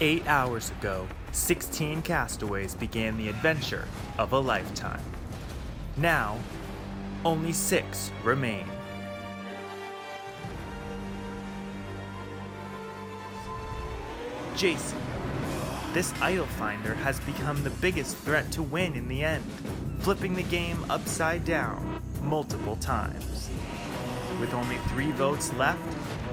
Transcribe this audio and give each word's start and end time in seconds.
Eight 0.00 0.24
hours 0.28 0.70
ago, 0.70 1.08
16 1.32 2.02
castaways 2.02 2.76
began 2.76 3.16
the 3.16 3.28
adventure 3.28 3.88
of 4.16 4.32
a 4.32 4.38
lifetime. 4.38 5.02
Now, 5.96 6.38
only 7.24 7.50
six 7.50 8.12
remain. 8.22 8.64
Jason, 14.56 14.98
this 15.92 16.14
idol 16.20 16.46
finder 16.46 16.94
has 16.94 17.18
become 17.20 17.64
the 17.64 17.70
biggest 17.70 18.16
threat 18.18 18.52
to 18.52 18.62
win 18.62 18.94
in 18.94 19.08
the 19.08 19.24
end, 19.24 19.44
flipping 19.98 20.34
the 20.34 20.44
game 20.44 20.78
upside 20.88 21.44
down 21.44 22.00
multiple 22.22 22.76
times. 22.76 23.50
With 24.38 24.54
only 24.54 24.76
three 24.90 25.10
votes 25.10 25.52
left, 25.54 25.82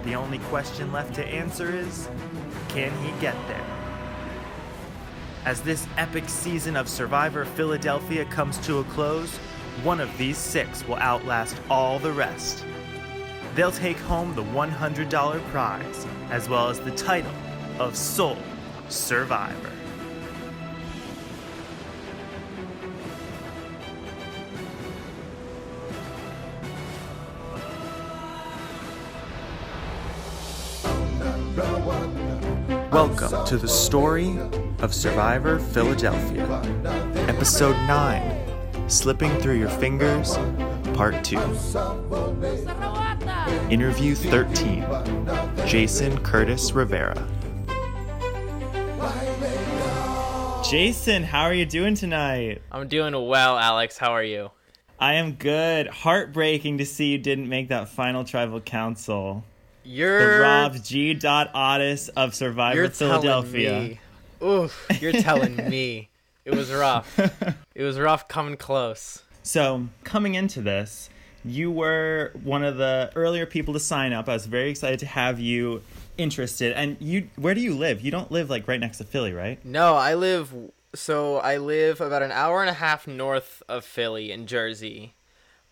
the 0.04 0.14
only 0.14 0.38
question 0.38 0.92
left 0.92 1.16
to 1.16 1.26
answer 1.26 1.76
is 1.76 2.08
can 2.76 2.92
he 3.02 3.22
get 3.22 3.36
there? 3.48 3.66
As 5.46 5.62
this 5.62 5.88
epic 5.96 6.28
season 6.28 6.76
of 6.76 6.90
Survivor 6.90 7.46
Philadelphia 7.46 8.26
comes 8.26 8.58
to 8.66 8.80
a 8.80 8.84
close, 8.84 9.38
one 9.82 10.02
of 10.02 10.18
these 10.18 10.38
six 10.38 10.86
will 10.86 10.98
outlast 10.98 11.56
all 11.70 12.00
the 12.00 12.12
rest. 12.12 12.66
They'll 13.56 13.72
take 13.72 13.98
home 14.00 14.36
the 14.36 14.44
$100 14.44 15.42
prize, 15.52 16.06
as 16.30 16.50
well 16.50 16.68
as 16.68 16.82
the 16.82 16.92
title 16.92 17.32
of 17.80 17.96
Sole 17.96 18.38
Survivor. 18.90 19.75
To 33.56 33.62
the 33.62 33.68
story 33.70 34.38
of 34.80 34.94
Survivor 34.94 35.60
Philadelphia, 35.60 36.46
Episode 37.30 37.78
9 37.88 38.90
Slipping 38.90 39.34
Through 39.38 39.60
Your 39.60 39.70
Fingers, 39.70 40.36
Part 40.94 41.24
2. 41.24 41.38
Interview 43.70 44.14
13 44.14 44.86
Jason 45.66 46.18
Curtis 46.18 46.74
Rivera. 46.74 47.16
Jason, 50.70 51.24
how 51.24 51.44
are 51.44 51.54
you 51.54 51.66
doing 51.66 51.96
tonight? 51.96 52.62
I'm 52.74 52.90
doing 52.90 53.14
well, 53.14 53.58
Alex. 53.58 53.98
How 53.98 54.12
are 54.12 54.24
you? 54.24 54.52
I 55.00 55.14
am 55.14 55.32
good. 55.36 55.88
Heartbreaking 55.88 56.80
to 56.80 56.86
see 56.86 57.12
you 57.12 57.20
didn't 57.20 57.48
make 57.48 57.70
that 57.70 57.88
final 57.88 58.26
tribal 58.26 58.60
council. 58.60 59.46
You're 59.86 60.38
the 60.38 60.42
Rob 60.42 60.84
G. 60.84 61.14
Dot 61.14 61.52
Otis 61.54 62.10
of 62.10 62.34
Survivor 62.34 62.76
you're 62.82 62.90
Philadelphia. 62.90 63.70
telling 63.70 63.90
me. 63.90 64.00
Oof, 64.44 64.88
you're 65.00 65.12
telling 65.14 65.56
me. 65.70 66.10
It 66.44 66.54
was 66.56 66.72
rough. 66.72 67.20
It 67.76 67.84
was 67.84 68.00
rough 68.00 68.30
coming 68.30 68.56
close. 68.56 69.22
So, 69.44 69.88
coming 70.06 70.36
into 70.36 70.62
this, 70.62 71.10
you 71.44 71.70
were 71.70 72.32
one 72.42 72.64
of 72.64 72.78
the 72.78 73.12
earlier 73.16 73.46
people 73.46 73.74
to 73.74 73.82
sign 73.82 74.14
up. 74.14 74.30
I 74.30 74.34
was 74.34 74.46
very 74.46 74.70
excited 74.70 75.00
to 75.00 75.06
have 75.06 75.42
you 75.42 75.82
interested. 76.18 76.72
And 76.72 76.96
you, 77.02 77.28
where 77.36 77.54
do 77.54 77.60
you 77.60 77.76
live? 77.76 78.00
You 78.00 78.12
don't 78.12 78.32
live 78.32 78.50
like 78.50 78.66
right 78.66 78.80
next 78.80 79.00
to 79.00 79.04
Philly, 79.04 79.34
right? 79.34 79.64
No, 79.66 79.96
I 79.96 80.14
live 80.14 80.54
so 80.96 81.38
I 81.38 81.58
live 81.58 82.00
about 82.00 82.24
an 82.24 82.32
hour 82.32 82.62
and 82.62 82.70
a 82.70 82.74
half 82.74 83.06
north 83.08 83.62
of 83.68 83.84
Philly 83.84 84.32
in 84.32 84.48
Jersey. 84.48 85.16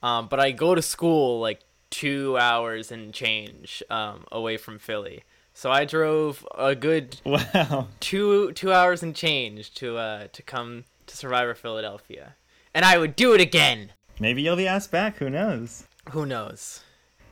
Um, 0.02 0.28
but 0.28 0.40
I 0.42 0.52
go 0.52 0.76
to 0.76 0.82
school 0.82 1.40
like 1.40 1.62
two 1.94 2.38
hours 2.38 2.92
and 2.92 3.14
change 3.14 3.84
um, 3.90 4.26
away 4.32 4.58
from 4.58 4.80
Philly. 4.80 5.24
So 5.54 5.72
I 5.72 5.86
drove 5.86 6.46
a 6.58 6.74
good 6.76 7.22
Wow. 7.26 7.88
two 8.00 8.52
two 8.54 8.74
hours 8.74 9.04
and 9.04 9.16
change 9.16 9.74
to 9.76 9.98
uh 9.98 10.28
to 10.34 10.42
come 10.42 10.86
to 11.06 11.16
Survivor 11.16 11.54
Philadelphia, 11.54 12.36
and 12.74 12.84
I 12.84 12.98
would 12.98 13.16
do 13.16 13.34
it 13.34 13.42
again. 13.42 13.92
Maybe 14.20 14.42
you'll 14.42 14.56
be 14.56 14.68
asked 14.68 14.92
back. 14.92 15.18
Who 15.18 15.30
knows? 15.30 15.84
Who 16.12 16.26
knows? 16.26 16.82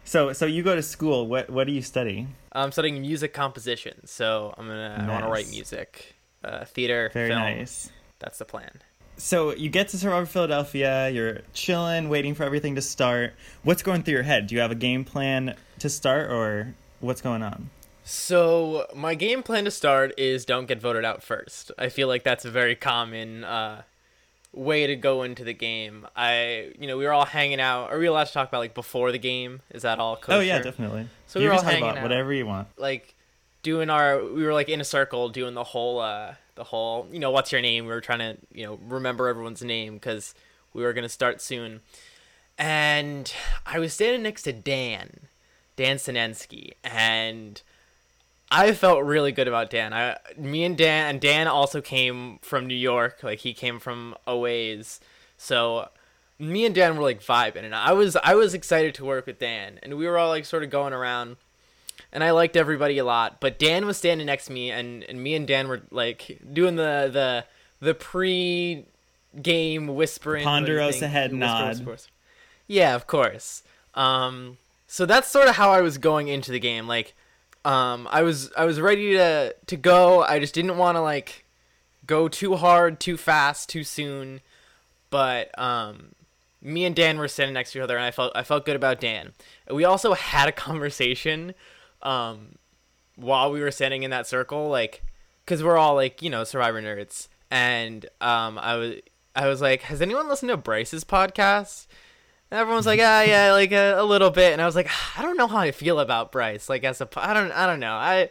So, 0.03 0.33
so 0.33 0.45
you 0.45 0.61
go 0.63 0.75
to 0.75 0.81
school. 0.81 1.27
What, 1.27 1.49
what 1.49 1.67
do 1.67 1.73
you 1.73 1.81
study? 1.81 2.27
I'm 2.51 2.71
studying 2.71 2.99
music 3.01 3.33
composition, 3.33 4.05
so 4.07 4.53
I'm 4.57 4.67
gonna 4.67 5.05
I 5.07 5.11
want 5.11 5.23
to 5.25 5.29
write 5.31 5.49
music, 5.49 6.15
uh, 6.43 6.65
theater, 6.65 7.09
Very 7.13 7.29
film. 7.29 7.39
nice. 7.39 7.91
That's 8.19 8.37
the 8.39 8.45
plan. 8.45 8.81
So 9.23 9.53
you 9.55 9.69
get 9.69 9.89
to 9.89 9.99
Survivor 9.99 10.25
Philadelphia. 10.25 11.07
You're 11.09 11.41
chilling, 11.53 12.09
waiting 12.09 12.33
for 12.33 12.43
everything 12.43 12.73
to 12.73 12.81
start. 12.81 13.35
What's 13.61 13.83
going 13.83 14.01
through 14.01 14.15
your 14.15 14.23
head? 14.23 14.47
Do 14.47 14.55
you 14.55 14.61
have 14.61 14.71
a 14.71 14.75
game 14.75 15.05
plan 15.05 15.55
to 15.77 15.89
start, 15.89 16.31
or 16.31 16.73
what's 17.01 17.21
going 17.21 17.43
on? 17.43 17.69
So 18.03 18.87
my 18.95 19.13
game 19.13 19.43
plan 19.43 19.65
to 19.65 19.71
start 19.71 20.11
is 20.17 20.43
don't 20.43 20.65
get 20.65 20.81
voted 20.81 21.05
out 21.05 21.21
first. 21.21 21.71
I 21.77 21.89
feel 21.89 22.07
like 22.07 22.23
that's 22.23 22.45
a 22.45 22.51
very 22.51 22.75
common 22.75 23.43
uh, 23.43 23.83
way 24.53 24.87
to 24.87 24.95
go 24.95 25.21
into 25.21 25.43
the 25.43 25.53
game. 25.53 26.07
I, 26.15 26.71
you 26.79 26.87
know, 26.87 26.97
we 26.97 27.05
were 27.05 27.13
all 27.13 27.25
hanging 27.25 27.61
out. 27.61 27.91
Are 27.91 27.99
we 27.99 28.07
allowed 28.07 28.25
to 28.25 28.33
talk 28.33 28.49
about 28.49 28.57
like 28.59 28.73
before 28.73 29.11
the 29.11 29.19
game? 29.19 29.61
Is 29.69 29.83
that 29.83 29.99
all? 29.99 30.15
Kosher? 30.15 30.39
Oh 30.39 30.41
yeah, 30.41 30.63
definitely. 30.63 31.07
So 31.27 31.37
you 31.37 31.45
we 31.45 31.49
were 31.49 31.57
can 31.57 31.59
all 31.59 31.63
talk 31.63 31.71
hanging 31.73 31.89
about 31.89 31.97
out. 31.99 32.03
whatever 32.03 32.33
you 32.33 32.47
want. 32.47 32.69
like 32.75 33.13
doing 33.63 33.89
our 33.89 34.23
we 34.23 34.43
were 34.43 34.53
like 34.53 34.69
in 34.69 34.81
a 34.81 34.85
circle 34.85 35.29
doing 35.29 35.53
the 35.53 35.63
whole 35.63 35.99
uh 35.99 36.35
the 36.55 36.63
whole 36.65 37.07
you 37.11 37.19
know 37.19 37.31
what's 37.31 37.51
your 37.51 37.61
name? 37.61 37.85
We 37.85 37.91
were 37.91 38.01
trying 38.01 38.19
to 38.19 38.37
you 38.53 38.65
know 38.65 38.79
remember 38.87 39.27
everyone's 39.27 39.61
name 39.61 39.95
because 39.95 40.33
we 40.73 40.83
were 40.83 40.93
to 40.93 41.09
start 41.09 41.41
soon. 41.41 41.81
And 42.57 43.33
i 43.65 43.79
was 43.79 43.93
standing 43.93 44.21
next 44.21 44.43
to 44.43 44.53
dan 44.53 45.21
dan 45.75 45.97
sinensky 45.97 46.73
and 46.83 47.61
i 48.51 48.71
felt 48.71 49.03
really 49.03 49.31
good 49.31 49.47
about 49.47 49.69
dan. 49.71 49.93
I 49.93 50.17
me 50.37 50.63
and 50.63 50.77
dan 50.77 51.09
and 51.09 51.21
dan 51.21 51.47
also 51.47 51.81
came 51.81 52.39
from 52.41 52.67
new 52.67 52.75
york 52.75 53.23
like 53.23 53.39
he 53.39 53.53
came 53.53 53.79
from 53.79 54.15
a 54.27 54.37
ways 54.37 54.99
so 55.37 55.89
me 56.37 56.65
and 56.65 56.75
dan 56.75 56.97
were 56.97 57.03
like 57.03 57.23
vibing 57.23 57.63
and 57.63 57.73
i 57.73 57.93
was 57.93 58.15
i 58.17 58.35
was 58.35 58.53
excited 58.53 58.93
to 58.95 59.05
work 59.05 59.25
with 59.25 59.39
dan 59.39 59.79
and 59.81 59.97
we 59.97 60.05
were 60.05 60.17
all 60.17 60.29
like 60.29 60.45
sort 60.45 60.63
of 60.63 60.69
going 60.69 60.93
around 60.93 61.37
and 62.11 62.23
I 62.23 62.31
liked 62.31 62.55
everybody 62.55 62.97
a 62.97 63.05
lot. 63.05 63.39
But 63.39 63.59
Dan 63.59 63.85
was 63.85 63.97
standing 63.97 64.27
next 64.27 64.45
to 64.45 64.51
me, 64.51 64.71
and, 64.71 65.03
and 65.03 65.21
me 65.21 65.35
and 65.35 65.47
Dan 65.47 65.67
were 65.67 65.81
like 65.91 66.39
doing 66.53 66.75
the 66.75 67.09
the 67.11 67.45
the 67.85 67.93
pre 67.93 68.85
game 69.41 69.87
whispering, 69.87 70.43
Ponderosa 70.43 71.07
head 71.07 71.33
nod. 71.33 71.69
whisper, 71.69 71.91
whisper. 71.91 72.11
Yeah, 72.67 72.95
of 72.95 73.07
course. 73.07 73.63
Um, 73.95 74.57
so 74.87 75.05
that's 75.05 75.27
sort 75.27 75.47
of 75.47 75.55
how 75.55 75.71
I 75.71 75.81
was 75.81 75.97
going 75.97 76.27
into 76.27 76.51
the 76.51 76.59
game. 76.59 76.87
Like, 76.87 77.13
um, 77.65 78.07
I 78.11 78.23
was 78.23 78.51
I 78.57 78.65
was 78.65 78.79
ready 78.79 79.13
to 79.13 79.55
to 79.67 79.77
go. 79.77 80.23
I 80.23 80.39
just 80.39 80.53
didn't 80.53 80.77
want 80.77 80.95
to 80.95 81.01
like 81.01 81.45
go 82.05 82.27
too 82.27 82.55
hard, 82.55 82.99
too 82.99 83.17
fast, 83.17 83.69
too 83.69 83.83
soon. 83.83 84.41
But 85.09 85.57
um, 85.59 86.15
me 86.61 86.85
and 86.85 86.95
Dan 86.95 87.17
were 87.17 87.27
standing 87.27 87.53
next 87.53 87.73
to 87.73 87.79
each 87.79 87.83
other, 87.83 87.97
and 87.97 88.05
I 88.05 88.11
felt 88.11 88.31
I 88.35 88.43
felt 88.43 88.65
good 88.65 88.75
about 88.75 88.99
Dan. 88.99 89.33
We 89.69 89.83
also 89.83 90.13
had 90.13 90.47
a 90.47 90.51
conversation 90.51 91.53
um, 92.03 92.55
while 93.15 93.51
we 93.51 93.61
were 93.61 93.71
standing 93.71 94.03
in 94.03 94.11
that 94.11 94.27
circle, 94.27 94.69
like, 94.69 95.03
because 95.45 95.63
we're 95.63 95.77
all 95.77 95.95
like 95.95 96.21
you 96.21 96.29
know 96.29 96.43
Survivor 96.43 96.81
nerds, 96.81 97.27
and 97.49 98.05
um, 98.19 98.57
I 98.57 98.75
was 98.75 98.95
I 99.35 99.47
was 99.47 99.61
like, 99.61 99.83
has 99.83 100.01
anyone 100.01 100.27
listened 100.27 100.49
to 100.49 100.57
Bryce's 100.57 101.03
podcast? 101.03 101.87
And 102.49 102.59
everyone's 102.59 102.85
like, 102.85 102.99
ah, 103.01 103.21
yeah, 103.21 103.51
like 103.53 103.71
a, 103.71 103.95
a 103.97 104.03
little 104.03 104.29
bit, 104.29 104.53
and 104.53 104.61
I 104.61 104.65
was 104.65 104.75
like, 104.75 104.89
I 105.17 105.21
don't 105.21 105.37
know 105.37 105.47
how 105.47 105.59
I 105.59 105.71
feel 105.71 105.99
about 105.99 106.31
Bryce, 106.31 106.69
like 106.69 106.83
as 106.83 107.01
a, 107.01 107.07
I 107.15 107.33
don't 107.33 107.51
I 107.51 107.65
don't 107.67 107.79
know 107.79 107.93
I. 107.93 108.29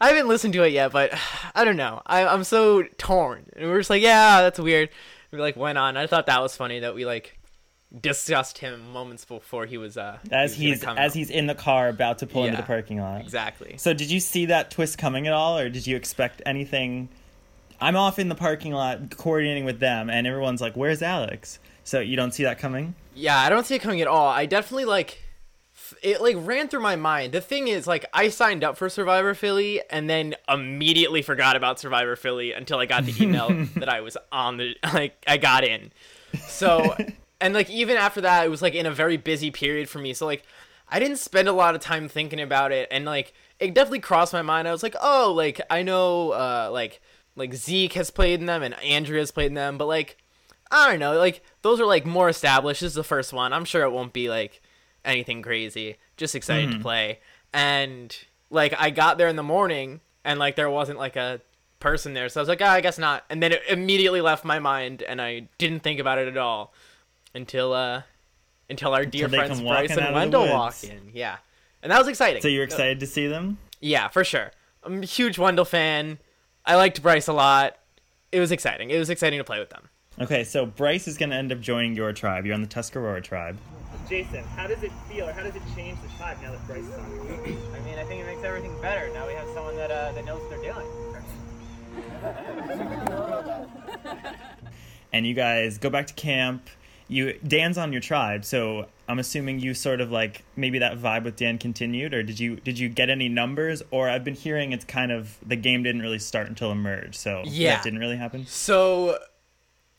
I 0.00 0.08
haven't 0.08 0.28
listened 0.28 0.52
to 0.54 0.64
it 0.64 0.72
yet, 0.72 0.92
but 0.92 1.16
I 1.54 1.64
don't 1.64 1.76
know. 1.76 2.02
I, 2.04 2.26
I'm 2.26 2.44
so 2.44 2.82
torn. 2.98 3.46
And 3.56 3.66
we 3.66 3.72
are 3.72 3.78
just 3.78 3.90
like, 3.90 4.02
yeah, 4.02 4.42
that's 4.42 4.58
weird. 4.58 4.90
We 5.30 5.38
like 5.38 5.56
went 5.56 5.78
on. 5.78 5.96
I 5.96 6.06
thought 6.06 6.26
that 6.26 6.42
was 6.42 6.56
funny 6.56 6.80
that 6.80 6.94
we 6.94 7.06
like 7.06 7.38
discussed 8.00 8.58
him 8.58 8.92
moments 8.92 9.24
before 9.24 9.66
he 9.66 9.78
was 9.78 9.96
uh 9.96 10.18
As 10.30 10.54
he 10.54 10.70
was 10.70 10.80
he's 10.80 10.88
as 10.88 10.98
out. 10.98 11.12
he's 11.14 11.30
in 11.30 11.46
the 11.46 11.54
car 11.54 11.88
about 11.88 12.18
to 12.18 12.26
pull 12.26 12.44
into 12.44 12.56
the 12.56 12.62
parking 12.64 13.00
lot. 13.00 13.20
exactly. 13.20 13.76
So 13.78 13.94
did 13.94 14.10
you 14.10 14.20
see 14.20 14.46
that 14.46 14.70
twist 14.70 14.98
coming 14.98 15.26
at 15.26 15.32
all, 15.32 15.58
or 15.58 15.68
did 15.68 15.86
you 15.86 15.96
expect 15.96 16.42
anything? 16.44 17.08
I'm 17.80 17.96
off 17.96 18.18
in 18.18 18.28
the 18.28 18.34
parking 18.34 18.72
lot 18.72 19.16
coordinating 19.16 19.64
with 19.64 19.78
them, 19.80 20.08
and 20.10 20.26
everyone's 20.26 20.60
like, 20.60 20.74
"Where's 20.76 21.02
Alex?" 21.02 21.58
So 21.84 22.00
you 22.00 22.16
don't 22.16 22.32
see 22.32 22.44
that 22.44 22.58
coming. 22.58 22.94
Yeah, 23.14 23.38
I 23.38 23.48
don't 23.50 23.66
see 23.66 23.74
it 23.74 23.82
coming 23.82 24.00
at 24.00 24.06
all. 24.08 24.28
I 24.28 24.46
definitely 24.46 24.86
like 24.86 25.20
it 26.02 26.20
like 26.22 26.36
ran 26.38 26.68
through 26.68 26.80
my 26.82 26.96
mind. 26.96 27.32
The 27.32 27.40
thing 27.40 27.68
is 27.68 27.86
like 27.86 28.06
I 28.12 28.28
signed 28.28 28.64
up 28.64 28.76
for 28.76 28.88
Survivor 28.88 29.34
Philly 29.34 29.80
and 29.90 30.08
then 30.08 30.34
immediately 30.48 31.20
forgot 31.22 31.56
about 31.56 31.78
Survivor 31.78 32.16
Philly 32.16 32.52
until 32.52 32.78
I 32.78 32.86
got 32.86 33.04
the 33.04 33.22
email 33.22 33.48
that 33.76 33.88
I 33.88 34.00
was 34.00 34.16
on 34.32 34.56
the 34.56 34.74
like 34.92 35.22
I 35.28 35.36
got 35.36 35.62
in. 35.64 35.92
So 36.46 36.96
and 37.44 37.52
like 37.52 37.68
even 37.68 37.98
after 37.98 38.22
that 38.22 38.46
it 38.46 38.48
was 38.48 38.62
like 38.62 38.74
in 38.74 38.86
a 38.86 38.90
very 38.90 39.18
busy 39.18 39.50
period 39.50 39.86
for 39.86 39.98
me. 39.98 40.14
So 40.14 40.24
like 40.24 40.44
I 40.88 40.98
didn't 40.98 41.18
spend 41.18 41.46
a 41.46 41.52
lot 41.52 41.74
of 41.74 41.82
time 41.82 42.08
thinking 42.08 42.40
about 42.40 42.72
it 42.72 42.88
and 42.90 43.04
like 43.04 43.34
it 43.60 43.74
definitely 43.74 44.00
crossed 44.00 44.32
my 44.32 44.40
mind. 44.40 44.66
I 44.66 44.72
was 44.72 44.82
like, 44.82 44.96
"Oh, 45.00 45.30
like 45.36 45.60
I 45.68 45.82
know 45.82 46.30
uh 46.30 46.70
like 46.72 47.02
like 47.36 47.52
Zeke 47.54 47.92
has 47.92 48.10
played 48.10 48.40
in 48.40 48.46
them 48.46 48.62
and 48.62 48.74
Andrea 48.82 49.20
has 49.20 49.30
played 49.30 49.48
in 49.48 49.54
them, 49.54 49.76
but 49.76 49.86
like 49.86 50.16
I 50.70 50.90
don't 50.90 50.98
know, 50.98 51.18
like 51.18 51.42
those 51.60 51.80
are 51.80 51.86
like 51.86 52.06
more 52.06 52.30
established. 52.30 52.80
This 52.80 52.92
is 52.92 52.94
the 52.94 53.04
first 53.04 53.34
one. 53.34 53.52
I'm 53.52 53.66
sure 53.66 53.82
it 53.82 53.92
won't 53.92 54.14
be 54.14 54.30
like 54.30 54.62
anything 55.04 55.42
crazy. 55.42 55.98
Just 56.16 56.34
excited 56.34 56.72
to 56.72 56.78
play. 56.78 57.20
And 57.52 58.16
like 58.48 58.74
I 58.78 58.88
got 58.88 59.18
there 59.18 59.28
in 59.28 59.36
the 59.36 59.42
morning 59.42 60.00
and 60.24 60.38
like 60.38 60.56
there 60.56 60.70
wasn't 60.70 60.98
like 60.98 61.16
a 61.16 61.42
person 61.78 62.14
there, 62.14 62.30
so 62.30 62.40
I 62.40 62.42
was 62.42 62.48
like, 62.48 62.62
oh, 62.62 62.66
I 62.66 62.80
guess 62.80 62.96
not. 62.98 63.24
And 63.28 63.42
then 63.42 63.52
it 63.52 63.60
immediately 63.68 64.22
left 64.22 64.46
my 64.46 64.58
mind, 64.58 65.02
and 65.02 65.20
I 65.20 65.48
didn't 65.58 65.80
think 65.80 66.00
about 66.00 66.18
it 66.18 66.26
at 66.26 66.38
all 66.38 66.72
until 67.34 67.72
uh 67.72 68.02
until 68.70 68.94
our 68.94 69.04
dear 69.04 69.28
they 69.28 69.36
friends 69.36 69.60
Bryce 69.60 69.96
and 69.96 70.14
Wendell 70.14 70.48
walk 70.48 70.82
in. 70.84 71.10
Yeah, 71.12 71.36
and 71.82 71.92
that 71.92 71.98
was 71.98 72.08
exciting. 72.08 72.40
So 72.42 72.48
you're 72.48 72.64
excited 72.64 73.00
to 73.00 73.06
see 73.06 73.26
them? 73.26 73.58
Yeah, 73.80 74.08
for 74.08 74.24
sure. 74.24 74.52
I'm 74.82 75.02
a 75.02 75.06
huge 75.06 75.38
Wendell 75.38 75.64
fan. 75.64 76.18
I 76.64 76.76
liked 76.76 77.02
Bryce 77.02 77.28
a 77.28 77.32
lot. 77.32 77.76
It 78.32 78.40
was 78.40 78.50
exciting. 78.52 78.90
It 78.90 78.98
was 78.98 79.10
exciting 79.10 79.38
to 79.38 79.44
play 79.44 79.58
with 79.58 79.70
them. 79.70 79.88
Okay, 80.20 80.44
so 80.44 80.64
Bryce 80.64 81.08
is 81.08 81.18
going 81.18 81.30
to 81.30 81.36
end 81.36 81.52
up 81.52 81.60
joining 81.60 81.94
your 81.94 82.12
tribe. 82.12 82.46
You're 82.46 82.54
on 82.54 82.62
the 82.62 82.68
Tuscarora 82.68 83.20
tribe. 83.20 83.58
Jason, 84.08 84.44
how 84.56 84.66
does 84.66 84.82
it 84.82 84.92
feel, 85.08 85.28
or 85.28 85.32
how 85.32 85.42
does 85.42 85.56
it 85.56 85.62
change 85.74 85.98
the 86.02 86.08
tribe 86.16 86.36
now 86.42 86.52
that 86.52 86.66
Bryce 86.66 86.84
is 86.84 86.94
on 86.98 87.10
your 87.16 87.24
team? 87.44 87.58
I 87.74 87.80
mean, 87.80 87.98
I 87.98 88.04
think 88.04 88.20
it 88.22 88.26
makes 88.26 88.44
everything 88.44 88.74
better. 88.80 89.12
Now 89.12 89.26
we 89.26 89.32
have 89.34 89.48
someone 89.54 89.76
that 89.76 89.90
uh, 89.90 90.12
that 90.12 90.24
knows 90.24 90.40
what 90.40 90.50
they're 90.50 90.72
doing. 90.72 90.86
And 95.12 95.26
you 95.26 95.34
guys 95.34 95.78
go 95.78 95.90
back 95.90 96.06
to 96.08 96.14
camp. 96.14 96.68
You 97.08 97.38
Dan's 97.46 97.76
on 97.76 97.92
your 97.92 98.00
tribe, 98.00 98.44
so 98.44 98.86
I'm 99.08 99.18
assuming 99.18 99.58
you 99.60 99.74
sort 99.74 100.00
of 100.00 100.10
like 100.10 100.42
maybe 100.56 100.78
that 100.78 100.98
vibe 100.98 101.24
with 101.24 101.36
Dan 101.36 101.58
continued, 101.58 102.14
or 102.14 102.22
did 102.22 102.40
you 102.40 102.56
did 102.56 102.78
you 102.78 102.88
get 102.88 103.10
any 103.10 103.28
numbers? 103.28 103.82
Or 103.90 104.08
I've 104.08 104.24
been 104.24 104.34
hearing 104.34 104.72
it's 104.72 104.84
kind 104.86 105.12
of 105.12 105.36
the 105.46 105.56
game 105.56 105.82
didn't 105.82 106.00
really 106.02 106.18
start 106.18 106.48
until 106.48 106.72
emerge, 106.72 107.14
so 107.16 107.42
Yeah. 107.44 107.74
that 107.76 107.84
didn't 107.84 107.98
really 107.98 108.16
happen. 108.16 108.46
So 108.46 109.18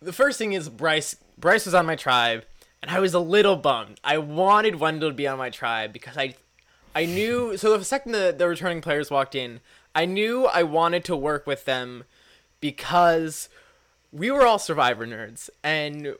the 0.01 0.13
first 0.13 0.37
thing 0.39 0.53
is 0.53 0.67
Bryce 0.69 1.15
Bryce 1.37 1.65
was 1.65 1.73
on 1.75 1.85
my 1.85 1.95
tribe 1.95 2.43
and 2.81 2.89
I 2.89 2.99
was 2.99 3.13
a 3.13 3.19
little 3.19 3.55
bummed. 3.55 3.99
I 4.03 4.17
wanted 4.17 4.75
Wendell 4.79 5.09
to 5.09 5.15
be 5.15 5.27
on 5.27 5.37
my 5.37 5.49
tribe 5.51 5.93
because 5.93 6.17
I 6.17 6.33
I 6.95 7.05
knew 7.05 7.55
so 7.57 7.77
the 7.77 7.85
second 7.85 8.13
the, 8.13 8.33
the 8.35 8.47
returning 8.47 8.81
players 8.81 9.11
walked 9.11 9.35
in, 9.35 9.59
I 9.93 10.05
knew 10.05 10.45
I 10.47 10.63
wanted 10.63 11.03
to 11.05 11.15
work 11.15 11.45
with 11.45 11.65
them 11.65 12.03
because 12.61 13.47
we 14.11 14.31
were 14.31 14.45
all 14.45 14.57
survivor 14.59 15.05
nerds 15.05 15.49
and 15.63 16.15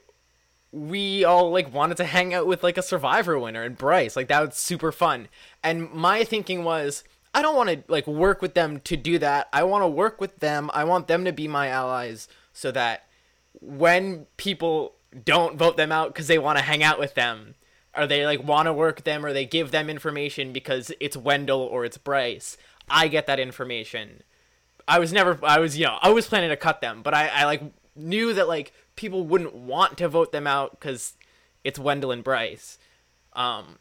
we 0.75 1.23
all 1.23 1.51
like 1.51 1.73
wanted 1.73 1.95
to 1.95 2.03
hang 2.03 2.33
out 2.33 2.45
with 2.45 2.61
like 2.61 2.77
a 2.77 2.81
survivor 2.81 3.39
winner 3.39 3.63
and 3.63 3.77
Bryce. 3.77 4.17
Like 4.17 4.27
that 4.27 4.45
was 4.45 4.57
super 4.57 4.91
fun. 4.91 5.29
And 5.63 5.89
my 5.93 6.25
thinking 6.25 6.65
was 6.65 7.05
I 7.33 7.41
don't 7.41 7.55
want 7.55 7.69
to 7.69 7.83
like 7.87 8.05
work 8.05 8.41
with 8.41 8.55
them 8.55 8.81
to 8.81 8.97
do 8.97 9.17
that. 9.19 9.47
I 9.53 9.63
want 9.63 9.83
to 9.83 9.87
work 9.87 10.19
with 10.19 10.39
them. 10.39 10.69
I 10.73 10.83
want 10.83 11.07
them 11.07 11.23
to 11.23 11.31
be 11.31 11.47
my 11.47 11.69
allies 11.69 12.27
so 12.51 12.71
that 12.71 13.07
when 13.61 14.25
people 14.35 14.95
don't 15.23 15.57
vote 15.57 15.77
them 15.77 15.93
out 15.93 16.13
cuz 16.13 16.27
they 16.27 16.37
want 16.37 16.57
to 16.57 16.63
hang 16.65 16.83
out 16.83 16.99
with 16.99 17.13
them 17.13 17.55
or 17.95 18.05
they 18.05 18.25
like 18.25 18.43
want 18.43 18.65
to 18.65 18.73
work 18.73 19.05
them 19.05 19.25
or 19.25 19.31
they 19.31 19.45
give 19.45 19.71
them 19.71 19.89
information 19.89 20.51
because 20.51 20.91
it's 20.99 21.15
Wendell 21.15 21.61
or 21.61 21.85
it's 21.85 21.97
Bryce, 21.97 22.57
I 22.89 23.07
get 23.07 23.27
that 23.27 23.39
information. 23.39 24.23
I 24.89 24.99
was 24.99 25.13
never 25.13 25.39
I 25.41 25.59
was 25.59 25.77
you 25.77 25.85
know 25.85 25.99
I 26.01 26.09
was 26.09 26.27
planning 26.27 26.49
to 26.49 26.57
cut 26.57 26.81
them, 26.81 27.01
but 27.01 27.13
I 27.13 27.29
I 27.29 27.45
like 27.45 27.63
knew 27.95 28.33
that 28.33 28.49
like 28.49 28.73
people 28.95 29.25
wouldn't 29.25 29.53
want 29.53 29.97
to 29.97 30.07
vote 30.07 30.31
them 30.31 30.47
out 30.47 30.71
because 30.71 31.13
it's 31.63 31.79
Wendell 31.79 32.11
and 32.11 32.23
Bryce, 32.23 32.77
um, 33.33 33.77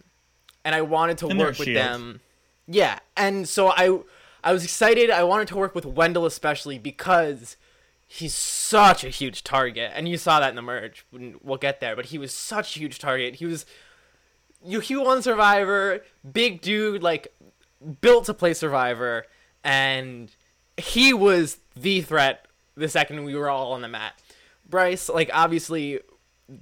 and 0.65 0.75
I 0.75 0.83
wanted 0.83 1.19
to 1.19 1.29
And 1.29 1.39
work 1.39 1.59
with 1.59 1.73
them. 1.73 2.21
Yeah, 2.67 2.99
and 3.17 3.49
so 3.49 3.69
I 3.69 4.01
I 4.43 4.53
was 4.53 4.65
excited. 4.65 5.11
I 5.11 5.25
wanted 5.25 5.49
to 5.49 5.57
work 5.57 5.75
with 5.75 5.87
Wendell 5.87 6.27
especially 6.27 6.79
because 6.79 7.57
he's 8.07 8.35
such 8.35 9.05
a 9.05 9.09
huge 9.09 9.45
target, 9.45 9.93
and 9.95 10.09
you 10.09 10.17
saw 10.17 10.41
that 10.41 10.51
in 10.51 10.57
the 10.57 10.63
merge. 10.63 11.05
We'll 11.13 11.35
we'll 11.43 11.59
get 11.59 11.81
there, 11.81 11.97
but 11.97 12.07
he 12.07 12.19
was 12.19 12.33
such 12.33 12.77
a 12.77 12.79
huge 12.79 12.99
target. 12.99 13.37
He 13.37 13.47
was 13.47 13.67
you 14.65 14.81
he 14.81 14.97
won 14.97 15.23
Survivor, 15.23 16.01
big 16.31 16.61
dude, 16.61 17.03
like 17.03 17.35
built 18.01 18.25
to 18.27 18.35
play 18.35 18.55
Survivor, 18.55 19.27
and 19.63 20.31
he 20.77 21.13
was 21.13 21.59
the 21.77 22.01
threat 22.03 22.47
the 22.77 22.89
second 22.89 23.25
we 23.25 23.35
were 23.35 23.49
all 23.49 23.73
on 23.73 23.83
the 23.83 23.89
mat. 23.89 24.21
Bryce, 24.75 25.09
like 25.09 25.31
obviously 25.33 26.01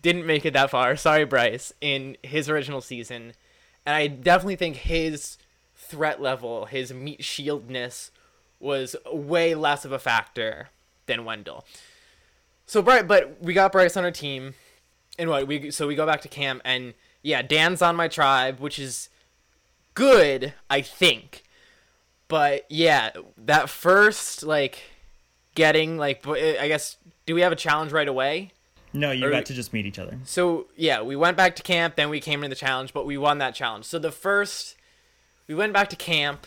didn't 0.02 0.26
make 0.26 0.44
it 0.44 0.52
that 0.52 0.68
far. 0.68 0.96
Sorry, 0.96 1.24
Bryce, 1.24 1.72
in 1.80 2.18
his 2.22 2.46
original 2.46 2.82
season. 2.82 3.32
And 3.86 3.94
I 3.96 4.06
definitely 4.06 4.56
think 4.56 4.76
his 4.76 5.38
threat 5.74 6.20
level, 6.20 6.66
his 6.66 6.92
meat 6.92 7.22
shieldness 7.22 8.10
was 8.60 8.96
way 9.10 9.54
less 9.54 9.86
of 9.86 9.92
a 9.92 9.98
factor 9.98 10.68
than 11.06 11.24
Wendell. 11.24 11.64
So 12.66 12.82
Bryce, 12.82 13.04
but 13.08 13.38
we 13.40 13.54
got 13.54 13.72
Bryce 13.72 13.96
on 13.96 14.04
our 14.04 14.10
team. 14.10 14.56
And 15.18 15.30
what 15.30 15.46
we 15.46 15.70
so 15.70 15.86
we 15.86 15.94
go 15.94 16.04
back 16.04 16.20
to 16.20 16.28
camp 16.28 16.60
and 16.66 16.92
yeah, 17.22 17.40
Dan's 17.40 17.80
on 17.80 17.96
my 17.96 18.08
tribe, 18.08 18.60
which 18.60 18.78
is 18.78 19.08
good, 19.94 20.52
I 20.68 20.82
think. 20.82 21.44
But 22.28 22.66
yeah, 22.68 23.12
that 23.38 23.70
first 23.70 24.42
like 24.42 24.82
getting 25.54 25.96
like 25.96 26.26
I 26.26 26.68
guess 26.68 26.98
do 27.26 27.34
we 27.34 27.40
have 27.42 27.52
a 27.52 27.56
challenge 27.56 27.92
right 27.92 28.08
away? 28.08 28.52
No, 28.92 29.10
you 29.10 29.26
Or- 29.26 29.30
got 29.30 29.46
to 29.46 29.54
just 29.54 29.72
meet 29.72 29.86
each 29.86 29.98
other. 29.98 30.18
So 30.24 30.66
yeah, 30.76 31.00
we 31.02 31.16
went 31.16 31.36
back 31.36 31.56
to 31.56 31.62
camp, 31.62 31.96
then 31.96 32.10
we 32.10 32.20
came 32.20 32.44
in 32.44 32.50
the 32.50 32.56
challenge, 32.56 32.92
but 32.92 33.06
we 33.06 33.16
won 33.16 33.38
that 33.38 33.54
challenge. 33.54 33.84
So 33.86 33.98
the 33.98 34.12
first 34.12 34.76
we 35.46 35.54
went 35.54 35.72
back 35.72 35.88
to 35.90 35.96
camp. 35.96 36.46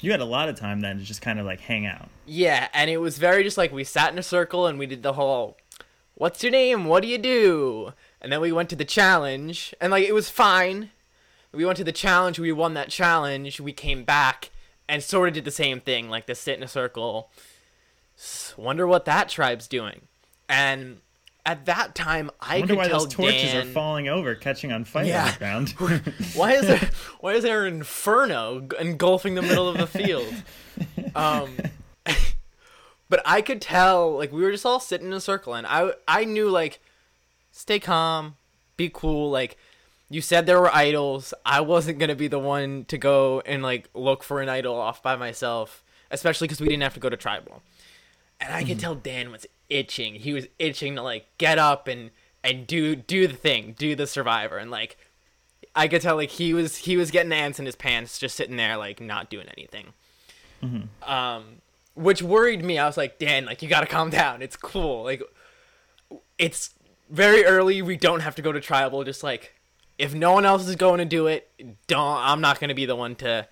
You 0.00 0.10
had 0.10 0.20
a 0.20 0.26
lot 0.26 0.48
of 0.48 0.56
time 0.58 0.80
then 0.80 0.98
to 0.98 1.04
just 1.04 1.22
kind 1.22 1.38
of 1.40 1.46
like 1.46 1.60
hang 1.60 1.86
out. 1.86 2.08
Yeah, 2.26 2.68
and 2.74 2.90
it 2.90 2.98
was 2.98 3.16
very 3.18 3.42
just 3.42 3.56
like 3.56 3.72
we 3.72 3.82
sat 3.84 4.12
in 4.12 4.18
a 4.18 4.22
circle 4.22 4.66
and 4.66 4.78
we 4.78 4.86
did 4.86 5.02
the 5.02 5.14
whole 5.14 5.56
what's 6.14 6.42
your 6.42 6.52
name? 6.52 6.84
What 6.86 7.02
do 7.02 7.08
you 7.08 7.18
do? 7.18 7.92
And 8.20 8.32
then 8.32 8.40
we 8.40 8.52
went 8.52 8.68
to 8.70 8.76
the 8.76 8.84
challenge 8.84 9.74
and 9.80 9.90
like 9.90 10.04
it 10.06 10.12
was 10.14 10.28
fine. 10.30 10.90
We 11.52 11.64
went 11.64 11.78
to 11.78 11.84
the 11.84 11.92
challenge, 11.92 12.38
we 12.38 12.52
won 12.52 12.74
that 12.74 12.90
challenge, 12.90 13.60
we 13.60 13.72
came 13.72 14.04
back 14.04 14.50
and 14.88 15.02
sort 15.02 15.28
of 15.28 15.34
did 15.34 15.46
the 15.46 15.50
same 15.50 15.80
thing, 15.80 16.10
like 16.10 16.26
the 16.26 16.34
sit 16.34 16.58
in 16.58 16.62
a 16.62 16.68
circle. 16.68 17.30
Wonder 18.56 18.86
what 18.86 19.04
that 19.06 19.28
tribe's 19.30 19.66
doing. 19.66 20.02
And 20.48 20.98
at 21.44 21.66
that 21.66 21.94
time 21.94 22.30
I, 22.40 22.56
I 22.56 22.58
wonder 22.60 22.74
could 22.74 22.78
why 22.78 22.88
those 22.88 23.12
torches 23.12 23.52
Dan, 23.52 23.68
are 23.68 23.70
falling 23.70 24.08
over, 24.08 24.34
catching 24.34 24.72
on 24.72 24.84
fire 24.84 25.04
Yeah. 25.04 25.26
on 25.26 25.64
the 25.66 25.72
ground. 25.74 26.04
why 26.34 26.52
is 26.54 26.66
there 26.66 26.90
why 27.20 27.32
is 27.34 27.42
there 27.44 27.66
an 27.66 27.74
inferno 27.74 28.66
engulfing 28.80 29.34
the 29.36 29.42
middle 29.42 29.68
of 29.68 29.78
the 29.78 29.86
field 29.86 30.34
um 31.14 31.56
but 33.08 33.22
i 33.24 33.40
could 33.40 33.60
tell 33.60 34.16
like 34.16 34.32
we 34.32 34.42
were 34.42 34.50
just 34.50 34.66
all 34.66 34.80
sitting 34.80 35.06
in 35.06 35.12
a 35.12 35.20
circle 35.20 35.54
and 35.54 35.66
i 35.68 35.92
i 36.08 36.24
knew 36.24 36.50
like 36.50 36.80
stay 37.52 37.78
calm 37.78 38.34
be 38.76 38.90
cool 38.92 39.30
like 39.30 39.56
you 40.10 40.20
said 40.20 40.46
there 40.46 40.60
were 40.60 40.74
idols 40.74 41.32
i 41.44 41.60
wasn't 41.60 41.98
gonna 41.98 42.14
be 42.16 42.28
the 42.28 42.38
one 42.38 42.84
to 42.86 42.98
go 42.98 43.40
and 43.46 43.62
like 43.62 43.88
look 43.94 44.22
for 44.24 44.40
an 44.42 44.48
idol 44.48 44.74
off 44.74 45.02
by 45.02 45.14
myself 45.16 45.82
especially 46.10 46.46
because 46.48 46.60
we 46.60 46.68
didn't 46.68 46.82
have 46.82 46.94
to 46.94 47.00
go 47.00 47.08
to 47.08 47.16
tribal 47.16 47.62
and 48.38 48.52
I 48.52 48.64
could 48.64 48.78
tell 48.78 48.94
Dan 48.94 49.30
was 49.32 49.46
itching. 49.68 50.16
He 50.16 50.32
was 50.32 50.46
itching 50.58 50.96
to 50.96 51.02
like 51.02 51.26
get 51.38 51.58
up 51.58 51.88
and 51.88 52.10
and 52.42 52.66
do 52.66 52.94
do 52.96 53.26
the 53.26 53.34
thing, 53.34 53.74
do 53.76 53.94
the 53.94 54.06
survivor, 54.06 54.56
and 54.58 54.70
like 54.70 54.96
I 55.74 55.88
could 55.88 56.00
tell 56.02 56.16
like 56.16 56.30
he 56.30 56.54
was 56.54 56.76
he 56.78 56.96
was 56.96 57.10
getting 57.10 57.32
ants 57.32 57.58
in 57.58 57.66
his 57.66 57.76
pants, 57.76 58.18
just 58.18 58.36
sitting 58.36 58.56
there 58.56 58.76
like 58.76 59.00
not 59.00 59.28
doing 59.30 59.46
anything. 59.56 59.92
Um, 61.02 61.44
which 61.94 62.22
worried 62.22 62.64
me. 62.64 62.78
I 62.78 62.86
was 62.86 62.96
like, 62.96 63.18
Dan, 63.18 63.44
like 63.44 63.62
you 63.62 63.68
gotta 63.68 63.86
calm 63.86 64.10
down. 64.10 64.42
It's 64.42 64.56
cool. 64.56 65.04
Like 65.04 65.22
it's 66.38 66.74
very 67.10 67.44
early. 67.44 67.82
We 67.82 67.96
don't 67.96 68.20
have 68.20 68.34
to 68.36 68.42
go 68.42 68.52
to 68.52 68.60
tribal. 68.60 69.04
Just 69.04 69.22
like 69.22 69.54
if 69.98 70.14
no 70.14 70.32
one 70.32 70.44
else 70.44 70.66
is 70.66 70.76
going 70.76 70.98
to 70.98 71.04
do 71.04 71.26
it, 71.26 71.48
don't. 71.86 72.18
I'm 72.18 72.40
not 72.40 72.60
gonna 72.60 72.74
be 72.74 72.86
the 72.86 72.96
one 72.96 73.14
to 73.16 73.46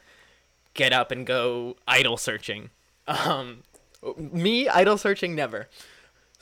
get 0.75 0.93
up 0.93 1.11
and 1.11 1.27
go 1.27 1.77
idol 1.87 2.17
searching. 2.17 2.71
Um, 3.07 3.63
me 4.17 4.69
idol 4.69 4.99
searching 4.99 5.35
never. 5.35 5.69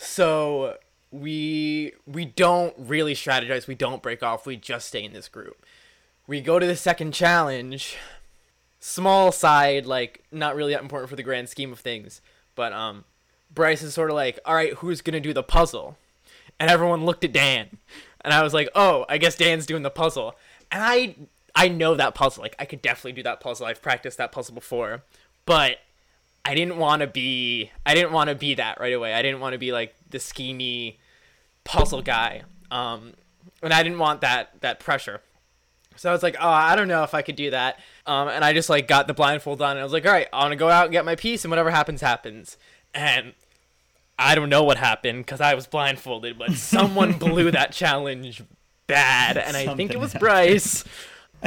So 0.02 0.78
we 1.12 1.92
we 2.06 2.24
don't 2.24 2.74
really 2.76 3.14
strategize. 3.14 3.68
We 3.68 3.76
don't 3.76 4.02
break 4.02 4.22
off. 4.22 4.46
We 4.46 4.56
just 4.56 4.88
stay 4.88 5.04
in 5.04 5.12
this 5.12 5.28
group. 5.28 5.64
We 6.26 6.40
go 6.40 6.58
to 6.58 6.66
the 6.66 6.76
second 6.76 7.12
challenge. 7.12 7.96
Small 8.80 9.30
side, 9.30 9.86
like 9.86 10.24
not 10.32 10.56
really 10.56 10.72
that 10.72 10.82
important 10.82 11.08
for 11.08 11.14
the 11.14 11.22
grand 11.22 11.48
scheme 11.48 11.72
of 11.72 11.78
things. 11.78 12.20
But 12.56 12.72
um, 12.72 13.04
Bryce 13.54 13.82
is 13.82 13.94
sort 13.94 14.10
of 14.10 14.16
like, 14.16 14.40
all 14.44 14.56
right, 14.56 14.74
who's 14.74 15.02
gonna 15.02 15.20
do 15.20 15.32
the 15.32 15.42
puzzle? 15.44 15.96
And 16.58 16.68
everyone 16.68 17.04
looked 17.04 17.24
at 17.24 17.32
Dan, 17.32 17.78
and 18.22 18.34
I 18.34 18.42
was 18.42 18.52
like, 18.52 18.68
oh, 18.74 19.06
I 19.08 19.18
guess 19.18 19.36
Dan's 19.36 19.66
doing 19.66 19.82
the 19.82 19.90
puzzle. 19.90 20.34
And 20.72 20.82
I 20.82 21.14
I 21.54 21.68
know 21.68 21.94
that 21.94 22.16
puzzle. 22.16 22.42
Like 22.42 22.56
I 22.58 22.64
could 22.64 22.82
definitely 22.82 23.12
do 23.12 23.22
that 23.22 23.40
puzzle. 23.40 23.66
I've 23.66 23.82
practiced 23.82 24.18
that 24.18 24.32
puzzle 24.32 24.54
before, 24.54 25.04
but 25.46 25.78
I 26.44 26.54
didn't 26.54 26.76
want 26.76 27.00
to 27.00 27.06
be 27.06 27.70
I 27.86 27.94
didn't 27.94 28.12
want 28.12 28.28
to 28.28 28.34
be 28.34 28.54
that 28.54 28.80
right 28.80 28.92
away. 28.92 29.14
I 29.14 29.22
didn't 29.22 29.40
want 29.40 29.52
to 29.52 29.58
be 29.58 29.72
like 29.72 29.94
the 30.10 30.18
schemy 30.18 30.96
puzzle 31.64 32.02
guy. 32.02 32.42
Um 32.70 33.14
and 33.62 33.72
I 33.72 33.82
didn't 33.82 33.98
want 33.98 34.20
that 34.22 34.60
that 34.60 34.80
pressure. 34.80 35.20
So 35.96 36.08
I 36.08 36.12
was 36.12 36.22
like, 36.22 36.36
"Oh, 36.40 36.48
I 36.48 36.74
don't 36.74 36.88
know 36.88 37.04
if 37.04 37.14
I 37.14 37.22
could 37.22 37.36
do 37.36 37.50
that." 37.50 37.78
Um 38.06 38.28
and 38.28 38.44
I 38.44 38.52
just 38.52 38.68
like 38.68 38.88
got 38.88 39.06
the 39.06 39.14
blindfold 39.14 39.62
on 39.62 39.72
and 39.72 39.80
I 39.80 39.84
was 39.84 39.92
like, 39.92 40.06
"All 40.06 40.12
right, 40.12 40.28
I 40.32 40.38
want 40.40 40.52
to 40.52 40.56
go 40.56 40.68
out 40.68 40.84
and 40.84 40.92
get 40.92 41.04
my 41.04 41.14
piece 41.16 41.44
and 41.44 41.50
whatever 41.50 41.70
happens 41.70 42.00
happens." 42.00 42.56
And 42.94 43.34
I 44.18 44.34
don't 44.34 44.48
know 44.48 44.64
what 44.64 44.78
happened 44.78 45.26
cuz 45.26 45.40
I 45.40 45.54
was 45.54 45.66
blindfolded, 45.66 46.38
but 46.38 46.52
someone 46.52 47.12
blew 47.18 47.50
that 47.52 47.72
challenge 47.72 48.42
bad 48.88 49.38
and 49.38 49.56
I 49.56 49.74
think 49.76 49.92
it 49.92 50.00
was 50.00 50.12
happened. 50.12 50.28
Bryce. 50.28 50.84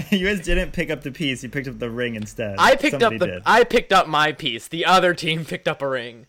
you 0.12 0.28
guys 0.28 0.42
didn't 0.42 0.72
pick 0.72 0.90
up 0.90 1.04
the 1.04 1.12
piece. 1.12 1.44
You 1.44 1.50
picked 1.50 1.68
up 1.68 1.80
the 1.80 1.90
ring 1.90 2.16
instead. 2.16 2.56
I 2.60 2.75
picked 2.75 3.00
Somebody 3.00 3.16
up 3.16 3.20
the 3.20 3.28
did. 3.28 3.44
I 3.46 3.64
picked 3.64 3.94
up 3.94 4.08
my 4.08 4.32
piece. 4.32 4.68
The 4.68 4.86
other 4.86 5.14
team 5.14 5.46
picked 5.46 5.68
up 5.68 5.82
a 5.82 5.88
ring. 5.88 6.28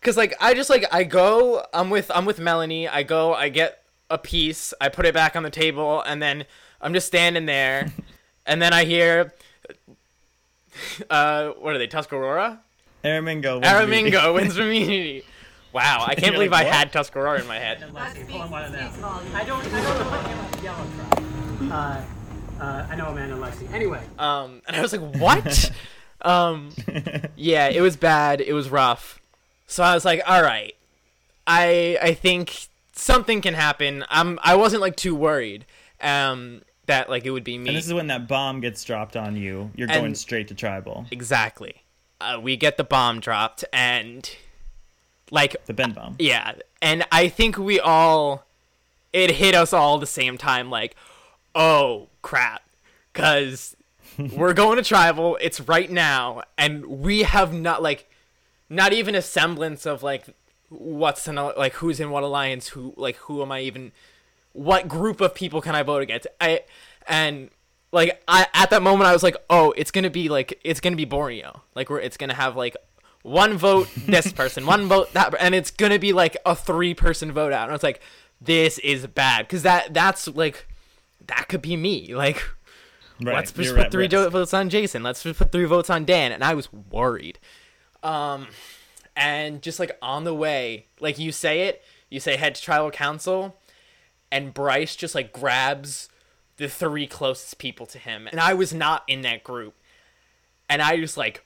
Cuz 0.00 0.16
like 0.16 0.34
I 0.40 0.54
just 0.54 0.70
like 0.70 0.84
I 0.92 1.04
go 1.04 1.64
I'm 1.72 1.90
with 1.90 2.10
I'm 2.14 2.24
with 2.24 2.38
Melanie. 2.38 2.86
I 2.86 3.02
go 3.02 3.34
I 3.34 3.48
get 3.48 3.82
a 4.10 4.18
piece. 4.18 4.74
I 4.80 4.88
put 4.88 5.06
it 5.06 5.14
back 5.14 5.36
on 5.36 5.42
the 5.42 5.50
table 5.50 6.02
and 6.02 6.22
then 6.22 6.44
I'm 6.80 6.92
just 6.94 7.06
standing 7.06 7.46
there 7.46 7.92
and 8.46 8.60
then 8.60 8.72
I 8.72 8.84
hear 8.84 9.32
uh 11.10 11.48
what 11.58 11.74
are 11.74 11.78
they? 11.78 11.88
Tuscarora? 11.88 12.60
Aramingo. 13.04 13.60
wins 13.60 13.62
the- 13.62 13.68
Aramingo 13.68 14.34
wins 14.34 14.58
immunity. 14.58 15.24
Wow, 15.70 16.06
I 16.08 16.14
can't 16.14 16.32
believe 16.32 16.50
like, 16.50 16.66
I 16.66 16.70
had 16.70 16.92
Tuscarora 16.94 17.40
in 17.40 17.46
my 17.46 17.58
head. 17.58 17.84
Lexi, 17.92 18.26
pull 18.26 18.40
on 18.40 18.50
one 18.50 18.64
of 18.64 18.72
them. 18.72 18.90
I 18.90 19.00
don't, 19.04 19.34
I 19.34 19.44
don't 19.44 19.70
know 19.70 20.10
what 20.10 20.64
yellow 20.64 20.86
tribe. 21.68 21.70
Uh, 21.70 22.17
uh, 22.60 22.86
I 22.90 22.96
know 22.96 23.06
Amanda 23.08 23.34
and 23.34 23.42
Lexi. 23.44 23.72
Anyway, 23.72 24.02
Um, 24.18 24.62
and 24.66 24.76
I 24.76 24.80
was 24.82 24.92
like, 24.92 25.14
what? 25.16 25.70
um, 26.22 26.70
yeah, 27.36 27.68
it 27.68 27.80
was 27.80 27.96
bad. 27.96 28.40
It 28.40 28.52
was 28.52 28.68
rough. 28.70 29.20
So 29.66 29.82
I 29.82 29.94
was 29.94 30.04
like, 30.04 30.22
all 30.26 30.42
right, 30.42 30.74
I 31.46 31.98
I 32.02 32.14
think 32.14 32.68
something 32.92 33.40
can 33.40 33.54
happen. 33.54 34.04
I'm 34.08 34.38
I 34.42 34.56
wasn't 34.56 34.80
like 34.82 34.96
too 34.96 35.14
worried. 35.14 35.66
Um, 36.00 36.62
that 36.86 37.10
like 37.10 37.24
it 37.26 37.30
would 37.30 37.44
be 37.44 37.58
me. 37.58 37.68
And 37.68 37.76
this 37.76 37.86
is 37.86 37.92
when 37.94 38.06
that 38.06 38.26
bomb 38.28 38.60
gets 38.60 38.82
dropped 38.82 39.16
on 39.16 39.36
you. 39.36 39.70
You're 39.76 39.88
going 39.88 40.14
straight 40.14 40.48
to 40.48 40.54
tribal. 40.54 41.06
exactly. 41.10 41.82
Uh, 42.20 42.40
we 42.42 42.56
get 42.56 42.76
the 42.78 42.84
bomb 42.84 43.20
dropped 43.20 43.64
and 43.72 44.28
like 45.30 45.54
The 45.66 45.74
Ben 45.74 45.92
bomb. 45.92 46.16
Yeah, 46.18 46.54
and 46.82 47.04
I 47.12 47.28
think 47.28 47.58
we 47.58 47.78
all 47.78 48.44
it 49.12 49.32
hit 49.32 49.54
us 49.54 49.72
all 49.72 49.98
the 49.98 50.06
same 50.06 50.36
time 50.38 50.70
like, 50.70 50.96
"Oh, 51.54 52.08
crap." 52.28 52.62
Cuz 53.14 53.76
we're 54.36 54.54
going 54.54 54.76
to 54.76 54.82
tribal, 54.82 55.38
it's 55.40 55.60
right 55.60 55.90
now, 55.90 56.42
and 56.56 56.86
we 56.86 57.22
have 57.22 57.52
not 57.52 57.82
like 57.82 58.10
not 58.68 58.92
even 58.92 59.14
a 59.14 59.22
semblance 59.22 59.86
of 59.86 60.02
like 60.02 60.24
what's 60.68 61.26
in 61.26 61.38
a, 61.38 61.46
like 61.56 61.74
who's 61.74 62.00
in 62.00 62.10
what 62.10 62.22
alliance, 62.22 62.68
who 62.68 62.94
like 62.96 63.16
who 63.16 63.42
am 63.42 63.52
I 63.52 63.60
even 63.60 63.92
what 64.52 64.88
group 64.88 65.20
of 65.20 65.34
people 65.34 65.60
can 65.60 65.74
I 65.74 65.82
vote 65.82 66.02
against? 66.02 66.26
I 66.40 66.62
and 67.06 67.50
like 67.92 68.22
I 68.28 68.46
at 68.54 68.70
that 68.70 68.82
moment 68.82 69.08
I 69.08 69.12
was 69.12 69.22
like, 69.22 69.36
"Oh, 69.48 69.72
it's 69.76 69.90
going 69.90 70.04
to 70.04 70.10
be 70.10 70.28
like 70.28 70.60
it's 70.64 70.80
going 70.80 70.92
to 70.92 70.96
be 70.96 71.04
Borneo." 71.04 71.62
Like 71.74 71.88
we're 71.90 72.00
it's 72.00 72.16
going 72.16 72.30
to 72.30 72.36
have 72.36 72.56
like 72.56 72.76
one 73.22 73.56
vote 73.56 73.88
this 73.96 74.32
person, 74.40 74.66
one 74.66 74.86
vote 74.86 75.12
that, 75.12 75.34
and 75.38 75.54
it's 75.54 75.70
gonna 75.70 75.98
be 75.98 76.12
like 76.12 76.36
a 76.44 76.54
three 76.54 76.94
person 76.94 77.32
vote 77.32 77.52
out. 77.52 77.64
And 77.64 77.70
I 77.70 77.74
was 77.74 77.82
like, 77.82 78.00
this 78.40 78.78
is 78.78 79.06
bad 79.06 79.46
because 79.46 79.62
that 79.62 79.94
that's 79.94 80.28
like 80.28 80.66
that 81.28 81.46
could 81.48 81.62
be 81.62 81.76
me. 81.76 82.12
Like 82.14 82.42
Right. 83.20 83.34
let's 83.34 83.50
just 83.50 83.70
you're 83.74 83.82
put 83.82 83.90
three 83.90 84.06
votes 84.06 84.54
on 84.54 84.68
Jason. 84.68 85.02
Let's 85.02 85.24
just 85.24 85.38
put 85.40 85.50
three 85.50 85.64
votes 85.64 85.90
on 85.90 86.04
Dan. 86.04 86.30
And 86.30 86.44
I 86.44 86.54
was 86.54 86.72
worried. 86.72 87.40
Um, 88.04 88.46
and 89.16 89.60
just 89.60 89.80
like 89.80 89.98
on 90.00 90.22
the 90.22 90.34
way, 90.34 90.86
like 91.00 91.18
you 91.18 91.32
say 91.32 91.62
it, 91.62 91.82
you 92.10 92.20
say 92.20 92.36
head 92.36 92.54
to 92.54 92.62
tribal 92.62 92.92
council, 92.92 93.56
and 94.30 94.54
Bryce 94.54 94.94
just 94.94 95.14
like 95.16 95.32
grabs 95.32 96.08
the 96.58 96.68
three 96.68 97.06
closest 97.08 97.58
people 97.58 97.86
to 97.86 97.98
him, 97.98 98.28
and 98.28 98.38
I 98.40 98.54
was 98.54 98.72
not 98.72 99.02
in 99.08 99.22
that 99.22 99.42
group, 99.42 99.74
and 100.68 100.80
I 100.80 100.96
just 100.98 101.16
like 101.16 101.44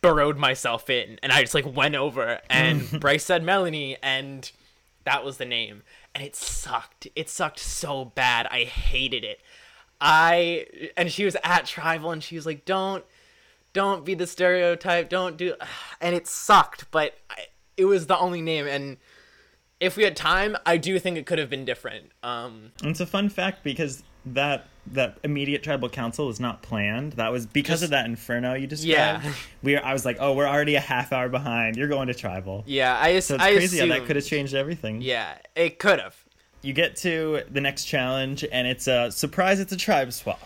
burrowed 0.00 0.38
myself 0.38 0.88
in, 0.88 1.18
and 1.22 1.32
I 1.32 1.40
just 1.40 1.54
like 1.54 1.66
went 1.74 1.96
over, 1.96 2.40
and 2.48 2.88
Bryce 3.00 3.24
said 3.24 3.42
Melanie, 3.42 3.96
and 4.02 4.50
that 5.04 5.24
was 5.24 5.38
the 5.38 5.44
name, 5.44 5.82
and 6.18 6.26
it 6.26 6.34
sucked. 6.34 7.06
It 7.14 7.28
sucked 7.28 7.60
so 7.60 8.06
bad. 8.06 8.48
I 8.50 8.64
hated 8.64 9.22
it. 9.22 9.40
I 10.00 10.66
and 10.96 11.12
she 11.12 11.24
was 11.24 11.36
at 11.44 11.64
tribal, 11.66 12.10
and 12.10 12.22
she 12.22 12.34
was 12.34 12.44
like, 12.44 12.64
"Don't." 12.64 13.04
Don't 13.74 14.04
be 14.04 14.14
the 14.14 14.26
stereotype. 14.26 15.10
Don't 15.10 15.36
do, 15.36 15.54
and 16.00 16.16
it 16.16 16.26
sucked. 16.26 16.90
But 16.90 17.14
I, 17.30 17.46
it 17.76 17.84
was 17.84 18.08
the 18.08 18.18
only 18.18 18.40
name, 18.40 18.66
and 18.66 18.96
if 19.78 19.96
we 19.96 20.02
had 20.02 20.16
time, 20.16 20.56
I 20.66 20.78
do 20.78 20.98
think 20.98 21.16
it 21.16 21.26
could 21.26 21.38
have 21.38 21.50
been 21.50 21.64
different. 21.64 22.10
Um, 22.24 22.72
it's 22.82 22.98
a 22.98 23.06
fun 23.06 23.28
fact 23.28 23.62
because 23.62 24.02
that 24.26 24.66
that 24.90 25.18
immediate 25.22 25.62
tribal 25.62 25.88
council 25.90 26.26
was 26.26 26.40
not 26.40 26.62
planned. 26.62 27.12
That 27.14 27.30
was 27.30 27.44
because 27.46 27.80
Just- 27.80 27.84
of 27.84 27.90
that 27.90 28.06
inferno 28.06 28.54
you 28.54 28.66
described. 28.66 29.24
Yeah. 29.24 29.32
We 29.62 29.76
I 29.76 29.92
was 29.92 30.04
like, 30.04 30.16
oh, 30.20 30.32
we're 30.34 30.46
already 30.46 30.76
a 30.76 30.80
half 30.80 31.12
hour 31.12 31.28
behind. 31.28 31.76
You're 31.76 31.88
going 31.88 32.08
to 32.08 32.14
tribal. 32.14 32.64
yeah, 32.66 32.98
I, 32.98 33.18
So 33.20 33.34
it's 33.34 33.44
I 33.44 33.52
crazy 33.54 33.78
how 33.80 33.86
that 33.86 34.06
could 34.06 34.16
have 34.16 34.24
changed 34.24 34.54
everything. 34.54 35.02
Yeah, 35.02 35.36
it 35.54 35.78
could 35.78 36.00
have. 36.00 36.16
You 36.62 36.72
get 36.72 36.96
to 36.96 37.42
the 37.50 37.60
next 37.60 37.84
challenge, 37.84 38.44
and 38.50 38.66
it's 38.66 38.86
a 38.88 39.10
surprise. 39.12 39.60
It's 39.60 39.72
a 39.72 39.76
tribe 39.76 40.12
swap. 40.12 40.40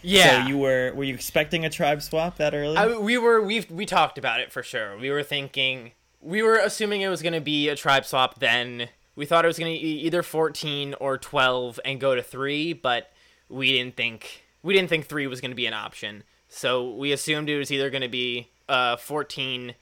Yeah, 0.00 0.44
So 0.44 0.48
you 0.48 0.58
were 0.58 0.92
were 0.94 1.04
you 1.04 1.14
expecting 1.14 1.64
a 1.64 1.70
tribe 1.70 2.02
swap 2.02 2.36
that 2.36 2.54
early? 2.54 2.76
I, 2.76 2.96
we 2.98 3.18
were 3.18 3.42
we 3.42 3.66
we 3.68 3.84
talked 3.84 4.16
about 4.16 4.40
it 4.40 4.52
for 4.52 4.62
sure. 4.62 4.96
We 4.96 5.10
were 5.10 5.24
thinking 5.24 5.92
we 6.20 6.40
were 6.42 6.56
assuming 6.56 7.00
it 7.00 7.08
was 7.08 7.20
going 7.22 7.32
to 7.34 7.40
be 7.40 7.68
a 7.68 7.74
tribe 7.74 8.04
swap. 8.04 8.38
Then 8.38 8.88
we 9.16 9.26
thought 9.26 9.44
it 9.44 9.48
was 9.48 9.58
going 9.58 9.74
to 9.76 9.82
be 9.82 10.06
either 10.06 10.22
fourteen 10.22 10.94
or 10.94 11.18
twelve 11.18 11.80
and 11.84 12.00
go 12.00 12.14
to 12.14 12.22
three, 12.22 12.72
but 12.72 13.10
we 13.48 13.72
didn't 13.72 13.96
think 13.96 14.44
we 14.62 14.74
didn't 14.74 14.88
think 14.88 15.06
three 15.06 15.26
was 15.26 15.40
going 15.40 15.50
to 15.50 15.56
be 15.56 15.66
an 15.66 15.74
option. 15.74 16.24
So 16.48 16.90
we 16.94 17.12
assumed 17.12 17.48
it 17.50 17.58
was 17.58 17.70
either 17.70 17.90
going 17.90 18.02
to 18.02 18.08
be 18.08 18.48
uh 18.68 18.96
fourteen 18.96 19.74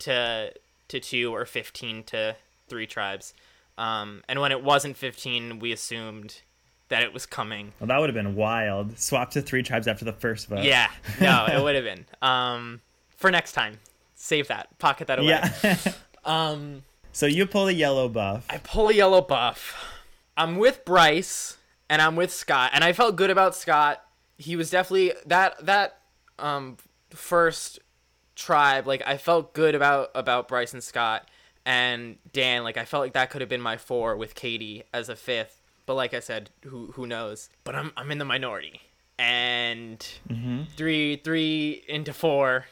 to 0.00 0.52
to 0.88 1.00
two 1.00 1.34
or 1.34 1.44
fifteen 1.46 2.02
to 2.04 2.36
three 2.68 2.86
tribes. 2.86 3.34
Um, 3.78 4.22
and 4.28 4.40
when 4.40 4.52
it 4.52 4.62
wasn't 4.62 4.96
fifteen, 4.96 5.58
we 5.58 5.72
assumed 5.72 6.40
that 6.88 7.02
it 7.02 7.12
was 7.14 7.24
coming. 7.24 7.72
well, 7.80 7.88
that 7.88 7.98
would 7.98 8.10
have 8.10 8.14
been 8.14 8.34
wild. 8.36 8.98
Swap 8.98 9.30
to 9.30 9.40
three 9.40 9.62
tribes 9.62 9.88
after 9.88 10.04
the 10.04 10.12
first 10.12 10.48
vote. 10.48 10.64
Yeah, 10.64 10.90
no, 11.20 11.46
it 11.50 11.62
would 11.62 11.74
have 11.74 11.84
been. 11.84 12.04
Um, 12.20 12.82
for 13.16 13.30
next 13.30 13.52
time, 13.52 13.78
save 14.14 14.48
that, 14.48 14.78
pocket 14.78 15.06
that 15.06 15.18
away. 15.18 15.40
Yeah. 15.62 15.76
Um, 16.24 16.84
so 17.10 17.26
you 17.26 17.46
pull 17.46 17.66
a 17.66 17.72
yellow 17.72 18.08
buff. 18.08 18.46
I 18.48 18.58
pull 18.58 18.88
a 18.88 18.92
yellow 18.94 19.20
buff. 19.20 19.74
I'm 20.36 20.56
with 20.56 20.84
Bryce 20.84 21.56
and 21.90 22.00
I'm 22.02 22.16
with 22.16 22.32
Scott, 22.32 22.70
and 22.74 22.82
I 22.84 22.92
felt 22.92 23.16
good 23.16 23.30
about 23.30 23.54
Scott. 23.54 24.02
He 24.38 24.56
was 24.56 24.70
definitely 24.70 25.12
that 25.26 25.64
that 25.66 25.98
um 26.38 26.76
first 27.10 27.78
tribe. 28.34 28.86
Like 28.86 29.02
I 29.06 29.16
felt 29.16 29.52
good 29.54 29.74
about 29.74 30.10
about 30.14 30.48
Bryce 30.48 30.72
and 30.72 30.82
Scott 30.82 31.28
and 31.64 32.16
Dan. 32.32 32.64
Like 32.64 32.76
I 32.76 32.84
felt 32.84 33.02
like 33.02 33.12
that 33.12 33.30
could 33.30 33.40
have 33.40 33.50
been 33.50 33.60
my 33.60 33.76
four 33.76 34.16
with 34.16 34.34
Katie 34.34 34.84
as 34.92 35.08
a 35.08 35.16
fifth. 35.16 35.60
But 35.86 35.94
like 35.94 36.14
I 36.14 36.20
said, 36.20 36.50
who 36.64 36.92
who 36.92 37.06
knows? 37.06 37.50
But 37.64 37.74
I'm 37.74 37.92
I'm 37.96 38.10
in 38.10 38.18
the 38.18 38.24
minority, 38.24 38.80
and 39.18 40.04
three 40.76 41.16
three 41.16 41.84
into 41.88 42.12
four 42.12 42.66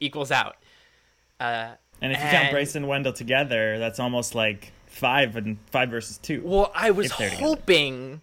equals 0.00 0.30
out. 0.30 0.56
Uh, 1.40 1.72
And 2.00 2.12
if 2.12 2.18
you 2.18 2.24
count 2.24 2.34
And- 2.46 2.52
Bryce 2.52 2.74
and 2.74 2.86
Wendell 2.88 3.12
together, 3.12 3.78
that's 3.78 3.98
almost 3.98 4.34
like 4.34 4.72
five 4.86 5.36
and 5.36 5.58
five 5.70 5.90
versus 5.90 6.18
two. 6.18 6.42
Well, 6.44 6.70
I 6.74 6.90
was 6.90 7.10
hoping 7.10 7.32
together. 7.40 8.20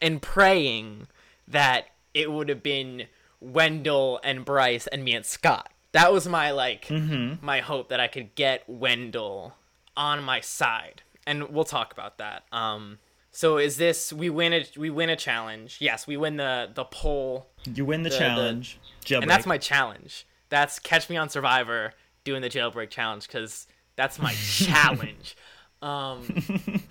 And 0.00 0.20
praying 0.22 1.06
that 1.46 1.86
it 2.14 2.30
would 2.32 2.48
have 2.48 2.62
been 2.62 3.06
Wendell 3.40 4.20
and 4.24 4.44
Bryce 4.44 4.86
and 4.88 5.04
me 5.04 5.14
and 5.14 5.24
Scott. 5.24 5.70
That 5.92 6.12
was 6.12 6.26
my 6.28 6.50
like 6.50 6.86
Mm-hmm. 6.86 7.44
my 7.44 7.60
hope 7.60 7.88
that 7.88 8.00
I 8.00 8.08
could 8.08 8.34
get 8.34 8.62
Wendell 8.68 9.54
on 9.96 10.22
my 10.22 10.40
side. 10.40 11.02
And 11.26 11.48
we'll 11.50 11.64
talk 11.64 11.92
about 11.92 12.18
that. 12.18 12.44
Um 12.52 12.98
so 13.30 13.58
is 13.58 13.76
this 13.76 14.12
we 14.12 14.28
win 14.30 14.52
a 14.52 14.64
we 14.76 14.90
win 14.90 15.08
a 15.10 15.16
challenge. 15.16 15.78
Yes, 15.80 16.06
we 16.06 16.16
win 16.16 16.36
the 16.36 16.70
the 16.74 16.84
poll 16.84 17.48
you 17.64 17.84
win 17.84 18.02
the, 18.02 18.10
the- 18.10 18.18
challenge. 18.18 18.78
Jailbreak. 19.04 19.22
and 19.22 19.30
that's 19.30 19.46
my 19.46 19.58
challenge. 19.58 20.26
That's 20.50 20.78
catch 20.78 21.08
me 21.08 21.16
on 21.16 21.28
Survivor 21.28 21.92
doing 22.24 22.42
the 22.42 22.48
jailbreak 22.50 22.90
challenge 22.90 23.26
because 23.26 23.66
that's 23.96 24.18
my 24.18 24.32
challenge. 24.56 25.36
Um, 25.80 26.26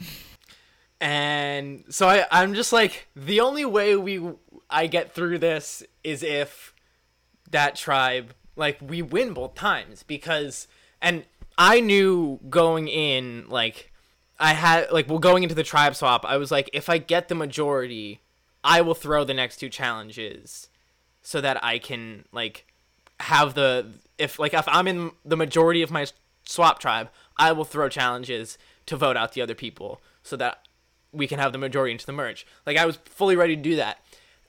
and 1.00 1.84
so 1.90 2.08
I, 2.08 2.26
I'm 2.32 2.54
just 2.54 2.74
like 2.74 3.08
the 3.16 3.40
only 3.40 3.66
way 3.66 3.96
we 3.96 4.22
I 4.70 4.88
get 4.88 5.14
through 5.14 5.40
this 5.40 5.84
is 6.04 6.24
if 6.24 6.74
that 7.52 7.76
tribe 7.76 8.34
like 8.56 8.78
we 8.82 9.02
win 9.02 9.34
both 9.34 9.56
times 9.56 10.04
because 10.04 10.68
and 11.02 11.24
I 11.58 11.80
knew 11.80 12.40
going 12.50 12.88
in 12.88 13.46
like 13.48 13.92
I 14.40 14.54
had 14.54 14.92
like 14.92 15.08
well 15.08 15.20
going 15.20 15.44
into 15.44 15.56
the 15.56 15.64
tribe 15.64 15.96
swap 15.96 16.26
I 16.26 16.38
was 16.38 16.52
like 16.52 16.70
if 16.74 16.90
I 16.90 16.98
get 16.98 17.28
the 17.28 17.36
majority 17.36 18.22
I 18.64 18.82
will 18.82 18.96
throw 18.96 19.24
the 19.24 19.34
next 19.34 19.58
two 19.58 19.70
challenges 19.70 20.70
so 21.22 21.42
that 21.42 21.64
I 21.64 21.80
can 21.80 22.26
like 22.32 22.66
have 23.20 23.54
the 23.54 23.88
if 24.18 24.40
like 24.40 24.54
if 24.54 24.68
I'm 24.68 24.88
in 24.88 25.12
the 25.24 25.38
majority 25.38 25.82
of 25.82 25.92
my 25.92 26.08
swap 26.46 26.80
tribe, 26.80 27.10
I 27.38 27.52
will 27.52 27.66
throw 27.66 27.90
challenges 27.90 28.58
to 28.86 28.96
vote 28.96 29.18
out 29.18 29.34
the 29.34 29.42
other 29.42 29.56
people 29.56 30.02
so 30.24 30.36
that 30.38 30.67
we 31.12 31.28
can 31.28 31.40
have 31.40 31.52
the 31.52 31.58
majority 31.58 31.92
into 31.92 32.06
the 32.06 32.12
merge. 32.12 32.46
Like 32.66 32.78
I 32.78 32.86
was 32.86 32.98
fully 33.06 33.36
ready 33.36 33.56
to 33.56 33.62
do 33.62 33.76
that, 33.78 34.00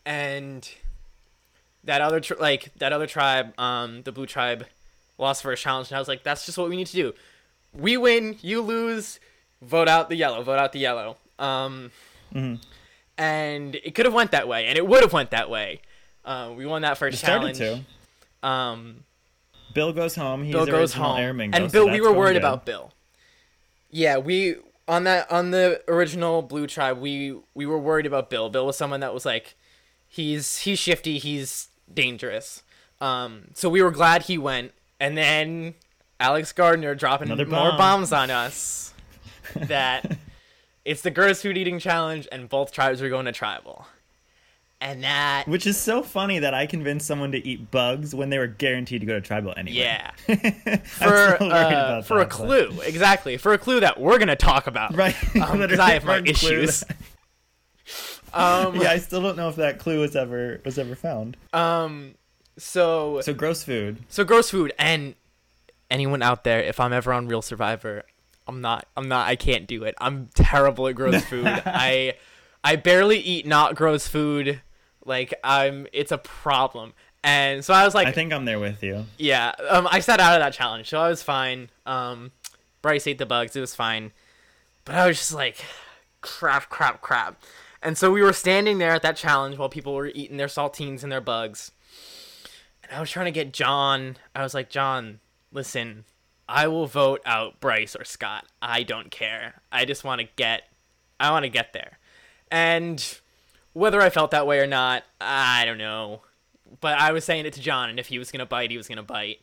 and 0.04 0.68
that 1.84 2.00
other 2.00 2.20
tr- 2.20 2.34
like 2.38 2.72
that 2.76 2.92
other 2.92 3.06
tribe, 3.06 3.58
um, 3.58 4.02
the 4.02 4.12
blue 4.12 4.26
tribe, 4.26 4.66
lost 5.16 5.42
first 5.42 5.62
challenge, 5.62 5.88
and 5.88 5.96
I 5.96 5.98
was 5.98 6.08
like, 6.08 6.22
that's 6.22 6.46
just 6.46 6.58
what 6.58 6.68
we 6.68 6.76
need 6.76 6.86
to 6.88 6.92
do. 6.94 7.14
We 7.72 7.96
win, 7.96 8.36
you 8.40 8.60
lose, 8.60 9.20
vote 9.62 9.88
out 9.88 10.08
the 10.08 10.16
yellow, 10.16 10.42
vote 10.42 10.58
out 10.58 10.72
the 10.72 10.78
yellow. 10.78 11.16
Um, 11.38 11.90
and 13.16 13.74
it 13.74 13.94
could 13.94 14.06
have 14.06 14.14
went 14.14 14.30
that 14.32 14.48
way, 14.48 14.66
and 14.66 14.76
it 14.78 14.86
would 14.86 15.02
have 15.02 15.12
went 15.12 15.30
that 15.30 15.50
way. 15.50 15.80
Uh, 16.24 16.52
we 16.56 16.66
won 16.66 16.82
that 16.82 16.98
first 16.98 17.18
started 17.18 17.54
challenge. 17.54 17.84
to. 18.42 18.46
Um, 18.48 19.04
Bill 19.74 19.92
goes 19.92 20.14
home. 20.14 20.44
He's 20.44 20.52
Bill 20.52 20.66
goes 20.66 20.92
home, 20.92 21.18
Airman 21.18 21.54
and 21.54 21.70
Bill. 21.70 21.86
so 21.86 21.92
we 21.92 22.00
were 22.00 22.12
worried 22.12 22.34
good. 22.34 22.38
about 22.38 22.64
Bill. 22.64 22.92
Yeah, 23.90 24.18
we 24.18 24.56
on 24.88 25.04
that 25.04 25.30
on 25.30 25.50
the 25.50 25.82
original 25.86 26.42
Blue 26.42 26.66
Tribe. 26.66 26.98
We 26.98 27.36
we 27.54 27.66
were 27.66 27.78
worried 27.78 28.06
about 28.06 28.30
Bill. 28.30 28.48
Bill 28.48 28.66
was 28.66 28.76
someone 28.76 29.00
that 29.00 29.14
was 29.14 29.26
like, 29.26 29.54
he's 30.08 30.58
he's 30.58 30.78
shifty. 30.78 31.18
He's 31.18 31.68
dangerous. 31.92 32.62
Um, 33.00 33.48
so 33.54 33.68
we 33.68 33.82
were 33.82 33.92
glad 33.92 34.22
he 34.22 34.38
went, 34.38 34.72
and 34.98 35.16
then 35.16 35.74
Alex 36.18 36.52
Gardner 36.52 36.94
dropping 36.94 37.28
Another 37.28 37.46
more 37.46 37.70
bombs 37.72 38.12
on 38.12 38.30
us. 38.30 38.92
that 39.54 40.18
it's 40.84 41.02
the 41.02 41.10
gross 41.10 41.42
food 41.42 41.56
eating 41.56 41.78
challenge, 41.78 42.26
and 42.32 42.48
both 42.48 42.72
tribes 42.72 43.00
are 43.02 43.08
going 43.08 43.26
to 43.26 43.32
tribal, 43.32 43.86
and 44.80 45.02
that 45.02 45.48
Which 45.48 45.66
is 45.66 45.76
so 45.76 46.02
funny 46.02 46.38
that 46.38 46.54
I 46.54 46.66
convinced 46.66 47.06
someone 47.06 47.32
to 47.32 47.46
eat 47.46 47.70
bugs 47.70 48.14
when 48.14 48.30
they 48.30 48.38
were 48.38 48.46
guaranteed 48.46 49.00
to 49.00 49.06
go 49.06 49.14
to 49.14 49.20
tribal 49.20 49.52
anyway. 49.56 49.78
yeah. 49.78 50.10
For 50.84 51.42
uh, 51.42 52.02
for 52.02 52.16
a 52.16 52.18
that, 52.20 52.28
but- 52.28 52.30
clue 52.30 52.80
exactly 52.84 53.36
for 53.36 53.52
a 53.54 53.58
clue 53.58 53.80
that 53.80 53.98
we're 54.00 54.18
gonna 54.18 54.36
talk 54.36 54.66
about 54.66 54.94
Right. 54.94 55.16
um, 55.36 55.58
'cause 55.66 55.78
I 55.80 55.90
have 55.90 56.04
my 56.04 56.18
issues 56.24 56.84
um 58.34 58.76
yeah, 58.76 58.90
I 58.90 58.98
still 58.98 59.22
don't 59.22 59.36
know 59.36 59.48
if 59.48 59.56
that 59.56 59.78
clue 59.78 60.00
was 60.00 60.14
ever 60.14 60.60
was 60.64 60.78
ever 60.78 60.94
found. 60.94 61.36
um 61.52 62.14
so 62.58 63.20
So 63.22 63.32
gross 63.34 63.62
food. 63.64 63.98
so 64.08 64.24
gross 64.24 64.50
food 64.50 64.72
and 64.78 65.14
anyone 65.90 66.22
out 66.22 66.44
there 66.44 66.60
if 66.60 66.78
i'm 66.80 66.92
ever 66.92 67.12
on 67.14 67.28
real 67.28 67.40
survivor 67.40 68.02
i'm 68.46 68.60
not 68.60 68.86
i'm 68.96 69.08
not 69.08 69.26
i 69.26 69.36
can't 69.36 69.66
do 69.66 69.84
it 69.84 69.94
i'm 70.00 70.28
terrible 70.34 70.86
at 70.88 70.94
gross 70.94 71.24
food 71.24 71.46
i 71.46 72.12
i 72.62 72.76
barely 72.76 73.18
eat 73.18 73.46
not 73.46 73.74
gross 73.74 74.06
food 74.06 74.60
like 75.08 75.34
i'm 75.42 75.86
it's 75.92 76.12
a 76.12 76.18
problem 76.18 76.92
and 77.24 77.64
so 77.64 77.74
i 77.74 77.84
was 77.84 77.94
like 77.94 78.06
I 78.06 78.12
think 78.12 78.32
I'm 78.32 78.44
there 78.44 78.60
with 78.60 78.82
you. 78.82 79.06
Yeah, 79.18 79.52
um, 79.68 79.88
I 79.90 79.98
sat 80.00 80.20
out 80.20 80.34
of 80.34 80.40
that 80.40 80.52
challenge, 80.52 80.88
so 80.88 81.00
I 81.00 81.08
was 81.08 81.22
fine. 81.22 81.68
Um, 81.84 82.30
Bryce 82.80 83.08
ate 83.08 83.18
the 83.18 83.26
bugs; 83.26 83.56
it 83.56 83.60
was 83.60 83.74
fine. 83.74 84.12
But 84.84 84.94
I 84.94 85.06
was 85.06 85.18
just 85.18 85.34
like, 85.34 85.62
crap, 86.22 86.70
crap, 86.70 87.02
crap. 87.02 87.42
And 87.82 87.98
so 87.98 88.10
we 88.10 88.22
were 88.22 88.32
standing 88.32 88.78
there 88.78 88.92
at 88.92 89.02
that 89.02 89.16
challenge 89.16 89.58
while 89.58 89.68
people 89.68 89.94
were 89.94 90.06
eating 90.06 90.38
their 90.38 90.46
saltines 90.46 91.02
and 91.02 91.12
their 91.12 91.20
bugs. 91.20 91.72
And 92.82 92.92
I 92.96 93.00
was 93.00 93.10
trying 93.10 93.26
to 93.26 93.30
get 93.30 93.52
John. 93.52 94.16
I 94.34 94.42
was 94.42 94.54
like, 94.54 94.70
John, 94.70 95.20
listen, 95.52 96.04
I 96.48 96.68
will 96.68 96.86
vote 96.86 97.20
out 97.26 97.60
Bryce 97.60 97.94
or 97.94 98.04
Scott. 98.04 98.46
I 98.62 98.82
don't 98.82 99.10
care. 99.10 99.60
I 99.70 99.84
just 99.84 100.04
want 100.04 100.22
to 100.22 100.28
get, 100.36 100.62
I 101.20 101.30
want 101.30 101.44
to 101.44 101.50
get 101.50 101.74
there. 101.74 101.98
And 102.50 103.20
whether 103.72 104.00
I 104.00 104.10
felt 104.10 104.30
that 104.32 104.46
way 104.46 104.58
or 104.60 104.66
not, 104.66 105.04
I 105.20 105.64
don't 105.64 105.78
know 105.78 106.22
but 106.80 106.98
I 106.98 107.12
was 107.12 107.24
saying 107.24 107.46
it 107.46 107.54
to 107.54 107.60
John, 107.60 107.88
and 107.88 107.98
if 107.98 108.08
he 108.08 108.18
was 108.18 108.30
gonna 108.30 108.46
bite, 108.46 108.70
he 108.70 108.76
was 108.76 108.88
gonna 108.88 109.02
bite. 109.02 109.40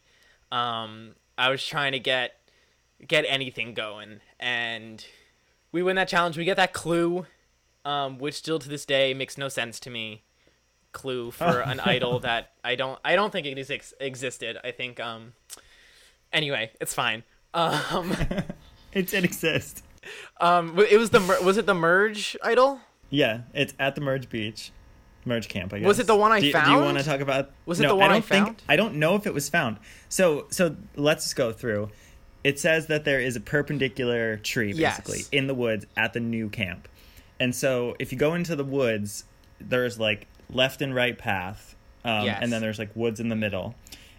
Um, 0.51 1.15
I 1.37 1.49
was 1.49 1.65
trying 1.65 1.91
to 1.93 1.99
get 1.99 2.33
get 3.07 3.25
anything 3.27 3.73
going, 3.73 4.21
and 4.39 5.05
we 5.71 5.83
win 5.83 5.95
that 5.95 6.07
challenge. 6.07 6.37
We 6.37 6.45
get 6.45 6.57
that 6.57 6.73
clue, 6.73 7.25
um, 7.83 8.17
which 8.19 8.35
still 8.35 8.59
to 8.59 8.69
this 8.69 8.85
day 8.85 9.13
makes 9.13 9.37
no 9.37 9.49
sense 9.49 9.79
to 9.81 9.89
me. 9.89 10.23
Clue 10.91 11.31
for 11.31 11.61
an 11.61 11.79
idol 11.81 12.19
that 12.19 12.51
I 12.63 12.75
don't 12.75 12.99
I 13.03 13.15
don't 13.15 13.31
think 13.31 13.47
it 13.47 13.69
ex- 13.69 13.93
existed. 13.99 14.57
I 14.63 14.71
think 14.71 14.99
um. 14.99 15.33
Anyway, 16.31 16.71
it's 16.81 16.93
fine. 16.93 17.23
Um, 17.53 18.15
It 18.93 19.07
did 19.07 19.25
exist. 19.25 19.83
um, 20.39 20.79
it 20.79 20.97
was 20.97 21.09
the 21.09 21.19
mer- 21.19 21.41
was 21.41 21.57
it 21.57 21.65
the 21.65 21.73
merge 21.73 22.37
idol? 22.41 22.79
Yeah, 23.09 23.41
it's 23.53 23.73
at 23.79 23.95
the 23.95 24.01
Merge 24.01 24.29
Beach, 24.29 24.71
Merge 25.25 25.47
Camp. 25.47 25.73
I 25.73 25.79
guess. 25.79 25.87
Was 25.87 25.99
it 25.99 26.07
the 26.07 26.15
one 26.15 26.31
I 26.31 26.39
do, 26.39 26.47
you- 26.47 26.53
Do 26.53 26.71
you 26.71 26.77
want 26.79 26.97
to 26.97 27.03
talk 27.03 27.19
about? 27.21 27.51
Was 27.65 27.79
it 27.79 27.83
no, 27.83 27.89
the 27.89 27.95
one 27.95 28.09
I 28.09 28.13
don't 28.13 28.25
think, 28.25 28.45
found? 28.45 28.63
I 28.67 28.75
don't 28.75 28.95
know 28.95 29.15
if 29.15 29.25
it 29.27 29.33
was 29.33 29.49
found. 29.49 29.77
So, 30.09 30.47
so 30.49 30.75
let's 30.95 31.33
go 31.33 31.51
through. 31.51 31.89
It 32.43 32.59
says 32.59 32.87
that 32.87 33.05
there 33.05 33.19
is 33.19 33.35
a 33.35 33.39
perpendicular 33.39 34.37
tree, 34.37 34.71
Yes. 34.73 34.99
basically, 35.01 35.37
in 35.37 35.47
the 35.47 35.55
woods 35.55 35.85
at 35.97 36.13
the 36.13 36.19
new 36.19 36.49
camp, 36.49 36.87
and 37.39 37.55
so 37.55 37.95
if 37.99 38.11
you 38.11 38.17
go 38.17 38.33
into 38.35 38.55
the 38.55 38.63
woods, 38.63 39.23
there's 39.59 39.99
like 39.99 40.27
left 40.51 40.81
and 40.81 40.93
right 40.93 41.17
path, 41.17 41.75
um, 42.03 42.25
Yes. 42.25 42.39
and 42.41 42.51
then 42.53 42.61
there's 42.61 42.77
like 42.79 42.95
woods 42.95 43.19
in 43.19 43.29
the 43.29 43.35
middle. 43.35 43.75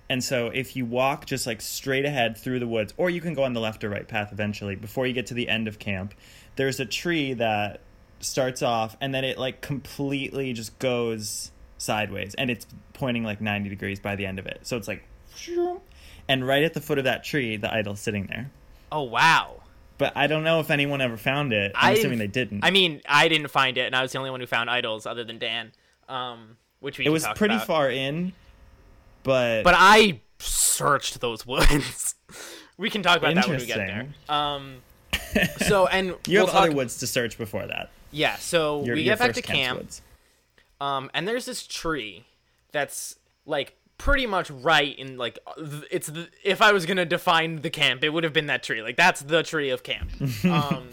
And 0.08 0.22
so 0.22 0.48
if 0.48 0.76
you 0.76 0.84
walk 0.84 1.26
just 1.26 1.46
like 1.46 1.60
straight 1.60 2.04
ahead 2.04 2.36
through 2.36 2.58
the 2.60 2.66
woods, 2.66 2.94
or 2.96 3.10
you 3.10 3.20
can 3.20 3.34
go 3.34 3.42
on 3.44 3.52
the 3.54 3.60
left 3.60 3.82
or 3.84 3.88
right 3.90 4.06
path 4.06 4.30
eventually, 4.32 4.74
before 4.76 5.06
you 5.06 5.12
get 5.12 5.26
to 5.26 5.34
the 5.34 5.48
end 5.48 5.66
of 5.68 5.78
camp, 5.78 6.14
there's 6.56 6.78
a 6.80 6.84
tree 6.86 7.32
that 7.34 7.80
starts 8.20 8.62
off 8.62 8.96
and 9.00 9.14
then 9.14 9.24
it 9.24 9.38
like 9.38 9.60
completely 9.60 10.52
just 10.52 10.78
goes 10.78 11.50
sideways 11.78 12.34
and 12.34 12.50
it's 12.50 12.66
pointing 12.94 13.22
like 13.22 13.40
90 13.40 13.68
degrees 13.68 14.00
by 14.00 14.16
the 14.16 14.26
end 14.26 14.38
of 14.38 14.46
it. 14.46 14.60
So 14.62 14.76
it's 14.76 14.88
like 14.88 15.06
and 16.28 16.46
right 16.46 16.62
at 16.62 16.74
the 16.74 16.80
foot 16.80 16.98
of 16.98 17.04
that 17.04 17.24
tree, 17.24 17.56
the 17.56 17.72
idol's 17.72 18.00
sitting 18.00 18.26
there. 18.26 18.50
Oh 18.90 19.02
wow. 19.02 19.62
But 19.98 20.16
I 20.16 20.26
don't 20.26 20.44
know 20.44 20.60
if 20.60 20.70
anyone 20.70 21.00
ever 21.00 21.16
found 21.16 21.52
it. 21.52 21.72
I'm 21.74 21.90
I 21.90 21.92
assuming 21.92 22.18
they 22.18 22.26
didn't-. 22.26 22.64
I 22.64 22.70
mean, 22.70 23.00
I 23.08 23.28
didn't 23.28 23.48
find 23.48 23.78
it, 23.78 23.86
and 23.86 23.96
I 23.96 24.02
was 24.02 24.12
the 24.12 24.18
only 24.18 24.30
one 24.30 24.40
who 24.40 24.46
found 24.46 24.68
idols 24.68 25.06
other 25.06 25.24
than 25.24 25.38
Dan. 25.38 25.72
Um, 26.08 26.58
which 26.80 26.98
we 26.98 27.06
it 27.06 27.08
was 27.08 27.26
pretty 27.34 27.54
about. 27.54 27.66
far 27.66 27.90
in, 27.90 28.32
but 29.22 29.62
But 29.64 29.74
I 29.76 30.20
searched 30.38 31.20
those 31.20 31.46
woods. 31.46 32.14
we 32.76 32.90
can 32.90 33.02
talk 33.02 33.18
about 33.18 33.34
that 33.34 33.48
when 33.48 33.58
we 33.58 33.66
get 33.66 33.78
there. 33.78 34.08
Um, 34.28 34.82
so 35.66 35.86
and 35.86 36.08
you 36.26 36.38
we'll 36.38 36.46
have 36.46 36.54
talk, 36.54 36.62
other 36.66 36.72
woods 36.76 36.98
to 36.98 37.06
search 37.06 37.38
before 37.38 37.66
that. 37.66 37.90
Yeah, 38.10 38.36
so 38.36 38.84
Your, 38.84 38.94
we 38.94 39.04
get 39.04 39.18
back 39.18 39.34
to 39.34 39.42
camp. 39.42 39.90
Um, 40.80 41.10
and 41.14 41.26
there's 41.26 41.46
this 41.46 41.66
tree 41.66 42.26
that's 42.72 43.16
like 43.46 43.76
pretty 43.98 44.26
much 44.26 44.50
right 44.50 44.96
in 44.98 45.16
like 45.16 45.38
it's 45.90 46.08
the, 46.08 46.28
if 46.44 46.60
I 46.60 46.72
was 46.72 46.86
gonna 46.86 47.06
define 47.06 47.62
the 47.62 47.70
camp, 47.70 48.04
it 48.04 48.10
would 48.10 48.24
have 48.24 48.32
been 48.32 48.46
that 48.46 48.62
tree. 48.62 48.82
Like 48.82 48.96
that's 48.96 49.20
the 49.22 49.42
tree 49.42 49.70
of 49.70 49.82
camp. 49.82 50.10
Um, 50.44 50.88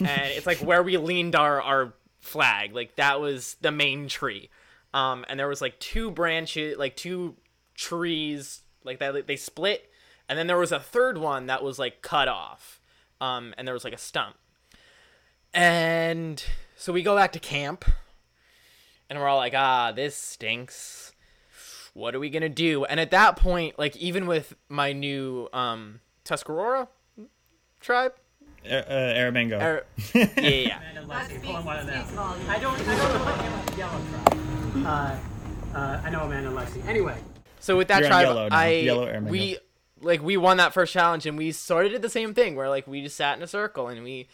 and 0.00 0.32
it's 0.32 0.46
like 0.46 0.58
where 0.58 0.82
we 0.82 0.96
leaned 0.96 1.36
our 1.36 1.60
our 1.60 1.92
flag. 2.20 2.74
Like 2.74 2.96
that 2.96 3.20
was 3.20 3.56
the 3.60 3.70
main 3.70 4.08
tree. 4.08 4.50
Um, 4.92 5.24
and 5.28 5.38
there 5.38 5.48
was 5.48 5.60
like 5.60 5.78
two 5.78 6.10
branches, 6.10 6.78
like 6.78 6.96
two 6.96 7.36
trees, 7.74 8.62
like 8.84 8.98
that. 9.00 9.14
Like, 9.14 9.26
they 9.26 9.36
split, 9.36 9.90
and 10.28 10.38
then 10.38 10.46
there 10.46 10.58
was 10.58 10.72
a 10.72 10.80
third 10.80 11.18
one 11.18 11.46
that 11.46 11.62
was 11.62 11.78
like 11.78 12.02
cut 12.02 12.28
off. 12.28 12.80
Um, 13.20 13.54
and 13.56 13.66
there 13.66 13.74
was 13.74 13.84
like 13.84 13.92
a 13.92 13.98
stump. 13.98 14.36
And 15.54 16.44
so 16.76 16.92
we 16.92 17.02
go 17.02 17.14
back 17.16 17.32
to 17.32 17.38
camp, 17.38 17.84
and 19.08 19.18
we're 19.18 19.28
all 19.28 19.36
like, 19.36 19.54
ah, 19.54 19.92
this 19.92 20.16
stinks. 20.16 21.12
What 21.94 22.14
are 22.14 22.18
we 22.18 22.28
gonna 22.28 22.48
do? 22.48 22.84
And 22.84 22.98
at 22.98 23.12
that 23.12 23.36
point, 23.36 23.78
like 23.78 23.96
even 23.96 24.26
with 24.26 24.54
my 24.68 24.92
new 24.92 25.48
um 25.52 26.00
Tuscarora 26.24 26.88
tribe, 27.80 28.14
Uh, 28.68 28.74
uh, 28.74 29.14
Aramingo. 29.14 29.62
or, 29.62 29.86
yeah, 30.12 30.28
yeah, 30.36 30.48
yeah. 30.50 30.80
And 30.96 31.06
Leslie, 31.06 31.38
pulling 31.38 31.64
one 31.64 31.78
of 31.78 31.86
them. 31.86 32.04
I 32.48 32.58
don't, 32.58 32.80
I 32.80 32.96
don't 32.96 33.14
know 33.14 33.24
what 33.24 33.78
yellow 33.78 34.00
tribe. 34.10 34.86
Uh, 34.86 35.78
uh, 35.78 36.00
I 36.04 36.10
know 36.10 36.22
Amanda 36.22 36.48
and 36.48 36.58
Lexi. 36.58 36.84
Anyway, 36.88 37.16
So 37.60 37.76
with 37.76 37.88
that 37.88 38.00
You're 38.00 38.08
tribe, 38.08 38.26
yellow. 38.26 38.48
I 38.50 38.68
Yellow 38.72 39.20
we 39.20 39.58
like 40.00 40.20
we 40.20 40.36
won 40.36 40.56
that 40.56 40.72
first 40.74 40.92
challenge, 40.92 41.26
and 41.26 41.38
we 41.38 41.52
sort 41.52 41.86
of 41.86 41.92
did 41.92 42.02
the 42.02 42.08
same 42.10 42.34
thing. 42.34 42.56
Where 42.56 42.68
like 42.68 42.88
we 42.88 43.02
just 43.02 43.16
sat 43.16 43.36
in 43.36 43.42
a 43.44 43.46
circle 43.46 43.86
and 43.86 44.02
we, 44.02 44.26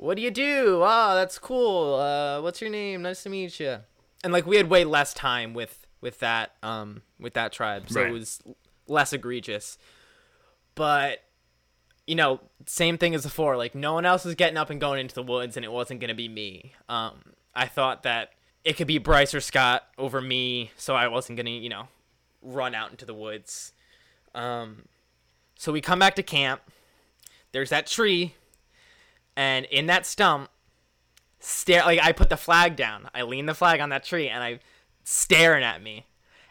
what 0.00 0.16
do 0.16 0.22
you 0.22 0.30
do? 0.30 0.80
Oh, 0.82 1.14
that's 1.14 1.38
cool. 1.38 1.94
Uh, 1.94 2.40
what's 2.40 2.60
your 2.60 2.70
name? 2.70 3.02
Nice 3.02 3.22
to 3.24 3.28
meet 3.28 3.60
you. 3.60 3.78
And 4.24 4.32
like 4.32 4.46
we 4.46 4.56
had 4.56 4.68
way 4.70 4.84
less 4.84 5.12
time 5.14 5.54
with 5.54 5.86
with 6.00 6.18
that 6.20 6.52
um 6.62 7.02
with 7.18 7.34
that 7.34 7.52
tribe, 7.52 7.88
so 7.90 8.00
Right. 8.00 8.10
it 8.10 8.12
was 8.12 8.40
less 8.86 9.12
egregious. 9.12 9.78
But 10.74 11.22
you 12.06 12.14
know, 12.16 12.40
same 12.66 12.98
thing 12.98 13.14
as 13.14 13.22
before. 13.22 13.56
Like 13.56 13.74
no 13.74 13.92
one 13.94 14.04
else 14.04 14.24
was 14.24 14.34
getting 14.34 14.56
up 14.56 14.70
and 14.70 14.80
going 14.80 15.00
into 15.00 15.14
the 15.14 15.22
woods, 15.22 15.56
and 15.56 15.64
it 15.64 15.72
wasn't 15.72 16.00
gonna 16.00 16.14
be 16.14 16.28
me. 16.28 16.74
Um, 16.88 17.20
I 17.54 17.66
thought 17.66 18.02
that 18.02 18.32
it 18.64 18.74
could 18.76 18.86
be 18.86 18.98
Bryce 18.98 19.34
or 19.34 19.40
Scott 19.40 19.84
over 19.96 20.20
me, 20.20 20.70
so 20.76 20.94
I 20.94 21.08
wasn't 21.08 21.36
gonna, 21.36 21.50
you 21.50 21.68
know, 21.68 21.88
run 22.42 22.74
out 22.74 22.90
into 22.90 23.04
the 23.06 23.14
woods. 23.14 23.72
Um, 24.34 24.86
so 25.56 25.72
we 25.72 25.80
come 25.80 25.98
back 25.98 26.14
to 26.16 26.22
camp. 26.22 26.60
There's 27.52 27.70
that 27.70 27.86
tree, 27.86 28.34
and 29.40 29.64
in 29.70 29.86
that 29.86 30.04
stump, 30.04 30.50
stare 31.38 31.82
like 31.84 31.98
I 31.98 32.12
put 32.12 32.28
the 32.28 32.36
flag 32.36 32.76
down. 32.76 33.08
I 33.14 33.22
lean 33.22 33.46
the 33.46 33.54
flag 33.54 33.80
on 33.80 33.88
that 33.88 34.04
tree, 34.04 34.28
and 34.28 34.44
I 34.44 34.60
staring 35.02 35.64
at 35.64 35.82
me, 35.82 36.04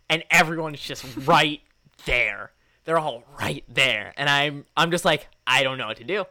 and 0.09 0.23
everyone's 0.31 0.81
just 0.81 1.05
right 1.27 1.61
there. 2.05 2.51
They're 2.85 2.97
all 2.97 3.25
right 3.39 3.63
there, 3.69 4.15
and 4.17 4.27
I'm 4.27 4.65
I'm 4.75 4.89
just 4.89 5.05
like 5.05 5.27
I 5.45 5.61
don't 5.61 5.77
know 5.77 5.85
what 5.85 5.97
to 5.97 6.03
do. 6.03 6.25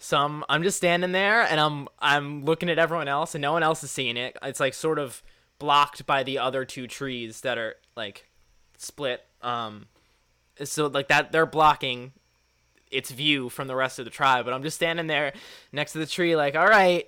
So 0.00 0.18
I'm, 0.18 0.42
I'm 0.48 0.64
just 0.64 0.76
standing 0.76 1.12
there, 1.12 1.42
and 1.42 1.60
I'm 1.60 1.86
I'm 2.00 2.44
looking 2.44 2.68
at 2.70 2.80
everyone 2.80 3.06
else, 3.06 3.36
and 3.36 3.42
no 3.42 3.52
one 3.52 3.62
else 3.62 3.84
is 3.84 3.92
seeing 3.92 4.16
it. 4.16 4.36
It's 4.42 4.58
like 4.58 4.74
sort 4.74 4.98
of 4.98 5.22
blocked 5.60 6.06
by 6.06 6.24
the 6.24 6.40
other 6.40 6.64
two 6.64 6.88
trees 6.88 7.42
that 7.42 7.56
are 7.56 7.76
like 7.96 8.28
split. 8.78 9.24
Um, 9.42 9.86
so 10.64 10.88
like 10.88 11.06
that 11.06 11.30
they're 11.30 11.46
blocking 11.46 12.14
its 12.94 13.10
view 13.10 13.48
from 13.48 13.68
the 13.68 13.76
rest 13.76 13.98
of 13.98 14.04
the 14.04 14.10
tribe. 14.10 14.44
But 14.44 14.54
I'm 14.54 14.62
just 14.62 14.76
standing 14.76 15.06
there 15.06 15.32
next 15.72 15.92
to 15.92 15.98
the 15.98 16.06
tree, 16.06 16.36
like, 16.36 16.54
all 16.54 16.66
right. 16.68 17.06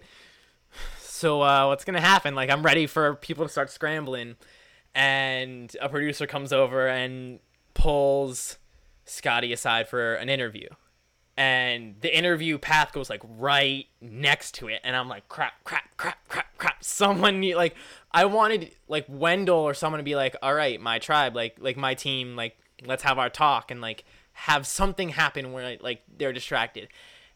So 0.99 1.43
uh, 1.43 1.69
what's 1.69 1.85
gonna 1.85 2.01
happen? 2.01 2.35
Like 2.35 2.51
I'm 2.51 2.63
ready 2.63 2.87
for 2.87 3.15
people 3.15 3.45
to 3.47 3.51
start 3.51 3.71
scrambling, 3.71 4.37
and 4.95 5.75
a 5.81 5.89
producer 5.89 6.27
comes 6.27 6.53
over 6.53 6.87
and 6.89 7.41
pulls 7.73 8.59
Scotty 9.07 9.53
aside 9.53 9.89
for 9.89 10.15
an 10.15 10.29
interview. 10.29 10.69
And 11.39 11.97
the 12.01 12.17
interview 12.17 12.59
path 12.59 12.93
goes 12.93 13.11
like 13.11 13.23
right 13.25 13.87
next 14.01 14.55
to 14.57 14.69
it, 14.69 14.81
and 14.85 14.97
I'm 14.97 15.09
like, 15.09 15.29
crap, 15.29 15.65
crap, 15.65 15.97
crap, 15.97 16.19
crap, 16.29 16.57
crap. 16.59 16.83
Someone 16.85 17.41
need 17.41 17.57
like, 17.57 17.77
I 18.13 18.25
wanted 18.25 18.73
like 18.89 19.07
Wendell 19.09 19.57
or 19.57 19.75
someone 19.75 19.99
to 19.99 20.05
be 20.05 20.17
like, 20.17 20.37
all 20.43 20.55
right, 20.55 20.81
my 20.81 20.99
tribe, 20.99 21.35
like, 21.35 21.57
like 21.61 21.77
my 21.77 21.95
team, 21.95 22.37
like, 22.37 22.59
let's 22.85 23.03
have 23.03 23.19
our 23.19 23.31
talk 23.31 23.71
and 23.71 23.81
like 23.81 24.05
have 24.37 24.67
something 24.67 25.11
happen 25.11 25.53
where 25.53 25.77
like 25.81 26.03
they're 26.17 26.33
distracted, 26.33 26.89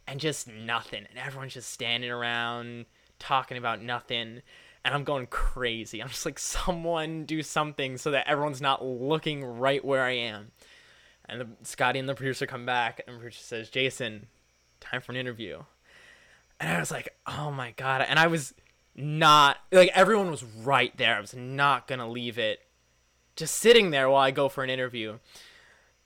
and 0.06 0.20
just 0.20 0.48
nothing, 0.48 1.04
and 1.08 1.18
everyone's 1.18 1.54
just 1.54 1.70
standing 1.70 2.10
around 2.10 2.86
talking 3.18 3.58
about 3.58 3.82
nothing 3.82 4.40
and 4.84 4.94
I'm 4.94 5.04
going 5.04 5.26
crazy. 5.26 6.00
I'm 6.00 6.08
just 6.08 6.24
like, 6.24 6.38
someone 6.38 7.24
do 7.24 7.42
something 7.42 7.98
so 7.98 8.12
that 8.12 8.26
everyone's 8.26 8.62
not 8.62 8.84
looking 8.84 9.44
right 9.44 9.84
where 9.84 10.02
I 10.02 10.12
am. 10.12 10.52
And 11.28 11.40
the, 11.40 11.48
Scotty 11.62 11.98
and 11.98 12.08
the 12.08 12.14
producer 12.14 12.46
come 12.46 12.66
back, 12.66 13.02
and 13.06 13.16
the 13.16 13.20
producer 13.20 13.42
says, 13.42 13.70
Jason, 13.70 14.26
time 14.80 15.00
for 15.00 15.12
an 15.12 15.18
interview. 15.18 15.62
And 16.58 16.70
I 16.70 16.80
was 16.80 16.90
like, 16.90 17.14
oh 17.26 17.50
my 17.50 17.72
God. 17.72 18.04
And 18.08 18.18
I 18.18 18.26
was 18.26 18.54
not, 18.96 19.58
like, 19.70 19.90
everyone 19.94 20.30
was 20.30 20.42
right 20.42 20.96
there. 20.96 21.16
I 21.16 21.20
was 21.20 21.34
not 21.34 21.86
going 21.86 22.00
to 22.00 22.06
leave 22.06 22.38
it 22.38 22.60
just 23.36 23.56
sitting 23.56 23.90
there 23.90 24.08
while 24.08 24.22
I 24.22 24.30
go 24.30 24.48
for 24.48 24.64
an 24.64 24.70
interview. 24.70 25.18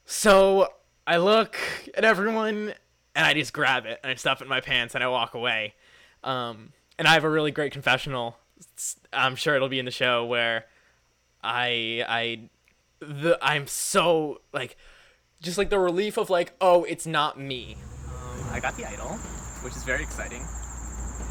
So 0.05 0.69
I 1.07 1.17
look 1.17 1.57
at 1.95 2.03
everyone, 2.03 2.73
and 3.15 3.25
I 3.25 3.33
just 3.33 3.53
grab 3.53 3.85
it, 3.85 3.99
and 4.03 4.11
I 4.11 4.15
stuff 4.15 4.41
it 4.41 4.45
in 4.45 4.49
my 4.49 4.61
pants, 4.61 4.95
and 4.95 5.03
I 5.03 5.07
walk 5.07 5.33
away. 5.33 5.75
Um, 6.23 6.73
and 6.97 7.07
I 7.07 7.13
have 7.13 7.23
a 7.23 7.29
really 7.29 7.51
great 7.51 7.71
confessional 7.71 8.37
I'm 9.13 9.35
sure 9.35 9.55
it'll 9.55 9.69
be 9.69 9.79
in 9.79 9.85
the 9.85 9.91
show 9.91 10.25
where 10.25 10.65
I 11.43 12.03
I 12.07 12.49
the 12.99 13.37
I'm 13.41 13.67
so 13.67 14.41
like 14.53 14.77
just 15.41 15.57
like 15.57 15.69
the 15.69 15.79
relief 15.79 16.17
of 16.17 16.29
like 16.29 16.53
oh 16.61 16.83
it's 16.85 17.05
not 17.05 17.39
me. 17.39 17.77
Um, 18.07 18.49
I 18.51 18.59
got 18.59 18.77
the 18.77 18.85
idol, 18.85 19.09
which 19.63 19.75
is 19.75 19.83
very 19.83 20.03
exciting. 20.03 20.41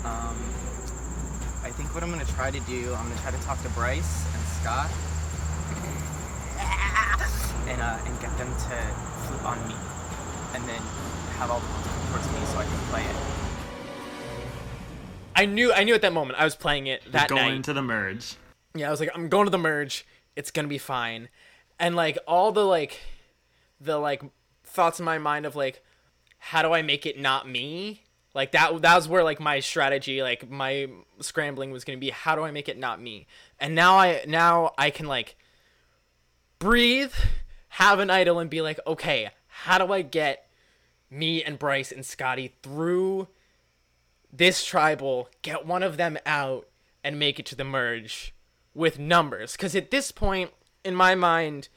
Um, 0.05 0.37
I 1.63 1.71
think 1.73 1.95
what 1.95 2.03
I'm 2.03 2.11
gonna 2.11 2.25
try 2.27 2.51
to 2.51 2.61
do, 2.61 2.95
I'm 2.95 3.09
gonna 3.09 3.21
try 3.21 3.31
to 3.31 3.43
talk 3.43 3.63
to 3.63 3.69
Bryce 3.71 4.25
and 4.35 4.43
Scott, 4.61 4.91
and 7.69 7.81
uh, 7.81 7.99
and 8.05 8.21
get 8.21 8.37
them 8.37 8.53
to 8.69 9.14
on 9.43 9.59
me, 9.69 9.75
and 10.55 10.65
then 10.69 10.81
have 11.39 11.51
all 11.51 11.61
the 11.61 11.67
come 11.67 12.09
towards 12.11 12.27
me 12.33 12.47
so 12.47 12.59
I 12.59 12.65
can 12.65 12.79
play 12.91 13.03
it. 13.03 13.17
I 15.37 15.47
knew 15.47 15.73
I 15.73 15.85
knew 15.85 15.95
at 15.95 16.03
that 16.03 16.13
moment 16.13 16.39
I 16.39 16.45
was 16.45 16.55
playing 16.55 16.87
it 16.87 17.03
that 17.13 17.29
going 17.29 17.57
night. 17.57 17.65
to 17.65 17.73
the 17.73 17.83
merge. 17.83 18.37
Yeah, 18.75 18.89
I 18.89 18.91
was 18.91 19.01
like, 19.01 19.11
I'm 19.15 19.29
going 19.29 19.47
to 19.47 19.51
the 19.51 19.59
merge. 19.59 20.07
It's 20.37 20.51
gonna 20.51 20.69
be 20.69 20.79
fine. 20.79 21.29
And 21.79 21.97
like 21.97 22.19
all 22.27 22.53
the 22.53 22.65
like, 22.65 23.01
the 23.81 23.99
like 23.99 24.23
thoughts 24.65 24.99
in 24.99 25.05
my 25.05 25.19
mind 25.19 25.47
of 25.47 25.57
like, 25.57 25.83
how 26.39 26.63
do 26.63 26.73
I 26.73 26.83
make 26.83 27.07
it 27.07 27.19
not 27.19 27.49
me? 27.49 28.03
Like 28.33 28.53
that 28.53 28.83
that 28.83 28.95
was 28.97 29.09
where 29.09 29.25
like 29.25 29.41
my 29.41 29.61
strategy, 29.61 30.23
like 30.23 30.49
my 30.49 30.89
scrambling 31.21 31.71
was 31.71 31.85
gonna 31.85 31.99
be. 31.99 32.11
How 32.11 32.37
do 32.37 32.43
I 32.43 32.51
make 32.51 32.69
it 32.69 32.79
not 32.79 33.01
me? 33.01 33.27
And 33.59 33.75
now 33.75 33.97
I 33.97 34.25
now 34.27 34.73
I 34.79 34.91
can 34.91 35.07
like 35.07 35.37
breathe, 36.59 37.13
have 37.75 37.99
an 37.99 38.11
idol, 38.11 38.39
and 38.39 38.49
be 38.49 38.61
like, 38.61 38.79
okay, 38.87 39.31
how 39.47 39.79
do 39.79 39.93
I 39.93 40.03
get 40.03 40.49
me 41.11 41.43
and 41.43 41.59
Bryce 41.59 41.91
and 41.91 42.05
Scotty 42.05 42.55
through 42.63 43.29
this 44.33 44.65
tribal, 44.65 45.29
get 45.43 45.67
one 45.67 45.83
of 45.83 45.97
them 45.97 46.19
out, 46.27 46.69
and 47.03 47.19
make 47.19 47.39
it 47.39 47.47
to 47.47 47.57
the 47.57 47.65
merge 47.65 48.35
with 48.75 48.99
numbers. 48.99 49.53
Because 49.53 49.77
at 49.77 49.91
this 49.91 50.11
point, 50.11 50.51
in 50.85 50.95
my 50.95 51.15
mind, 51.15 51.69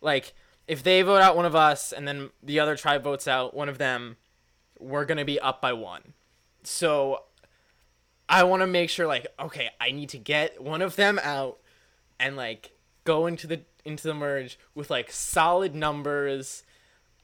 like, 0.00 0.32
if 0.66 0.82
they 0.82 1.02
vote 1.02 1.20
out 1.20 1.36
one 1.36 1.46
of 1.46 1.54
us 1.54 1.92
and 1.92 2.06
then 2.06 2.30
the 2.42 2.60
other 2.60 2.76
tribe 2.76 3.02
votes 3.02 3.28
out 3.28 3.54
one 3.54 3.68
of 3.68 3.78
them, 3.78 4.16
we're 4.78 5.04
going 5.04 5.18
to 5.18 5.24
be 5.24 5.40
up 5.40 5.60
by 5.60 5.72
one. 5.72 6.14
So 6.62 7.24
I 8.28 8.44
want 8.44 8.62
to 8.62 8.66
make 8.66 8.90
sure, 8.90 9.06
like, 9.06 9.26
okay, 9.40 9.70
I 9.80 9.92
need 9.92 10.10
to 10.10 10.18
get 10.18 10.62
one 10.62 10.82
of 10.82 10.96
them 10.96 11.18
out 11.22 11.58
and, 12.20 12.36
like, 12.36 12.72
go 13.04 13.26
into 13.26 13.46
the 13.46 13.62
into 13.88 14.06
the 14.06 14.14
merge 14.14 14.58
with 14.74 14.90
like 14.90 15.10
solid 15.10 15.74
numbers 15.74 16.62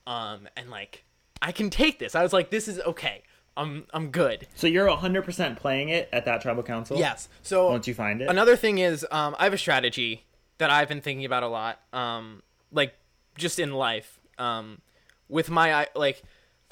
um 0.07 0.49
and 0.57 0.71
like 0.71 1.05
I 1.41 1.53
can 1.53 1.71
take 1.71 1.99
this. 1.99 2.15
I 2.15 2.23
was 2.23 2.33
like 2.33 2.51
this 2.51 2.67
is 2.69 2.81
okay. 2.81 3.23
I'm 3.57 3.87
I'm 3.93 4.11
good. 4.11 4.49
So 4.55 4.67
you're 4.67 4.89
100% 4.89 5.57
playing 5.57 5.91
it 5.91 6.09
at 6.13 6.25
that 6.25 6.41
tribal 6.41 6.63
council? 6.63 6.99
Yes. 6.99 7.29
So 7.43 7.71
Once 7.71 7.87
you 7.87 7.95
find 7.95 8.21
it? 8.21 8.29
Another 8.29 8.57
thing 8.57 8.79
is, 8.79 9.07
um, 9.11 9.37
I 9.39 9.45
have 9.45 9.53
a 9.53 9.59
strategy 9.59 10.25
that 10.59 10.71
I've 10.71 10.89
been 10.89 11.01
thinking 11.01 11.25
about 11.25 11.43
a 11.43 11.49
lot. 11.49 11.81
Um, 11.93 12.43
like 12.73 12.95
just 13.37 13.59
in 13.59 13.73
life. 13.73 14.19
Um, 14.39 14.81
with 15.29 15.51
my 15.51 15.87
like, 15.95 16.23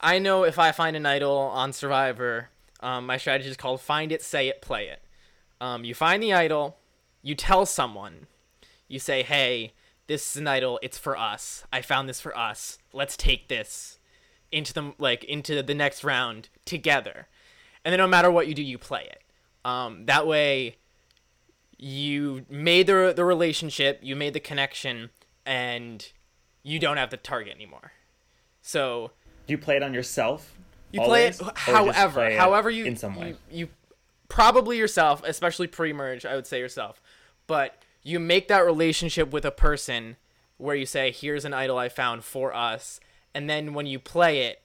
I 0.00 0.18
know 0.18 0.44
if 0.44 0.58
I 0.58 0.72
find 0.72 0.96
an 0.96 1.06
idol 1.06 1.36
on 1.36 1.72
Survivor, 1.72 2.48
um, 2.80 3.06
my 3.06 3.16
strategy 3.16 3.48
is 3.48 3.56
called 3.56 3.80
find 3.80 4.10
it, 4.12 4.22
say 4.22 4.48
it, 4.48 4.60
play 4.60 4.88
it. 4.88 5.02
Um, 5.60 5.84
you 5.84 5.94
find 5.94 6.22
the 6.22 6.32
idol, 6.32 6.78
you 7.22 7.36
tell 7.36 7.64
someone, 7.66 8.26
you 8.88 8.98
say, 8.98 9.22
hey, 9.22 9.72
this 10.12 10.32
is 10.32 10.36
an 10.36 10.46
idol. 10.46 10.78
It's 10.82 10.98
for 10.98 11.16
us. 11.16 11.64
I 11.72 11.80
found 11.80 12.08
this 12.08 12.20
for 12.20 12.36
us. 12.36 12.78
Let's 12.92 13.16
take 13.16 13.48
this 13.48 13.98
into 14.50 14.74
the 14.74 14.92
like 14.98 15.24
into 15.24 15.62
the 15.62 15.74
next 15.74 16.04
round 16.04 16.50
together, 16.66 17.28
and 17.84 17.92
then 17.92 17.98
no 17.98 18.06
matter 18.06 18.30
what 18.30 18.46
you 18.46 18.54
do, 18.54 18.62
you 18.62 18.76
play 18.76 19.08
it. 19.10 19.22
Um, 19.64 20.04
that 20.06 20.26
way, 20.26 20.76
you 21.78 22.44
made 22.50 22.88
the 22.88 23.14
the 23.16 23.24
relationship, 23.24 24.00
you 24.02 24.14
made 24.14 24.34
the 24.34 24.40
connection, 24.40 25.10
and 25.46 26.06
you 26.62 26.78
don't 26.78 26.98
have 26.98 27.10
the 27.10 27.16
target 27.16 27.54
anymore. 27.54 27.92
So 28.60 29.12
you 29.46 29.56
play 29.56 29.76
it 29.76 29.82
on 29.82 29.94
yourself? 29.94 30.58
you 30.92 31.00
play 31.00 31.28
it 31.28 31.40
however, 31.54 32.20
play 32.20 32.34
it 32.34 32.38
however 32.38 32.68
you 32.68 32.84
in 32.84 32.96
some 32.96 33.16
way. 33.16 33.28
you, 33.28 33.36
you 33.50 33.68
probably 34.28 34.76
yourself, 34.76 35.22
especially 35.24 35.66
pre-merge, 35.66 36.26
I 36.26 36.34
would 36.36 36.46
say 36.46 36.58
yourself. 36.58 37.00
But 37.46 37.82
you 38.02 38.18
make 38.20 38.48
that 38.48 38.60
relationship 38.64 39.30
with 39.32 39.44
a 39.44 39.50
person 39.50 40.16
where 40.58 40.74
you 40.76 40.86
say, 40.86 41.10
"Here's 41.10 41.44
an 41.44 41.54
idol 41.54 41.78
I 41.78 41.88
found 41.88 42.24
for 42.24 42.54
us," 42.54 43.00
and 43.34 43.48
then 43.48 43.74
when 43.74 43.86
you 43.86 43.98
play 43.98 44.40
it, 44.42 44.62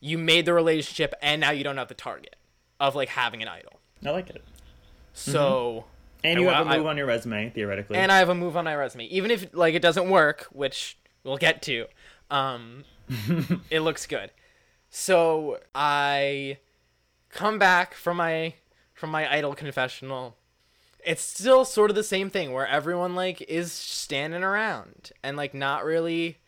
you 0.00 0.18
made 0.18 0.46
the 0.46 0.52
relationship, 0.52 1.14
and 1.22 1.40
now 1.40 1.50
you 1.50 1.64
don't 1.64 1.76
have 1.76 1.88
the 1.88 1.94
target 1.94 2.36
of 2.80 2.94
like 2.94 3.10
having 3.10 3.42
an 3.42 3.48
idol. 3.48 3.80
I 4.04 4.10
like 4.10 4.30
it. 4.30 4.42
So. 5.12 5.84
And 6.24 6.38
I- 6.38 6.42
you 6.42 6.48
have 6.48 6.66
a 6.68 6.76
move 6.78 6.86
on 6.86 6.96
your 6.96 7.06
resume, 7.06 7.50
theoretically. 7.50 7.96
and 7.96 8.12
I 8.12 8.18
have 8.18 8.28
a 8.28 8.34
move 8.34 8.56
on 8.56 8.64
my 8.64 8.76
resume. 8.76 9.06
Even 9.06 9.30
if 9.32 9.52
like 9.52 9.74
it 9.74 9.82
doesn't 9.82 10.08
work, 10.08 10.46
which 10.52 10.96
we'll 11.24 11.36
get 11.36 11.62
to, 11.62 11.86
um, 12.30 12.84
it 13.70 13.80
looks 13.80 14.06
good. 14.06 14.30
So 14.88 15.58
I 15.74 16.58
come 17.28 17.58
back 17.58 17.94
from 17.94 18.18
my 18.18 18.54
from 18.94 19.10
my 19.10 19.32
idol 19.32 19.54
confessional. 19.54 20.36
It's 21.04 21.22
still 21.22 21.64
sort 21.64 21.90
of 21.90 21.96
the 21.96 22.04
same 22.04 22.30
thing 22.30 22.52
where 22.52 22.66
everyone 22.66 23.14
like 23.14 23.42
is 23.42 23.72
standing 23.72 24.42
around 24.42 25.10
and 25.22 25.36
like 25.36 25.54
not 25.54 25.84
really. 25.84 26.38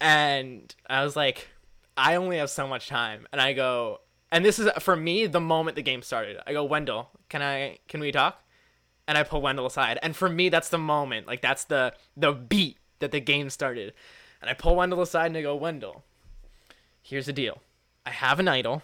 And 0.00 0.74
I 0.88 1.04
was 1.04 1.16
like, 1.16 1.48
I 1.96 2.16
only 2.16 2.38
have 2.38 2.50
so 2.50 2.66
much 2.68 2.88
time, 2.88 3.26
and 3.32 3.40
I 3.40 3.54
go, 3.54 4.00
and 4.30 4.44
this 4.44 4.58
is 4.58 4.68
for 4.80 4.94
me 4.94 5.26
the 5.26 5.40
moment 5.40 5.76
the 5.76 5.82
game 5.82 6.02
started. 6.02 6.38
I 6.46 6.52
go, 6.52 6.64
Wendell, 6.64 7.10
can 7.28 7.40
I 7.42 7.78
can 7.88 8.00
we 8.00 8.12
talk? 8.12 8.42
and 9.08 9.16
I 9.16 9.22
pull 9.22 9.40
Wendell 9.40 9.66
aside. 9.66 9.98
And 10.02 10.16
for 10.16 10.28
me, 10.28 10.48
that's 10.48 10.68
the 10.68 10.78
moment. 10.78 11.26
Like 11.26 11.40
that's 11.40 11.64
the 11.64 11.94
the 12.16 12.32
beat 12.32 12.78
that 12.98 13.12
the 13.12 13.20
game 13.20 13.50
started. 13.50 13.92
And 14.40 14.50
I 14.50 14.54
pull 14.54 14.76
Wendell 14.76 15.02
aside 15.02 15.26
and 15.26 15.36
I 15.36 15.42
go, 15.42 15.54
Wendell, 15.54 16.04
here's 17.02 17.26
the 17.26 17.32
deal. 17.32 17.62
I 18.04 18.10
have 18.10 18.38
an 18.40 18.48
idol. 18.48 18.82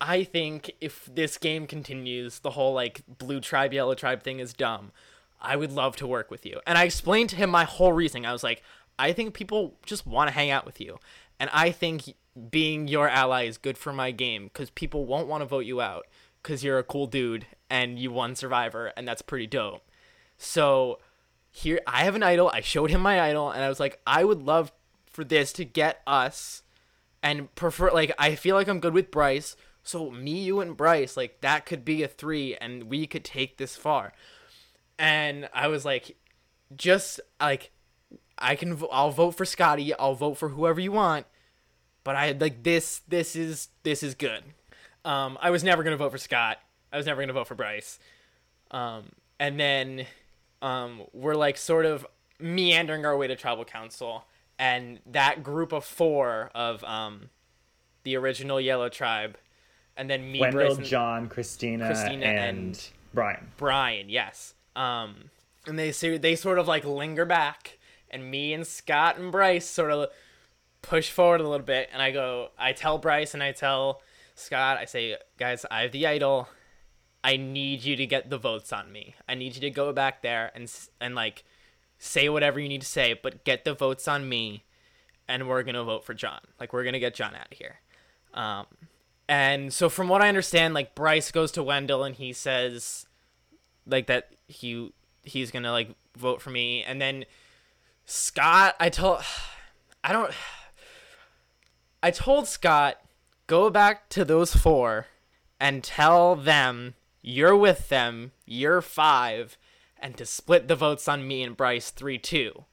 I 0.00 0.24
think 0.24 0.72
if 0.80 1.08
this 1.12 1.36
game 1.36 1.66
continues, 1.66 2.38
the 2.40 2.50
whole 2.50 2.72
like 2.72 3.02
blue 3.06 3.40
tribe, 3.40 3.72
yellow 3.72 3.94
tribe 3.94 4.22
thing 4.22 4.40
is 4.40 4.52
dumb. 4.52 4.92
I 5.40 5.56
would 5.56 5.72
love 5.72 5.96
to 5.96 6.06
work 6.06 6.30
with 6.30 6.44
you. 6.44 6.60
And 6.66 6.76
I 6.76 6.84
explained 6.84 7.30
to 7.30 7.36
him 7.36 7.50
my 7.50 7.64
whole 7.64 7.92
reasoning. 7.92 8.26
I 8.26 8.32
was 8.32 8.42
like, 8.42 8.62
I 8.98 9.12
think 9.12 9.34
people 9.34 9.74
just 9.84 10.06
want 10.06 10.28
to 10.28 10.34
hang 10.34 10.50
out 10.50 10.66
with 10.66 10.80
you. 10.80 10.98
And 11.38 11.48
I 11.52 11.70
think 11.70 12.14
being 12.50 12.88
your 12.88 13.08
ally 13.08 13.44
is 13.44 13.58
good 13.58 13.78
for 13.78 13.92
my 13.92 14.10
game 14.10 14.44
because 14.44 14.70
people 14.70 15.06
won't 15.06 15.28
want 15.28 15.40
to 15.40 15.46
vote 15.46 15.64
you 15.64 15.80
out 15.80 16.06
because 16.42 16.64
you're 16.64 16.78
a 16.78 16.84
cool 16.84 17.06
dude 17.06 17.46
and 17.68 17.98
you 17.98 18.10
won 18.10 18.34
Survivor, 18.34 18.92
and 18.96 19.06
that's 19.06 19.22
pretty 19.22 19.46
dope. 19.46 19.82
So 20.36 20.98
here, 21.50 21.80
I 21.86 22.04
have 22.04 22.14
an 22.14 22.22
idol. 22.22 22.50
I 22.52 22.60
showed 22.60 22.90
him 22.90 23.00
my 23.00 23.20
idol, 23.20 23.50
and 23.50 23.62
I 23.62 23.68
was 23.68 23.80
like, 23.80 24.00
I 24.06 24.24
would 24.24 24.42
love 24.42 24.72
for 25.06 25.24
this 25.24 25.52
to 25.54 25.64
get 25.64 26.00
us, 26.06 26.62
and 27.22 27.54
prefer 27.54 27.90
like 27.90 28.12
I 28.18 28.34
feel 28.34 28.56
like 28.56 28.68
I'm 28.68 28.80
good 28.80 28.94
with 28.94 29.10
Bryce. 29.10 29.56
So 29.82 30.10
me, 30.10 30.42
you, 30.42 30.60
and 30.60 30.76
Bryce, 30.76 31.16
like 31.16 31.40
that 31.40 31.66
could 31.66 31.84
be 31.84 32.02
a 32.02 32.08
three, 32.08 32.56
and 32.56 32.84
we 32.84 33.06
could 33.06 33.24
take 33.24 33.56
this 33.56 33.76
far. 33.76 34.12
And 34.98 35.48
I 35.54 35.68
was 35.68 35.84
like, 35.84 36.16
just 36.76 37.20
like 37.40 37.70
I 38.38 38.54
can, 38.54 38.80
I'll 38.92 39.10
vote 39.10 39.32
for 39.32 39.44
Scotty. 39.44 39.94
I'll 39.94 40.14
vote 40.14 40.34
for 40.34 40.50
whoever 40.50 40.80
you 40.80 40.92
want. 40.92 41.26
But 42.04 42.16
I 42.16 42.32
like 42.32 42.62
this. 42.62 43.02
This 43.08 43.36
is 43.36 43.68
this 43.82 44.02
is 44.02 44.14
good. 44.14 44.42
Um, 45.04 45.38
I 45.40 45.50
was 45.50 45.64
never 45.64 45.82
gonna 45.82 45.96
vote 45.96 46.12
for 46.12 46.18
Scott. 46.18 46.58
I 46.92 46.96
was 46.96 47.06
never 47.06 47.20
gonna 47.20 47.32
vote 47.32 47.46
for 47.46 47.54
Bryce. 47.54 47.98
Um, 48.70 49.10
and 49.38 49.58
then 49.58 50.06
um, 50.62 51.02
we're 51.12 51.34
like 51.34 51.56
sort 51.56 51.86
of 51.86 52.06
meandering 52.38 53.04
our 53.04 53.16
way 53.16 53.26
to 53.26 53.36
tribal 53.36 53.64
council, 53.64 54.24
and 54.58 55.00
that 55.06 55.42
group 55.42 55.72
of 55.72 55.84
four 55.84 56.50
of 56.54 56.82
um, 56.84 57.30
the 58.04 58.16
original 58.16 58.60
Yellow 58.60 58.88
Tribe, 58.88 59.36
and 59.96 60.08
then 60.08 60.30
me, 60.30 60.40
Wendell, 60.40 60.60
Bryce, 60.66 60.76
and 60.78 60.86
John, 60.86 61.28
Christina, 61.28 61.86
Christina, 61.86 62.26
and, 62.26 62.58
and- 62.58 62.88
Brian. 63.12 63.48
Brian, 63.56 64.08
yes. 64.08 64.54
Um, 64.76 65.30
and 65.66 65.78
they 65.78 65.90
they 65.90 66.36
sort 66.36 66.58
of 66.58 66.68
like 66.68 66.84
linger 66.84 67.24
back, 67.24 67.78
and 68.10 68.30
me 68.30 68.52
and 68.52 68.66
Scott 68.66 69.18
and 69.18 69.30
Bryce 69.32 69.66
sort 69.66 69.90
of 69.90 70.08
push 70.82 71.10
forward 71.10 71.40
a 71.40 71.48
little 71.48 71.66
bit, 71.66 71.88
and 71.92 72.00
I 72.00 72.10
go, 72.10 72.48
I 72.58 72.72
tell 72.72 72.98
Bryce 72.98 73.34
and 73.34 73.42
I 73.42 73.52
tell 73.52 74.00
Scott, 74.34 74.78
I 74.78 74.84
say, 74.86 75.16
guys, 75.38 75.66
I 75.70 75.82
have 75.82 75.92
the 75.92 76.06
idol. 76.06 76.48
I 77.22 77.36
need 77.36 77.84
you 77.84 77.96
to 77.96 78.06
get 78.06 78.30
the 78.30 78.38
votes 78.38 78.72
on 78.72 78.90
me. 78.90 79.14
I 79.28 79.34
need 79.34 79.54
you 79.54 79.60
to 79.60 79.70
go 79.70 79.92
back 79.92 80.22
there 80.22 80.50
and 80.54 80.72
and 81.00 81.14
like 81.14 81.44
say 81.98 82.28
whatever 82.30 82.58
you 82.58 82.68
need 82.68 82.80
to 82.80 82.86
say, 82.86 83.12
but 83.12 83.44
get 83.44 83.64
the 83.64 83.74
votes 83.74 84.08
on 84.08 84.28
me, 84.28 84.64
and 85.28 85.48
we're 85.48 85.62
gonna 85.62 85.84
vote 85.84 86.04
for 86.04 86.14
John. 86.14 86.40
Like 86.58 86.72
we're 86.72 86.84
gonna 86.84 86.98
get 87.00 87.14
John 87.14 87.34
out 87.34 87.52
of 87.52 87.58
here. 87.58 87.80
Um, 88.32 88.66
and 89.30 89.72
so 89.72 89.88
from 89.88 90.08
what 90.08 90.22
I 90.22 90.28
understand, 90.28 90.74
like 90.74 90.96
Bryce 90.96 91.30
goes 91.30 91.52
to 91.52 91.62
Wendell 91.62 92.02
and 92.02 92.16
he 92.16 92.32
says, 92.32 93.06
like 93.86 94.08
that 94.08 94.32
he 94.48 94.92
he's 95.22 95.52
gonna 95.52 95.70
like 95.70 95.94
vote 96.16 96.42
for 96.42 96.50
me, 96.50 96.82
and 96.82 97.00
then 97.00 97.24
Scott, 98.04 98.74
I 98.80 98.88
told, 98.88 99.20
I 100.04 100.12
don't, 100.12 100.32
I 102.02 102.10
told 102.10 102.48
Scott, 102.48 102.96
go 103.46 103.70
back 103.70 104.08
to 104.08 104.24
those 104.24 104.52
four 104.52 105.06
and 105.60 105.84
tell 105.84 106.34
them 106.34 106.94
you're 107.22 107.56
with 107.56 107.88
them, 107.88 108.32
you're 108.46 108.82
five, 108.82 109.56
and 110.00 110.16
to 110.16 110.26
split 110.26 110.66
the 110.66 110.74
votes 110.74 111.06
on 111.06 111.28
me 111.28 111.44
and 111.44 111.56
Bryce 111.56 111.90
3 111.90 112.18
2 112.18 112.64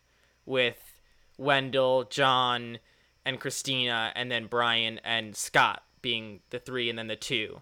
with 0.47 0.99
Wendell, 1.37 2.05
John, 2.05 2.79
and 3.23 3.39
Christina, 3.39 4.11
and 4.15 4.31
then 4.31 4.47
Brian 4.47 4.99
and 5.03 5.35
Scott 5.35 5.83
being 6.07 6.39
the 6.51 6.59
three 6.59 6.89
and 6.89 6.97
then 6.97 7.07
the 7.07 7.15
two. 7.15 7.61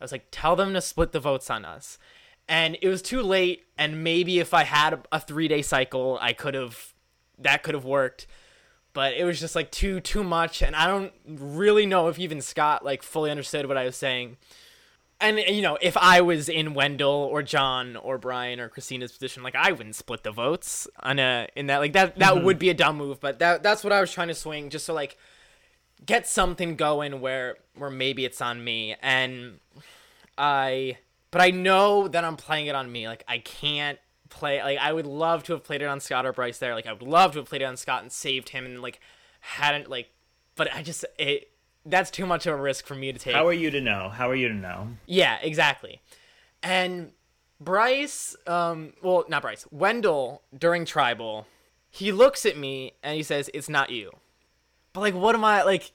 I 0.00 0.04
was 0.04 0.12
like, 0.12 0.28
tell 0.30 0.56
them 0.56 0.74
to 0.74 0.80
split 0.80 1.12
the 1.12 1.20
votes 1.20 1.48
on 1.50 1.64
us. 1.64 1.98
And 2.48 2.76
it 2.82 2.88
was 2.88 3.00
too 3.00 3.22
late, 3.22 3.64
and 3.78 4.04
maybe 4.04 4.38
if 4.38 4.52
I 4.52 4.64
had 4.64 5.06
a 5.10 5.18
three 5.18 5.48
day 5.48 5.62
cycle, 5.62 6.18
I 6.20 6.32
could 6.32 6.54
have, 6.54 6.92
that 7.38 7.62
could 7.62 7.74
have 7.74 7.84
worked 7.84 8.26
but 8.96 9.12
it 9.12 9.24
was 9.24 9.38
just 9.38 9.54
like 9.54 9.70
too 9.70 10.00
too 10.00 10.24
much 10.24 10.62
and 10.62 10.74
i 10.74 10.86
don't 10.86 11.12
really 11.26 11.84
know 11.84 12.08
if 12.08 12.18
even 12.18 12.40
scott 12.40 12.82
like 12.82 13.02
fully 13.02 13.30
understood 13.30 13.66
what 13.66 13.76
i 13.76 13.84
was 13.84 13.94
saying 13.94 14.38
and 15.20 15.38
you 15.38 15.60
know 15.60 15.76
if 15.82 15.98
i 15.98 16.22
was 16.22 16.48
in 16.48 16.72
wendell 16.72 17.28
or 17.30 17.42
john 17.42 17.94
or 17.96 18.16
brian 18.16 18.58
or 18.58 18.70
christina's 18.70 19.12
position 19.12 19.42
like 19.42 19.54
i 19.54 19.70
wouldn't 19.70 19.94
split 19.94 20.22
the 20.22 20.30
votes 20.30 20.88
on 21.00 21.18
a 21.18 21.46
in 21.54 21.66
that 21.66 21.76
like 21.76 21.92
that 21.92 22.18
that 22.18 22.32
mm-hmm. 22.32 22.44
would 22.46 22.58
be 22.58 22.70
a 22.70 22.74
dumb 22.74 22.96
move 22.96 23.20
but 23.20 23.38
that 23.38 23.62
that's 23.62 23.84
what 23.84 23.92
i 23.92 24.00
was 24.00 24.10
trying 24.10 24.28
to 24.28 24.34
swing 24.34 24.70
just 24.70 24.86
so 24.86 24.94
like 24.94 25.18
get 26.04 26.26
something 26.26 26.76
going 26.76 27.20
where 27.20 27.56
where 27.76 27.90
maybe 27.90 28.24
it's 28.24 28.40
on 28.40 28.62
me 28.62 28.94
and 29.02 29.58
i 30.36 30.96
but 31.30 31.40
i 31.40 31.50
know 31.50 32.06
that 32.08 32.24
i'm 32.24 32.36
playing 32.36 32.66
it 32.66 32.74
on 32.74 32.90
me 32.90 33.08
like 33.08 33.24
i 33.26 33.38
can't 33.38 33.98
play 34.28 34.62
like 34.62 34.78
I 34.78 34.92
would 34.92 35.06
love 35.06 35.44
to 35.44 35.52
have 35.52 35.64
played 35.64 35.82
it 35.82 35.86
on 35.86 36.00
Scott 36.00 36.26
or 36.26 36.32
Bryce 36.32 36.58
there. 36.58 36.74
Like 36.74 36.86
I 36.86 36.92
would 36.92 37.02
love 37.02 37.32
to 37.32 37.38
have 37.38 37.48
played 37.48 37.62
it 37.62 37.66
on 37.66 37.76
Scott 37.76 38.02
and 38.02 38.12
saved 38.12 38.50
him 38.50 38.64
and 38.64 38.82
like 38.82 39.00
hadn't 39.40 39.88
like 39.88 40.10
but 40.56 40.72
I 40.74 40.82
just 40.82 41.04
it 41.18 41.50
that's 41.84 42.10
too 42.10 42.26
much 42.26 42.46
of 42.46 42.54
a 42.54 42.60
risk 42.60 42.86
for 42.86 42.94
me 42.94 43.12
to 43.12 43.18
take. 43.18 43.34
How 43.34 43.46
are 43.46 43.52
you 43.52 43.70
to 43.70 43.80
know? 43.80 44.08
How 44.08 44.28
are 44.28 44.34
you 44.34 44.48
to 44.48 44.54
know? 44.54 44.88
Yeah, 45.06 45.38
exactly. 45.40 46.00
And 46.62 47.12
Bryce, 47.60 48.34
um, 48.46 48.94
well, 49.02 49.24
not 49.28 49.42
Bryce, 49.42 49.66
Wendell 49.70 50.42
during 50.56 50.84
tribal, 50.84 51.46
he 51.88 52.10
looks 52.10 52.44
at 52.44 52.56
me 52.56 52.94
and 53.02 53.16
he 53.16 53.22
says, 53.22 53.48
"It's 53.54 53.68
not 53.68 53.90
you." 53.90 54.10
But 54.96 55.02
like, 55.02 55.14
what 55.14 55.34
am 55.34 55.44
I 55.44 55.62
like? 55.62 55.92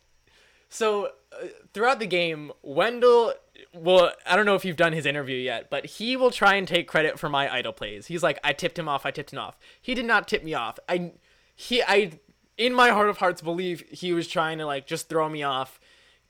So 0.70 1.06
uh, 1.34 1.48
throughout 1.74 1.98
the 1.98 2.06
game, 2.06 2.52
Wendell, 2.62 3.34
well, 3.74 4.12
I 4.28 4.36
don't 4.36 4.46
know 4.46 4.54
if 4.54 4.64
you've 4.64 4.78
done 4.78 4.94
his 4.94 5.08
interview 5.08 5.38
yet, 5.38 5.72
but 5.72 5.88
he 5.88 6.16
will 6.16 6.30
try 6.30 6.54
and 6.54 6.68
take 6.68 6.88
credit 6.88 7.18
for 7.18 7.28
my 7.28 7.52
idol 7.52 7.74
plays. 7.74 8.06
He's 8.06 8.22
like, 8.22 8.40
"I 8.44 8.54
tipped 8.54 8.78
him 8.78 8.88
off. 8.88 9.04
I 9.04 9.10
tipped 9.10 9.34
him 9.34 9.40
off." 9.40 9.58
He 9.82 9.96
did 9.96 10.06
not 10.06 10.28
tip 10.28 10.44
me 10.44 10.54
off. 10.54 10.78
I, 10.88 11.14
he, 11.56 11.82
I, 11.82 12.20
in 12.60 12.76
my 12.76 12.90
heart 12.90 13.10
of 13.10 13.18
hearts, 13.18 13.42
believe 13.42 13.84
he 13.90 14.14
was 14.14 14.28
trying 14.28 14.60
to 14.60 14.68
like 14.68 14.86
just 14.86 15.10
throw 15.10 15.28
me 15.28 15.42
off, 15.42 15.80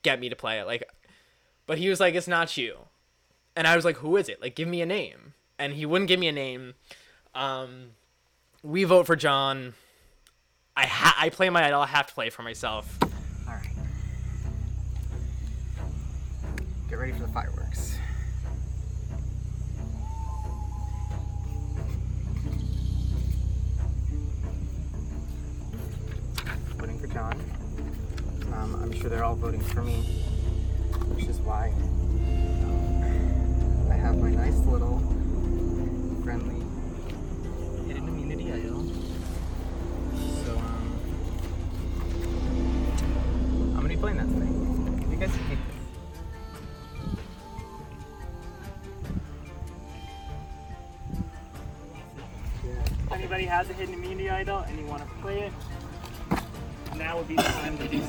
get 0.02 0.22
me 0.22 0.30
to 0.30 0.36
play 0.38 0.58
it. 0.58 0.66
Like, 0.66 0.90
but 1.68 1.78
he 1.78 1.90
was 1.90 2.00
like, 2.00 2.16
"It's 2.16 2.26
not 2.26 2.56
you." 2.56 2.78
and 3.54 3.68
I 3.68 3.76
was 3.76 3.84
like, 3.84 3.98
"Who 3.98 4.16
is 4.16 4.30
it? 4.30 4.42
Like, 4.42 4.56
give 4.56 4.70
me 4.70 4.82
a 4.82 4.86
name." 4.86 5.34
And 5.60 5.74
he 5.74 5.86
wouldn't 5.86 6.08
give 6.08 6.22
me 6.22 6.30
a 6.30 6.32
name. 6.32 6.76
Um, 7.36 7.92
we 8.64 8.86
vote 8.86 9.06
for 9.06 9.18
John. 9.18 9.74
I 10.76 10.86
ha- 10.86 11.16
I 11.20 11.30
play 11.30 11.50
my 11.50 11.66
idol. 11.66 11.82
I 11.82 11.88
have 11.88 12.08
to 12.08 12.14
play 12.14 12.30
for 12.30 12.44
myself. 12.44 12.98
All 13.48 13.54
right. 13.54 13.68
Get 16.90 16.98
ready 16.98 17.12
for 17.12 17.22
the 17.22 17.28
fireworks. 17.28 17.96
Voting 26.78 27.00
for 27.00 27.08
John. 27.08 27.34
Um, 28.54 28.76
I'm 28.82 28.92
sure 28.92 29.10
they're 29.10 29.24
all 29.24 29.36
voting 29.36 29.62
for 29.62 29.82
me, 29.82 30.02
which 31.16 31.26
is 31.26 31.40
why 31.40 31.70
um, 31.70 33.92
I 33.92 33.96
have 33.96 34.18
my 34.18 34.30
nice 34.32 34.58
little 34.66 35.00
friendly 36.24 36.61
I'm 44.04 44.18
gonna 44.18 44.24
be 44.26 44.34
playing 44.34 44.48
that 44.48 45.06
thing. 45.06 45.12
You 45.12 45.18
guys 45.18 45.32
keep. 45.48 45.60
Anybody 53.12 53.46
has 53.46 53.70
a 53.70 53.74
hidden 53.74 53.94
immunity 53.94 54.30
idol 54.30 54.60
and 54.60 54.80
you 54.80 54.86
want 54.88 55.04
to 55.04 55.10
play 55.22 55.42
it, 55.42 55.54
now 56.98 57.18
would 57.18 57.28
be 57.28 57.36
the 57.36 57.44
time 57.44 57.78
to 57.78 57.88
do 57.88 58.02
so. 58.02 58.08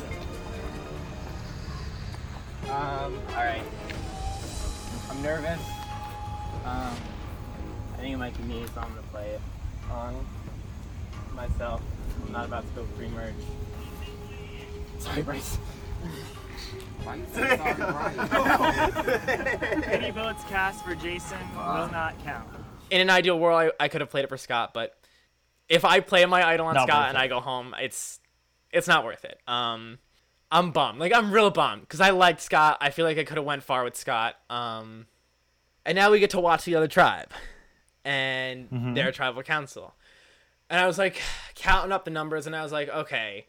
Um, 2.73 3.19
alright. 3.31 3.63
I'm 5.11 5.23
nervous. 5.23 5.61
Um, 6.65 6.97
I 7.93 7.97
think 7.99 8.15
it 8.15 8.17
might 8.17 8.35
be 8.39 8.45
me, 8.45 8.65
so 8.75 8.81
I'm 8.81 8.89
gonna 8.89 9.03
play 9.11 9.29
it 9.31 9.41
on 9.91 10.25
myself. 11.35 11.83
I'm 12.25 12.33
not 12.33 12.47
about 12.47 12.63
to 12.67 12.81
go 12.81 12.87
pre-merge. 12.97 13.35
Sorry, 14.99 15.23
Bryce. 15.23 15.59
Any 19.91 20.11
votes 20.11 20.43
cast 20.49 20.85
for 20.85 20.95
Jason 20.95 21.39
will 21.57 21.89
not 21.91 22.15
count. 22.25 22.49
In 22.91 23.01
an 23.01 23.11
ideal 23.11 23.39
world, 23.39 23.73
I, 23.81 23.85
I 23.85 23.89
could 23.89 24.01
have 24.01 24.11
played 24.11 24.25
it 24.25 24.29
for 24.29 24.37
Scott, 24.37 24.73
but 24.75 24.97
if 25.69 25.85
I 25.85 26.01
play 26.01 26.25
my 26.27 26.47
idol 26.47 26.67
on 26.67 26.75
Not 26.75 26.89
Scott 26.89 27.09
and 27.09 27.17
it. 27.17 27.21
I 27.21 27.27
go 27.29 27.41
home, 27.41 27.75
it's 27.81 28.21
it's 28.71 28.87
not 28.89 29.05
worth 29.05 29.25
it. 29.25 29.39
Um, 29.49 29.99
I'm 30.51 30.71
bummed. 30.71 30.99
Like 30.99 31.13
I'm 31.15 31.33
real 31.33 31.51
bummed 31.51 31.83
because 31.83 32.01
I 32.01 32.11
liked 32.11 32.41
Scott. 32.41 32.79
I 32.81 32.91
feel 32.91 33.05
like 33.07 33.19
I 33.19 33.25
could 33.25 33.37
have 33.37 33.47
went 33.47 33.63
far 33.63 33.85
with 33.85 33.97
Scott. 33.97 34.37
Um, 34.51 35.07
and 35.85 35.97
now 35.97 36.11
we 36.11 36.21
get 36.21 36.31
to 36.31 36.41
watch 36.41 36.65
the 36.65 36.75
other 36.77 36.89
tribe 36.89 37.31
and 38.05 38.71
Mm-hmm. 38.71 38.95
their 38.95 39.13
tribal 39.13 39.43
council. 39.43 39.95
And 40.71 40.79
I 40.81 40.87
was 40.87 40.99
like 40.99 41.21
counting 41.55 41.93
up 41.93 42.05
the 42.05 42.11
numbers, 42.11 42.47
and 42.47 42.55
I 42.57 42.63
was 42.63 42.73
like, 42.73 42.89
okay, 42.89 43.47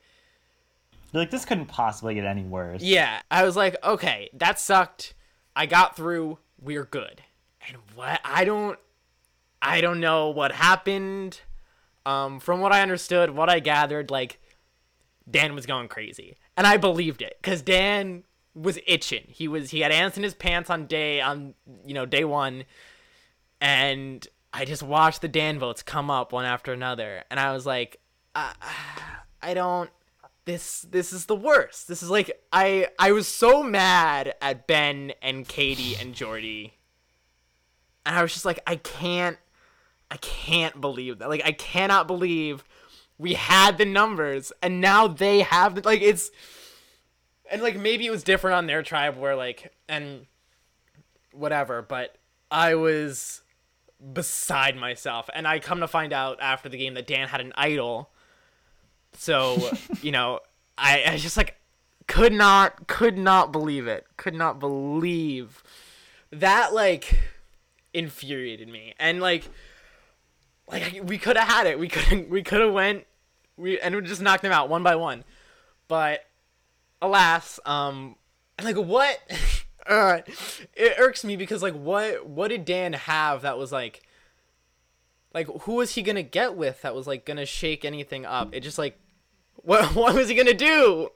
You're 1.14 1.22
like, 1.22 1.32
this 1.32 1.46
couldn't 1.46 1.68
possibly 1.68 2.16
get 2.16 2.26
any 2.26 2.44
worse. 2.44 2.82
Yeah, 2.82 3.22
I 3.30 3.44
was 3.44 3.56
like, 3.56 3.76
okay, 3.84 4.30
that 4.34 4.60
sucked. 4.60 5.14
I 5.56 5.68
got 5.68 5.96
through. 5.96 6.40
We're 6.60 6.86
good. 6.86 7.22
And 7.68 7.78
what 7.94 8.20
I 8.26 8.44
don't 8.46 8.80
I 9.62 9.80
don't 9.80 10.00
know 10.00 10.30
what 10.30 10.54
happened. 10.54 11.42
Um 12.06 12.40
from 12.40 12.62
what 12.62 12.72
I 12.72 12.82
understood, 12.82 13.30
what 13.30 13.50
I 13.50 13.60
gathered 13.60 14.10
like 14.10 14.40
Dan 15.30 15.54
was 15.54 15.66
going 15.66 15.88
crazy. 15.88 16.36
And 16.58 16.66
I 16.66 16.78
believed 16.78 17.22
it 17.22 17.38
cuz 17.44 17.62
Dan 17.62 18.24
was 18.56 18.80
itching. 18.88 19.26
He 19.28 19.48
was 19.48 19.70
he 19.70 19.82
had 19.82 19.92
ants 19.92 20.18
in 20.18 20.24
his 20.24 20.34
pants 20.34 20.70
on 20.70 20.88
day 20.88 21.22
on 21.22 21.54
you 21.86 21.94
know, 21.94 22.06
day 22.08 22.24
1 22.24 22.64
and 23.62 24.28
I 24.52 24.66
just 24.66 24.84
watched 24.84 25.22
the 25.22 25.28
Dan 25.28 25.60
votes 25.60 25.84
come 25.84 26.10
up 26.10 26.32
one 26.32 26.46
after 26.46 26.74
another 26.74 27.24
and 27.30 27.40
I 27.40 27.54
was 27.54 27.68
like 27.68 28.00
I, 28.36 28.54
I 29.42 29.54
don't 29.54 29.92
this 30.46 30.82
this 30.82 31.14
is 31.14 31.26
the 31.26 31.36
worst. 31.36 31.88
This 31.88 32.04
is 32.04 32.10
like 32.10 32.44
I 32.52 32.88
I 33.00 33.12
was 33.12 33.28
so 33.28 33.64
mad 33.64 34.36
at 34.42 34.68
Ben 34.68 35.14
and 35.22 35.48
Katie 35.48 35.96
and 35.96 36.14
Jordy. 36.14 36.74
And 38.06 38.16
I 38.16 38.22
was 38.22 38.34
just 38.34 38.46
like 38.46 38.60
I 38.68 38.76
can't 38.76 39.38
I 40.12 40.18
can't 40.18 40.80
believe 40.82 41.20
that. 41.20 41.30
Like 41.30 41.44
I 41.46 41.52
cannot 41.54 42.08
believe 42.08 42.64
we 43.18 43.34
had 43.34 43.78
the 43.78 43.86
numbers 43.86 44.52
and 44.62 44.82
now 44.82 45.08
they 45.08 45.42
have 45.42 45.76
the 45.76 45.82
like 45.82 46.02
it's 46.02 46.32
and 47.50 47.62
like 47.62 47.78
maybe 47.78 48.06
it 48.06 48.12
was 48.12 48.24
different 48.24 48.56
on 48.56 48.68
their 48.68 48.84
tribe 48.84 49.18
where 49.18 49.36
like 49.36 49.74
and 49.88 50.26
whatever, 51.32 51.82
but 51.82 52.18
I 52.52 52.76
was 52.76 53.42
beside 54.12 54.76
myself. 54.76 55.30
And 55.34 55.48
I 55.48 55.60
come 55.60 55.80
to 55.80 55.88
find 55.88 56.14
out 56.14 56.40
after 56.42 56.70
the 56.70 56.78
game 56.78 56.94
that 56.96 57.08
Dan 57.08 57.28
had 57.28 57.42
an 57.42 57.54
idol. 57.56 58.12
So, 59.16 59.72
you 60.02 60.12
know, 60.12 60.40
I, 60.78 61.04
I 61.06 61.18
just 61.18 61.38
like 61.38 61.56
could 62.08 62.34
not 62.34 62.88
could 62.88 63.18
not 63.18 63.52
believe 63.52 63.88
it. 63.88 64.06
Could 64.18 64.36
not 64.36 64.60
believe 64.60 65.64
that 66.32 66.74
like 66.74 67.20
infuriated 67.94 68.68
me. 68.68 68.94
And 69.00 69.22
like 69.22 69.50
like 70.70 71.02
we 71.04 71.18
could 71.18 71.38
have 71.38 71.48
had 71.48 71.68
it. 71.68 71.80
We 71.80 71.88
could 71.88 72.30
we 72.30 72.44
could 72.44 72.62
have 72.62 72.74
went 72.74 73.06
we 73.58 73.80
and 73.80 73.96
we 73.96 74.02
just 74.02 74.22
knocked 74.22 74.42
them 74.44 74.52
out 74.52 74.70
one 74.70 74.84
by 74.84 74.96
one. 74.96 75.24
But 75.88 76.26
alas, 77.02 77.60
um 77.66 78.16
like 78.62 78.78
what 78.78 79.20
uh, 79.88 80.20
it 80.74 80.96
irks 80.98 81.24
me 81.24 81.36
because 81.36 81.62
like 81.62 81.74
what 81.74 82.26
what 82.26 82.50
did 82.50 82.66
Dan 82.66 82.94
have 82.94 83.42
that 83.42 83.58
was 83.58 83.72
like 83.72 84.02
like 85.34 85.48
who 85.62 85.76
was 85.76 85.96
he 85.96 86.02
gonna 86.02 86.24
get 86.24 86.56
with 86.56 86.82
that 86.82 86.96
was 86.96 87.08
like 87.08 87.26
gonna 87.26 87.46
shake 87.46 87.86
anything 87.86 88.26
up? 88.26 88.54
It 88.54 88.62
just 88.62 88.78
like 88.78 89.00
what 89.56 89.86
what 89.96 90.16
was 90.16 90.30
he 90.30 90.36
gonna 90.36 90.54
do? 90.54 91.10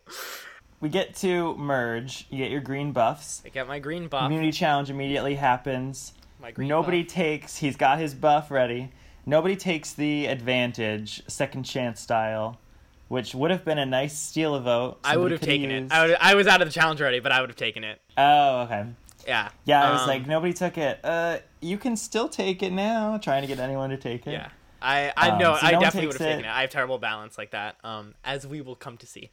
We 0.79 0.89
get 0.89 1.15
to 1.17 1.55
merge. 1.57 2.27
You 2.29 2.37
get 2.37 2.51
your 2.51 2.61
green 2.61 2.91
buffs. 2.91 3.41
I 3.45 3.49
get 3.49 3.67
my 3.67 3.79
green 3.79 4.07
buff. 4.07 4.23
Community 4.23 4.51
challenge 4.51 4.89
immediately 4.89 5.35
happens. 5.35 6.13
My 6.39 6.51
green 6.51 6.67
Nobody 6.67 7.01
buff. 7.03 7.11
takes. 7.13 7.57
He's 7.57 7.75
got 7.75 7.97
his 7.99 8.13
buff 8.13 8.51
ready. 8.51 8.91
Nobody 9.25 9.55
takes 9.55 9.93
the 9.93 10.27
advantage, 10.27 11.23
second 11.27 11.63
chance 11.63 11.99
style, 11.99 12.59
which 13.07 13.33
would 13.35 13.51
have 13.51 13.65
been 13.65 13.79
a 13.79 13.85
nice 13.85 14.17
steal 14.17 14.55
a 14.55 14.61
vote. 14.61 14.99
I 15.03 15.17
would 15.17 15.31
have 15.31 15.41
coulda 15.41 15.51
taken 15.51 15.69
used- 15.71 15.91
it. 15.91 15.95
I, 15.95 16.07
would, 16.07 16.17
I 16.21 16.35
was 16.35 16.47
out 16.47 16.61
of 16.61 16.67
the 16.67 16.71
challenge 16.73 17.01
already, 17.01 17.19
but 17.19 17.31
I 17.31 17.41
would 17.41 17.49
have 17.49 17.57
taken 17.57 17.83
it. 17.83 17.99
Oh, 18.15 18.61
okay. 18.61 18.85
Yeah. 19.27 19.49
Yeah, 19.65 19.83
I 19.83 19.91
was 19.91 20.01
Um, 20.03 20.07
like, 20.07 20.27
nobody 20.27 20.53
took 20.53 20.77
it. 20.77 20.99
Uh, 21.03 21.39
you 21.59 21.77
can 21.77 21.97
still 21.97 22.29
take 22.29 22.63
it 22.63 22.71
now. 22.71 23.17
Trying 23.17 23.41
to 23.41 23.47
get 23.47 23.59
anyone 23.59 23.89
to 23.89 23.97
take 23.97 24.25
it. 24.27 24.31
Yeah. 24.31 24.49
I 24.81 25.11
I 25.17 25.29
Um, 25.29 25.39
know 25.39 25.57
so 25.59 25.65
I 25.67 25.71
no 25.71 25.79
definitely 25.79 26.07
would 26.07 26.17
have 26.17 26.27
taken 26.27 26.45
it. 26.45 26.49
I 26.49 26.61
have 26.61 26.69
terrible 26.69 26.97
balance 26.99 27.37
like 27.37 27.51
that. 27.51 27.77
Um, 27.83 28.13
as 28.23 28.45
we 28.45 28.61
will 28.61 28.75
come 28.75 28.97
to 28.97 29.07
see. 29.07 29.29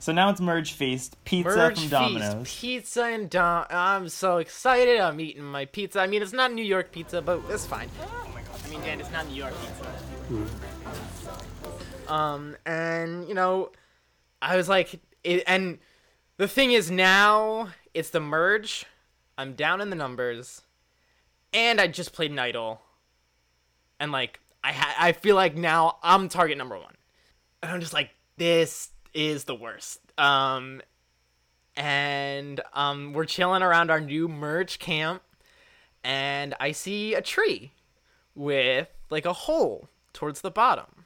So 0.00 0.12
now 0.12 0.28
it's 0.28 0.40
merge 0.40 0.72
feast. 0.72 1.16
Pizza 1.24 1.56
Merge 1.56 1.74
from 1.74 1.82
feast, 1.82 1.90
Domino's. 1.90 2.58
pizza 2.60 3.02
and 3.04 3.30
Dom. 3.30 3.64
I'm 3.70 4.08
so 4.10 4.36
excited. 4.38 5.00
I'm 5.00 5.18
eating 5.20 5.44
my 5.44 5.64
pizza. 5.64 6.00
I 6.00 6.06
mean, 6.06 6.20
it's 6.22 6.32
not 6.32 6.52
New 6.52 6.64
York 6.64 6.92
pizza, 6.92 7.22
but 7.22 7.40
it's 7.48 7.64
fine. 7.64 7.88
Oh 8.02 8.30
my 8.34 8.42
god. 8.42 8.60
I 8.64 8.68
mean, 8.68 8.80
Dan, 8.82 9.00
it's 9.00 9.10
not 9.12 9.26
New 9.28 9.36
York 9.36 9.54
pizza. 9.60 10.44
Um, 12.08 12.56
and 12.66 13.26
you 13.28 13.34
know, 13.34 13.70
I 14.42 14.56
was 14.56 14.68
like, 14.68 15.00
it, 15.22 15.42
and 15.46 15.78
the 16.36 16.48
thing 16.48 16.72
is 16.72 16.90
now 16.90 17.68
it's 17.94 18.10
the 18.10 18.20
merge. 18.20 18.84
I'm 19.38 19.54
down 19.54 19.80
in 19.80 19.90
the 19.90 19.96
numbers, 19.96 20.62
and 21.52 21.80
I 21.80 21.86
just 21.86 22.12
played 22.12 22.30
an 22.30 22.38
idol, 22.38 22.82
and 23.98 24.12
like 24.12 24.40
I 24.64 24.72
ha- 24.72 24.96
I 24.98 25.12
feel 25.12 25.36
like 25.36 25.54
now 25.54 25.98
I'm 26.02 26.30
target 26.30 26.56
number 26.56 26.78
one, 26.78 26.94
and 27.62 27.70
I'm 27.70 27.80
just 27.80 27.92
like 27.92 28.10
this 28.38 28.88
is 29.12 29.44
the 29.44 29.54
worst. 29.54 30.00
Um, 30.16 30.80
and 31.76 32.60
um, 32.72 33.12
we're 33.12 33.26
chilling 33.26 33.62
around 33.62 33.90
our 33.90 34.00
new 34.00 34.26
merge 34.26 34.78
camp, 34.78 35.22
and 36.02 36.54
I 36.58 36.72
see 36.72 37.12
a 37.14 37.20
tree 37.20 37.72
with 38.34 38.88
like 39.10 39.26
a 39.26 39.34
hole 39.34 39.88
towards 40.14 40.40
the 40.40 40.50
bottom. 40.50 41.04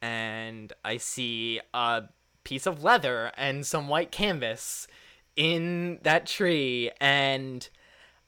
And 0.00 0.72
I 0.84 0.98
see 0.98 1.60
a 1.72 2.04
piece 2.44 2.66
of 2.66 2.84
leather 2.84 3.32
and 3.36 3.66
some 3.66 3.88
white 3.88 4.12
canvas 4.12 4.86
in 5.34 5.98
that 6.02 6.26
tree. 6.26 6.92
And 7.00 7.68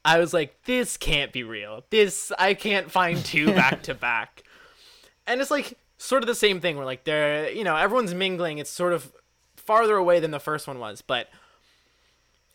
I 0.07 0.19
was 0.19 0.33
like 0.33 0.63
this 0.63 0.95
can't 0.95 1.33
be 1.33 1.43
real. 1.43 1.83
This 1.89 2.31
I 2.39 2.53
can't 2.53 2.89
find 2.89 3.23
two 3.23 3.47
back 3.53 3.83
to 3.83 3.93
back. 3.93 4.43
And 5.27 5.41
it's 5.41 5.51
like 5.51 5.77
sort 5.97 6.23
of 6.23 6.27
the 6.27 6.35
same 6.35 6.61
thing 6.61 6.77
where 6.77 6.85
like 6.85 7.03
they're, 7.03 7.51
you 7.51 7.65
know, 7.65 7.75
everyone's 7.75 8.13
mingling. 8.13 8.57
It's 8.57 8.69
sort 8.69 8.93
of 8.93 9.11
farther 9.57 9.97
away 9.97 10.21
than 10.21 10.31
the 10.31 10.39
first 10.39 10.65
one 10.65 10.79
was, 10.79 11.01
but 11.01 11.27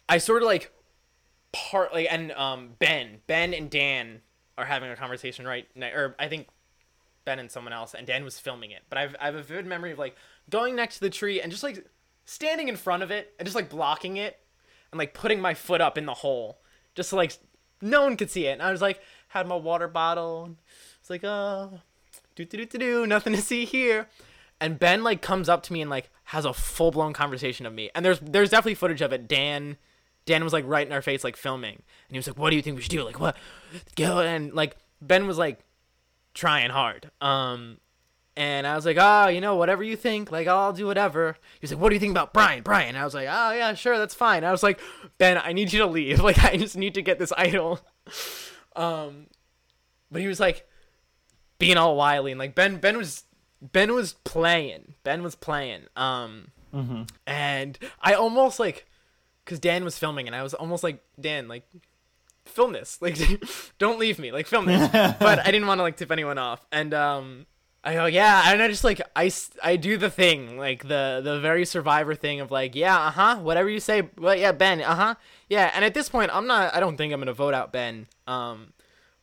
I 0.09 0.17
sort 0.17 0.43
of 0.43 0.47
like 0.47 0.73
part 1.53 1.93
like 1.93 2.09
and 2.11 2.33
um 2.33 2.71
Ben, 2.79 3.19
Ben 3.27 3.53
and 3.53 3.71
Dan 3.71 4.23
are 4.57 4.65
having 4.65 4.91
a 4.91 4.97
conversation 4.97 5.47
right 5.47 5.69
now, 5.75 5.89
or 5.89 6.17
I 6.19 6.29
think 6.29 6.49
Ben 7.27 7.39
and 7.39 7.51
someone 7.51 7.75
else, 7.75 7.93
and 7.93 8.07
Dan 8.07 8.25
was 8.25 8.39
filming 8.39 8.71
it. 8.71 8.81
But 8.89 8.97
I've 8.97 9.15
I 9.21 9.27
have 9.27 9.35
a 9.35 9.43
vivid 9.43 9.67
memory 9.67 9.93
of 9.93 9.99
like 9.99 10.17
going 10.49 10.75
next 10.75 10.95
to 10.95 11.01
the 11.03 11.11
tree 11.11 11.43
and 11.43 11.53
just 11.53 11.63
like 11.63 11.87
standing 12.25 12.69
in 12.69 12.77
front 12.77 13.03
of 13.03 13.11
it 13.11 13.35
and 13.39 13.45
just 13.45 13.55
like 13.55 13.69
blocking 13.69 14.17
it 14.17 14.41
and 14.91 14.99
like 14.99 15.13
putting 15.13 15.39
my 15.39 15.53
foot 15.53 15.83
up 15.83 15.99
in 15.99 16.07
the 16.07 16.15
hole 16.15 16.62
just 16.95 17.13
like 17.13 17.37
no 17.81 18.03
one 18.03 18.17
could 18.17 18.31
see 18.31 18.47
it. 18.47 18.53
And 18.53 18.63
I 18.63 18.71
was 18.71 18.83
like 18.83 19.01
had 19.29 19.47
my 19.47 19.57
water 19.57 19.89
bottle. 19.89 20.57
It's 21.01 21.11
like 21.11 21.23
do 21.23 21.81
do 22.35 22.45
do 22.45 22.67
do 22.67 22.79
do, 22.79 23.07
nothing 23.07 23.33
to 23.35 23.43
see 23.43 23.65
here. 23.65 24.09
And 24.61 24.79
Ben 24.79 25.03
like 25.03 25.23
comes 25.23 25.49
up 25.49 25.63
to 25.65 25.73
me 25.73 25.81
and 25.81 25.91
like 25.91 26.11
has 26.25 26.45
a 26.45 26.53
full 26.53 26.91
blown 26.91 27.13
conversation 27.13 27.67
of 27.67 27.75
me. 27.75 27.91
And 27.95 28.05
there's 28.05 28.21
there's 28.21 28.51
definitely 28.51 28.75
footage 28.75 29.01
of 29.01 29.13
it. 29.13 29.27
Dan 29.29 29.77
Dan 30.25 30.45
was 30.45 30.53
like 30.53 30.65
right 30.67 30.87
in 30.87 30.93
our 30.93 31.03
face 31.03 31.25
like 31.25 31.37
filming, 31.37 31.75
and 31.75 32.11
he 32.11 32.17
was 32.17 32.27
like, 32.27 32.39
"What 32.39 32.51
do 32.51 32.57
you 32.57 32.63
think 32.63 32.77
we 32.77 32.83
should 32.83 32.91
do? 32.91 33.03
Like 33.03 33.19
what? 33.19 33.37
Go!" 33.97 34.21
And 34.21 34.53
like 34.55 34.77
Ben 35.01 35.27
was 35.27 35.37
like 35.37 35.59
trying 36.35 36.71
hard. 36.71 37.11
Um, 37.21 37.79
and 38.37 38.67
I 38.67 38.75
was 38.77 38.87
like, 38.87 38.97
"Oh, 38.99 39.29
you 39.29 39.41
know, 39.41 39.57
whatever 39.57 39.83
you 39.83 39.97
think. 39.97 40.31
Like 40.33 40.49
I'll 40.49 40.73
do 40.73 40.87
whatever." 40.87 41.37
He 41.55 41.65
was 41.65 41.73
like, 41.73 41.81
"What 41.81 41.91
do 41.91 41.95
you 41.95 42.01
think 42.01 42.13
about 42.13 42.33
Brian? 42.33 42.63
Brian?" 42.63 42.91
And 42.91 42.99
I 42.99 43.05
was 43.05 43.15
like, 43.15 43.29
"Oh 43.31 43.53
yeah, 43.53 43.75
sure, 43.75 43.99
that's 43.99 44.15
fine." 44.15 44.45
I 44.45 44.51
was 44.51 44.63
like, 44.63 44.81
"Ben, 45.19 45.41
I 45.43 45.53
need 45.53 45.73
you 45.73 45.81
to 45.81 45.87
leave. 45.87 46.21
Like 46.23 46.43
I 46.43 46.57
just 46.57 46.77
need 46.77 46.95
to 46.95 47.03
get 47.03 47.19
this 47.19 47.33
idol." 47.37 47.81
Um, 48.75 49.27
but 50.11 50.23
he 50.23 50.27
was 50.29 50.41
like 50.41 50.67
being 51.59 51.77
all 51.77 51.95
wily 51.95 52.33
and 52.33 52.39
like 52.39 52.55
Ben 52.55 52.79
Ben 52.79 52.97
was 52.97 53.25
Ben 53.61 53.93
was 53.93 54.15
playing. 54.25 54.95
Ben 55.05 55.23
was 55.23 55.35
playing. 55.35 55.83
Um, 55.95 56.53
and 57.27 57.79
I 58.01 58.15
almost 58.15 58.59
like 58.59 58.87
because 59.45 59.59
Dan 59.59 59.85
was 59.85 59.99
filming 59.99 60.27
and 60.27 60.35
I 60.35 60.43
was 60.43 60.55
almost 60.55 60.83
like 60.83 61.03
Dan 61.21 61.49
like 61.49 61.65
film 62.47 62.73
this 62.73 62.97
like 63.03 63.19
don't 63.79 63.99
leave 63.99 64.19
me 64.19 64.33
like 64.33 64.47
film 64.47 64.65
this 64.65 64.89
but 64.91 65.39
I 65.39 65.51
didn't 65.51 65.67
want 65.67 65.81
to 65.81 65.83
like 65.83 65.97
tip 65.99 66.11
anyone 66.11 66.39
off 66.39 66.65
and 66.73 66.95
um 66.95 67.47
I 67.85 67.95
go 67.95 68.07
yeah 68.07 68.53
and 68.53 68.63
I 68.63 68.69
just 68.69 68.85
like 68.85 69.01
I, 69.17 69.31
I 69.63 69.77
do 69.77 69.97
the 69.97 70.11
thing 70.11 70.57
like 70.57 70.87
the 70.87 71.21
the 71.23 71.41
very 71.41 71.65
survivor 71.65 72.15
thing 72.15 72.41
of 72.41 72.51
like 72.51 72.75
yeah 72.75 72.97
uh 72.97 73.11
huh 73.11 73.37
whatever 73.39 73.69
you 73.69 73.81
say 73.81 74.09
well 74.17 74.37
yeah 74.37 74.53
Ben 74.53 74.81
uh 74.81 74.95
huh 74.95 75.15
yeah 75.49 75.71
and 75.75 75.85
at 75.85 75.93
this 75.93 76.09
point 76.09 76.31
I'm 76.33 76.47
not 76.47 76.75
I 76.75 76.81
don't 76.81 76.97
think 76.97 77.13
I'm 77.13 77.21
gonna 77.21 77.33
vote 77.33 77.55
out 77.55 77.73
Ben 77.73 78.07
um 78.27 78.73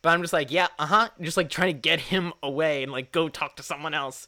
but 0.02 0.10
I'm 0.10 0.22
just 0.22 0.34
like 0.34 0.52
yeah 0.52 0.68
uh 0.78 0.86
huh 0.88 1.10
just 1.22 1.38
like 1.38 1.50
trying 1.50 1.74
to 1.74 1.80
get 1.80 2.00
him 2.00 2.34
away 2.44 2.84
and 2.84 2.92
like 2.92 3.12
go 3.14 3.30
talk 3.30 3.56
to 3.58 3.64
someone 3.64 3.94
else 3.94 4.28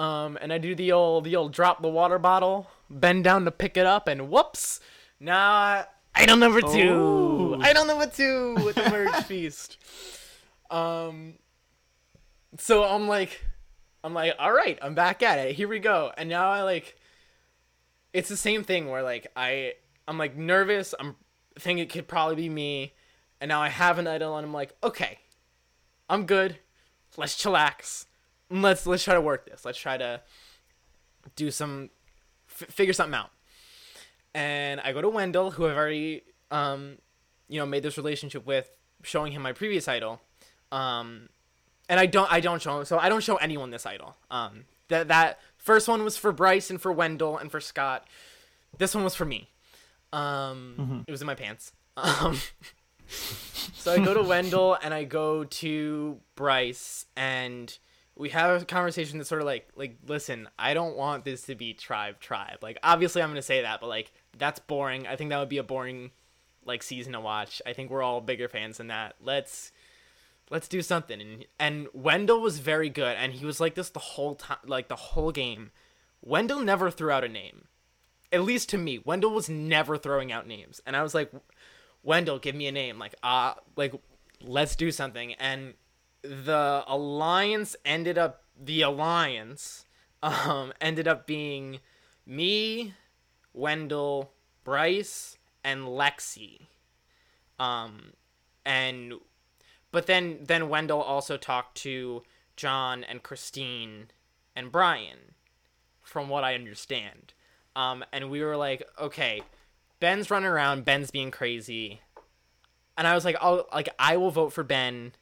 um, 0.00 0.38
and 0.40 0.50
I 0.50 0.56
do 0.56 0.74
the 0.74 0.92
old 0.92 1.24
the 1.24 1.36
old 1.36 1.52
drop 1.52 1.82
the 1.82 1.88
water 1.88 2.18
bottle, 2.18 2.70
bend 2.88 3.22
down 3.24 3.44
to 3.44 3.50
pick 3.50 3.76
it 3.76 3.84
up, 3.84 4.08
and 4.08 4.30
whoops! 4.30 4.80
Now 5.20 5.52
I, 5.52 5.84
item 6.14 6.40
number 6.40 6.62
two, 6.62 7.58
item 7.60 7.86
number 7.86 8.06
two 8.06 8.54
with 8.64 8.76
the 8.76 8.88
merge 8.88 9.14
feast. 9.26 9.76
Um, 10.70 11.34
so 12.56 12.84
I'm 12.84 13.08
like, 13.08 13.44
I'm 14.02 14.14
like, 14.14 14.34
all 14.38 14.52
right, 14.52 14.78
I'm 14.80 14.94
back 14.94 15.22
at 15.22 15.38
it. 15.38 15.54
Here 15.54 15.68
we 15.68 15.78
go. 15.78 16.12
And 16.16 16.28
now 16.28 16.50
I 16.50 16.62
like, 16.62 16.96
it's 18.12 18.28
the 18.28 18.36
same 18.36 18.64
thing 18.64 18.88
where 18.88 19.02
like 19.02 19.26
I 19.36 19.74
I'm 20.08 20.18
like 20.18 20.36
nervous. 20.36 20.94
I'm 20.98 21.16
think 21.58 21.78
it 21.78 21.90
could 21.90 22.08
probably 22.08 22.36
be 22.36 22.48
me, 22.48 22.94
and 23.40 23.48
now 23.48 23.60
I 23.60 23.68
have 23.68 23.98
an 23.98 24.06
idol, 24.06 24.36
and 24.36 24.46
I'm 24.46 24.52
like, 24.52 24.74
okay, 24.82 25.18
I'm 26.08 26.26
good. 26.26 26.58
Let's 27.16 27.36
chillax 27.36 28.06
let's 28.50 28.86
let's 28.86 29.04
try 29.04 29.14
to 29.14 29.20
work 29.20 29.46
this. 29.46 29.64
Let's 29.64 29.78
try 29.78 29.96
to 29.96 30.20
do 31.36 31.50
some 31.50 31.90
f- 32.48 32.68
figure 32.70 32.92
something 32.92 33.14
out. 33.14 33.30
And 34.34 34.80
I 34.80 34.92
go 34.92 35.00
to 35.00 35.08
Wendell, 35.08 35.52
who 35.52 35.66
I've 35.66 35.76
already 35.76 36.22
um, 36.50 36.98
you 37.48 37.58
know 37.58 37.66
made 37.66 37.82
this 37.82 37.96
relationship 37.96 38.46
with, 38.46 38.70
showing 39.02 39.32
him 39.32 39.42
my 39.42 39.52
previous 39.52 39.88
idol. 39.88 40.20
Um, 40.72 41.28
and 41.90 41.98
I 41.98 42.06
don't 42.06 42.32
I 42.32 42.40
don't 42.40 42.62
show 42.62 42.84
so 42.84 42.98
I 42.98 43.10
don't 43.10 43.22
show 43.22 43.36
anyone 43.36 43.70
this 43.70 43.84
idol. 43.84 44.16
Um, 44.30 44.64
that 44.88 45.08
that 45.08 45.40
first 45.58 45.88
one 45.88 46.04
was 46.04 46.16
for 46.16 46.32
Bryce 46.32 46.70
and 46.70 46.80
for 46.80 46.92
Wendell 46.92 47.36
and 47.36 47.50
for 47.50 47.60
Scott. 47.60 48.06
This 48.78 48.94
one 48.94 49.04
was 49.04 49.16
for 49.16 49.24
me. 49.24 49.50
Um, 50.12 51.04
it 51.06 51.10
was 51.10 51.20
in 51.20 51.26
my 51.26 51.34
pants. 51.34 51.72
Um, 51.96 52.38
so 53.08 53.92
I 53.92 53.98
go 53.98 54.14
to 54.14 54.22
Wendell 54.22 54.78
and 54.82 54.94
I 54.94 55.02
go 55.04 55.44
to 55.44 56.20
Bryce 56.36 57.06
and 57.16 57.76
we 58.16 58.30
have 58.30 58.62
a 58.62 58.64
conversation 58.64 59.18
that's 59.18 59.28
sort 59.28 59.42
of 59.42 59.46
like 59.46 59.68
like 59.74 59.96
listen, 60.06 60.48
I 60.56 60.74
don't 60.74 60.96
want 60.96 61.24
this 61.24 61.42
to 61.42 61.56
be 61.56 61.74
tribe 61.74 62.20
tribe. 62.20 62.58
Like 62.62 62.78
obviously 62.84 63.20
I'm 63.20 63.30
gonna 63.30 63.42
say 63.42 63.62
that, 63.62 63.80
but 63.80 63.88
like 63.88 64.12
that's 64.38 64.60
boring. 64.60 65.08
I 65.08 65.16
think 65.16 65.30
that 65.30 65.40
would 65.40 65.48
be 65.48 65.58
a 65.58 65.64
boring 65.64 66.12
like 66.64 66.84
season 66.84 67.14
to 67.14 67.20
watch. 67.20 67.60
I 67.66 67.72
think 67.72 67.90
we're 67.90 68.02
all 68.02 68.20
bigger 68.20 68.48
fans 68.48 68.76
than 68.76 68.86
that. 68.86 69.16
Let's 69.20 69.72
let's 70.50 70.68
do 70.68 70.82
something. 70.82 71.20
And 71.20 71.44
and 71.58 71.88
Wendell 71.94 72.40
was 72.40 72.58
very 72.58 72.90
good, 72.90 73.16
and 73.16 73.32
he 73.32 73.46
was 73.46 73.60
like 73.60 73.74
this 73.74 73.90
the 73.90 73.98
whole 74.00 74.34
time, 74.34 74.58
like 74.66 74.88
the 74.88 74.96
whole 74.96 75.32
game. 75.32 75.70
Wendell 76.20 76.60
never 76.60 76.90
threw 76.90 77.10
out 77.10 77.24
a 77.24 77.28
name, 77.28 77.68
at 78.30 78.42
least 78.42 78.68
to 78.70 78.78
me. 78.78 78.98
Wendell 78.98 79.30
was 79.30 79.48
never 79.48 79.96
throwing 79.96 80.30
out 80.30 80.46
names, 80.46 80.82
and 80.84 80.94
I 80.96 81.02
was 81.02 81.14
like, 81.14 81.32
Wendell, 82.02 82.38
give 82.38 82.54
me 82.54 82.66
a 82.66 82.72
name. 82.72 82.98
Like 82.98 83.14
uh 83.22 83.54
like 83.76 83.94
let's 84.42 84.76
do 84.76 84.90
something. 84.90 85.34
And 85.34 85.74
the 86.22 86.84
alliance 86.86 87.76
ended 87.84 88.18
up 88.18 88.42
the 88.60 88.82
alliance 88.82 89.86
um 90.22 90.72
ended 90.80 91.08
up 91.08 91.26
being 91.26 91.80
me, 92.26 92.94
Wendell, 93.52 94.32
Bryce, 94.64 95.38
and 95.64 95.82
Lexi. 95.82 96.66
Um 97.58 98.12
and 98.64 99.14
but 99.92 100.06
then 100.06 100.38
then 100.42 100.68
Wendell 100.68 101.00
also 101.00 101.36
talked 101.36 101.76
to 101.78 102.22
John 102.56 103.04
and 103.04 103.22
Christine 103.22 104.08
and 104.54 104.72
Brian 104.72 105.34
from 106.02 106.28
what 106.28 106.44
I 106.44 106.54
understand. 106.54 107.34
Um 107.76 108.04
and 108.12 108.30
we 108.30 108.42
were 108.42 108.56
like, 108.56 108.86
okay, 108.98 109.42
Ben's 110.00 110.30
running 110.30 110.48
around, 110.48 110.84
Ben's 110.84 111.10
being 111.10 111.30
crazy. 111.30 112.00
And 112.96 113.06
I 113.06 113.14
was 113.14 113.24
like, 113.24 113.36
I'll 113.40 113.66
like 113.72 113.88
I 113.98 114.16
will 114.16 114.30
vote 114.30 114.52
for 114.52 114.64
Ben 114.64 115.12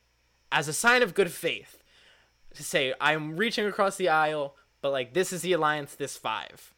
as 0.50 0.68
a 0.68 0.72
sign 0.72 1.02
of 1.02 1.14
good 1.14 1.30
faith 1.30 1.82
to 2.54 2.62
say 2.62 2.94
I'm 3.00 3.36
reaching 3.36 3.66
across 3.66 3.96
the 3.96 4.08
aisle, 4.08 4.56
but 4.80 4.92
like 4.92 5.14
this 5.14 5.32
is 5.32 5.42
the 5.42 5.52
alliance, 5.52 5.94
this 5.94 6.16
five. 6.16 6.72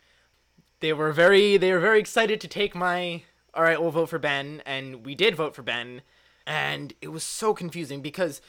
They 0.81 0.93
were 0.93 1.13
very 1.13 1.57
they 1.57 1.73
were 1.73 1.81
very 1.81 2.01
excited 2.01 2.41
to 2.41 2.49
take 2.49 2.75
my 2.75 3.23
all 3.53 3.63
right, 3.63 3.81
we'll 3.81 3.91
vote 3.91 4.09
for 4.09 4.19
Ben, 4.19 4.63
and 4.65 5.05
we 5.05 5.15
did 5.15 5.35
vote 5.35 5.57
for 5.57 5.63
Ben, 5.63 6.03
and 6.51 6.95
it 7.01 7.13
was 7.13 7.23
so 7.23 7.55
confusing 7.55 8.01
because 8.01 8.41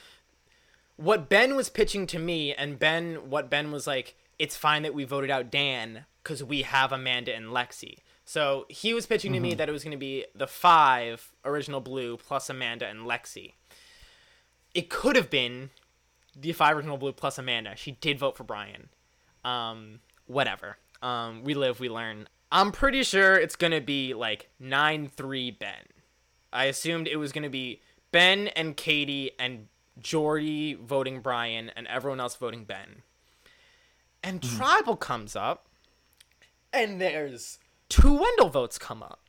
what 0.96 1.28
Ben 1.28 1.54
was 1.54 1.70
pitching 1.70 2.08
to 2.08 2.18
me, 2.18 2.52
and 2.52 2.76
Ben 2.76 3.30
what 3.30 3.48
Ben 3.48 3.70
was 3.70 3.86
like, 3.86 4.16
it's 4.40 4.56
fine 4.56 4.82
that 4.82 4.92
we 4.92 5.04
voted 5.04 5.30
out 5.30 5.52
Dan 5.52 6.04
because 6.20 6.42
we 6.42 6.62
have 6.62 6.90
Amanda 6.90 7.32
and 7.32 7.46
Lexi. 7.46 7.98
So 8.24 8.66
he 8.68 8.92
was 8.92 9.06
pitching 9.06 9.32
to 9.34 9.40
me 9.40 9.54
that 9.54 9.68
it 9.68 9.72
was 9.72 9.84
going 9.84 9.92
to 9.92 9.98
be 9.98 10.24
the 10.34 10.48
five 10.48 11.32
original 11.44 11.80
blue 11.80 12.16
plus 12.16 12.50
Amanda 12.50 12.88
and 12.88 13.00
Lexi. 13.00 13.52
It 14.74 14.90
could 14.90 15.14
have 15.14 15.30
been 15.30 15.70
the 16.34 16.52
five 16.52 16.76
original 16.76 16.96
blue 16.96 17.12
plus 17.12 17.38
Amanda. 17.38 17.76
She 17.76 17.92
did 17.92 18.18
vote 18.18 18.36
for 18.36 18.44
Brian. 18.44 18.88
Um, 19.44 20.00
whatever. 20.26 20.76
Um, 21.02 21.44
we 21.44 21.54
live, 21.54 21.78
we 21.78 21.88
learn. 21.88 22.28
I'm 22.50 22.72
pretty 22.72 23.04
sure 23.04 23.34
it's 23.34 23.56
gonna 23.56 23.80
be 23.80 24.12
like 24.12 24.48
nine 24.58 25.08
three 25.08 25.52
Ben. 25.52 25.86
I 26.52 26.64
assumed 26.64 27.06
it 27.06 27.16
was 27.16 27.32
gonna 27.32 27.50
be 27.50 27.80
Ben 28.12 28.48
and 28.48 28.76
Katie 28.76 29.32
and 29.38 29.68
Jordy 29.98 30.74
voting 30.74 31.20
Brian 31.20 31.70
and 31.74 31.86
everyone 31.88 32.20
else 32.20 32.36
voting 32.36 32.64
Ben. 32.64 33.02
And 34.22 34.44
hmm. 34.44 34.56
tribal 34.56 34.96
comes 34.96 35.34
up, 35.34 35.66
and 36.72 37.00
there's 37.00 37.58
two 37.88 38.14
Wendell 38.14 38.50
votes 38.50 38.78
come 38.78 39.02
up, 39.02 39.20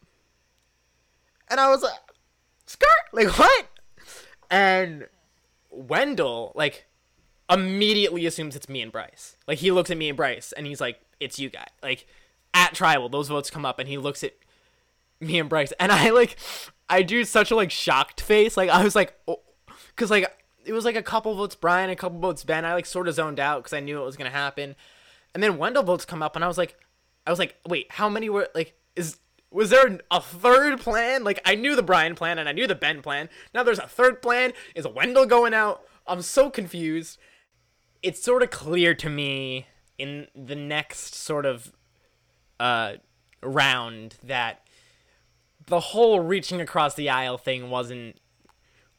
and 1.49 1.59
I 1.59 1.69
was 1.69 1.81
like, 1.81 1.99
"Skirt, 2.65 2.87
like 3.11 3.39
what?" 3.39 3.67
And 4.51 5.07
Wendell 5.71 6.51
like 6.55 6.85
immediately 7.49 8.25
assumes 8.25 8.55
it's 8.55 8.69
me 8.69 8.81
and 8.81 8.91
Bryce. 8.91 9.35
Like 9.47 9.59
he 9.59 9.71
looks 9.71 9.89
at 9.89 9.97
me 9.97 10.09
and 10.09 10.17
Bryce 10.17 10.51
and 10.51 10.67
he's 10.67 10.79
like, 10.79 10.99
"It's 11.19 11.39
you 11.39 11.49
guys." 11.49 11.69
Like 11.81 12.05
at 12.53 12.75
tribal, 12.75 13.09
those 13.09 13.27
votes 13.27 13.49
come 13.49 13.65
up 13.65 13.79
and 13.79 13.89
he 13.89 13.97
looks 13.97 14.23
at 14.23 14.33
me 15.19 15.39
and 15.39 15.49
Bryce 15.49 15.73
and 15.79 15.91
I 15.91 16.11
like 16.11 16.37
I 16.89 17.01
do 17.03 17.23
such 17.23 17.51
a 17.51 17.55
like 17.55 17.71
shocked 17.71 18.21
face. 18.21 18.57
Like 18.57 18.69
I 18.69 18.83
was 18.83 18.95
like 18.95 19.17
oh, 19.27 19.41
cuz 19.95 20.11
like 20.11 20.31
it 20.65 20.73
was 20.73 20.85
like 20.85 20.95
a 20.95 21.03
couple 21.03 21.33
votes 21.35 21.55
Brian, 21.55 21.89
a 21.89 21.95
couple 21.95 22.19
votes 22.19 22.43
Ben. 22.43 22.65
I 22.65 22.73
like 22.73 22.85
sort 22.85 23.07
of 23.07 23.15
zoned 23.15 23.39
out 23.39 23.63
cuz 23.63 23.73
I 23.73 23.79
knew 23.79 24.01
it 24.01 24.05
was 24.05 24.17
to 24.17 24.29
happen. 24.29 24.75
And 25.33 25.41
then 25.41 25.57
Wendell 25.57 25.83
votes 25.83 26.05
come 26.05 26.21
up 26.21 26.35
and 26.35 26.43
I 26.43 26.47
was 26.47 26.57
like 26.57 26.77
I 27.25 27.29
was 27.29 27.39
like, 27.39 27.55
"Wait, 27.67 27.91
how 27.91 28.09
many 28.09 28.29
were 28.29 28.49
like 28.53 28.75
is 28.95 29.17
was 29.53 29.69
there 29.69 29.99
a 30.09 30.19
third 30.19 30.79
plan? 30.79 31.23
Like 31.23 31.39
I 31.45 31.55
knew 31.55 31.75
the 31.75 31.83
Brian 31.83 32.15
plan 32.15 32.39
and 32.39 32.49
I 32.49 32.51
knew 32.51 32.67
the 32.67 32.75
Ben 32.75 33.01
plan. 33.01 33.29
Now 33.53 33.63
there's 33.63 33.79
a 33.79 33.87
third 33.87 34.21
plan. 34.21 34.53
Is 34.75 34.87
Wendell 34.87 35.27
going 35.27 35.53
out? 35.53 35.83
I'm 36.07 36.21
so 36.21 36.49
confused. 36.49 37.19
It's 38.01 38.21
sort 38.21 38.43
of 38.43 38.49
clear 38.49 38.93
to 38.95 39.09
me 39.09 39.67
in 39.97 40.27
the 40.35 40.55
next 40.55 41.15
sort 41.15 41.45
of 41.45 41.71
uh 42.59 42.93
round 43.41 44.15
that 44.23 44.62
the 45.67 45.79
whole 45.79 46.19
reaching 46.19 46.59
across 46.61 46.95
the 46.95 47.09
aisle 47.09 47.37
thing 47.37 47.69
wasn't 47.69 48.17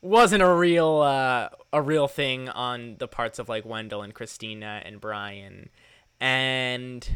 wasn't 0.01 0.43
a 0.43 0.55
real 0.55 0.99
uh 1.01 1.49
a 1.73 1.81
real 1.83 2.07
thing 2.09 2.49
on 2.51 2.97
the 2.99 3.09
parts 3.09 3.39
of 3.39 3.49
like 3.49 3.65
Wendell 3.65 4.03
and 4.03 4.15
Christina 4.15 4.83
and 4.85 5.01
Brian. 5.01 5.69
And 6.21 7.07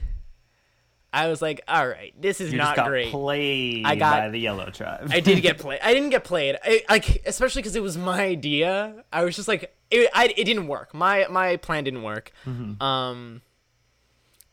I 1.13 1.29
was 1.29 1.41
like, 1.41 1.63
all 1.67 1.89
right, 1.89 2.13
this 2.21 2.41
is 2.41 2.53
You 2.53 2.59
not 2.59 2.77
great. 2.87 3.11
played 3.11 3.87
I 3.87 3.95
got- 3.97 4.19
by 4.21 4.29
the 4.29 4.39
yellow 4.41 4.69
tribe. 4.71 5.09
I 5.11 5.21
did 5.21 5.41
get 5.41 5.59
played. 5.65 5.81
I 5.83 5.95
didn't 5.95 6.11
get 6.11 6.25
played. 6.25 6.59
I, 6.63 6.83
like 6.91 7.23
especially 7.27 7.63
because 7.63 7.77
it 7.77 7.83
was 7.83 7.97
my 7.97 8.23
idea. 8.25 9.05
I 9.13 9.25
was 9.25 9.35
just 9.37 9.49
like, 9.49 9.75
it, 9.91 10.11
I, 10.15 10.27
it 10.37 10.45
didn't 10.45 10.67
work. 10.67 10.93
My 10.95 11.27
my 11.31 11.57
plan 11.57 11.85
didn't 11.85 12.03
work. 12.03 12.33
Um, 12.81 13.41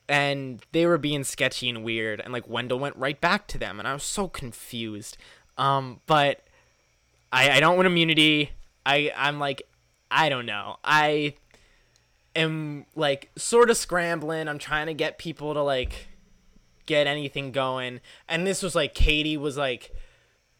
and 0.07 0.63
they 0.71 0.85
were 0.85 0.97
being 0.97 1.23
sketchy 1.23 1.69
and 1.69 1.83
weird, 1.83 2.19
and 2.19 2.31
like 2.31 2.47
Wendell 2.47 2.79
went 2.79 2.95
right 2.95 3.19
back 3.19 3.47
to 3.47 3.57
them, 3.57 3.79
and 3.79 3.87
I 3.87 3.93
was 3.93 4.03
so 4.03 4.27
confused. 4.27 5.17
Um, 5.57 6.01
but 6.05 6.45
I 7.31 7.51
I 7.51 7.59
don't 7.59 7.77
win 7.77 7.87
immunity. 7.87 8.51
I 8.85 9.11
I'm 9.15 9.39
like 9.39 9.63
I 10.11 10.29
don't 10.29 10.45
know. 10.45 10.77
I 10.83 11.35
am 12.35 12.85
like 12.95 13.31
sort 13.35 13.69
of 13.69 13.77
scrambling. 13.77 14.47
I'm 14.47 14.59
trying 14.59 14.87
to 14.87 14.93
get 14.93 15.17
people 15.17 15.53
to 15.53 15.61
like 15.61 16.07
get 16.85 17.07
anything 17.07 17.51
going. 17.51 18.01
And 18.29 18.45
this 18.45 18.61
was 18.61 18.75
like 18.75 18.93
Katie 18.93 19.37
was 19.37 19.57
like 19.57 19.91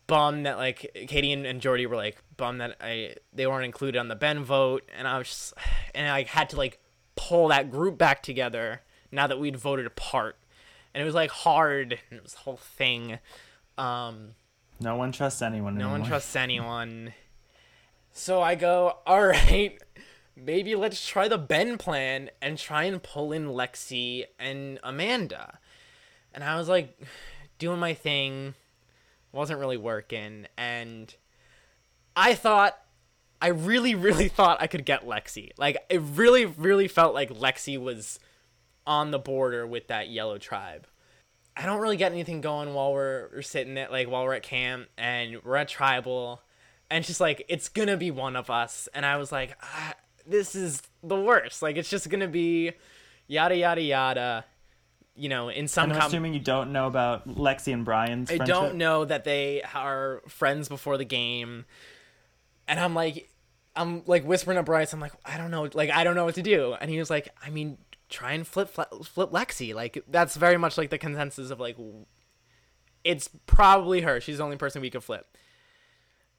bummed 0.07 0.45
that 0.45 0.57
like 0.57 0.91
Katie 1.07 1.31
and, 1.31 1.45
and 1.45 1.61
Jordy 1.61 1.85
were 1.85 1.95
like 1.95 2.17
bummed 2.37 2.61
that 2.61 2.77
I 2.81 3.15
they 3.33 3.47
weren't 3.47 3.65
included 3.65 3.99
on 3.99 4.07
the 4.07 4.15
Ben 4.15 4.43
vote, 4.43 4.83
and 4.97 5.07
I 5.07 5.17
was 5.17 5.27
just 5.27 5.53
and 5.95 6.07
I 6.07 6.23
had 6.23 6.49
to 6.49 6.57
like 6.57 6.79
pull 7.15 7.49
that 7.49 7.71
group 7.71 7.97
back 7.97 8.23
together 8.23 8.81
now 9.15 9.27
that 9.27 9.39
we'd 9.39 9.55
voted 9.55 9.85
apart, 9.85 10.37
and 10.93 11.01
it 11.01 11.05
was 11.05 11.15
like 11.15 11.31
hard. 11.31 11.99
And 12.09 12.17
it 12.17 12.23
was 12.23 12.33
the 12.33 12.39
whole 12.39 12.57
thing. 12.57 13.19
Um, 13.77 14.35
no 14.79 14.95
one 14.95 15.11
trusts 15.11 15.41
anyone. 15.41 15.77
no 15.77 15.89
one 15.89 16.03
trusts 16.03 16.35
anyone. 16.35 17.13
So 18.11 18.41
I 18.41 18.55
go, 18.55 18.97
all 19.07 19.27
right, 19.27 19.77
maybe 20.35 20.75
let's 20.75 21.05
try 21.07 21.27
the 21.27 21.37
Ben 21.37 21.77
plan 21.77 22.29
and 22.41 22.57
try 22.57 22.83
and 22.85 23.01
pull 23.01 23.31
in 23.31 23.47
Lexi 23.47 24.25
and 24.39 24.79
Amanda. 24.83 25.59
And 26.33 26.43
I 26.43 26.57
was 26.57 26.69
like, 26.69 26.99
doing 27.57 27.79
my 27.79 27.93
thing, 27.93 28.53
wasn't 29.31 29.59
really 29.59 29.77
working, 29.77 30.47
and 30.57 31.13
I 32.15 32.33
thought, 32.33 32.77
I 33.41 33.47
really, 33.47 33.95
really 33.95 34.27
thought 34.29 34.61
I 34.61 34.67
could 34.67 34.85
get 34.85 35.05
Lexi. 35.05 35.51
Like, 35.57 35.77
it 35.89 36.01
really, 36.01 36.45
really 36.45 36.87
felt 36.87 37.13
like 37.13 37.29
Lexi 37.29 37.79
was 37.79 38.19
on 38.87 39.11
the 39.11 39.19
border 39.19 39.65
with 39.65 39.87
that 39.87 40.09
yellow 40.09 40.37
tribe. 40.37 40.87
I 41.57 41.65
don't 41.65 41.79
really 41.79 41.97
get 41.97 42.11
anything 42.11 42.41
going 42.41 42.73
while 42.73 42.91
we're, 42.93 43.29
we're 43.33 43.41
sitting 43.41 43.77
at 43.77 43.91
like 43.91 44.09
while 44.09 44.23
we're 44.25 44.33
at 44.33 44.43
camp 44.43 44.87
and 44.97 45.41
we're 45.43 45.55
at 45.55 45.69
tribal, 45.69 46.41
and 46.89 47.03
just 47.05 47.21
like 47.21 47.45
it's 47.47 47.69
gonna 47.69 47.97
be 47.97 48.11
one 48.11 48.35
of 48.35 48.49
us. 48.49 48.89
And 48.93 49.05
I 49.05 49.17
was 49.17 49.31
like, 49.31 49.57
ah, 49.63 49.93
this 50.27 50.53
is 50.55 50.81
the 51.01 51.15
worst. 51.19 51.61
Like 51.61 51.77
it's 51.77 51.89
just 51.89 52.09
gonna 52.09 52.27
be 52.27 52.73
yada 53.27 53.55
yada 53.55 53.81
yada. 53.81 54.45
You 55.17 55.29
know, 55.29 55.47
in 55.47 55.69
some 55.69 55.85
And 55.85 55.93
I'm 55.93 55.99
com- 56.01 56.07
assuming 56.09 56.33
you 56.33 56.41
don't 56.41 56.73
know 56.73 56.87
about 56.87 57.25
Lexi 57.25 57.71
and 57.73 57.85
Brian's 57.85 58.29
I 58.29 58.35
friendship. 58.35 58.53
don't 58.53 58.75
know 58.75 59.05
that 59.05 59.23
they 59.23 59.61
are 59.73 60.21
friends 60.27 60.67
before 60.67 60.97
the 60.97 61.05
game, 61.05 61.63
and 62.67 62.77
I'm 62.81 62.93
like, 62.93 63.29
I'm 63.77 64.03
like 64.07 64.25
whispering 64.25 64.57
to 64.57 64.63
Bryce. 64.63 64.91
I'm 64.91 64.99
like, 64.99 65.13
I 65.23 65.37
don't 65.37 65.51
know, 65.51 65.69
like 65.73 65.89
I 65.89 66.03
don't 66.03 66.15
know 66.15 66.25
what 66.25 66.35
to 66.35 66.41
do. 66.41 66.73
And 66.73 66.91
he 66.91 66.99
was 66.99 67.09
like, 67.09 67.29
I 67.41 67.49
mean, 67.49 67.77
try 68.09 68.33
and 68.33 68.45
flip 68.47 68.69
flip, 68.69 69.31
Lexi. 69.31 69.73
Like 69.73 70.03
that's 70.07 70.35
very 70.35 70.57
much 70.57 70.77
like 70.77 70.89
the 70.89 70.97
consensus 70.97 71.51
of 71.51 71.59
like, 71.59 71.77
it's 73.03 73.29
probably 73.45 74.01
her. 74.01 74.19
She's 74.21 74.37
the 74.37 74.43
only 74.43 74.57
person 74.57 74.81
we 74.81 74.89
could 74.89 75.03
flip. 75.03 75.25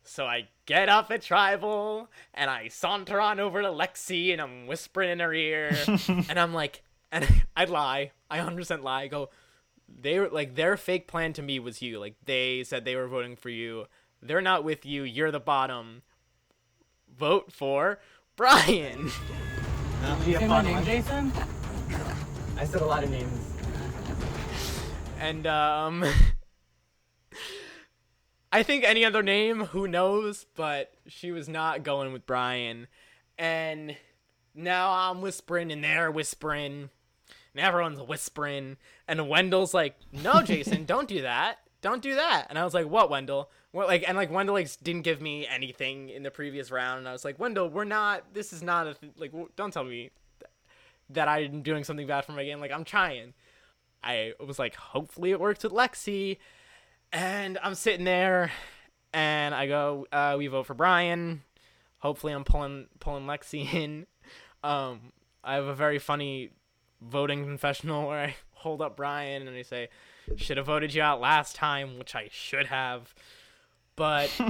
So 0.05 0.25
I 0.25 0.49
get 0.67 0.89
up 0.89 1.11
at 1.11 1.23
tribal 1.23 2.09
and 2.33 2.49
I 2.49 2.69
saunter 2.69 3.21
on 3.21 3.41
over 3.41 3.61
to 3.63 3.69
Lexi 3.69 4.33
and 4.33 4.41
I'm 4.41 4.67
whispering 4.67 5.11
in 5.11 5.19
her 5.19 5.35
ear 5.35 5.77
and 6.09 6.39
I'm 6.39 6.55
like, 6.55 6.83
and 7.11 7.27
I'd 7.57 7.71
lie, 7.71 8.13
I 8.31 8.39
100% 8.39 8.83
lie. 8.83 9.03
I 9.03 9.09
go, 9.09 9.31
they 9.89 10.19
were 10.19 10.29
like 10.29 10.55
their 10.55 10.77
fake 10.77 11.09
plan 11.09 11.33
to 11.35 11.43
me 11.43 11.59
was 11.59 11.83
you. 11.83 11.99
Like 11.99 12.15
they 12.25 12.63
said 12.65 12.85
they 12.85 12.97
were 12.97 13.09
voting 13.09 13.37
for 13.37 13.51
you. 13.51 13.87
They're 14.23 14.41
not 14.41 14.65
with 14.65 14.87
you. 14.87 15.03
You're 15.03 15.31
the 15.31 15.41
bottom. 15.41 16.03
Vote 17.17 17.53
for 17.53 17.99
Brian. 18.37 19.11
Say 20.07 20.47
my 20.47 20.63
name, 20.63 20.85
Jason. 20.85 21.33
I 22.57 22.65
said 22.65 22.81
a 22.81 22.87
lot 22.87 23.03
of 23.03 23.11
names. 23.11 23.53
And 25.19 25.47
um 25.47 26.05
I 28.53 28.63
think 28.63 28.85
any 28.85 29.05
other 29.05 29.23
name, 29.23 29.65
who 29.67 29.89
knows, 29.89 30.47
but 30.55 30.93
she 31.09 31.33
was 31.33 31.49
not 31.49 31.83
going 31.83 32.13
with 32.13 32.27
Brian. 32.27 32.87
And 33.37 33.97
now 34.55 34.93
I'm 34.93 35.21
whispering 35.21 35.73
and 35.73 35.83
they're 35.83 36.11
whispering. 36.11 36.91
And 37.55 37.65
everyone's 37.65 38.01
whispering. 38.01 38.77
And 39.09 39.29
Wendell's 39.29 39.75
like, 39.75 39.97
No, 40.13 40.43
Jason, 40.43 40.85
don't 40.85 41.09
do 41.09 41.23
that. 41.23 41.59
don't 41.83 42.03
do 42.03 42.15
that. 42.15 42.47
And 42.49 42.59
I 42.59 42.65
was 42.65 42.75
like, 42.75 42.89
what, 42.89 43.11
Wendell? 43.11 43.51
What, 43.77 43.89
like, 43.89 44.09
and 44.09 44.17
like 44.17 44.31
Wendell 44.31 44.55
like 44.55 44.71
didn't 44.83 45.03
give 45.03 45.21
me 45.21 45.47
anything 45.47 46.09
in 46.09 46.23
the 46.23 46.31
previous 46.31 46.71
round, 46.71 47.01
and 47.01 47.07
I 47.07 47.13
was 47.13 47.27
like, 47.27 47.39
Wendell, 47.39 47.69
we're 47.69 47.85
not. 47.85 48.33
This 48.33 48.55
is 48.55 48.63
not 48.63 48.87
a 48.87 48.95
th- 48.95 49.13
like. 49.19 49.33
Don't 49.55 49.71
tell 49.71 49.85
me 49.85 50.13
that 51.11 51.29
I'm 51.29 51.61
doing 51.61 51.85
something 51.85 52.07
bad 52.07 52.25
for 52.25 52.33
my 52.33 52.43
game. 52.43 52.59
Like, 52.59 52.73
I'm 52.73 52.85
trying. 52.85 53.35
I 54.03 54.33
was 54.41 54.59
like, 54.59 54.77
hopefully 54.77 55.31
it 55.31 55.39
works 55.39 55.63
with 55.63 55.75
Lexi, 55.75 56.39
and 57.13 57.59
I'm 57.63 57.75
sitting 57.75 58.07
there, 58.07 58.51
and 59.13 59.55
I 59.55 59.67
go, 59.67 60.07
uh, 60.11 60.37
we 60.39 60.47
vote 60.47 60.65
for 60.65 60.73
Brian. 60.73 61.43
Hopefully, 61.99 62.33
I'm 62.33 62.45
pulling 62.45 62.87
pulling 62.99 63.27
Lexi 63.27 63.75
in. 63.75 64.07
Um, 64.65 65.13
I 65.45 65.57
have 65.57 65.67
a 65.67 65.75
very 65.75 65.99
funny 65.99 66.53
voting 67.03 67.45
confessional 67.45 68.09
where 68.09 68.21
I 68.21 68.37
hold 68.53 68.81
up 68.81 68.97
Brian 68.97 69.47
and 69.47 69.55
I 69.55 69.61
say, 69.61 69.91
"Should 70.37 70.57
have 70.57 70.65
voted 70.65 70.95
you 70.95 71.03
out 71.03 71.21
last 71.21 71.57
time," 71.57 71.99
which 71.99 72.15
I 72.15 72.31
should 72.33 72.69
have, 72.69 73.15
but 73.97 74.31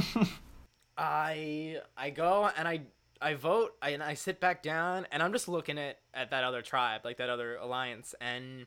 I 0.99 1.79
I 1.97 2.11
go 2.11 2.51
and 2.57 2.69
I 2.69 2.83
I 3.21 3.35
vote 3.35 3.77
I, 3.81 3.91
and 3.91 4.03
I 4.03 4.15
sit 4.15 4.41
back 4.41 4.63
down 4.63 5.07
and 5.11 5.23
I'm 5.23 5.33
just 5.33 5.49
looking 5.49 5.79
at 5.79 5.99
at 6.13 6.31
that 6.31 6.45
other 6.45 6.63
tribe, 6.63 7.03
like 7.05 7.19
that 7.19 7.31
other 7.31 7.57
alliance, 7.57 8.15
and 8.21 8.67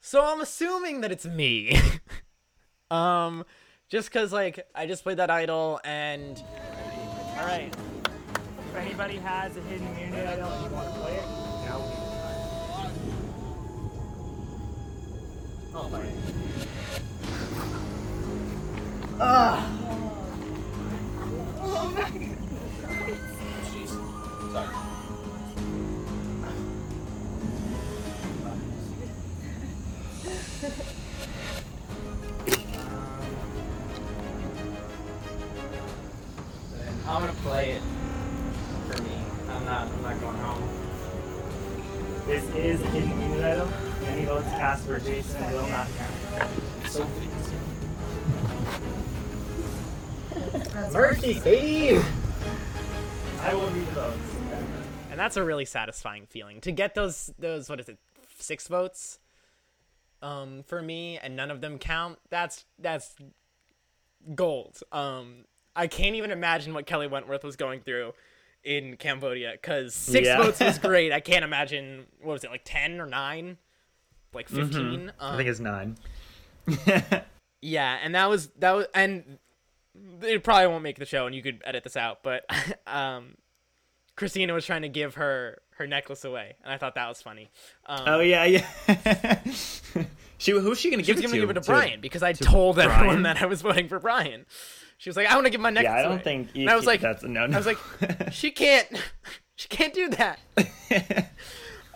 so 0.00 0.22
I'm 0.22 0.40
assuming 0.40 1.00
that 1.00 1.12
it's 1.12 1.24
me. 1.24 1.78
um, 2.90 3.44
just 3.88 4.10
cause 4.10 4.32
like 4.32 4.66
I 4.74 4.86
just 4.86 5.02
played 5.02 5.18
that 5.18 5.30
idol 5.30 5.80
and 5.84 6.42
All 7.38 7.46
right. 7.46 7.74
If 8.70 8.76
anybody 8.76 9.16
has 9.18 9.56
a 9.56 9.60
hidden 9.62 9.86
immunity 9.86 10.26
idol 10.26 10.50
and 10.50 10.64
you 10.64 10.70
want 10.76 10.92
to 10.92 11.00
play 11.00 11.14
it, 11.14 11.24
now 11.64 11.78
would 11.78 11.90
be 16.38 16.43
I'm 19.16 19.70
gonna 37.20 37.32
play 37.42 37.70
it 37.72 37.82
for 38.90 39.00
me. 39.02 39.10
I'm 39.48 39.64
not 39.64 39.86
I'm 39.86 40.02
not 40.02 40.20
going 40.20 40.36
home. 40.38 40.68
This 42.26 42.42
is 42.56 42.80
a 42.80 42.86
hidden 42.86 43.12
immunity 43.12 43.44
idol. 43.44 43.68
Any 44.06 44.24
votes 44.24 44.48
cast 44.48 44.86
for 44.86 44.98
Jason 44.98 45.52
will 45.52 45.68
not 45.68 45.86
count. 45.96 47.33
Mercy, 50.92 51.40
baby. 51.40 52.02
I 53.40 53.54
will 53.54 53.68
read 53.68 53.86
the 53.88 53.92
votes. 53.92 54.18
and 55.10 55.18
that's 55.20 55.36
a 55.36 55.44
really 55.44 55.64
satisfying 55.64 56.26
feeling 56.26 56.60
to 56.62 56.72
get 56.72 56.94
those 56.94 57.32
those 57.38 57.68
what 57.68 57.78
is 57.80 57.88
it 57.88 57.98
six 58.38 58.66
votes 58.68 59.18
um 60.22 60.62
for 60.66 60.80
me 60.82 61.18
and 61.22 61.36
none 61.36 61.50
of 61.50 61.60
them 61.60 61.78
count 61.78 62.18
that's 62.30 62.64
that's 62.78 63.14
gold 64.34 64.80
um 64.92 65.44
i 65.76 65.86
can't 65.86 66.14
even 66.16 66.30
imagine 66.30 66.72
what 66.72 66.86
kelley 66.86 67.06
wentworth 67.06 67.44
was 67.44 67.54
going 67.56 67.80
through 67.80 68.12
in 68.64 68.96
cambodia 68.96 69.52
because 69.52 69.94
six 69.94 70.26
Yeah. 70.26 70.38
votes 70.42 70.60
is 70.62 70.78
great 70.80 71.12
i 71.12 71.20
can't 71.20 71.44
imagine 71.44 72.06
what 72.22 72.32
was 72.32 72.44
it 72.44 72.50
like 72.50 72.62
10 72.64 72.98
or 73.00 73.06
9 73.06 73.58
like 74.32 74.48
15 74.48 75.12
I 75.20 75.30
um, 75.30 75.36
think 75.36 75.48
it's 75.48 75.60
nine. 75.60 75.96
yeah, 77.62 77.98
and 78.02 78.14
that 78.16 78.28
was 78.28 78.48
that 78.58 78.72
was 78.72 78.86
and 78.94 79.38
it 80.22 80.42
probably 80.42 80.66
won't 80.68 80.82
make 80.82 80.98
the 80.98 81.04
show, 81.06 81.26
and 81.26 81.34
you 81.34 81.42
could 81.42 81.62
edit 81.64 81.84
this 81.84 81.96
out. 81.96 82.22
But 82.22 82.44
um, 82.86 83.36
Christina 84.16 84.54
was 84.54 84.64
trying 84.66 84.82
to 84.82 84.88
give 84.88 85.14
her 85.16 85.58
her 85.76 85.86
necklace 85.86 86.24
away, 86.24 86.54
and 86.64 86.72
I 86.72 86.78
thought 86.78 86.94
that 86.94 87.08
was 87.08 87.20
funny. 87.22 87.50
Um, 87.86 88.02
oh 88.06 88.20
yeah, 88.20 88.44
yeah. 88.44 89.40
she 90.38 90.52
who's 90.52 90.78
she 90.78 90.90
gonna 90.90 91.02
she 91.02 91.14
give 91.14 91.18
it 91.18 91.22
going 91.22 91.32
to 91.32 91.40
to? 91.40 91.40
give 91.40 91.50
it 91.50 91.54
to 91.54 91.60
To- 91.60 91.66
Brian 91.66 92.00
because 92.00 92.22
I 92.22 92.32
told 92.32 92.76
Brian? 92.76 92.90
everyone 92.90 93.22
that 93.22 93.42
I 93.42 93.46
was 93.46 93.62
voting 93.62 93.88
for 93.88 93.98
Brian. 93.98 94.46
She 94.98 95.10
was 95.10 95.16
like, 95.16 95.26
"I 95.26 95.34
want 95.34 95.46
to 95.46 95.50
give 95.50 95.60
my 95.60 95.70
necklace." 95.70 95.90
Yeah, 95.92 95.98
I 95.98 96.02
don't 96.02 96.12
away." 96.12 96.22
think. 96.22 96.48
And 96.54 96.70
I 96.70 96.76
was 96.76 96.86
like, 96.86 97.00
that's 97.00 97.22
no, 97.24 97.46
no. 97.46 97.54
I 97.54 97.58
was 97.58 97.66
like, 97.66 97.78
she 98.32 98.52
can't, 98.52 98.86
she 99.56 99.68
can't 99.68 99.92
do 99.92 100.08
that. 100.10 100.38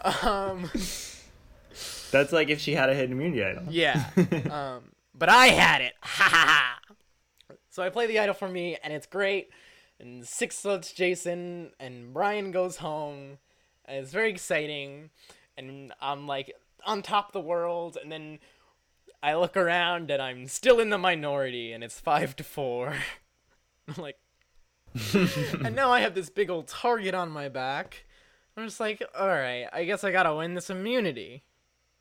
um, 0.05 0.69
that's 2.11 2.33
like 2.33 2.49
if 2.49 2.61
she 2.61 2.75
had 2.75 2.91
a 2.91 2.95
hidden 2.95 3.13
immunity 3.13 3.45
idol. 3.45 3.65
Yeah. 3.71 4.05
um, 4.51 4.91
but 5.15 5.29
I 5.29 5.47
had 5.47 5.81
it. 5.81 5.95
Ha 6.03 6.25
ha 6.25 6.47
ha. 6.47 6.78
So 7.71 7.83
I 7.83 7.91
play 7.91 8.07
the 8.07 8.19
idol 8.19 8.35
for 8.35 8.49
me, 8.49 8.77
and 8.83 8.93
it's 8.93 9.07
great. 9.07 9.51
And 10.01 10.27
six 10.27 10.61
votes 10.63 10.93
Jason, 10.93 11.73
and 11.79 12.13
Brian 12.13 12.51
goes 12.51 12.77
home. 12.77 13.39
And 13.85 13.99
it's 13.99 14.13
very 14.13 14.31
exciting. 14.31 15.11
And 15.57 15.93
I'm 16.01 16.27
like 16.27 16.53
on 16.87 17.03
top 17.03 17.29
of 17.29 17.33
the 17.33 17.41
world, 17.41 17.99
and 18.01 18.11
then 18.11 18.39
I 19.23 19.35
look 19.35 19.57
around, 19.57 20.11
and 20.11 20.23
I'm 20.23 20.47
still 20.47 20.81
in 20.81 20.91
the 20.91 20.99
minority, 20.99 21.73
and 21.73 21.83
it's 21.83 21.99
five 21.99 22.37
to 22.37 22.45
four. 22.45 22.95
I'm 23.89 24.03
like, 24.03 24.19
and 25.65 25.75
now 25.75 25.91
I 25.91 26.01
have 26.01 26.15
this 26.15 26.31
big 26.31 26.51
old 26.51 26.69
target 26.69 27.15
on 27.15 27.31
my 27.31 27.49
back. 27.49 28.05
I'm 28.57 28.65
just 28.65 28.81
like, 28.81 29.03
all 29.19 29.29
right, 29.29 29.67
I 29.73 29.85
guess 29.85 30.05
I 30.05 30.13
gotta 30.13 30.35
win 30.35 30.55
this 30.55 30.71
immunity. 30.71 31.45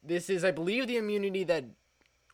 This 0.04 0.30
is, 0.30 0.44
I 0.44 0.52
believe, 0.52 0.88
the 0.88 0.98
immunity 0.98 1.44
that 1.44 1.66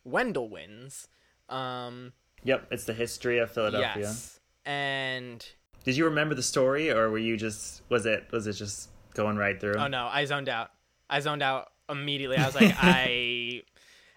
Wendell 0.03 0.49
wins. 0.49 1.07
Um, 1.49 2.13
Yep, 2.43 2.67
it's 2.71 2.83
the 2.85 2.93
history 2.93 3.37
of 3.39 3.51
Philadelphia. 3.51 4.03
yes, 4.03 4.39
and 4.65 5.45
Did 5.83 5.97
you 5.97 6.05
remember 6.05 6.35
the 6.35 6.43
story, 6.43 6.91
or 6.91 7.09
were 7.09 7.17
you 7.17 7.37
just 7.37 7.81
was 7.89 8.05
it 8.05 8.25
was 8.31 8.47
it 8.47 8.53
just 8.53 8.89
going 9.13 9.37
right 9.37 9.59
through? 9.59 9.75
oh 9.75 9.87
no, 9.87 10.07
I 10.11 10.25
zoned 10.25 10.49
out. 10.49 10.71
I 11.09 11.19
zoned 11.19 11.43
out 11.43 11.71
immediately. 11.89 12.37
I 12.37 12.45
was 12.45 12.55
like, 12.55 12.73
I, 12.81 13.61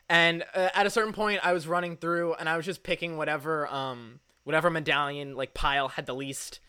and 0.09 0.45
uh, 0.55 0.69
at 0.75 0.87
a 0.87 0.91
certain 0.91 1.13
point, 1.13 1.41
I 1.45 1.53
was 1.53 1.67
running 1.67 1.97
through, 1.97 2.35
and 2.35 2.49
I 2.49 2.57
was 2.57 2.65
just 2.65 2.83
picking 2.83 3.17
whatever, 3.17 3.67
um, 3.69 4.21
whatever 4.45 4.71
medallion 4.71 5.35
like 5.35 5.53
pile 5.55 5.89
had 5.89 6.07
the 6.07 6.15
least 6.15 6.61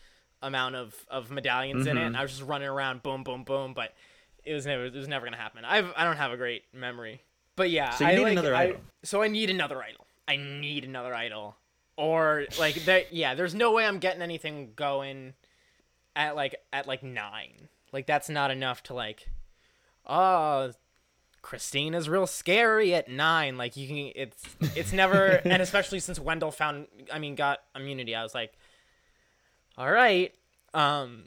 amount 0.41 0.75
of 0.75 0.95
of 1.09 1.31
medallions 1.31 1.87
in 1.87 1.97
it, 1.97 2.03
and 2.05 2.17
I 2.17 2.21
was 2.23 2.31
just 2.31 2.43
running 2.43 2.67
around, 2.67 3.03
boom, 3.03 3.23
boom, 3.23 3.43
boom. 3.43 3.73
But 3.73 3.93
it 4.43 4.53
was 4.53 4.65
never, 4.65 4.85
it 4.85 4.93
was 4.93 5.07
never 5.07 5.25
gonna 5.25 5.37
happen. 5.37 5.63
I've, 5.65 5.91
I 5.95 6.03
don't 6.03 6.17
have 6.17 6.31
a 6.31 6.37
great 6.37 6.63
memory. 6.73 7.21
But 7.55 7.69
yeah, 7.71 7.89
So 7.91 8.03
you 8.05 8.09
I 8.11 8.15
need 8.15 8.21
like, 8.23 8.31
another 8.33 8.55
I- 8.55 8.63
idol. 8.63 8.77
So 9.03 9.21
I 9.21 9.27
need 9.27 9.49
another 9.49 9.81
idol. 9.83 10.05
I 10.27 10.35
need 10.37 10.83
another 10.83 11.13
idol, 11.13 11.55
or 11.95 12.45
like 12.59 12.75
that. 12.85 13.13
Yeah, 13.13 13.33
there's 13.35 13.55
no 13.55 13.71
way 13.71 13.85
I'm 13.85 13.99
getting 13.99 14.21
anything 14.21 14.73
going 14.75 15.33
at 16.15 16.35
like 16.35 16.55
at 16.73 16.87
like 16.87 17.03
nine. 17.03 17.69
Like 17.93 18.05
that's 18.07 18.29
not 18.29 18.51
enough 18.51 18.83
to 18.83 18.93
like. 18.93 19.29
Oh, 20.05 20.71
Christine 21.41 21.93
is 21.93 22.09
real 22.09 22.27
scary 22.27 22.93
at 22.93 23.09
nine. 23.09 23.57
Like 23.57 23.77
you 23.77 23.87
can, 23.87 24.11
it's 24.15 24.43
it's 24.75 24.91
never, 24.93 25.25
and 25.45 25.61
especially 25.61 25.99
since 25.99 26.19
Wendell 26.19 26.51
found, 26.51 26.87
I 27.11 27.19
mean, 27.19 27.35
got 27.35 27.59
immunity. 27.75 28.15
I 28.15 28.23
was 28.23 28.33
like, 28.35 28.53
all 29.77 29.89
right, 29.89 30.33
um, 30.73 31.23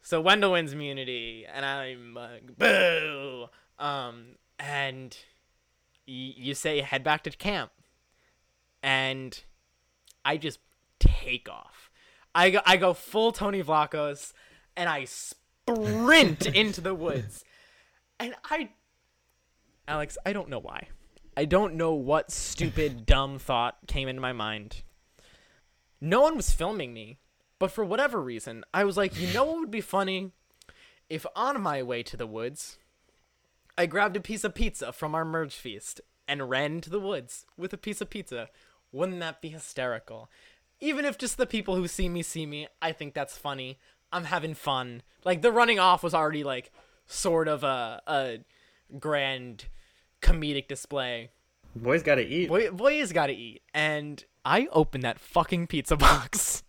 so 0.00 0.20
Wendell 0.20 0.52
wins 0.52 0.72
immunity, 0.72 1.46
and 1.52 1.64
I'm 1.64 2.14
like, 2.14 2.58
boo. 2.58 3.46
Um, 3.78 4.36
and 4.58 5.16
y- 6.06 6.34
you 6.36 6.54
say 6.54 6.80
head 6.80 7.02
back 7.04 7.24
to 7.24 7.30
camp, 7.30 7.72
and 8.82 9.42
I 10.24 10.36
just 10.36 10.58
take 10.98 11.48
off. 11.48 11.90
I 12.34 12.50
go, 12.50 12.60
I 12.64 12.76
go 12.76 12.94
full 12.94 13.32
Tony 13.32 13.62
Vlachos, 13.62 14.32
and 14.76 14.88
I 14.88 15.04
sprint 15.04 16.46
into 16.54 16.80
the 16.80 16.94
woods, 16.94 17.44
and 18.18 18.34
I, 18.50 18.70
Alex, 19.86 20.16
I 20.24 20.32
don't 20.32 20.48
know 20.48 20.60
why. 20.60 20.88
I 21.36 21.44
don't 21.44 21.74
know 21.74 21.94
what 21.94 22.30
stupid 22.30 23.06
dumb 23.06 23.38
thought 23.38 23.78
came 23.86 24.08
into 24.08 24.20
my 24.20 24.32
mind. 24.32 24.82
No 26.00 26.20
one 26.20 26.36
was 26.36 26.50
filming 26.50 26.92
me, 26.92 27.18
but 27.58 27.70
for 27.70 27.84
whatever 27.84 28.20
reason, 28.20 28.64
I 28.74 28.84
was 28.84 28.96
like, 28.96 29.18
you 29.18 29.32
know 29.32 29.44
what 29.44 29.60
would 29.60 29.70
be 29.70 29.80
funny? 29.80 30.32
If 31.08 31.24
on 31.36 31.60
my 31.62 31.82
way 31.82 32.02
to 32.02 32.16
the 32.16 32.26
woods, 32.26 32.78
I 33.78 33.86
grabbed 33.86 34.16
a 34.16 34.20
piece 34.20 34.44
of 34.44 34.54
pizza 34.54 34.92
from 34.92 35.14
our 35.14 35.24
merge 35.24 35.54
feast 35.54 36.00
and 36.26 36.50
ran 36.50 36.72
into 36.72 36.90
the 36.90 37.00
woods 37.00 37.46
with 37.56 37.72
a 37.72 37.78
piece 37.78 38.00
of 38.00 38.10
pizza. 38.10 38.48
Wouldn't 38.92 39.20
that 39.20 39.40
be 39.40 39.48
hysterical? 39.48 40.30
Even 40.80 41.04
if 41.04 41.18
just 41.18 41.36
the 41.36 41.46
people 41.46 41.76
who 41.76 41.88
see 41.88 42.08
me 42.08 42.22
see 42.22 42.46
me, 42.46 42.68
I 42.80 42.92
think 42.92 43.14
that's 43.14 43.36
funny. 43.36 43.78
I'm 44.12 44.24
having 44.24 44.54
fun. 44.54 45.02
Like 45.24 45.42
the 45.42 45.52
running 45.52 45.78
off 45.78 46.02
was 46.02 46.14
already 46.14 46.44
like 46.44 46.70
sort 47.06 47.48
of 47.48 47.64
a 47.64 48.02
a 48.06 48.38
grand 48.98 49.66
comedic 50.20 50.68
display. 50.68 51.30
Boys 51.74 52.02
got 52.02 52.16
to 52.16 52.22
eat. 52.22 52.48
Boy, 52.48 52.70
boys 52.70 53.12
got 53.12 53.26
to 53.26 53.32
eat. 53.32 53.62
And 53.72 54.22
I 54.44 54.68
open 54.72 55.00
that 55.02 55.18
fucking 55.18 55.68
pizza 55.68 55.96
box. 55.96 56.62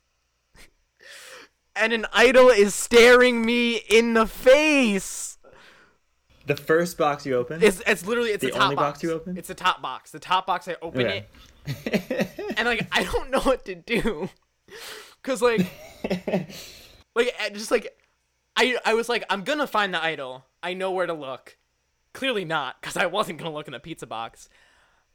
and 1.75 1.91
an 1.91 2.05
idol 2.13 2.49
is 2.49 2.73
staring 2.73 3.45
me 3.45 3.77
in 3.89 4.13
the 4.13 4.25
face. 4.25 5.32
The 6.45 6.55
first 6.55 6.97
box 6.97 7.25
you 7.25 7.35
open. 7.35 7.63
It's 7.63 7.81
it's 7.87 8.05
literally 8.05 8.31
it's 8.31 8.41
The 8.41 8.47
the 8.47 8.53
top 8.53 8.63
only 8.63 8.75
box 8.75 8.97
box 8.97 9.03
you 9.03 9.11
open? 9.11 9.37
It's 9.37 9.47
the 9.47 9.53
top 9.55 9.81
box. 9.81 10.11
The 10.11 10.19
top 10.19 10.45
box. 10.45 10.67
I 10.67 10.75
open 10.81 11.01
Okay. 11.01 11.25
it 11.85 12.29
and 12.57 12.67
like 12.67 12.87
I 12.91 13.03
don't 13.03 13.31
know 13.31 13.39
what 13.39 13.63
to 13.65 13.75
do, 13.75 14.29
cause 15.23 15.41
like 15.41 15.61
like 17.15 17.33
just 17.53 17.71
like 17.71 17.97
I 18.57 18.77
I 18.85 18.93
was 18.93 19.07
like 19.09 19.23
I'm 19.29 19.43
gonna 19.43 19.67
find 19.67 19.93
the 19.93 20.03
idol. 20.03 20.45
I 20.61 20.73
know 20.73 20.91
where 20.91 21.05
to 21.07 21.13
look. 21.13 21.57
Clearly 22.13 22.45
not, 22.45 22.81
cause 22.81 22.97
I 22.97 23.05
wasn't 23.05 23.39
gonna 23.39 23.53
look 23.53 23.67
in 23.67 23.73
the 23.73 23.79
pizza 23.79 24.05
box. 24.05 24.49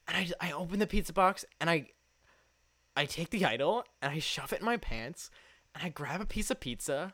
And 0.07 0.16
I 0.41 0.49
I 0.49 0.53
open 0.53 0.79
the 0.79 0.87
pizza 0.87 1.12
box 1.12 1.45
and 1.61 1.68
I 1.68 1.89
I 2.97 3.05
take 3.05 3.31
the 3.31 3.45
idol 3.45 3.85
and 4.01 4.11
I 4.12 4.18
shove 4.18 4.53
it 4.55 4.61
in 4.61 4.64
my 4.64 4.79
pants 4.79 5.31
and 5.74 5.85
I 5.85 5.91
grab 5.91 6.20
a 6.22 6.26
piece 6.26 6.51
of 6.51 6.59
pizza 6.61 7.12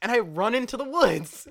and 0.00 0.12
I 0.12 0.20
run 0.20 0.54
into 0.54 0.76
the 0.76 0.84
woods 0.84 1.48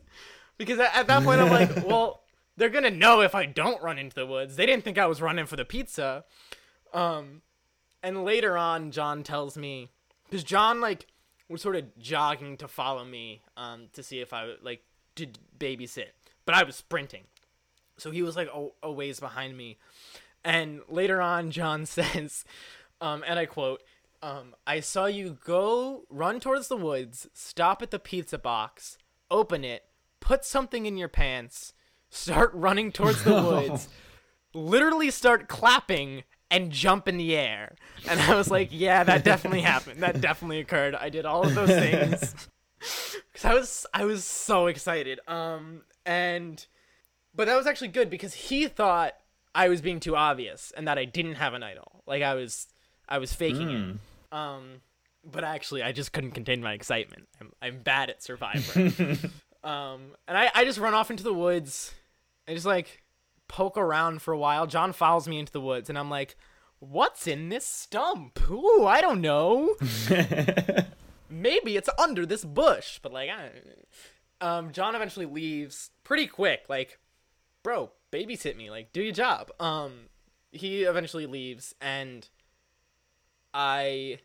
because 0.57 0.79
at, 0.79 0.95
at 0.95 1.07
that 1.07 1.23
point 1.23 1.41
I'm 1.41 1.49
like, 1.49 1.85
well, 1.87 2.21
they're 2.57 2.69
gonna 2.69 2.91
know 2.91 3.21
if 3.21 3.35
I 3.35 3.45
don't 3.45 3.81
run 3.81 3.97
into 3.97 4.15
the 4.15 4.25
woods. 4.25 4.55
They 4.55 4.65
didn't 4.65 4.83
think 4.83 4.97
I 4.97 5.05
was 5.05 5.21
running 5.21 5.45
for 5.45 5.55
the 5.55 5.65
pizza. 5.65 6.25
Um, 6.93 7.41
and 8.01 8.23
later 8.23 8.57
on, 8.57 8.91
John 8.91 9.23
tells 9.23 9.57
me 9.57 9.89
because 10.25 10.43
John 10.43 10.81
like 10.81 11.07
was 11.49 11.61
sort 11.61 11.75
of 11.75 11.97
jogging 11.97 12.57
to 12.57 12.67
follow 12.67 13.03
me 13.03 13.41
um 13.57 13.87
to 13.93 14.03
see 14.03 14.19
if 14.19 14.33
I 14.33 14.53
like 14.61 14.83
did 15.15 15.39
babysit, 15.57 16.11
but 16.45 16.55
I 16.55 16.63
was 16.63 16.75
sprinting, 16.75 17.23
so 17.97 18.11
he 18.11 18.21
was 18.21 18.35
like 18.35 18.49
a, 18.53 18.67
a 18.83 18.91
ways 18.91 19.19
behind 19.19 19.57
me. 19.57 19.77
And 20.43 20.81
later 20.89 21.21
on, 21.21 21.51
John 21.51 21.85
says, 21.85 22.43
um, 23.01 23.23
and 23.27 23.39
I 23.39 23.45
quote, 23.45 23.81
um, 24.21 24.55
I 24.65 24.79
saw 24.79 25.05
you 25.05 25.37
go 25.43 26.03
run 26.09 26.39
towards 26.39 26.67
the 26.67 26.77
woods, 26.77 27.27
stop 27.33 27.81
at 27.81 27.91
the 27.91 27.99
pizza 27.99 28.37
box, 28.37 28.97
open 29.29 29.63
it, 29.63 29.83
put 30.23 30.45
something 30.45 30.85
in 30.85 30.95
your 30.95 31.09
pants, 31.09 31.73
start 32.09 32.51
running 32.53 32.91
towards 32.93 33.23
the 33.25 33.33
woods, 33.43 33.89
literally 34.53 35.11
start 35.11 35.49
clapping 35.49 36.23
and 36.49 36.71
jump 36.71 37.09
in 37.09 37.17
the 37.17 37.35
air. 37.35 37.75
And 38.07 38.19
I 38.21 38.35
was 38.35 38.49
like, 38.49 38.69
yeah, 38.71 39.03
that 39.03 39.25
definitely 39.25 39.61
happened. 39.73 40.01
That 40.01 40.21
definitely 40.21 40.59
occurred. 40.59 40.95
I 40.95 41.09
did 41.09 41.25
all 41.25 41.45
of 41.45 41.53
those 41.53 41.69
things. 41.69 42.35
Cuz 43.33 43.45
I 43.45 43.53
was 43.53 43.85
I 43.93 44.05
was 44.05 44.23
so 44.23 44.67
excited. 44.67 45.19
Um 45.27 45.81
and 46.05 46.65
but 47.35 47.47
that 47.47 47.57
was 47.57 47.67
actually 47.67 47.87
good 47.89 48.09
because 48.09 48.33
he 48.33 48.67
thought 48.67 49.13
I 49.53 49.67
was 49.67 49.81
being 49.81 49.99
too 49.99 50.15
obvious 50.15 50.71
and 50.77 50.87
that 50.87 50.97
I 50.97 51.05
didn't 51.05 51.35
have 51.35 51.53
an 51.53 51.63
idol. 51.63 52.03
Like 52.05 52.23
I 52.23 52.33
was 52.35 52.67
I 53.09 53.17
was 53.17 53.33
faking 53.33 53.69
it. 53.69 53.97
Um 54.37 54.81
but 55.25 55.43
actually 55.43 55.81
I 55.83 55.91
just 55.91 56.13
couldn't 56.13 56.31
contain 56.31 56.61
my 56.61 56.73
excitement. 56.73 57.27
I'm 57.41 57.51
I'm 57.61 57.79
bad 57.79 58.09
at 58.09 58.21
Survivor. 58.23 59.17
Um 59.63 60.15
and 60.27 60.37
I 60.37 60.51
I 60.53 60.65
just 60.65 60.79
run 60.79 60.93
off 60.93 61.09
into 61.11 61.23
the 61.23 61.33
woods 61.33 61.93
and 62.47 62.55
just 62.55 62.65
like 62.65 63.03
poke 63.47 63.77
around 63.77 64.21
for 64.21 64.33
a 64.33 64.37
while. 64.37 64.67
John 64.67 64.93
follows 64.93 65.27
me 65.27 65.39
into 65.39 65.51
the 65.51 65.61
woods, 65.61 65.89
and 65.89 65.97
I'm 65.97 66.09
like, 66.09 66.35
"What's 66.79 67.27
in 67.27 67.49
this 67.49 67.65
stump? 67.65 68.39
Ooh, 68.49 68.85
I 68.85 69.01
don't 69.01 69.21
know. 69.21 69.75
Maybe 71.29 71.77
it's 71.77 71.89
under 71.97 72.25
this 72.25 72.43
bush." 72.43 72.99
But 73.01 73.13
like, 73.13 73.29
I, 73.29 73.51
um, 74.41 74.71
John 74.71 74.95
eventually 74.95 75.25
leaves 75.25 75.91
pretty 76.03 76.27
quick. 76.27 76.65
Like, 76.67 76.99
bro, 77.61 77.91
babysit 78.11 78.55
me. 78.55 78.69
Like, 78.69 78.91
do 78.91 79.01
your 79.01 79.13
job. 79.13 79.51
Um, 79.59 80.09
he 80.51 80.83
eventually 80.83 81.25
leaves, 81.25 81.75
and 81.79 82.27
I 83.53 84.19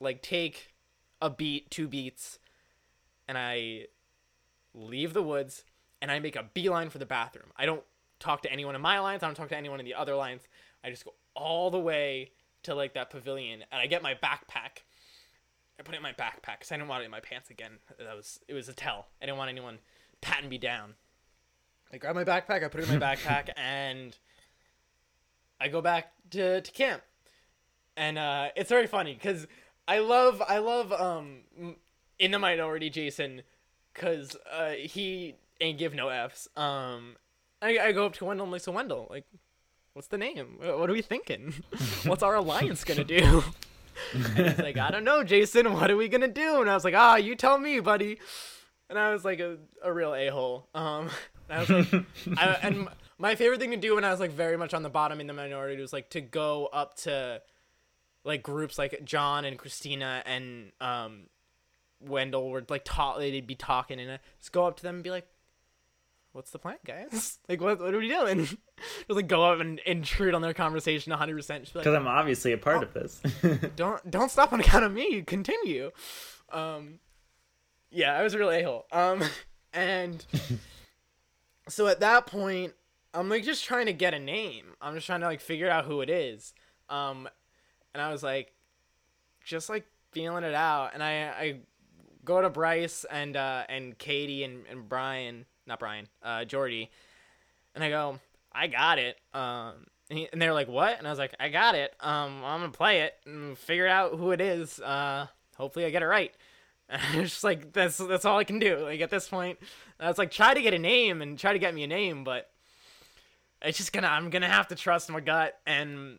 like 0.00 0.22
take 0.22 0.74
a 1.20 1.28
beat, 1.28 1.70
two 1.70 1.86
beats, 1.86 2.38
and 3.28 3.36
I 3.36 3.86
leave 4.74 5.12
the 5.12 5.22
woods 5.22 5.64
and 6.00 6.10
I 6.10 6.18
make 6.18 6.36
a 6.36 6.44
beeline 6.54 6.90
for 6.90 6.98
the 6.98 7.06
bathroom. 7.06 7.52
I 7.56 7.66
don't 7.66 7.82
talk 8.18 8.42
to 8.42 8.52
anyone 8.52 8.74
in 8.74 8.80
my 8.80 9.00
lines. 9.00 9.22
I 9.22 9.26
don't 9.26 9.34
talk 9.34 9.48
to 9.48 9.56
anyone 9.56 9.80
in 9.80 9.86
the 9.86 9.94
other 9.94 10.14
lines. 10.14 10.42
I 10.84 10.90
just 10.90 11.04
go 11.04 11.14
all 11.34 11.70
the 11.70 11.80
way 11.80 12.32
to 12.62 12.74
like 12.74 12.94
that 12.94 13.10
pavilion, 13.10 13.64
and 13.70 13.80
I 13.80 13.86
get 13.86 14.02
my 14.02 14.14
backpack. 14.14 14.82
I 15.78 15.82
put 15.82 15.94
it 15.94 15.98
in 15.98 16.02
my 16.02 16.12
backpack 16.12 16.58
because 16.58 16.72
I 16.72 16.76
didn't 16.76 16.88
want 16.88 17.02
it 17.02 17.06
in 17.06 17.10
my 17.10 17.20
pants 17.20 17.50
again. 17.50 17.72
That 17.98 18.16
was 18.16 18.40
it 18.48 18.54
was 18.54 18.68
a 18.68 18.74
tell. 18.74 19.06
I 19.20 19.26
didn't 19.26 19.38
want 19.38 19.50
anyone 19.50 19.78
patting 20.20 20.48
me 20.48 20.58
down. 20.58 20.94
I 21.92 21.98
grab 21.98 22.14
my 22.14 22.24
backpack. 22.24 22.62
I 22.64 22.68
put 22.68 22.80
it 22.80 22.88
in 22.88 22.98
my 22.98 23.14
backpack, 23.14 23.50
and 23.56 24.16
I 25.60 25.68
go 25.68 25.80
back 25.80 26.12
to, 26.30 26.60
to 26.60 26.72
camp. 26.72 27.02
And 27.96 28.18
uh, 28.18 28.48
it's 28.56 28.70
very 28.70 28.86
funny 28.86 29.14
because 29.14 29.46
I 29.88 29.98
love 29.98 30.42
I 30.46 30.58
love 30.58 30.92
um 30.92 31.40
in 32.18 32.30
the 32.30 32.38
minority 32.38 32.90
Jason 32.90 33.42
because 34.00 34.36
uh, 34.50 34.70
he 34.70 35.34
ain't 35.60 35.78
give 35.78 35.94
no 35.94 36.08
f's. 36.08 36.48
Um, 36.56 37.16
I, 37.60 37.78
I 37.78 37.92
go 37.92 38.06
up 38.06 38.14
to 38.14 38.24
Wendell 38.24 38.44
and 38.44 38.52
like, 38.52 38.62
so 38.62 38.72
Wendell, 38.72 39.06
like, 39.10 39.26
what's 39.92 40.08
the 40.08 40.16
name? 40.16 40.58
What 40.58 40.88
are 40.88 40.92
we 40.92 41.02
thinking? 41.02 41.52
What's 42.04 42.22
our 42.22 42.36
alliance 42.36 42.84
gonna 42.84 43.04
do? 43.04 43.44
and 44.14 44.48
he's 44.48 44.58
like, 44.58 44.78
I 44.78 44.90
don't 44.90 45.04
know, 45.04 45.22
Jason. 45.22 45.72
What 45.74 45.90
are 45.90 45.96
we 45.96 46.08
gonna 46.08 46.28
do? 46.28 46.60
And 46.62 46.70
I 46.70 46.74
was 46.74 46.84
like, 46.84 46.94
Ah, 46.94 47.16
you 47.16 47.34
tell 47.36 47.58
me, 47.58 47.80
buddy. 47.80 48.18
And 48.88 48.98
I 48.98 49.12
was 49.12 49.24
like 49.24 49.40
a, 49.40 49.58
a 49.82 49.92
real 49.92 50.14
a 50.14 50.28
hole. 50.28 50.68
Um, 50.74 51.10
and 51.48 51.58
I 51.58 51.60
was 51.60 51.70
like, 51.70 52.04
I, 52.38 52.46
and 52.62 52.88
my 53.18 53.34
favorite 53.34 53.60
thing 53.60 53.72
to 53.72 53.76
do 53.76 53.96
when 53.96 54.04
I 54.04 54.10
was 54.10 54.20
like 54.20 54.30
very 54.30 54.56
much 54.56 54.72
on 54.72 54.82
the 54.82 54.88
bottom 54.88 55.20
in 55.20 55.26
the 55.26 55.34
minority 55.34 55.80
was 55.80 55.92
like 55.92 56.08
to 56.10 56.22
go 56.22 56.66
up 56.72 56.96
to 56.98 57.42
like 58.24 58.42
groups 58.42 58.78
like 58.78 59.02
John 59.04 59.44
and 59.44 59.58
Christina 59.58 60.22
and 60.24 60.72
um 60.80 61.24
Wendell 62.00 62.48
were 62.50 62.64
like 62.68 62.82
ta- 62.84 63.18
they'd 63.18 63.46
be 63.46 63.54
talking 63.54 64.00
and 64.00 64.12
I 64.12 64.18
just 64.38 64.52
go 64.52 64.66
up 64.66 64.76
to 64.78 64.82
them 64.82 64.96
and 64.96 65.04
be 65.04 65.10
like, 65.10 65.26
"What's 66.32 66.50
the 66.50 66.58
plan, 66.58 66.76
guys? 66.84 67.38
Like, 67.48 67.60
what 67.60 67.80
what 67.80 67.92
are 67.94 67.98
we 67.98 68.08
doing?" 68.08 68.44
just 68.46 68.58
like 69.10 69.28
go 69.28 69.44
up 69.44 69.60
and 69.60 69.78
intrude 69.80 70.34
on 70.34 70.42
their 70.42 70.54
conversation 70.54 71.10
100. 71.10 71.36
percent 71.36 71.72
Because 71.72 71.94
I'm 71.94 72.06
obviously 72.06 72.52
a 72.52 72.58
part 72.58 72.82
of 72.82 72.92
this. 72.94 73.20
"Don't 73.76 74.10
don't 74.10 74.30
stop 74.30 74.52
on 74.52 74.60
account 74.60 74.84
of 74.84 74.92
me. 74.92 75.22
Continue." 75.22 75.90
Um, 76.50 76.98
yeah, 77.90 78.14
I 78.16 78.22
was 78.22 78.34
a 78.34 78.38
real 78.38 78.50
a 78.50 78.62
hole. 78.62 78.86
Um, 78.92 79.22
and 79.72 80.24
so 81.68 81.86
at 81.86 82.00
that 82.00 82.26
point, 82.26 82.72
I'm 83.14 83.28
like 83.28 83.44
just 83.44 83.64
trying 83.64 83.86
to 83.86 83.92
get 83.92 84.14
a 84.14 84.18
name. 84.18 84.66
I'm 84.80 84.94
just 84.94 85.06
trying 85.06 85.20
to 85.20 85.26
like 85.26 85.40
figure 85.40 85.68
out 85.68 85.84
who 85.84 86.00
it 86.00 86.10
is. 86.10 86.54
Um, 86.88 87.28
and 87.94 88.02
I 88.02 88.10
was 88.12 88.22
like, 88.22 88.52
just 89.44 89.68
like 89.68 89.86
feeling 90.12 90.44
it 90.44 90.54
out, 90.54 90.90
and 90.94 91.02
I 91.02 91.12
I 91.28 91.60
go 92.24 92.40
to 92.40 92.50
Bryce 92.50 93.04
and 93.10 93.36
uh 93.36 93.64
and 93.68 93.96
Katie 93.98 94.44
and 94.44 94.64
and 94.70 94.88
Brian, 94.88 95.46
not 95.66 95.78
Brian, 95.78 96.08
uh 96.22 96.44
Jordy, 96.44 96.90
and 97.74 97.84
I 97.84 97.90
go, 97.90 98.18
I 98.52 98.66
got 98.66 98.98
it. 98.98 99.16
Um, 99.32 99.86
and, 100.08 100.18
he, 100.18 100.28
and 100.32 100.42
they're 100.42 100.52
like, 100.52 100.68
what? 100.68 100.98
And 100.98 101.06
I 101.06 101.10
was 101.10 101.18
like, 101.18 101.34
I 101.38 101.48
got 101.48 101.74
it. 101.74 101.94
Um, 102.00 102.42
I'm 102.44 102.60
gonna 102.60 102.70
play 102.72 103.02
it 103.02 103.14
and 103.26 103.56
figure 103.56 103.86
out 103.86 104.16
who 104.16 104.32
it 104.32 104.40
is. 104.40 104.80
Uh, 104.80 105.26
hopefully 105.56 105.84
I 105.84 105.90
get 105.90 106.02
it 106.02 106.06
right. 106.06 106.32
And 106.92 107.20
it's 107.20 107.30
just 107.30 107.44
like 107.44 107.72
that's 107.72 107.98
that's 107.98 108.24
all 108.24 108.36
I 108.36 108.42
can 108.42 108.58
do. 108.58 108.78
Like 108.78 109.00
at 109.00 109.10
this 109.10 109.28
point, 109.28 109.60
I 110.00 110.08
was 110.08 110.18
like, 110.18 110.32
try 110.32 110.54
to 110.54 110.60
get 110.60 110.74
a 110.74 110.78
name 110.78 111.22
and 111.22 111.38
try 111.38 111.52
to 111.52 111.58
get 111.60 111.72
me 111.72 111.84
a 111.84 111.86
name, 111.86 112.24
but 112.24 112.50
it's 113.62 113.78
just 113.78 113.92
gonna 113.92 114.08
I'm 114.08 114.28
gonna 114.28 114.48
have 114.48 114.66
to 114.68 114.74
trust 114.74 115.08
my 115.08 115.20
gut 115.20 115.56
and 115.68 116.18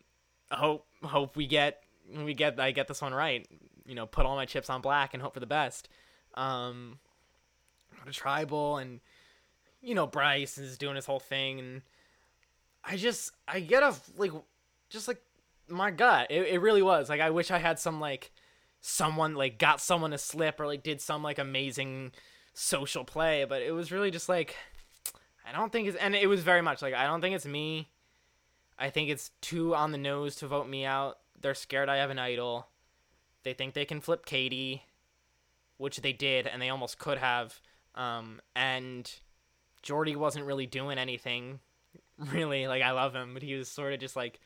hope 0.50 0.86
hope 1.04 1.36
we 1.36 1.46
get 1.46 1.82
we 2.24 2.32
get 2.32 2.58
I 2.58 2.70
get 2.70 2.88
this 2.88 3.02
one 3.02 3.12
right. 3.12 3.46
You 3.86 3.94
know, 3.94 4.06
put 4.06 4.26
all 4.26 4.36
my 4.36 4.46
chips 4.46 4.70
on 4.70 4.80
black 4.80 5.14
and 5.14 5.22
hope 5.22 5.34
for 5.34 5.40
the 5.40 5.46
best. 5.46 5.88
Um, 6.34 6.98
to 8.06 8.12
tribal 8.12 8.78
and 8.78 9.00
you 9.80 9.94
know 9.94 10.06
Bryce 10.06 10.58
is 10.58 10.78
doing 10.78 10.96
his 10.96 11.06
whole 11.06 11.20
thing 11.20 11.58
and 11.58 11.82
I 12.84 12.96
just 12.96 13.32
I 13.46 13.60
get 13.60 13.82
a 13.82 13.94
like 14.16 14.32
just 14.90 15.08
like 15.08 15.22
my 15.68 15.90
gut. 15.90 16.28
It, 16.30 16.48
it 16.48 16.60
really 16.60 16.82
was 16.82 17.08
like 17.08 17.20
I 17.20 17.30
wish 17.30 17.50
I 17.50 17.58
had 17.58 17.78
some 17.78 18.00
like 18.00 18.32
someone 18.80 19.34
like 19.34 19.58
got 19.58 19.80
someone 19.80 20.10
to 20.10 20.18
slip 20.18 20.58
or 20.58 20.66
like 20.66 20.82
did 20.82 21.00
some 21.00 21.22
like 21.22 21.38
amazing 21.38 22.12
social 22.54 23.04
play, 23.04 23.44
but 23.48 23.62
it 23.62 23.72
was 23.72 23.92
really 23.92 24.10
just 24.10 24.28
like 24.28 24.56
I 25.46 25.52
don't 25.52 25.70
think 25.70 25.88
it's 25.88 25.96
and 25.96 26.14
it 26.14 26.28
was 26.28 26.42
very 26.42 26.62
much 26.62 26.82
like 26.82 26.94
I 26.94 27.06
don't 27.06 27.20
think 27.20 27.36
it's 27.36 27.46
me. 27.46 27.90
I 28.78 28.90
think 28.90 29.10
it's 29.10 29.30
too 29.40 29.74
on 29.74 29.92
the 29.92 29.98
nose 29.98 30.36
to 30.36 30.48
vote 30.48 30.68
me 30.68 30.84
out. 30.84 31.18
They're 31.40 31.54
scared 31.54 31.88
I 31.88 31.96
have 31.96 32.10
an 32.10 32.18
idol. 32.18 32.66
They 33.44 33.54
think 33.54 33.74
they 33.74 33.84
can 33.84 34.00
flip 34.00 34.26
Katie, 34.26 34.84
which 35.76 36.00
they 36.00 36.12
did, 36.12 36.46
and 36.46 36.60
they 36.60 36.68
almost 36.68 36.98
could 36.98 37.18
have. 37.18 37.60
Um, 37.94 38.40
and 38.54 39.10
Jordy 39.82 40.16
wasn't 40.16 40.46
really 40.46 40.66
doing 40.66 40.98
anything, 40.98 41.60
really. 42.18 42.66
Like 42.66 42.82
I 42.82 42.92
love 42.92 43.14
him, 43.14 43.34
but 43.34 43.42
he 43.42 43.54
was 43.54 43.68
sort 43.68 43.92
of 43.92 44.00
just 44.00 44.16
like 44.16 44.40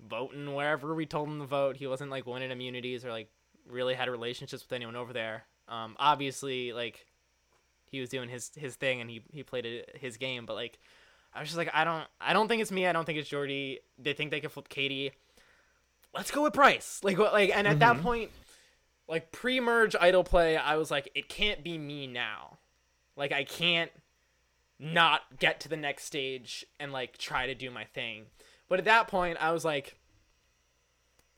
voting 0.00 0.54
wherever 0.54 0.94
we 0.94 1.06
told 1.06 1.28
him 1.28 1.40
to 1.40 1.46
vote. 1.46 1.76
He 1.76 1.86
wasn't 1.86 2.10
like 2.10 2.26
winning 2.26 2.50
immunities 2.50 3.04
or 3.04 3.10
like 3.10 3.28
really 3.68 3.94
had 3.94 4.08
relationships 4.08 4.64
with 4.64 4.72
anyone 4.72 4.96
over 4.96 5.12
there. 5.12 5.44
Um, 5.68 5.96
obviously, 5.98 6.72
like 6.72 7.06
he 7.90 8.00
was 8.00 8.08
doing 8.08 8.28
his 8.28 8.50
his 8.56 8.74
thing 8.76 9.00
and 9.00 9.08
he 9.08 9.22
he 9.32 9.42
played 9.42 9.66
it, 9.66 9.96
his 10.00 10.16
game, 10.16 10.46
but 10.46 10.54
like 10.54 10.78
I 11.34 11.40
was 11.40 11.48
just 11.48 11.58
like 11.58 11.70
I 11.72 11.84
don't 11.84 12.04
I 12.20 12.32
don't 12.32 12.48
think 12.48 12.62
it's 12.62 12.72
me. 12.72 12.86
I 12.86 12.92
don't 12.92 13.04
think 13.04 13.18
it's 13.18 13.28
Jordy. 13.28 13.80
They 13.98 14.12
think 14.12 14.30
they 14.30 14.40
can 14.40 14.50
flip 14.50 14.68
Katie. 14.68 15.12
Let's 16.14 16.30
go 16.30 16.42
with 16.42 16.52
Bryce. 16.52 17.00
Like 17.02 17.18
what 17.18 17.32
like 17.32 17.56
and 17.56 17.66
at 17.66 17.78
that 17.78 18.00
point 18.02 18.30
like 19.12 19.30
pre-merge 19.30 19.94
idol 20.00 20.24
play, 20.24 20.56
I 20.56 20.76
was 20.76 20.90
like 20.90 21.10
it 21.14 21.28
can't 21.28 21.62
be 21.62 21.76
me 21.76 22.06
now. 22.06 22.56
Like 23.14 23.30
I 23.30 23.44
can't 23.44 23.90
not 24.78 25.38
get 25.38 25.60
to 25.60 25.68
the 25.68 25.76
next 25.76 26.06
stage 26.06 26.64
and 26.80 26.92
like 26.92 27.18
try 27.18 27.46
to 27.46 27.54
do 27.54 27.70
my 27.70 27.84
thing. 27.84 28.24
But 28.70 28.78
at 28.78 28.86
that 28.86 29.08
point, 29.08 29.36
I 29.38 29.52
was 29.52 29.66
like, 29.66 29.96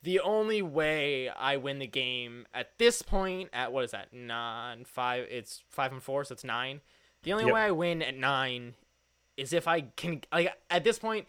the 0.05 0.21
only 0.21 0.63
way 0.63 1.29
I 1.29 1.57
win 1.57 1.81
the 1.81 1.89
game 1.89 2.47
at 2.55 2.79
this 2.79 3.03
point, 3.03 3.51
at 3.53 3.73
what 3.73 3.83
is 3.83 3.91
that, 3.91 4.13
nine, 4.13 4.85
five, 4.85 5.27
it's 5.29 5.65
five 5.69 5.91
and 5.91 6.01
four, 6.03 6.23
so 6.25 6.35
it's 6.35 6.45
nine. 6.45 6.81
The 7.25 7.33
only 7.33 7.47
Yep. 7.47 7.55
way 7.55 7.61
I 7.63 7.71
win 7.73 8.03
at 8.03 8.17
nine 8.17 8.75
is 9.37 9.53
if 9.53 9.67
I 9.67 9.81
can, 9.81 10.21
like, 10.31 10.57
at 10.71 10.85
this 10.85 11.01
point, 11.01 11.27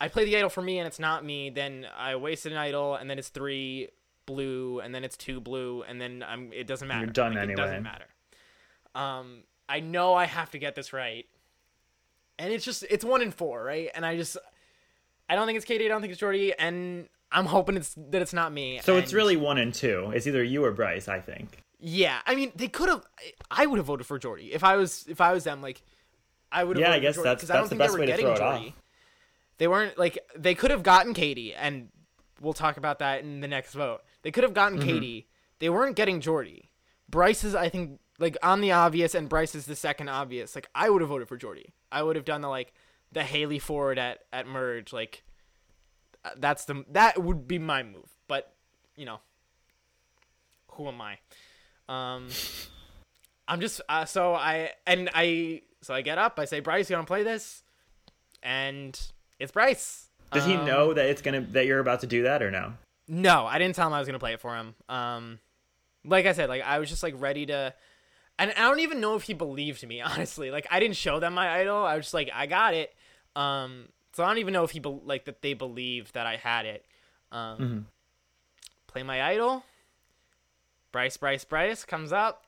I 0.00 0.08
play 0.08 0.26
the 0.26 0.36
idol 0.36 0.50
for 0.50 0.60
me 0.60 0.78
and 0.78 0.86
it's 0.86 0.98
not 0.98 1.24
me, 1.24 1.48
then 1.48 1.86
I 1.96 2.16
wasted 2.16 2.52
an 2.52 2.58
idol 2.58 2.94
and 2.94 3.08
then 3.08 3.18
it's 3.18 3.30
three 3.30 3.88
blue 4.28 4.78
and 4.80 4.94
then 4.94 5.02
it's 5.02 5.16
two 5.16 5.40
blue 5.40 5.82
and 5.88 6.00
then 6.00 6.22
I'm, 6.26 6.52
it 6.52 6.66
doesn't 6.68 6.86
matter. 6.86 7.06
You're 7.06 7.12
done 7.12 7.34
Like, 7.34 7.48
It 7.48 7.56
doesn't 7.56 7.82
matter. 7.82 8.04
Um, 8.94 9.42
I 9.68 9.80
know 9.80 10.14
I 10.14 10.26
have 10.26 10.50
to 10.52 10.58
get 10.58 10.74
this 10.74 10.92
right. 10.92 11.24
And 12.38 12.52
it's 12.52 12.64
just, 12.64 12.84
it's 12.88 13.04
one 13.04 13.22
in 13.22 13.30
four, 13.32 13.62
right? 13.64 13.90
And 13.94 14.06
I 14.06 14.16
just, 14.16 14.36
I 15.28 15.34
don't 15.34 15.46
think 15.46 15.56
it's 15.56 15.64
Katie, 15.64 15.86
I 15.86 15.88
don't 15.88 16.00
think 16.00 16.12
it's 16.12 16.20
Jordy, 16.20 16.52
and 16.58 17.08
I'm 17.32 17.46
hoping 17.46 17.76
it's 17.76 17.94
that 18.10 18.22
it's 18.22 18.32
not 18.32 18.52
me. 18.52 18.80
So 18.84 18.96
it's 18.96 19.12
really 19.12 19.36
one 19.36 19.58
and 19.58 19.74
two. 19.74 20.12
It's 20.14 20.26
either 20.26 20.42
you 20.44 20.64
or 20.64 20.70
Bryce, 20.72 21.08
I 21.08 21.20
think. 21.20 21.62
yeah. 21.80 22.18
I 22.26 22.34
mean, 22.36 22.52
they 22.54 22.68
could 22.68 22.88
have. 22.88 23.04
I 23.50 23.66
would 23.66 23.76
have 23.78 23.86
voted 23.86 24.06
for 24.06 24.18
Jordy 24.18 24.52
if 24.54 24.62
I 24.64 24.76
was 24.76 25.04
if 25.08 25.20
I 25.20 25.32
was 25.32 25.44
them. 25.44 25.60
Like, 25.60 25.82
I 26.50 26.64
would 26.64 26.76
have. 26.76 26.80
Yeah, 26.80 26.88
I 26.88 26.90
voted 26.92 27.02
guess 27.02 27.14
for 27.16 27.24
Jordy, 27.24 27.28
that's- 27.28 27.40
'cause 27.42 27.50
I 27.50 27.54
don't 27.54 27.62
that's 27.64 27.68
the 27.70 27.76
think 27.76 27.78
they 27.80 27.84
best 27.84 27.92
were 27.92 28.00
way 28.00 28.06
to 28.06 28.12
getting 28.12 28.26
throw 28.26 28.34
it 28.34 28.38
Jordy. 28.52 28.68
off. 28.68 28.82
They 29.58 29.68
weren't 29.68 29.98
like 29.98 30.18
they 30.36 30.54
could 30.54 30.70
have 30.70 30.82
gotten 30.82 31.12
Katie, 31.12 31.52
and 31.54 31.88
we'll 32.40 32.54
talk 32.54 32.76
about 32.78 33.00
that 33.00 33.20
in 33.22 33.40
the 33.40 33.48
next 33.48 33.74
vote. 33.74 34.00
They 34.22 34.30
could 34.30 34.44
have 34.44 34.54
gotten 34.54 34.78
Mm-hmm. 34.78 34.88
Katie. 34.88 35.28
They 35.58 35.68
weren't 35.70 35.96
getting 35.96 36.20
Jordy. 36.20 36.70
Bryce 37.08 37.42
is, 37.44 37.54
I 37.54 37.68
think, 37.68 38.00
like 38.18 38.36
on 38.42 38.60
the 38.60 38.72
obvious, 38.72 39.14
and 39.14 39.28
Bryce 39.28 39.54
is 39.54 39.66
the 39.66 39.76
second 39.76 40.08
obvious. 40.08 40.54
Like 40.54 40.68
I 40.74 40.90
would 40.90 41.00
have 41.02 41.08
voted 41.08 41.28
for 41.28 41.36
Jordy. 41.36 41.72
I 41.90 42.02
would 42.02 42.16
have 42.16 42.24
done 42.24 42.40
the 42.42 42.48
like 42.48 42.72
the 43.12 43.24
Hali 43.24 43.58
Ford 43.58 43.98
at 43.98 44.20
at 44.32 44.46
merge. 44.46 44.92
Like 44.92 45.22
uh, 46.24 46.30
that's 46.36 46.64
the 46.64 46.84
that 46.92 47.22
would 47.22 47.48
be 47.48 47.58
my 47.58 47.82
move. 47.82 48.10
But 48.28 48.52
you 48.96 49.04
know, 49.06 49.20
who 50.72 50.88
am 50.88 51.00
I? 51.00 51.18
Um, 51.88 52.28
I'm 53.48 53.60
just 53.60 53.80
uh, 53.88 54.04
so 54.04 54.34
I 54.34 54.72
and 54.86 55.08
I 55.14 55.62
so 55.80 55.94
I 55.94 56.02
get 56.02 56.18
up. 56.18 56.38
I 56.38 56.44
say, 56.44 56.60
Bryce, 56.60 56.90
you 56.90 56.96
want 56.96 57.06
to 57.06 57.10
play 57.10 57.22
this? 57.22 57.62
And 58.42 58.98
it's 59.38 59.52
Bryce. 59.52 60.06
Does 60.32 60.44
he 60.44 60.54
Um, 60.54 60.66
know 60.66 60.92
that 60.92 61.06
it's 61.06 61.22
gonna 61.22 61.40
that 61.40 61.66
you're 61.66 61.80
about 61.80 62.00
to 62.00 62.06
do 62.06 62.24
that 62.24 62.42
or 62.42 62.50
no? 62.50 62.74
No, 63.08 63.46
I 63.46 63.58
didn't 63.58 63.74
tell 63.74 63.86
him 63.86 63.92
I 63.94 63.98
was 63.98 64.06
gonna 64.06 64.18
play 64.18 64.34
it 64.34 64.40
for 64.40 64.54
him. 64.56 64.74
Um, 64.88 65.38
like 66.04 66.26
I 66.26 66.32
said, 66.32 66.48
like 66.48 66.62
I 66.62 66.78
was 66.78 66.88
just 66.88 67.02
like 67.02 67.14
ready 67.16 67.46
to, 67.46 67.74
and 68.38 68.50
I 68.52 68.62
don't 68.68 68.80
even 68.80 69.00
know 69.00 69.16
if 69.16 69.22
he 69.24 69.34
believed 69.34 69.86
me. 69.86 70.00
Honestly, 70.02 70.50
like 70.50 70.66
I 70.70 70.78
didn't 70.80 70.96
show 70.96 71.18
them 71.20 71.34
my 71.34 71.48
idol. 71.60 71.78
I 71.84 71.96
was 71.96 72.06
just 72.06 72.14
like, 72.14 72.30
I 72.34 72.46
got 72.46 72.74
it. 72.74 72.94
Um, 73.34 73.88
so 74.12 74.24
I 74.24 74.28
don't 74.28 74.38
even 74.38 74.52
know 74.52 74.64
if 74.64 74.72
he 74.72 74.80
be- 74.80 75.00
like 75.04 75.24
that 75.26 75.42
they 75.42 75.54
believed 75.54 76.14
that 76.14 76.26
I 76.26 76.36
had 76.36 76.66
it. 76.66 76.84
Um, 77.32 77.86
play 78.86 79.02
my 79.02 79.22
idol. 79.22 79.64
Bryce, 80.92 81.16
Bryce, 81.16 81.44
Bryce 81.44 81.84
comes 81.84 82.12
up. 82.12 82.44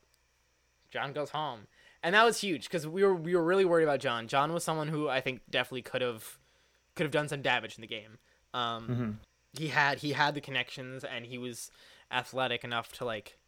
John 0.91 1.13
goes 1.13 1.31
home, 1.31 1.69
and 2.03 2.15
that 2.15 2.25
was 2.25 2.41
huge 2.41 2.65
because 2.65 2.87
we 2.87 3.05
were 3.05 3.15
we 3.15 3.37
were 3.37 3.45
really 3.45 3.65
worried 3.65 3.85
about 3.85 4.01
John. 4.01 4.27
John 4.27 4.53
was 4.53 4.65
someone 4.65 4.89
who 4.89 5.09
I 5.09 5.21
think 5.21 5.43
definitely 5.49 5.83
could 5.83 6.03
have 6.03 6.39
could 6.97 7.05
have 7.05 7.13
done 7.13 7.29
some 7.29 7.43
damage 7.43 7.77
in 7.77 7.83
the 7.83 7.87
game. 7.87 8.19
Um, 8.53 9.21
he 9.59 9.69
had 9.69 9.99
he 9.99 10.13
had 10.13 10.35
the 10.35 10.41
connections 10.41 11.05
and 11.05 11.27
he 11.27 11.39
was 11.39 11.71
athletic 12.13 12.65
enough 12.65 12.93
to 12.93 13.05
like 13.05 13.39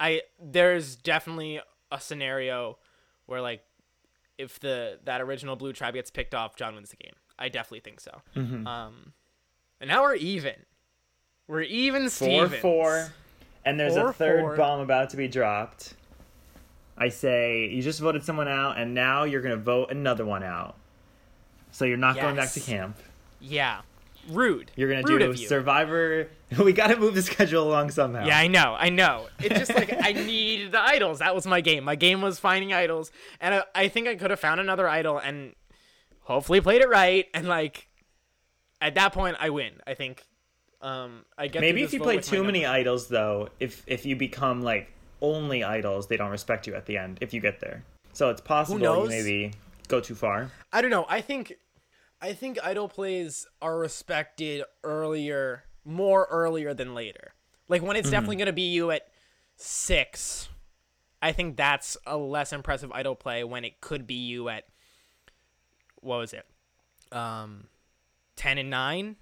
I 0.00 0.22
there's 0.40 0.96
definitely 0.96 1.60
a 1.90 2.00
scenario 2.00 2.78
where 3.26 3.40
like 3.40 3.62
if 4.38 4.58
the 4.60 4.98
that 5.04 5.20
original 5.20 5.56
blue 5.56 5.72
tribe 5.72 5.94
gets 5.94 6.10
picked 6.10 6.34
off, 6.34 6.56
John 6.56 6.74
wins 6.74 6.90
the 6.90 6.96
game. 6.96 7.14
I 7.38 7.48
definitely 7.48 7.80
think 7.80 8.00
so. 8.00 8.20
Um 8.36 9.12
and 9.80 9.88
now 9.88 10.02
we're 10.02 10.14
even. 10.14 10.54
We're 11.48 11.62
even 11.62 12.08
Four 12.08 12.46
Stevens. 12.46 12.62
four, 12.62 13.12
and 13.64 13.78
there's 13.78 13.94
Four, 13.94 14.10
a 14.10 14.12
third 14.12 14.40
four. 14.40 14.56
bomb 14.56 14.80
about 14.80 15.10
to 15.10 15.16
be 15.16 15.26
dropped. 15.26 15.94
I 16.96 17.08
say 17.08 17.66
you 17.68 17.82
just 17.82 17.98
voted 18.00 18.24
someone 18.24 18.46
out, 18.46 18.78
and 18.78 18.94
now 18.94 19.24
you're 19.24 19.42
gonna 19.42 19.56
vote 19.56 19.90
another 19.90 20.24
one 20.24 20.44
out. 20.44 20.76
So 21.72 21.84
you're 21.84 21.96
not 21.96 22.14
going 22.16 22.36
back 22.36 22.52
to 22.52 22.60
camp. 22.60 22.96
Yeah. 23.40 23.80
Rude. 24.30 24.70
You're 24.76 24.88
gonna 24.88 25.02
Rude 25.02 25.36
do. 25.36 25.36
Survivor. 25.36 26.28
we 26.58 26.72
gotta 26.72 26.96
move 26.96 27.14
the 27.14 27.22
schedule 27.22 27.64
along 27.64 27.90
somehow. 27.90 28.26
Yeah, 28.26 28.38
I 28.38 28.46
know, 28.46 28.76
I 28.78 28.88
know. 28.88 29.28
It's 29.40 29.58
just 29.58 29.74
like 29.74 29.94
I 30.02 30.12
need 30.12 30.72
the 30.72 30.80
idols. 30.80 31.18
That 31.18 31.34
was 31.34 31.46
my 31.46 31.60
game. 31.60 31.84
My 31.84 31.96
game 31.96 32.22
was 32.22 32.38
finding 32.38 32.72
idols, 32.72 33.10
and 33.40 33.54
I, 33.54 33.62
I 33.74 33.88
think 33.88 34.08
I 34.08 34.14
could 34.14 34.30
have 34.30 34.40
found 34.40 34.60
another 34.60 34.88
idol 34.88 35.18
and 35.18 35.54
hopefully 36.20 36.60
played 36.60 36.82
it 36.82 36.88
right. 36.88 37.26
And 37.34 37.48
like 37.48 37.88
at 38.80 38.94
that 38.94 39.12
point, 39.12 39.36
I 39.40 39.50
win. 39.50 39.74
I 39.86 39.94
think. 39.94 40.24
Um, 40.80 41.24
I 41.38 41.46
get 41.46 41.60
Maybe 41.60 41.84
if 41.84 41.92
you 41.92 42.00
play 42.00 42.18
too 42.18 42.42
many 42.42 42.62
number. 42.62 42.76
idols, 42.76 43.06
though, 43.08 43.48
if 43.60 43.84
if 43.86 44.04
you 44.04 44.16
become 44.16 44.62
like 44.62 44.92
only 45.20 45.62
idols, 45.62 46.08
they 46.08 46.16
don't 46.16 46.30
respect 46.30 46.66
you 46.66 46.74
at 46.74 46.86
the 46.86 46.96
end. 46.96 47.18
If 47.20 47.32
you 47.32 47.40
get 47.40 47.60
there, 47.60 47.84
so 48.12 48.30
it's 48.30 48.40
possible 48.40 48.80
you 48.80 49.08
maybe 49.08 49.52
go 49.86 50.00
too 50.00 50.16
far. 50.16 50.50
I 50.72 50.80
don't 50.82 50.90
know. 50.90 51.06
I 51.08 51.20
think, 51.20 51.54
I 52.22 52.34
think 52.34 52.58
idol 52.62 52.88
plays 52.88 53.48
are 53.60 53.76
respected 53.76 54.62
earlier, 54.84 55.64
more 55.84 56.28
earlier 56.30 56.72
than 56.72 56.94
later. 56.94 57.34
Like 57.68 57.82
when 57.82 57.96
it's 57.96 58.10
definitely 58.10 58.36
gonna 58.36 58.52
be 58.52 58.70
you 58.70 58.92
at 58.92 59.08
six. 59.56 60.48
I 61.20 61.32
think 61.32 61.56
that's 61.56 61.96
a 62.06 62.16
less 62.16 62.52
impressive 62.52 62.92
idol 62.92 63.16
play 63.16 63.42
when 63.42 63.64
it 63.64 63.80
could 63.80 64.06
be 64.06 64.14
you 64.14 64.48
at 64.48 64.66
what 66.00 66.18
was 66.18 66.32
it, 66.32 66.46
um, 67.10 67.68
ten 68.36 68.56
and 68.58 68.70
nine. 68.70 69.16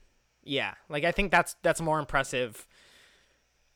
Yeah, 0.44 0.74
like 0.90 1.04
I 1.04 1.12
think 1.12 1.30
that's 1.30 1.56
that's 1.62 1.80
more 1.80 1.98
impressive. 1.98 2.66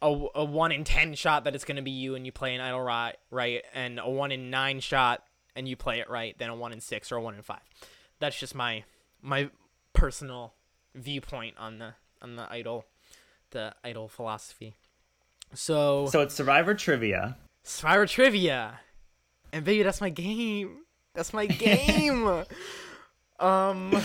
A, 0.03 0.09
a 0.35 0.45
one 0.45 0.70
in 0.70 0.85
ten 0.85 1.14
shot 1.14 1.45
that 1.45 1.55
it's 1.55 1.64
gonna 1.64 1.83
be 1.83 1.91
you 1.91 2.14
and 2.14 2.27
you 2.27 2.33
play 2.33 2.55
an 2.55 2.61
idol 2.61 2.83
right, 2.83 3.16
right, 3.31 3.62
and 3.72 3.99
a 3.99 4.09
one 4.11 4.33
in 4.33 4.51
nine 4.51 4.81
shot 4.81 5.22
and 5.57 5.66
you 5.66 5.77
play 5.77 6.01
it 6.01 6.11
right 6.11 6.37
than 6.39 6.51
a 6.51 6.55
one 6.55 6.72
in 6.72 6.81
six 6.81 7.11
or 7.11 7.16
a 7.16 7.22
one 7.22 7.35
in 7.35 7.43
five. 7.43 7.62
That's 8.20 8.39
just 8.39 8.55
my 8.55 8.85
my 9.25 9.51
personal 9.95 10.53
viewpoint 10.95 11.57
on 11.59 11.79
the 11.79 11.95
on 12.22 12.37
the 12.37 12.47
idol, 12.53 12.85
the 13.51 13.75
idol 13.83 14.07
philosophy. 14.09 14.75
So, 15.55 16.07
So 16.07 16.20
it's 16.20 16.35
Survivor 16.35 16.75
trivia. 16.75 17.37
Survivor 17.62 18.07
trivia, 18.07 18.81
and 19.53 19.64
baby, 19.64 19.83
that's 19.83 20.01
my 20.01 20.11
game. 20.11 20.79
That's 21.14 21.33
my 21.33 21.47
game. 21.66 22.45
um, 23.41 24.03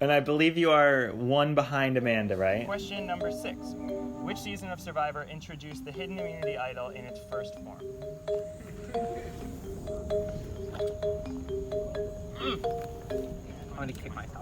And 0.00 0.10
I 0.12 0.20
believe 0.20 0.58
you 0.58 0.70
are 0.72 1.12
one 1.12 1.54
behind 1.54 1.96
Amanda, 1.96 2.36
right? 2.36 2.66
Question 2.66 3.06
number 3.06 3.30
six. 3.30 3.58
Which 4.26 4.38
season 4.38 4.70
of 4.70 4.80
Survivor 4.80 5.24
introduced 5.30 5.84
the 5.84 5.92
hidden 5.92 6.18
immunity 6.18 6.56
idol 6.58 6.88
in 6.90 7.04
its 7.04 7.20
first 7.30 7.54
form? 7.60 7.80
I'm 13.70 13.76
gonna 13.78 13.92
kick 13.92 14.14
myself. 14.14 14.41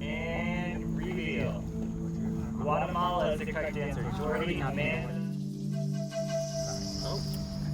And 0.00 0.96
reveal. 0.96 1.62
Guatemala 2.58 3.32
is 3.32 3.40
the 3.40 3.52
correct 3.52 3.76
answer. 3.76 4.04
Jordy, 4.16 4.60
Amanda. 4.60 5.20
Oh, 7.06 7.20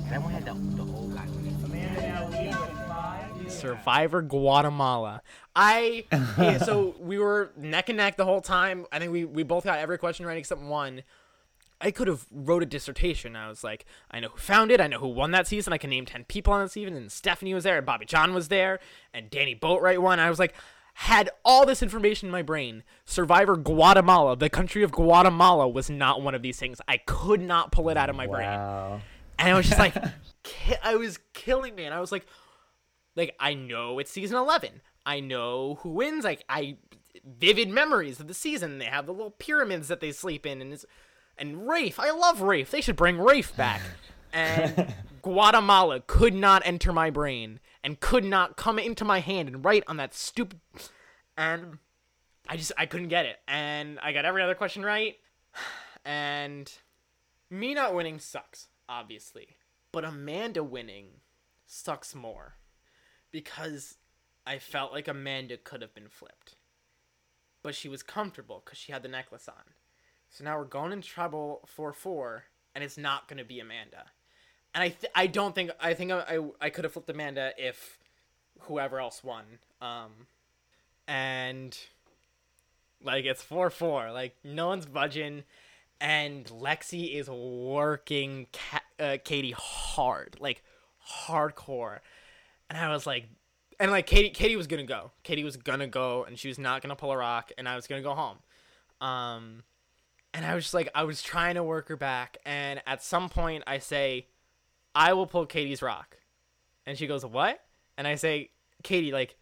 and 0.07 0.15
I 0.15 0.19
wanted 0.19 0.45
the, 0.45 0.55
the 0.55 0.83
old 0.93 1.15
guy. 1.15 1.27
Amanda 1.65 2.01
now 2.01 2.29
leads 2.29 2.59
with 2.59 2.71
five. 2.89 3.53
Survivor 3.53 4.23
Guatemala. 4.23 5.23
I 5.55 6.05
yeah, 6.39 6.59
so 6.59 6.95
we 7.01 7.19
were 7.19 7.51
neck 7.57 7.89
and 7.89 7.97
neck 7.99 8.17
the 8.17 8.25
whole 8.25 8.41
time. 8.41 8.87
I 8.93 8.99
think 8.99 9.13
we 9.13 9.25
we 9.25 9.43
both 9.43 9.65
got 9.65 9.79
every 9.79 9.99
question 9.99 10.27
right 10.27 10.39
except 10.39 10.61
one. 10.61 11.03
I 11.81 11.91
could 11.91 12.09
have 12.09 12.27
wrote 12.31 12.63
a 12.63 12.67
dissertation. 12.67 13.37
I 13.37 13.49
was 13.49 13.65
like, 13.65 13.87
I 14.11 14.21
know 14.21 14.29
who 14.29 14.39
found 14.39 14.71
it. 14.71 14.81
I 14.81 14.87
know 14.87 14.99
who 14.99 15.09
won 15.09 15.31
that 15.31 15.47
season. 15.47 15.73
I 15.73 15.79
can 15.79 15.91
name 15.91 16.07
ten 16.07 16.25
people 16.25 16.53
on 16.53 16.63
that 16.65 16.71
season. 16.71 16.95
And 16.97 17.11
Stephenie 17.11 17.55
was 17.55 17.65
there, 17.65 17.79
and 17.79 17.87
Bobby 17.87 18.05
Jon 18.07 18.35
was 18.35 18.49
there, 18.49 18.81
and 19.15 19.31
Danni 19.31 19.59
Boatwright 19.59 19.99
won. 19.99 20.21
I 20.21 20.29
was 20.29 20.39
like, 20.39 20.55
had 20.95 21.31
all 21.45 21.65
this 21.65 21.83
information 21.83 22.27
in 22.29 22.33
my 22.33 22.43
brain. 22.43 22.83
Survivor 23.07 23.57
Guatemala, 23.57 24.37
the 24.37 24.51
country 24.51 24.83
of 24.83 24.93
Guatemala, 24.93 25.69
was 25.69 25.89
not 25.89 26.21
one 26.21 26.35
of 26.35 26.43
these 26.43 26.59
things. 26.59 26.81
I 26.87 26.99
could 26.99 27.41
not 27.41 27.73
pull 27.73 27.89
it 27.89 27.97
out 27.97 28.11
of 28.11 28.17
my 28.17 28.27
brain 28.27 28.49
and 29.39 29.49
I 29.49 29.55
was 29.57 29.67
just 29.67 29.79
like, 29.79 29.95
ki- 30.43 30.75
I 30.83 30.97
was 30.97 31.19
killing 31.33 31.75
me, 31.75 31.85
and 31.85 31.95
I 31.95 32.01
was 32.01 32.13
like, 32.13 32.27
like 33.17 33.35
I 33.41 33.55
know 33.55 33.99
it's 33.99 34.11
season 34.11 34.37
eleven. 34.37 34.83
I 35.07 35.21
know 35.21 35.79
who 35.81 35.91
wins. 35.91 36.25
Like 36.25 36.45
I 36.49 36.77
vivid 37.25 37.69
memories 37.71 38.21
of 38.21 38.29
the 38.29 38.35
season. 38.35 38.79
They 38.79 38.85
have 38.85 39.07
the 39.07 39.13
little 39.13 39.31
pyramids 39.33 39.89
that 39.89 40.01
they 40.01 40.13
sleep 40.13 40.45
in, 40.45 40.61
and 40.61 40.73
it's 40.73 40.85
and 41.41 41.67
Rafe. 41.69 41.99
I 41.99 42.11
love 42.11 42.43
Rafe. 42.43 42.71
They 42.71 42.81
should 42.81 42.97
bring 42.97 43.19
Rafe 43.19 43.57
back. 43.57 43.81
And 44.33 44.95
Guatemala 45.23 46.05
could 46.07 46.35
not 46.35 46.63
enter 46.65 46.93
my 46.93 47.11
brain 47.11 47.59
and 47.83 47.99
could 47.99 48.25
not 48.25 48.57
come 48.57 48.79
into 48.79 49.05
my 49.05 49.19
hand 49.19 49.49
and 49.49 49.65
write 49.65 49.83
on 49.89 49.97
that 49.97 50.15
stupid. 50.15 50.61
And 51.37 51.79
I 52.49 52.57
just 52.57 52.71
I 52.79 52.87
couldn't 52.87 53.09
get 53.09 53.27
it, 53.27 53.39
and 53.49 53.99
I 54.01 54.13
got 54.13 54.25
every 54.25 54.41
other 54.41 54.55
question 54.55 54.85
right, 54.85 55.17
and 56.05 56.73
me 57.51 57.75
not 57.75 57.95
winning 57.95 58.19
sucks, 58.19 58.69
obviously. 58.89 59.57
But 59.93 60.05
Amanda 60.05 60.63
winning 60.63 61.07
sucks 61.67 62.15
more 62.15 62.55
because 63.31 63.97
I 64.47 64.59
felt 64.59 64.93
like 64.93 65.09
Amanda 65.09 65.57
could 65.57 65.83
have 65.83 65.95
been 65.95 66.09
flipped. 66.09 66.57
But 67.63 67.75
she 67.75 67.89
was 67.89 68.03
comfortable 68.03 68.63
because 68.65 68.79
she 68.79 68.93
had 68.93 69.03
the 69.03 69.09
necklace 69.09 69.49
on. 69.49 69.75
So 70.31 70.45
now 70.45 70.57
we're 70.59 70.65
going 70.65 70.93
into 70.93 71.09
trouble 71.09 71.61
for 71.67 71.93
4, 71.93 72.45
and 72.75 72.85
it's 72.85 72.97
not 72.97 73.29
going 73.29 73.39
to 73.39 73.45
be 73.45 73.61
Amanda. 73.61 74.05
And 74.75 74.83
I, 74.83 74.89
th- 74.91 75.13
I 75.15 75.27
don't 75.27 75.55
think, 75.55 75.73
I 75.81 75.95
think 75.95 76.13
I, 76.13 76.21
I, 76.21 76.51
I 76.61 76.71
could 76.71 76.85
have 76.85 76.93
flipped 76.93 77.11
Amanda 77.11 77.53
if 77.59 77.99
whoever 78.61 79.01
else 79.01 79.25
won. 79.25 79.45
Um, 79.83 80.13
and 81.09 81.77
like 83.03 83.25
it's 83.25 83.43
4 83.43 83.71
4. 83.71 84.13
Like 84.13 84.37
no 84.45 84.69
one's 84.69 84.87
budging. 84.87 85.43
And 86.01 86.47
Lexi 86.47 87.15
is 87.19 87.29
working 87.29 88.47
Ka- 88.53 89.05
uh, 89.05 89.17
Katie 89.25 89.55
hard. 89.57 90.37
Like 90.39 90.63
hardcore. 91.27 91.99
And 92.69 92.79
I 92.79 92.93
was 92.93 93.07
like, 93.07 93.27
and 93.81 93.91
like 93.91 94.07
Katie, 94.07 94.31
Katie 94.31 94.57
was 94.57 94.67
gonna 94.67 94.85
go. 94.85 95.11
Katie 95.25 95.43
was 95.43 95.57
gonna 95.57 95.89
go, 95.89 96.25
and 96.25 96.39
she 96.39 96.49
was 96.49 96.59
not 96.59 96.83
gonna 96.83 96.95
pull 96.97 97.11
a 97.11 97.17
rock, 97.17 97.51
and 97.59 97.69
I 97.69 97.77
was 97.77 97.87
gonna 97.87 98.03
go 98.03 98.15
home. 98.15 98.39
Um, 99.01 99.63
and 100.33 100.45
I 100.45 100.55
was 100.55 100.65
just 100.65 100.75
like, 100.75 100.89
I 100.95 101.05
was 101.05 101.23
trying 101.23 101.57
to 101.57 101.63
work 101.63 101.89
her 101.89 101.97
back, 101.97 102.39
and 102.45 102.83
at 102.87 103.03
some 103.03 103.29
point 103.29 103.65
I 103.67 103.79
say, 103.79 104.27
I 104.95 105.13
will 105.13 105.27
pull 105.27 105.47
Katie's 105.47 105.83
rock, 105.83 106.19
and 106.87 106.97
she 106.97 107.07
goes, 107.07 107.25
what? 107.25 107.61
And 107.97 108.07
I 108.07 108.15
say, 108.15 108.51
Katie, 108.83 109.13
like, 109.13 109.37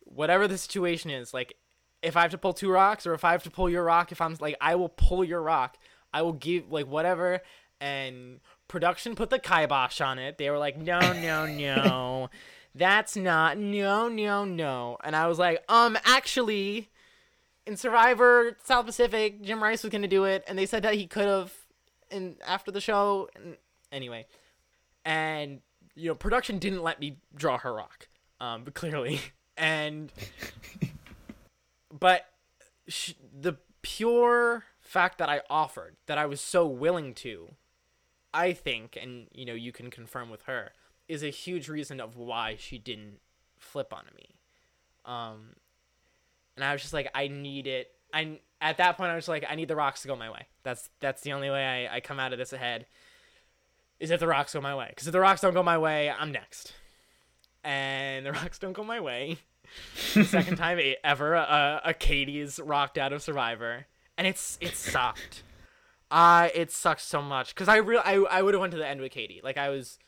whatever 0.00 0.46
the 0.46 0.58
situation 0.58 1.10
is, 1.10 1.32
like, 1.32 1.56
if 2.02 2.16
I 2.16 2.22
have 2.22 2.30
to 2.32 2.38
pull 2.38 2.52
two 2.52 2.70
rocks, 2.70 3.06
or 3.06 3.14
if 3.14 3.24
I 3.24 3.32
have 3.32 3.42
to 3.44 3.50
pull 3.50 3.68
your 3.68 3.84
rock, 3.84 4.12
if 4.12 4.20
I'm 4.20 4.36
like, 4.40 4.56
I 4.60 4.74
will 4.76 4.88
pull 4.88 5.24
your 5.24 5.42
rock. 5.42 5.76
I 6.12 6.22
will 6.22 6.34
give 6.34 6.70
like 6.70 6.86
whatever, 6.86 7.40
and 7.80 8.40
production 8.68 9.14
put 9.14 9.30
the 9.30 9.38
kibosh 9.38 10.00
on 10.00 10.18
it. 10.18 10.38
They 10.38 10.50
were 10.50 10.58
like, 10.58 10.78
no, 10.78 11.00
no, 11.00 11.46
no. 11.46 12.30
That's 12.74 13.16
not 13.16 13.56
no 13.56 14.08
no 14.08 14.44
no. 14.44 14.98
And 15.02 15.16
I 15.16 15.26
was 15.28 15.38
like, 15.38 15.64
um, 15.68 15.96
actually, 16.04 16.90
in 17.66 17.76
Survivor 17.76 18.56
South 18.62 18.86
Pacific, 18.86 19.42
Jim 19.42 19.62
Rice 19.62 19.82
was 19.82 19.90
gonna 19.90 20.08
do 20.08 20.24
it, 20.24 20.44
and 20.46 20.58
they 20.58 20.66
said 20.66 20.82
that 20.84 20.94
he 20.94 21.06
could 21.06 21.26
have, 21.26 21.52
in 22.10 22.36
after 22.46 22.70
the 22.70 22.80
show. 22.80 23.28
And 23.34 23.56
anyway, 23.90 24.26
and 25.04 25.60
you 25.94 26.08
know, 26.08 26.14
production 26.14 26.58
didn't 26.58 26.82
let 26.82 27.00
me 27.00 27.18
draw 27.34 27.58
her 27.58 27.74
rock, 27.74 28.08
um, 28.40 28.64
but 28.64 28.74
clearly, 28.80 29.20
and 29.56 30.12
but 31.98 32.26
sh- 32.88 33.14
the 33.38 33.56
pure 33.82 34.64
fact 34.80 35.18
that 35.18 35.28
I 35.28 35.42
offered, 35.50 35.96
that 36.06 36.18
I 36.18 36.26
was 36.26 36.40
so 36.40 36.66
willing 36.66 37.14
to, 37.14 37.54
I 38.32 38.52
think, 38.52 38.96
and 39.00 39.26
you 39.32 39.44
know, 39.44 39.54
you 39.54 39.72
can 39.72 39.90
confirm 39.90 40.30
with 40.30 40.42
her 40.42 40.72
is 41.08 41.22
a 41.22 41.30
huge 41.30 41.68
reason 41.68 42.00
of 42.00 42.16
why 42.16 42.56
she 42.58 42.78
didn't 42.78 43.20
flip 43.58 43.92
on 43.92 44.04
me. 44.16 44.34
Um, 45.04 45.54
and 46.56 46.64
I 46.64 46.72
was 46.72 46.82
just 46.82 46.94
like, 46.94 47.10
I 47.14 47.28
need 47.28 47.66
it. 47.66 47.90
I 48.12 48.40
at 48.60 48.78
that 48.78 48.96
point 48.96 49.10
I 49.10 49.16
was 49.16 49.28
like, 49.28 49.44
I 49.48 49.54
need 49.54 49.68
the 49.68 49.76
rocks 49.76 50.02
to 50.02 50.08
go 50.08 50.16
my 50.16 50.30
way. 50.30 50.46
That's 50.62 50.88
that's 51.00 51.22
the 51.22 51.32
only 51.32 51.50
way 51.50 51.88
I, 51.88 51.96
I 51.96 52.00
come 52.00 52.18
out 52.18 52.32
of 52.32 52.38
this 52.38 52.52
ahead. 52.52 52.86
Is 53.98 54.10
if 54.10 54.20
the 54.20 54.26
rocks 54.26 54.52
go 54.52 54.60
my 54.60 54.74
way. 54.74 54.86
Because 54.90 55.06
if 55.06 55.12
the 55.12 55.20
rocks 55.20 55.40
don't 55.40 55.54
go 55.54 55.62
my 55.62 55.78
way, 55.78 56.10
I'm 56.10 56.32
next. 56.32 56.74
And 57.64 58.26
the 58.26 58.32
rocks 58.32 58.58
don't 58.58 58.72
go 58.72 58.84
my 58.84 59.00
way. 59.00 59.38
the 60.14 60.24
second 60.24 60.56
time 60.58 60.78
ever 61.02 61.36
uh, 61.36 61.80
a 61.84 61.94
Katie's 61.94 62.58
rocked 62.58 62.98
out 62.98 63.12
of 63.12 63.22
Survivor, 63.22 63.86
and 64.16 64.26
it's 64.26 64.58
it 64.60 64.74
sucked. 64.74 65.42
Uh, 66.10 66.48
it 66.54 66.70
sucked 66.70 67.00
so 67.00 67.20
much 67.20 67.54
because 67.54 67.68
I 67.68 67.76
real 67.76 68.00
I 68.04 68.14
I 68.30 68.42
would 68.42 68.54
have 68.54 68.60
went 68.60 68.72
to 68.72 68.78
the 68.78 68.86
end 68.86 69.00
with 69.00 69.12
Katie. 69.12 69.40
Like 69.42 69.58
I 69.58 69.70
was 69.70 69.98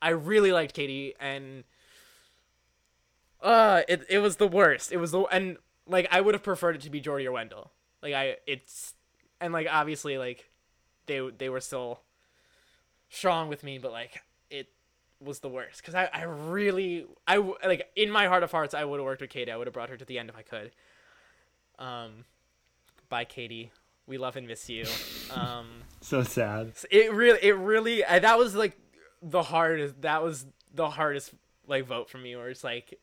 I 0.00 0.10
really 0.10 0.52
liked 0.52 0.74
Katie 0.74 1.14
and 1.18 1.64
uh 3.42 3.82
it 3.88 4.04
it 4.08 4.18
was 4.20 4.36
the 4.36 4.46
worst. 4.46 4.92
It 4.92 4.98
was 4.98 5.10
the 5.10 5.22
and 5.22 5.56
like 5.88 6.06
I 6.10 6.20
would 6.20 6.34
have 6.34 6.42
preferred 6.42 6.76
it 6.76 6.82
to 6.82 6.90
be 6.90 7.00
Jordy 7.00 7.26
or 7.26 7.32
Wendell. 7.32 7.72
Like 8.02 8.14
I 8.14 8.36
it's 8.46 8.94
and 9.40 9.52
like 9.52 9.66
obviously 9.70 10.18
like 10.18 10.50
they 11.06 11.28
they 11.36 11.48
were 11.48 11.60
still 11.60 12.00
strong 13.08 13.48
with 13.48 13.62
me, 13.64 13.78
but 13.78 13.92
like 13.92 14.22
it 14.50 14.68
was 15.20 15.40
the 15.40 15.48
worst 15.48 15.82
cuz 15.82 15.94
I 15.94 16.08
I 16.12 16.22
really 16.24 17.06
I 17.26 17.38
like 17.64 17.90
in 17.96 18.10
my 18.10 18.26
heart 18.26 18.42
of 18.42 18.50
hearts 18.52 18.74
I 18.74 18.84
would 18.84 18.98
have 19.00 19.04
worked 19.04 19.20
with 19.20 19.30
Katie. 19.30 19.50
I 19.50 19.56
would 19.56 19.66
have 19.66 19.74
brought 19.74 19.88
her 19.88 19.96
to 19.96 20.04
the 20.04 20.18
end 20.18 20.28
if 20.28 20.36
I 20.36 20.42
could. 20.42 20.70
Um 21.78 22.24
bye 23.08 23.24
Katie. 23.24 23.72
We 24.06 24.16
love 24.18 24.36
and 24.36 24.46
miss 24.46 24.68
you. 24.68 24.84
Um 25.30 25.82
So 26.00 26.22
sad. 26.22 26.72
it 26.90 27.12
really 27.12 27.38
it 27.42 27.56
really 27.56 28.04
I, 28.04 28.18
that 28.20 28.38
was 28.38 28.54
like 28.54 28.78
the 29.20 29.42
hardest 29.42 30.00
that 30.02 30.22
was 30.22 30.46
the 30.72 30.90
hardest 30.90 31.34
like 31.66 31.84
vote 31.84 32.08
for 32.08 32.18
me 32.18 32.36
where 32.36 32.48
it's 32.50 32.62
like 32.64 32.98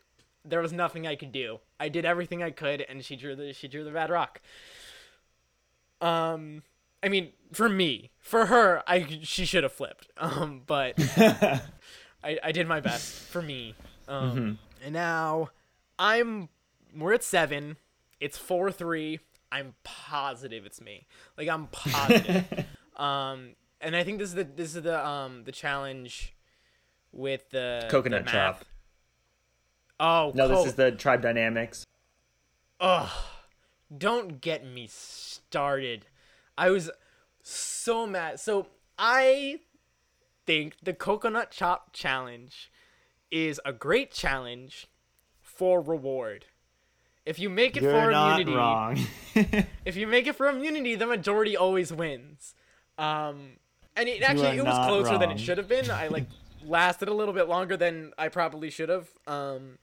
there 0.45 0.61
was 0.61 0.71
nothing 0.71 1.07
I 1.07 1.15
could 1.15 1.31
do. 1.31 1.59
I 1.79 1.89
did 1.89 2.05
everything 2.05 2.43
I 2.43 2.51
could 2.51 2.81
and 2.81 3.03
she 3.03 3.15
drew 3.15 3.35
the 3.35 3.53
she 3.53 3.67
drew 3.67 3.83
the 3.83 3.91
bad 3.91 4.09
rock. 4.09 4.41
Um 6.01 6.63
I 7.03 7.09
mean 7.09 7.33
for 7.51 7.69
me, 7.69 8.11
for 8.19 8.47
her 8.47 8.83
I 8.87 9.19
she 9.23 9.45
should 9.45 9.63
have 9.63 9.73
flipped. 9.73 10.07
Um 10.17 10.61
but 10.65 10.95
I 12.23 12.39
I 12.43 12.51
did 12.51 12.67
my 12.67 12.79
best 12.79 13.11
for 13.29 13.41
me. 13.41 13.75
Um 14.07 14.59
and 14.83 14.93
now 14.93 15.49
I'm 15.97 16.49
we're 16.95 17.13
at 17.13 17.23
7. 17.23 17.77
It's 18.19 18.37
4-3. 18.37 19.19
I'm 19.51 19.73
positive 19.83 20.65
it's 20.65 20.81
me. 20.81 21.07
Like 21.37 21.49
I'm 21.49 21.67
positive. 21.67 22.65
um 22.95 23.55
and 23.81 23.95
I 23.95 24.03
think 24.03 24.19
this 24.19 24.29
is 24.29 24.35
the 24.35 24.43
this 24.43 24.75
is 24.75 24.83
the 24.83 25.05
um 25.05 25.43
the 25.43 25.51
challenge 25.51 26.35
with 27.11 27.49
the 27.49 27.87
Coconut 27.89 28.25
the 28.25 28.31
chop. 28.31 28.65
Oh 29.99 30.31
No, 30.35 30.47
co- 30.47 30.55
this 30.55 30.65
is 30.67 30.75
the 30.75 30.91
tribe 30.91 31.21
dynamics. 31.21 31.85
Ugh. 32.79 33.09
Don't 33.95 34.41
get 34.41 34.65
me 34.65 34.87
started. 34.89 36.05
I 36.57 36.69
was 36.69 36.89
so 37.41 38.07
mad. 38.07 38.39
So 38.39 38.67
I 38.97 39.59
think 40.45 40.75
the 40.81 40.93
coconut 40.93 41.51
chop 41.51 41.93
challenge 41.93 42.71
is 43.31 43.59
a 43.65 43.73
great 43.73 44.11
challenge 44.11 44.87
for 45.41 45.81
reward. 45.81 46.45
If 47.25 47.39
you 47.39 47.49
make 47.49 47.75
it 47.75 47.83
You're 47.83 47.91
for 47.91 48.11
not 48.11 48.39
immunity, 48.39 48.55
wrong. 48.55 48.99
if 49.85 49.95
you 49.95 50.05
make 50.05 50.27
it 50.27 50.35
for 50.35 50.47
immunity, 50.47 50.95
the 50.95 51.07
majority 51.07 51.57
always 51.57 51.91
wins. 51.91 52.53
Um, 52.97 53.53
and 53.95 54.07
it 54.07 54.21
actually 54.21 54.57
it 54.57 54.63
was 54.63 54.87
closer 54.87 55.17
than 55.17 55.31
it 55.31 55.39
should 55.39 55.57
have 55.57 55.67
been. 55.67 55.89
I 55.89 56.07
like 56.07 56.25
lasted 56.65 57.07
a 57.07 57.13
little 57.13 57.33
bit 57.33 57.47
longer 57.47 57.77
than 57.77 58.13
I 58.17 58.27
probably 58.29 58.69
should 58.69 58.89
have. 58.89 59.07
Um, 59.27 59.77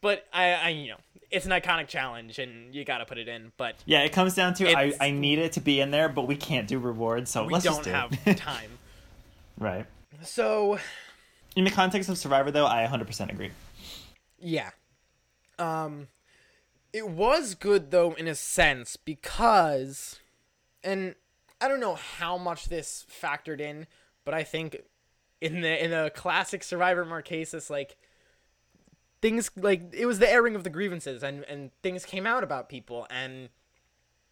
but 0.00 0.26
I, 0.32 0.52
I, 0.52 0.68
you 0.70 0.90
know, 0.90 0.96
it's 1.30 1.46
an 1.46 1.52
iconic 1.52 1.86
challenge, 1.88 2.38
and 2.38 2.74
you 2.74 2.84
got 2.84 2.98
to 2.98 3.04
put 3.04 3.18
it 3.18 3.28
in. 3.28 3.52
But 3.56 3.76
yeah, 3.86 4.00
it 4.02 4.12
comes 4.12 4.34
down 4.34 4.54
to 4.54 4.68
I, 4.76 4.92
I 5.00 5.10
need 5.10 5.38
it 5.38 5.52
to 5.52 5.60
be 5.60 5.80
in 5.80 5.90
there, 5.90 6.08
but 6.08 6.26
we 6.26 6.36
can't 6.36 6.66
do 6.66 6.78
rewards, 6.78 7.30
so 7.30 7.44
we 7.44 7.52
let's 7.52 7.64
don't 7.64 7.74
just 7.76 7.84
do 7.84 7.90
have 7.90 8.18
it. 8.26 8.36
time. 8.36 8.70
right. 9.58 9.86
So 10.24 10.78
In 11.56 11.64
the 11.64 11.70
context 11.70 12.08
of 12.08 12.18
Survivor, 12.18 12.50
though, 12.50 12.66
I 12.66 12.86
100% 12.86 13.30
agree. 13.30 13.50
yeah, 14.38 14.70
um, 15.58 16.08
it 16.92 17.08
was 17.08 17.54
good 17.54 17.90
though 17.90 18.12
in 18.14 18.26
a 18.28 18.34
sense 18.34 18.96
because, 18.96 20.18
and 20.84 21.14
I 21.60 21.68
don't 21.68 21.80
know 21.80 21.94
how 21.94 22.36
much 22.36 22.66
this 22.66 23.06
factored 23.10 23.60
in, 23.60 23.86
but 24.24 24.34
I 24.34 24.42
think 24.44 24.76
in 25.42 25.60
the 25.60 25.84
in 25.84 25.90
the 25.90 26.10
classic 26.14 26.62
Survivor 26.62 27.04
Marquesas, 27.04 27.68
like 27.68 27.96
things 29.20 29.50
like 29.56 29.92
it 29.92 30.06
was 30.06 30.18
the 30.18 30.30
airing 30.30 30.54
of 30.54 30.64
the 30.64 30.70
grievances 30.70 31.22
and 31.22 31.44
and 31.44 31.70
things 31.82 32.04
came 32.04 32.26
out 32.26 32.42
about 32.42 32.68
people 32.68 33.06
and 33.10 33.48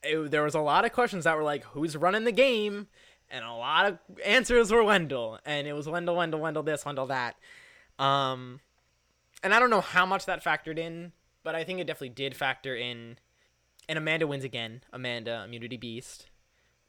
it, 0.02 0.30
there 0.30 0.42
was 0.42 0.54
a 0.54 0.60
lot 0.60 0.84
of 0.84 0.92
questions 0.92 1.24
that 1.24 1.36
were 1.36 1.42
like 1.42 1.64
who's 1.64 1.96
running 1.96 2.24
the 2.24 2.32
game? 2.32 2.88
And 3.32 3.44
a 3.44 3.52
lot 3.52 3.86
of 3.86 3.98
answers 4.24 4.72
were 4.72 4.82
Wendell 4.82 5.38
and 5.44 5.66
it 5.66 5.72
was 5.72 5.88
Wendell 5.88 6.16
Wendell 6.16 6.40
Wendell 6.40 6.62
this 6.62 6.84
Wendell 6.84 7.06
that. 7.06 7.36
Um 7.98 8.60
and 9.42 9.54
I 9.54 9.58
don't 9.58 9.70
know 9.70 9.80
how 9.80 10.04
much 10.06 10.26
that 10.26 10.42
factored 10.44 10.78
in 10.78 11.12
but 11.42 11.54
I 11.54 11.64
think 11.64 11.80
it 11.80 11.86
definitely 11.86 12.10
did 12.10 12.36
factor 12.36 12.74
in 12.74 13.16
and 13.88 13.98
Amanda 13.98 14.26
wins 14.26 14.44
again 14.44 14.82
Amanda 14.92 15.42
Immunity 15.44 15.76
Beast. 15.76 16.26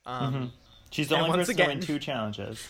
Um 0.05 0.53
She's 0.91 1.07
the 1.07 1.17
only 1.17 1.38
person 1.38 1.55
to 1.55 1.61
win 1.63 1.72
again- 1.78 1.82
two 1.88 1.99
challenges. 1.99 2.67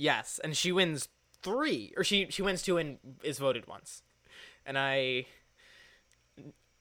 Yes, 0.00 0.40
and 0.42 0.56
she 0.56 0.72
wins 0.72 1.08
three, 1.42 1.92
or 1.94 2.02
she 2.04 2.28
she 2.30 2.40
wins 2.40 2.62
two 2.62 2.78
and 2.78 2.96
is 3.22 3.38
voted 3.38 3.66
once, 3.66 4.02
and 4.64 4.78
I 4.78 5.26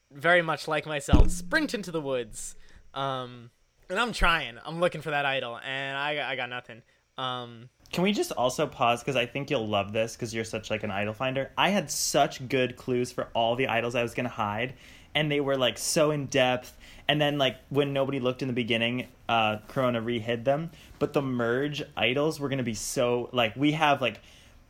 very 0.10 0.42
much 0.42 0.70
like 0.70 0.86
myself 0.86 1.30
sprint 1.30 1.74
into 1.74 1.92
the 1.92 2.00
woods, 2.00 2.56
um, 2.94 3.52
and 3.90 4.00
I'm 4.00 4.14
trying. 4.14 4.58
I'm 4.64 4.80
looking 4.80 5.02
for 5.02 5.10
that 5.10 5.26
idol, 5.26 5.60
and 5.60 5.98
I 5.98 6.32
I 6.32 6.38
got 6.38 6.50
nothing. 6.50 6.82
Um, 7.18 7.68
Can 7.92 8.06
we 8.06 8.14
just 8.14 8.32
also 8.32 8.66
pause 8.66 9.02
because 9.02 9.18
I 9.18 9.26
think 9.26 9.50
you'll 9.50 9.68
love 9.68 9.92
this 9.92 10.16
because 10.16 10.34
you're 10.34 10.46
such 10.46 10.70
like 10.72 10.84
an 10.84 10.92
idol 10.92 11.14
finder. 11.14 11.52
I 11.58 11.72
had 11.72 11.92
such 11.92 12.48
good 12.48 12.78
clues 12.78 13.12
for 13.12 13.28
all 13.34 13.58
the 13.58 13.68
idols 13.68 13.96
I 13.96 14.02
was 14.02 14.14
gonna 14.14 14.30
hide, 14.30 14.76
and 15.16 15.32
they 15.32 15.40
were 15.40 15.58
like 15.58 15.78
so 15.78 16.12
in 16.12 16.26
depth. 16.28 16.76
And 17.08 17.20
then 17.20 17.38
like 17.38 17.58
when 17.70 17.92
nobody 17.94 18.20
looked 18.20 18.42
in 18.44 18.48
the 18.48 18.54
beginning, 18.54 19.08
uh, 19.28 19.58
Corona 19.68 20.02
rehid 20.02 20.46
them. 20.46 20.72
But 21.00 21.14
the 21.14 21.22
merge 21.22 21.82
idols 21.98 22.40
were 22.40 22.50
gonna 22.50 22.64
be 22.64 22.76
so 22.76 23.30
like 23.34 23.56
we 23.56 23.72
have 23.72 24.02
like 24.02 24.22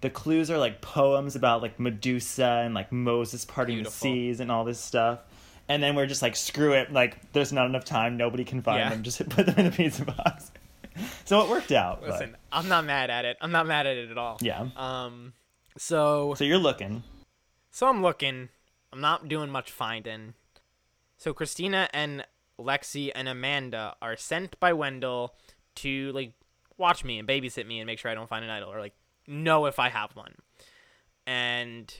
the 0.01 0.09
clues 0.09 0.49
are 0.49 0.57
like 0.57 0.79
poems 0.81 1.35
about 1.35 1.61
like 1.61 1.79
Medusa 1.79 2.61
and 2.63 2.73
like 2.73 2.91
Moses 2.91 3.43
parting 3.43 3.75
Beautiful. 3.77 3.91
the 3.91 3.97
seas 4.15 4.39
and 4.39 4.49
all 4.51 4.63
this 4.63 4.79
stuff. 4.79 5.19
And 5.67 5.83
then 5.83 5.95
we're 5.95 6.07
just 6.07 6.21
like 6.21 6.35
screw 6.37 6.71
it, 6.73 6.91
like 6.93 7.31
there's 7.33 7.51
not 7.53 7.65
enough 7.67 7.83
time, 7.85 8.15
nobody 8.17 8.43
can 8.45 8.61
find 8.61 8.79
Yeah. 8.79 8.89
them, 8.89 9.03
just 9.03 9.27
put 9.29 9.45
them 9.45 9.55
in 9.57 9.65
a 9.65 9.71
pizza 9.71 10.05
box. 10.05 10.51
so 11.25 11.41
it 11.41 11.49
worked 11.49 11.71
out. 11.73 11.99
but- 12.01 12.11
Listen, 12.11 12.37
I'm 12.51 12.69
not 12.69 12.85
mad 12.85 13.09
at 13.09 13.25
it. 13.25 13.37
I'm 13.41 13.51
not 13.51 13.67
mad 13.67 13.85
at 13.85 13.97
it 13.97 14.09
at 14.09 14.17
all. 14.17 14.37
yeah. 14.41 14.67
Um, 14.77 15.33
so 15.77 16.33
So 16.35 16.45
you're 16.45 16.57
looking. 16.57 17.03
so 17.71 17.87
I'm 17.87 18.01
looking. 18.01 18.47
I'm 18.91 19.01
not 19.01 19.27
doing 19.27 19.49
much 19.49 19.71
finding. 19.71 20.33
So 21.17 21.33
Christina 21.33 21.89
and 21.93 22.25
Lexi 22.59 23.11
and 23.13 23.27
Amanda 23.27 23.95
are 24.01 24.15
sent 24.15 24.59
by 24.59 24.73
Wendell 24.73 25.35
to 25.75 26.11
like 26.11 26.33
watch 26.77 27.03
me 27.03 27.19
and 27.19 27.27
babysit 27.27 27.67
me 27.67 27.79
and 27.79 27.87
make 27.87 27.99
sure 27.99 28.09
I 28.09 28.15
don't 28.15 28.29
find 28.29 28.43
an 28.43 28.51
idol 28.51 28.71
or 28.71 28.79
like 28.79 28.95
know 29.27 29.65
if 29.65 29.79
I 29.79 29.89
have 29.89 30.15
one. 30.15 30.35
And 31.27 31.93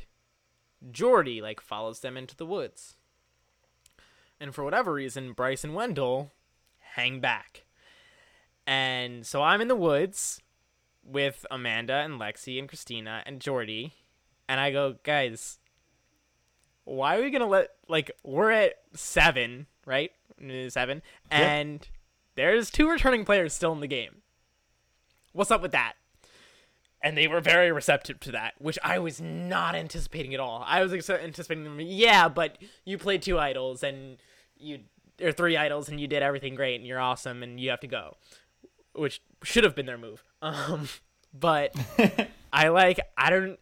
Jordy 0.91 1.41
like 1.41 1.61
follows 1.61 1.99
them 1.99 2.17
into 2.17 2.35
the 2.35 2.45
woods. 2.45 2.95
And 4.39 4.55
for 4.55 4.63
whatever 4.63 4.93
reason, 4.93 5.33
Bryce 5.33 5.63
and 5.63 5.75
Wendell 5.75 6.31
hang 6.95 7.19
back. 7.19 7.65
And 8.65 9.25
so 9.25 9.41
I'm 9.41 9.61
in 9.61 9.67
the 9.67 9.75
woods 9.75 10.41
with 11.03 11.45
Amanda 11.51 11.95
and 11.95 12.19
Lexi 12.19 12.59
and 12.59 12.67
Christina 12.67 13.23
and 13.25 13.41
Jordy. 13.41 13.95
And 14.47 14.59
I 14.59 14.71
go, 14.71 14.95
guys, 15.03 15.59
why 16.89 17.17
are 17.17 17.21
we 17.21 17.29
gonna 17.29 17.47
let 17.47 17.69
like 17.87 18.11
we're 18.23 18.51
at 18.51 18.73
seven, 18.95 19.67
right? 19.85 20.11
Seven, 20.69 21.01
and 21.29 21.87
there's 22.35 22.71
two 22.71 22.89
returning 22.89 23.25
players 23.25 23.53
still 23.53 23.73
in 23.73 23.81
the 23.81 23.87
game. 23.87 24.21
What's 25.33 25.51
up 25.51 25.61
with 25.61 25.73
that? 25.73 25.93
And 27.01 27.17
they 27.17 27.27
were 27.27 27.41
very 27.41 27.71
receptive 27.71 28.19
to 28.21 28.31
that, 28.31 28.53
which 28.57 28.79
I 28.83 28.99
was 28.99 29.21
not 29.21 29.75
anticipating 29.75 30.33
at 30.33 30.39
all. 30.39 30.63
I 30.65 30.81
was 30.81 31.09
anticipating 31.09 31.63
them, 31.63 31.79
yeah, 31.79 32.27
but 32.27 32.57
you 32.85 32.97
played 32.97 33.21
two 33.21 33.37
idols 33.37 33.83
and 33.83 34.17
you 34.57 34.79
or 35.21 35.31
three 35.31 35.57
idols 35.57 35.89
and 35.89 35.99
you 35.99 36.07
did 36.07 36.23
everything 36.23 36.55
great 36.55 36.75
and 36.75 36.87
you're 36.87 36.99
awesome 36.99 37.43
and 37.43 37.59
you 37.59 37.69
have 37.69 37.81
to 37.81 37.87
go, 37.87 38.15
which 38.93 39.21
should 39.43 39.63
have 39.63 39.75
been 39.75 39.85
their 39.85 39.97
move. 39.97 40.23
Um, 40.41 40.87
but 41.33 41.75
I 42.53 42.69
like 42.69 43.01
I 43.17 43.29
don't. 43.29 43.59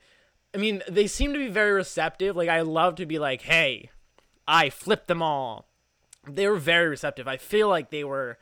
I 0.54 0.58
mean, 0.58 0.82
they 0.90 1.08
seem 1.08 1.34
to 1.34 1.40
be 1.40 1.50
very 1.50 1.72
receptive. 1.72 2.36
Like 2.36 2.50
I 2.50 2.62
love 2.62 2.96
to 2.96 3.06
be 3.06 3.20
like, 3.20 3.42
hey, 3.44 3.90
I 4.48 4.70
flipped 4.70 5.08
them 5.08 5.22
all. 5.22 5.68
They 6.28 6.48
were 6.48 6.58
very 6.58 6.88
receptive. 6.88 7.28
I 7.28 7.38
feel 7.38 7.70
like 7.70 7.90
they 7.90 8.04
were 8.04 8.38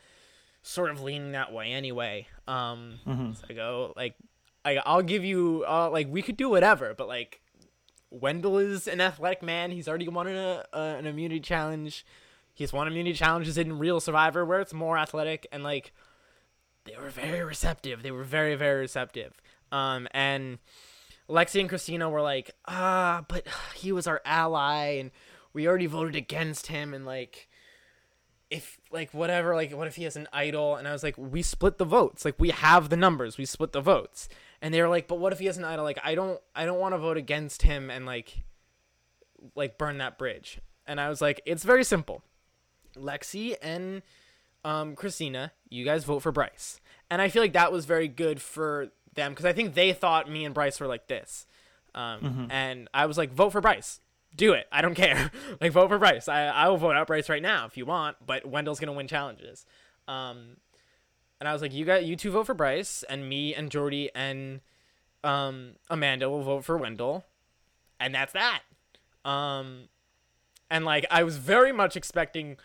sort 0.61 0.89
of 0.89 1.01
leaning 1.01 1.33
that 1.33 1.53
way 1.53 1.71
anyway. 1.71 2.27
Um, 2.47 2.99
so 3.35 3.45
I 3.49 3.53
go 3.53 3.93
like, 3.95 4.15
I, 4.63 4.77
I'll 4.77 5.03
give 5.03 5.23
you 5.23 5.63
uh, 5.67 5.89
like 5.91 6.07
we 6.09 6.21
could 6.21 6.37
do 6.37 6.49
whatever, 6.49 6.93
but 6.95 7.07
like 7.07 7.41
Wendell 8.09 8.57
is 8.57 8.87
an 8.87 9.01
athletic 9.01 9.43
man. 9.43 9.71
He's 9.71 9.87
already 9.87 10.07
won 10.07 10.27
an, 10.27 10.63
uh, 10.73 10.95
an 10.97 11.05
immunity 11.05 11.39
challenge. 11.39 12.05
He's 12.53 12.71
won 12.71 12.87
immunity 12.87 13.15
challenges 13.15 13.57
in 13.57 13.77
Real 13.77 13.99
Survivor 13.99 14.45
where 14.45 14.59
it's 14.59 14.73
more 14.73 14.97
athletic 14.97 15.45
and 15.51 15.63
like 15.63 15.91
they 16.85 16.95
were 16.99 17.09
very 17.09 17.43
receptive. 17.43 18.01
They 18.01 18.11
were 18.11 18.23
very 18.23 18.55
very 18.55 18.81
receptive. 18.81 19.33
Um, 19.71 20.07
and 20.11 20.59
Lexi 21.29 21.59
and 21.59 21.69
Christina 21.69 22.09
were 22.09 22.21
like, 22.21 22.51
ah, 22.67 23.25
but 23.27 23.47
he 23.75 23.91
was 23.91 24.07
our 24.07 24.21
ally 24.25 24.97
and 24.97 25.11
we 25.53 25.67
already 25.67 25.87
voted 25.87 26.15
against 26.15 26.67
him 26.67 26.93
and 26.93 27.05
like 27.05 27.47
if 28.49 28.77
like 28.91 29.13
whatever 29.13 29.55
like 29.55 29.71
what 29.71 29.87
if 29.87 29.95
he 29.95 30.03
has 30.03 30.15
an 30.15 30.27
idol? 30.31 30.75
And 30.75 30.87
I 30.87 30.91
was 30.91 31.03
like 31.03 31.17
we 31.17 31.41
split 31.41 31.77
the 31.77 31.85
votes. 31.85 32.25
Like 32.25 32.35
we 32.37 32.51
have 32.51 32.89
the 32.89 32.97
numbers. 32.97 33.37
We 33.37 33.45
split 33.45 33.71
the 33.71 33.81
votes. 33.81 34.29
And 34.61 34.73
they 34.73 34.81
were 34.81 34.89
like 34.89 35.07
but 35.07 35.19
what 35.19 35.33
if 35.33 35.39
he 35.39 35.45
has 35.47 35.57
an 35.57 35.63
idol? 35.63 35.83
Like 35.83 35.99
I 36.03 36.15
don't 36.15 36.39
I 36.55 36.65
don't 36.65 36.79
want 36.79 36.93
to 36.93 36.99
vote 36.99 37.17
against 37.17 37.63
him 37.63 37.89
and 37.89 38.05
like 38.05 38.43
like 39.55 39.77
burn 39.77 39.97
that 39.97 40.17
bridge. 40.17 40.59
And 40.85 40.99
I 41.01 41.09
was 41.09 41.21
like 41.21 41.41
it's 41.45 41.63
very 41.63 41.83
simple. 41.83 42.21
Lexi 42.95 43.55
and 43.61 44.03
um 44.63 44.95
Christina 44.95 45.51
you 45.69 45.83
guys 45.83 46.03
vote 46.03 46.19
for 46.19 46.31
Bryce. 46.31 46.79
And 47.09 47.21
I 47.21 47.29
feel 47.29 47.41
like 47.41 47.53
that 47.53 47.71
was 47.71 47.85
very 47.85 48.07
good 48.07 48.41
for 48.41 48.89
them 49.15 49.31
because 49.31 49.45
I 49.45 49.53
think 49.53 49.73
they 49.73 49.93
thought 49.93 50.29
me 50.29 50.45
and 50.45 50.53
Bryce 50.53 50.79
were 50.79 50.87
like 50.87 51.07
this 51.07 51.47
um 51.93 52.47
and 52.51 52.89
I 52.93 53.05
was 53.05 53.17
like 53.17 53.31
vote 53.31 53.51
for 53.51 53.61
Bryce 53.61 53.99
do 54.35 54.51
it. 54.53 54.67
I 54.71 54.81
don't 54.81 54.95
care. 55.05 55.31
like 55.61 55.71
vote 55.71 55.87
for 55.87 55.97
Bryce. 55.97 56.27
I 56.27 56.47
I 56.47 56.67
will 56.67 56.77
vote 56.77 56.95
out 56.95 57.07
Bryce 57.07 57.29
right 57.29 57.41
now 57.41 57.65
if 57.65 57.77
you 57.77 57.85
want, 57.85 58.17
but 58.25 58.45
Wendell's 58.45 58.79
gonna 58.79 58.93
win 58.93 59.07
challenges. 59.07 59.65
Um, 60.07 60.57
and 61.39 61.47
I 61.47 61.53
was 61.53 61.61
like, 61.61 61.73
you 61.73 61.85
got 61.85 62.03
you 62.05 62.15
two 62.15 62.31
vote 62.31 62.45
for 62.45 62.53
Bryce, 62.53 63.03
and 63.09 63.27
me 63.29 63.55
and 63.55 63.71
Jordy 63.71 64.09
and 64.13 64.61
um 65.23 65.75
Amanda 65.89 66.29
will 66.29 66.43
vote 66.43 66.65
for 66.65 66.77
Wendell, 66.77 67.25
and 67.99 68.13
that's 68.13 68.33
that. 68.33 68.61
Um, 69.23 69.89
and 70.69 70.85
like 70.85 71.05
I 71.09 71.23
was 71.23 71.37
very 71.37 71.71
much 71.71 71.95
expecting 71.95 72.57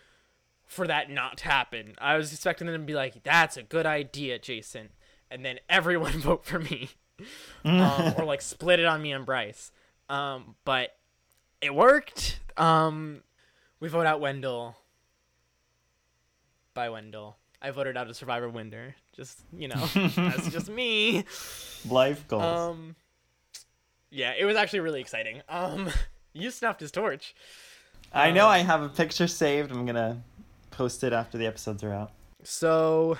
for 0.67 0.87
that 0.87 1.09
not 1.09 1.37
to 1.37 1.45
happen. 1.45 1.93
I 1.99 2.17
was 2.17 2.33
expecting 2.33 2.67
them 2.67 2.81
to 2.81 2.85
be 2.85 2.93
like, 2.93 3.23
"That's 3.23 3.55
a 3.57 3.63
good 3.63 3.85
idea, 3.85 4.39
Jason," 4.39 4.89
and 5.31 5.43
then 5.43 5.59
everyone 5.69 6.11
vote 6.19 6.45
for 6.45 6.59
me, 6.59 6.89
um, 7.65 8.13
or 8.17 8.25
like 8.25 8.41
split 8.41 8.79
it 8.79 8.85
on 8.85 9.01
me 9.01 9.13
and 9.13 9.25
Bryce. 9.25 9.71
Um, 10.09 10.55
but 10.65 10.95
it 11.61 11.73
worked. 11.73 12.39
Um, 12.57 13.21
we 13.79 13.87
vote 13.87 14.05
out 14.05 14.19
Wendell. 14.19 14.75
By 16.73 16.89
Wendell, 16.89 17.35
I 17.61 17.71
voted 17.71 17.97
out 17.97 18.09
a 18.09 18.13
Survivor 18.13 18.47
winner. 18.47 18.95
Just 19.13 19.41
you 19.51 19.67
know, 19.67 19.85
that's 20.15 20.49
just 20.49 20.69
me. 20.69 21.25
Life 21.89 22.27
goals. 22.27 22.43
Um, 22.43 22.95
yeah, 24.09 24.33
it 24.37 24.45
was 24.45 24.55
actually 24.55 24.79
really 24.81 25.01
exciting. 25.01 25.41
Um, 25.49 25.89
you 26.33 26.49
snuffed 26.51 26.79
his 26.79 26.91
torch. 26.91 27.33
I 28.13 28.31
know 28.31 28.47
I 28.47 28.59
have 28.59 28.81
a 28.81 28.89
picture 28.89 29.27
saved. 29.27 29.71
I'm 29.71 29.85
gonna 29.85 30.21
post 30.71 31.03
it 31.03 31.13
after 31.13 31.37
the 31.37 31.45
episodes 31.45 31.83
are 31.83 31.93
out. 31.93 32.11
So 32.43 33.17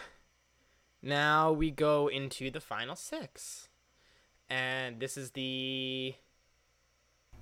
now 1.02 1.52
we 1.52 1.72
go 1.72 2.08
into 2.08 2.50
the 2.52 2.60
final 2.62 2.96
six, 2.96 3.70
and 4.50 5.00
this 5.00 5.18
is 5.18 5.32
the 5.32 6.16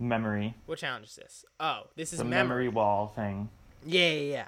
Memory. 0.01 0.53
what 0.65 0.77
challenge 0.77 1.07
is 1.07 1.15
this? 1.15 1.45
Oh, 1.59 1.83
this 1.97 2.13
is 2.13 2.19
The 2.19 2.25
memory. 2.25 2.65
memory 2.65 2.67
wall 2.69 3.07
thing. 3.07 3.49
Yeah, 3.85 4.09
yeah, 4.11 4.45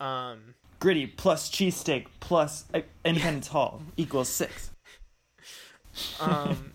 yeah. 0.00 0.30
Um, 0.30 0.54
Gritty 0.80 1.06
plus 1.06 1.50
cheesesteak 1.50 2.06
plus 2.20 2.64
uh, 2.72 2.80
Independence 3.04 3.48
Hall 3.48 3.82
equals 3.96 4.28
six. 4.28 4.70
um 6.20 6.72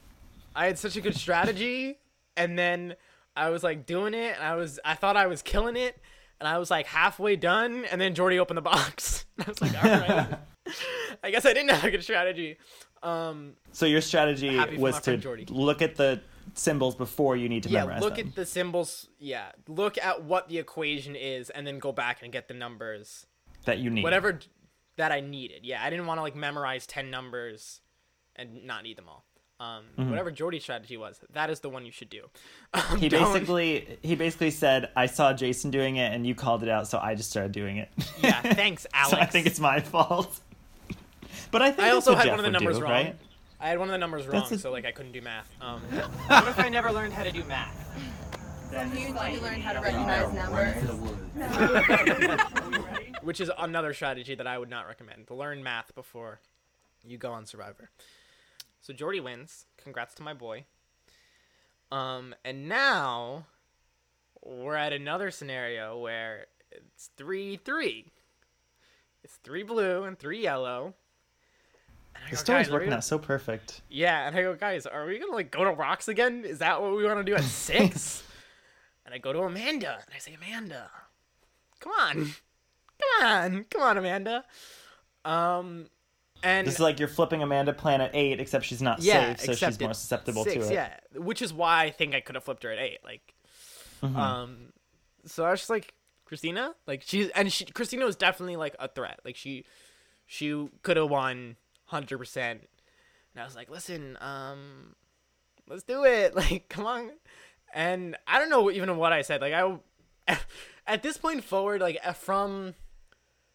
I 0.56 0.66
had 0.66 0.78
such 0.80 0.96
a 0.98 1.02
good 1.02 1.16
strategy 1.16 1.98
and 2.36 2.58
then 2.58 2.96
I 3.36 3.50
was 3.52 3.64
like 3.64 3.86
doing 3.86 4.14
it 4.14 4.36
and 4.36 4.44
I 4.44 4.56
was 4.56 4.80
I 4.84 4.96
thought 4.96 5.16
I 5.18 5.28
was 5.28 5.42
killing 5.42 5.76
it 5.78 5.98
and 6.40 6.48
I 6.48 6.58
was 6.58 6.70
like 6.72 6.88
halfway 6.88 7.36
done 7.36 7.86
and 7.86 8.02
then 8.02 8.16
Jordy 8.16 8.40
opened 8.40 8.58
the 8.58 8.62
box. 8.64 9.26
I 9.40 9.50
was 9.50 9.62
like, 9.62 9.84
all 9.84 9.90
right. 9.90 10.28
I 11.24 11.32
guess 11.32 11.46
I 11.46 11.54
didn't 11.54 11.72
have 11.72 11.84
a 11.84 11.92
good 11.92 12.04
strategy. 12.04 12.58
Um 13.04 13.54
So 13.72 13.86
your 13.86 14.02
strategy 14.02 14.58
was 14.78 15.00
to 15.02 15.18
Jordy. 15.18 15.46
look 15.50 15.82
at 15.82 15.96
the 15.96 16.22
symbols 16.54 16.96
before 16.96 17.38
you 17.38 17.48
need 17.50 17.64
to 17.64 17.70
memorize. 17.70 17.84
yeah, 17.84 17.86
memorize 17.86 18.02
look 18.04 18.16
them. 18.18 18.28
at 18.30 18.36
the 18.36 18.46
symbols. 18.46 19.08
Yeah, 19.20 19.52
look 19.68 19.98
at 19.98 20.24
what 20.24 20.50
the 20.50 20.58
equation 20.58 21.16
is 21.16 21.50
and 21.50 21.66
then 21.66 21.80
go 21.80 21.92
back 21.92 22.22
and 22.24 22.32
get 22.32 22.48
the 22.48 22.54
numbers. 22.54 23.26
that 23.66 23.78
you 23.80 23.90
need. 23.90 24.04
Whatever 24.04 24.40
that 24.98 25.12
I 25.12 25.20
needed. 25.22 25.62
Yeah, 25.66 25.82
I 25.84 25.90
didn't 25.90 26.06
want 26.06 26.18
to 26.18 26.22
like 26.22 26.36
memorize 26.36 26.86
10 26.86 27.10
numbers 27.10 27.82
and 28.36 28.66
not 28.66 28.84
need 28.84 28.98
them 28.98 29.08
all. 29.08 29.26
Um, 29.60 29.84
Mm-hmm. 29.98 30.10
whatever 30.10 30.32
Jordy's 30.32 30.64
strategy 30.64 30.98
was, 30.98 31.20
that 31.34 31.50
is 31.52 31.60
the 31.60 31.70
one 31.70 31.86
you 31.86 31.92
should 31.92 32.10
do. 32.10 32.24
Um, 32.74 32.98
He 32.98 33.08
don't- 33.10 33.32
basically 33.34 34.00
he 34.02 34.16
basically 34.16 34.50
said, 34.52 34.90
"I 34.96 35.06
saw 35.06 35.34
Jason 35.34 35.70
doing 35.72 35.98
it, 35.98 36.12
and 36.14 36.26
you 36.26 36.34
called 36.36 36.64
it 36.64 36.70
out, 36.70 36.88
so 36.88 36.98
I 37.00 37.14
just 37.16 37.30
started 37.30 37.52
doing 37.52 37.78
it." 37.78 37.90
Yeah, 38.24 38.42
thanks, 38.54 38.88
Alex. 38.94 39.12
so 39.12 39.18
I 39.18 39.26
think 39.28 39.46
it's 39.46 39.60
my 39.60 39.80
fault. 39.80 40.40
But 41.52 41.62
I 41.62 41.72
think 41.72 41.88
I 41.88 41.92
also 41.92 42.16
had 42.16 42.26
Jeff 42.26 42.32
one 42.32 42.40
of 42.40 42.46
the 42.46 42.52
numbers 42.52 42.78
do, 42.78 42.84
wrong. 42.84 42.92
right? 42.92 43.16
I 43.60 43.68
had 43.70 43.78
one 43.80 43.88
of 43.90 43.92
the 43.92 43.98
numbers 44.00 44.28
wrong, 44.28 44.44
a- 44.52 44.58
so 44.58 44.72
like 44.72 44.86
I 44.86 44.92
couldn't 44.92 45.12
do 45.12 45.22
math. 45.22 45.48
Um, 45.62 45.82
What 46.28 46.48
if 46.48 46.60
I 46.60 46.70
never 46.70 46.92
learned 46.92 47.14
how 47.14 47.24
to 47.24 47.32
do 47.32 47.44
math? 47.44 47.78
You, 48.72 48.80
you 49.08 49.14
learn 49.42 49.60
how 49.62 49.74
to 49.74 49.80
recognize 49.82 50.34
numbers. 50.34 50.78
which 53.22 53.42
is 53.42 53.52
another 53.58 53.94
strategy 53.94 54.34
that 54.36 54.48
I 54.48 54.58
would 54.58 54.70
not 54.70 54.88
recommend. 54.88 55.28
To 55.28 55.36
learn 55.36 55.62
math 55.62 55.94
before 55.94 56.40
you 57.06 57.18
go 57.18 57.32
on 57.32 57.46
Survivor. 57.46 57.90
So 58.82 58.94
Jordy 58.94 59.20
wins. 59.20 59.66
Congrats 59.78 60.16
to 60.16 60.24
my 60.24 60.34
boy. 60.34 60.66
Um, 61.92 62.34
and 62.46 62.70
now 62.70 63.46
we're 64.44 64.76
at 64.76 64.94
another 64.94 65.30
scenario 65.32 65.98
where 66.00 66.48
it's 66.72 67.10
three 67.18 67.58
three. 67.58 68.12
It's 69.24 69.36
three 69.44 69.64
blue 69.64 70.04
and 70.04 70.18
three 70.18 70.42
yellow. 70.42 70.96
The 72.30 72.38
story's 72.38 72.68
"Guys, 72.68 72.68
are 72.68 72.72
we 72.72 72.74
working 72.76 72.90
gonna-" 72.90 72.98
out 72.98 73.04
so 73.04 73.20
perfect. 73.20 73.82
Yeah, 73.90 74.28
and 74.28 74.36
I 74.36 74.42
go, 74.44 74.56
guys, 74.56 74.86
are 74.86 75.06
we 75.06 75.20
gonna 75.20 75.34
like 75.34 75.52
go 75.52 75.64
to 75.66 75.72
rocks 75.72 76.08
again? 76.08 76.44
Is 76.46 76.60
that 76.60 76.82
what 76.82 76.96
we 76.96 77.04
want 77.04 77.20
to 77.20 77.24
do 77.24 77.36
at 77.36 77.44
six? 77.46 78.24
and 79.06 79.14
I 79.14 79.18
go 79.18 79.34
to 79.34 79.40
Amanda, 79.42 79.94
and 80.06 80.16
I 80.16 80.20
say, 80.20 80.34
Amanda, 80.36 80.90
come 81.80 81.92
on, 82.00 82.16
come 83.02 83.26
on, 83.26 83.66
come 83.70 83.82
on, 83.82 83.98
Amanda. 83.98 84.46
Um, 85.26 85.88
and 86.44 86.66
This 86.66 86.76
is 86.76 86.80
like 86.80 87.00
you're 87.00 87.08
flipping 87.08 87.44
Amanda 87.44 87.74
Plan 87.74 88.02
at 88.02 88.12
eight, 88.16 88.40
except 88.40 88.66
she's 88.66 88.82
not 88.82 89.02
yeah, 89.02 89.36
safe, 89.36 89.58
so 89.58 89.66
she's 89.68 89.80
more 89.80 89.94
susceptible 89.94 90.44
six, 90.44 90.68
to 90.68 90.72
it. 90.72 90.74
Yeah, 90.74 90.94
which 91.16 91.42
is 91.42 91.54
why 91.54 91.84
I 91.84 91.90
think 91.92 92.16
I 92.16 92.22
could 92.22 92.36
have 92.36 92.44
flipped 92.44 92.64
her 92.64 92.72
at 92.72 92.80
eight. 92.80 93.00
Like, 93.04 93.34
Mm-hmm. 94.02 94.18
um, 94.18 94.58
so 95.26 95.46
I 95.46 95.52
was 95.52 95.60
just 95.60 95.70
like 95.70 95.94
Christina, 96.26 96.74
like 96.88 97.04
she's 97.06 97.30
and 97.36 97.54
she 97.54 97.66
Christina 97.66 98.04
was 98.06 98.16
definitely 98.16 98.56
like 98.56 98.76
a 98.80 98.88
threat. 98.88 99.20
Like 99.24 99.36
she, 99.36 99.64
she 100.26 100.70
could 100.82 100.98
have 100.98 101.08
won 101.12 101.56
hundred 101.92 102.18
percent. 102.18 102.68
And 103.34 103.42
I 103.42 103.46
was 103.46 103.56
like, 103.56 103.70
listen, 103.70 104.18
um, 104.22 104.96
let's 105.68 105.84
do 105.84 106.04
it. 106.06 106.36
Like, 106.36 106.70
come 106.70 106.86
on. 106.86 107.12
And 107.74 108.18
I 108.28 108.40
don't 108.40 108.50
know 108.50 108.72
even 108.72 108.98
what 108.98 109.14
I 109.14 109.22
said. 109.22 109.42
Like 109.42 109.54
I, 109.54 109.80
at 110.88 111.04
this 111.04 111.18
point 111.18 111.44
forward, 111.44 111.82
like 111.82 112.00
uh, 112.04 112.14
from, 112.14 112.76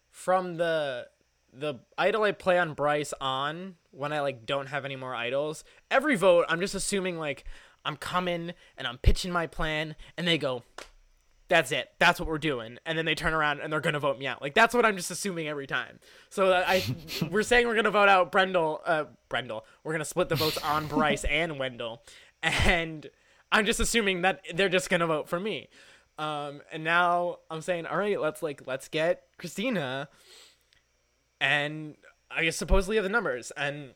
from 0.09 0.57
the 0.57 1.07
the 1.53 1.75
idol 1.97 2.23
I 2.23 2.33
play 2.33 2.59
on 2.59 2.73
Bryce 2.73 3.13
on 3.19 3.75
when 3.91 4.13
I 4.13 4.19
like 4.19 4.45
don't 4.45 4.67
have 4.67 4.85
any 4.85 4.95
more 4.95 5.15
idols. 5.15 5.63
Every 5.89 6.15
vote, 6.15 6.45
I'm 6.49 6.59
just 6.59 6.75
assuming 6.75 7.17
like 7.17 7.45
I'm 7.83 7.97
coming 7.97 8.53
and 8.77 8.87
I'm 8.87 8.97
pitching 8.97 9.31
my 9.31 9.47
plan, 9.47 9.95
and 10.17 10.27
they 10.27 10.37
go, 10.37 10.63
"That's 11.47 11.71
it. 11.71 11.89
That's 11.99 12.19
what 12.19 12.27
we're 12.27 12.37
doing." 12.37 12.77
And 12.85 12.97
then 12.97 13.05
they 13.05 13.15
turn 13.15 13.33
around 13.33 13.61
and 13.61 13.71
they're 13.71 13.81
gonna 13.81 13.99
vote 13.99 14.17
me 14.19 14.27
out. 14.27 14.41
Like 14.41 14.53
that's 14.53 14.73
what 14.73 14.85
I'm 14.85 14.95
just 14.97 15.11
assuming 15.11 15.47
every 15.47 15.67
time. 15.67 15.99
So 16.29 16.53
I, 16.53 16.83
we're 17.31 17.43
saying 17.43 17.67
we're 17.67 17.75
gonna 17.75 17.91
vote 17.91 18.09
out 18.09 18.31
Brendel. 18.31 18.81
Uh, 18.85 19.05
Brendel. 19.29 19.65
We're 19.83 19.93
gonna 19.93 20.05
split 20.05 20.29
the 20.29 20.35
votes 20.35 20.57
on 20.57 20.87
Bryce 20.87 21.23
and 21.29 21.59
Wendell, 21.59 22.03
and 22.41 23.09
I'm 23.51 23.65
just 23.65 23.79
assuming 23.79 24.21
that 24.21 24.41
they're 24.53 24.69
just 24.69 24.89
gonna 24.89 25.07
vote 25.07 25.29
for 25.29 25.39
me. 25.39 25.69
Um, 26.19 26.61
and 26.71 26.83
now 26.83 27.37
I'm 27.51 27.61
saying, 27.61 27.85
all 27.85 27.97
right, 27.97 28.19
let's 28.19 28.41
like 28.41 28.65
let's 28.65 28.87
get 28.87 29.23
Christina 29.37 30.09
and 31.39 31.95
I 32.29 32.43
guess 32.43 32.57
supposedly 32.57 32.95
have 32.97 33.03
the 33.03 33.09
numbers, 33.09 33.51
and 33.55 33.93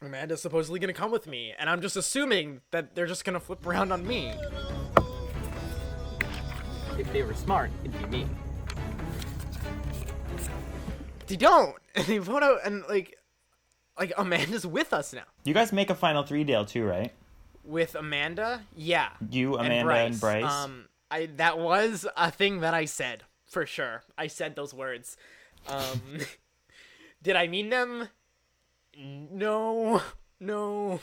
Amanda's 0.00 0.42
supposedly 0.42 0.80
gonna 0.80 0.92
come 0.92 1.10
with 1.10 1.26
me, 1.26 1.54
and 1.58 1.70
I'm 1.70 1.80
just 1.80 1.96
assuming 1.96 2.60
that 2.70 2.94
they're 2.94 3.06
just 3.06 3.24
gonna 3.24 3.40
flip 3.40 3.66
around 3.66 3.92
on 3.92 4.06
me. 4.06 4.32
If 6.98 7.12
they 7.12 7.22
were 7.22 7.34
smart, 7.34 7.70
it'd 7.84 8.10
be 8.10 8.18
me. 8.18 8.26
They 11.26 11.36
don't, 11.36 11.74
and 11.94 12.04
they 12.06 12.18
vote 12.18 12.42
out, 12.42 12.58
and 12.64 12.84
like, 12.88 13.18
like 13.98 14.12
Amanda's 14.18 14.66
with 14.66 14.92
us 14.92 15.12
now. 15.12 15.22
You 15.44 15.54
guys 15.54 15.72
make 15.72 15.90
a 15.90 15.94
final 15.94 16.22
three 16.22 16.44
deal 16.44 16.64
too, 16.64 16.84
right? 16.84 17.12
With 17.64 17.94
Amanda, 17.94 18.62
yeah. 18.76 19.10
You, 19.30 19.56
Amanda, 19.56 19.94
and 19.94 20.20
Bryce. 20.20 20.44
Um, 20.44 20.88
I 21.10 21.26
that 21.36 21.58
was 21.58 22.06
a 22.16 22.30
thing 22.30 22.60
that 22.60 22.74
I 22.74 22.84
said 22.86 23.24
for 23.46 23.66
sure. 23.66 24.02
I 24.18 24.26
said 24.26 24.56
those 24.56 24.74
words. 24.74 25.16
Um, 25.68 26.18
did 27.22 27.36
I 27.36 27.46
mean 27.46 27.70
them? 27.70 28.08
No, 28.98 30.02
no, 30.40 31.00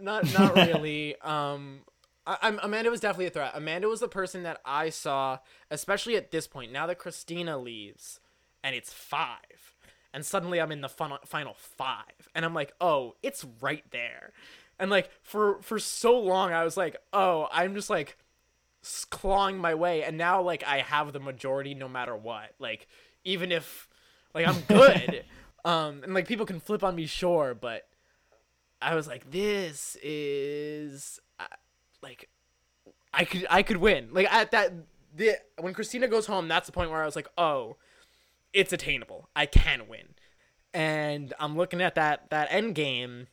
not 0.00 0.32
not 0.32 0.54
really. 0.54 1.16
um, 1.20 1.80
I, 2.28 2.36
I'm 2.42 2.60
Amanda 2.62 2.90
was 2.90 3.00
definitely 3.00 3.26
a 3.26 3.30
threat. 3.30 3.52
Amanda 3.54 3.88
was 3.88 4.00
the 4.00 4.08
person 4.08 4.42
that 4.42 4.60
I 4.64 4.90
saw, 4.90 5.38
especially 5.70 6.16
at 6.16 6.30
this 6.30 6.46
point. 6.46 6.70
Now 6.70 6.86
that 6.86 6.98
Christina 6.98 7.56
leaves, 7.56 8.20
and 8.62 8.74
it's 8.74 8.92
five, 8.92 9.74
and 10.12 10.24
suddenly 10.24 10.60
I'm 10.60 10.70
in 10.70 10.82
the 10.82 10.90
fun, 10.90 11.12
final 11.24 11.54
five, 11.54 12.28
and 12.34 12.44
I'm 12.44 12.54
like, 12.54 12.74
oh, 12.80 13.14
it's 13.22 13.46
right 13.62 13.84
there. 13.90 14.32
And 14.78 14.90
like 14.90 15.10
for 15.22 15.60
for 15.62 15.78
so 15.78 16.18
long, 16.20 16.52
I 16.52 16.64
was 16.64 16.76
like, 16.76 16.96
oh, 17.14 17.48
I'm 17.50 17.74
just 17.74 17.88
like 17.88 18.18
clawing 19.08 19.56
my 19.56 19.74
way, 19.74 20.02
and 20.02 20.18
now 20.18 20.42
like 20.42 20.62
I 20.64 20.80
have 20.80 21.14
the 21.14 21.20
majority 21.20 21.74
no 21.74 21.88
matter 21.88 22.14
what. 22.14 22.54
Like 22.58 22.86
even 23.24 23.50
if 23.50 23.88
like 24.34 24.46
I'm 24.46 24.60
good, 24.68 25.24
um, 25.64 26.02
and 26.04 26.12
like 26.12 26.28
people 26.28 26.44
can 26.44 26.60
flip 26.60 26.84
on 26.84 26.94
me, 26.94 27.06
sure, 27.06 27.54
but 27.54 27.88
I 28.82 28.94
was 28.94 29.08
like, 29.08 29.30
this 29.30 29.96
is 30.02 31.20
like 32.02 32.28
I 33.12 33.24
could 33.24 33.46
I 33.50 33.62
could 33.62 33.78
win. 33.78 34.08
Like 34.12 34.32
at 34.32 34.50
that 34.52 34.72
the 35.14 35.36
when 35.58 35.74
Christina 35.74 36.08
goes 36.08 36.26
home, 36.26 36.48
that's 36.48 36.66
the 36.66 36.72
point 36.72 36.90
where 36.90 37.02
I 37.02 37.06
was 37.06 37.16
like, 37.16 37.28
oh, 37.36 37.76
it's 38.52 38.72
attainable. 38.72 39.28
I 39.34 39.46
can 39.46 39.88
win. 39.88 40.14
And 40.74 41.32
I'm 41.40 41.56
looking 41.56 41.80
at 41.80 41.94
that 41.94 42.30
that 42.30 42.48
end 42.50 42.74
game, 42.74 43.28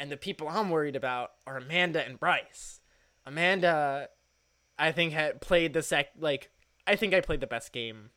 and 0.00 0.10
the 0.10 0.16
people 0.16 0.48
I'm 0.48 0.70
worried 0.70 0.96
about 0.96 1.32
are 1.46 1.56
Amanda 1.56 2.04
and 2.04 2.18
Bryce. 2.18 2.80
Amanda, 3.24 4.08
I 4.78 4.90
think 4.92 5.12
had 5.12 5.40
played 5.40 5.74
the 5.74 5.82
sec 5.82 6.08
like 6.18 6.50
I 6.86 6.96
think 6.96 7.14
I 7.14 7.20
played 7.20 7.40
the 7.40 7.46
best 7.46 7.72
game. 7.72 8.10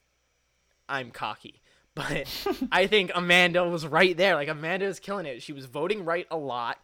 I'm 0.88 1.12
cocky, 1.12 1.62
but 1.96 2.28
I 2.72 2.88
think 2.88 3.12
Amanda 3.14 3.68
was 3.68 3.86
right 3.86 4.16
there. 4.16 4.36
Like 4.36 4.48
Amanda 4.48 4.88
was 4.88 5.00
killing 5.00 5.26
it. 5.26 5.42
She 5.44 5.54
was 5.54 5.66
voting 5.66 6.06
right 6.06 6.28
a 6.32 6.38
lot, 6.38 6.80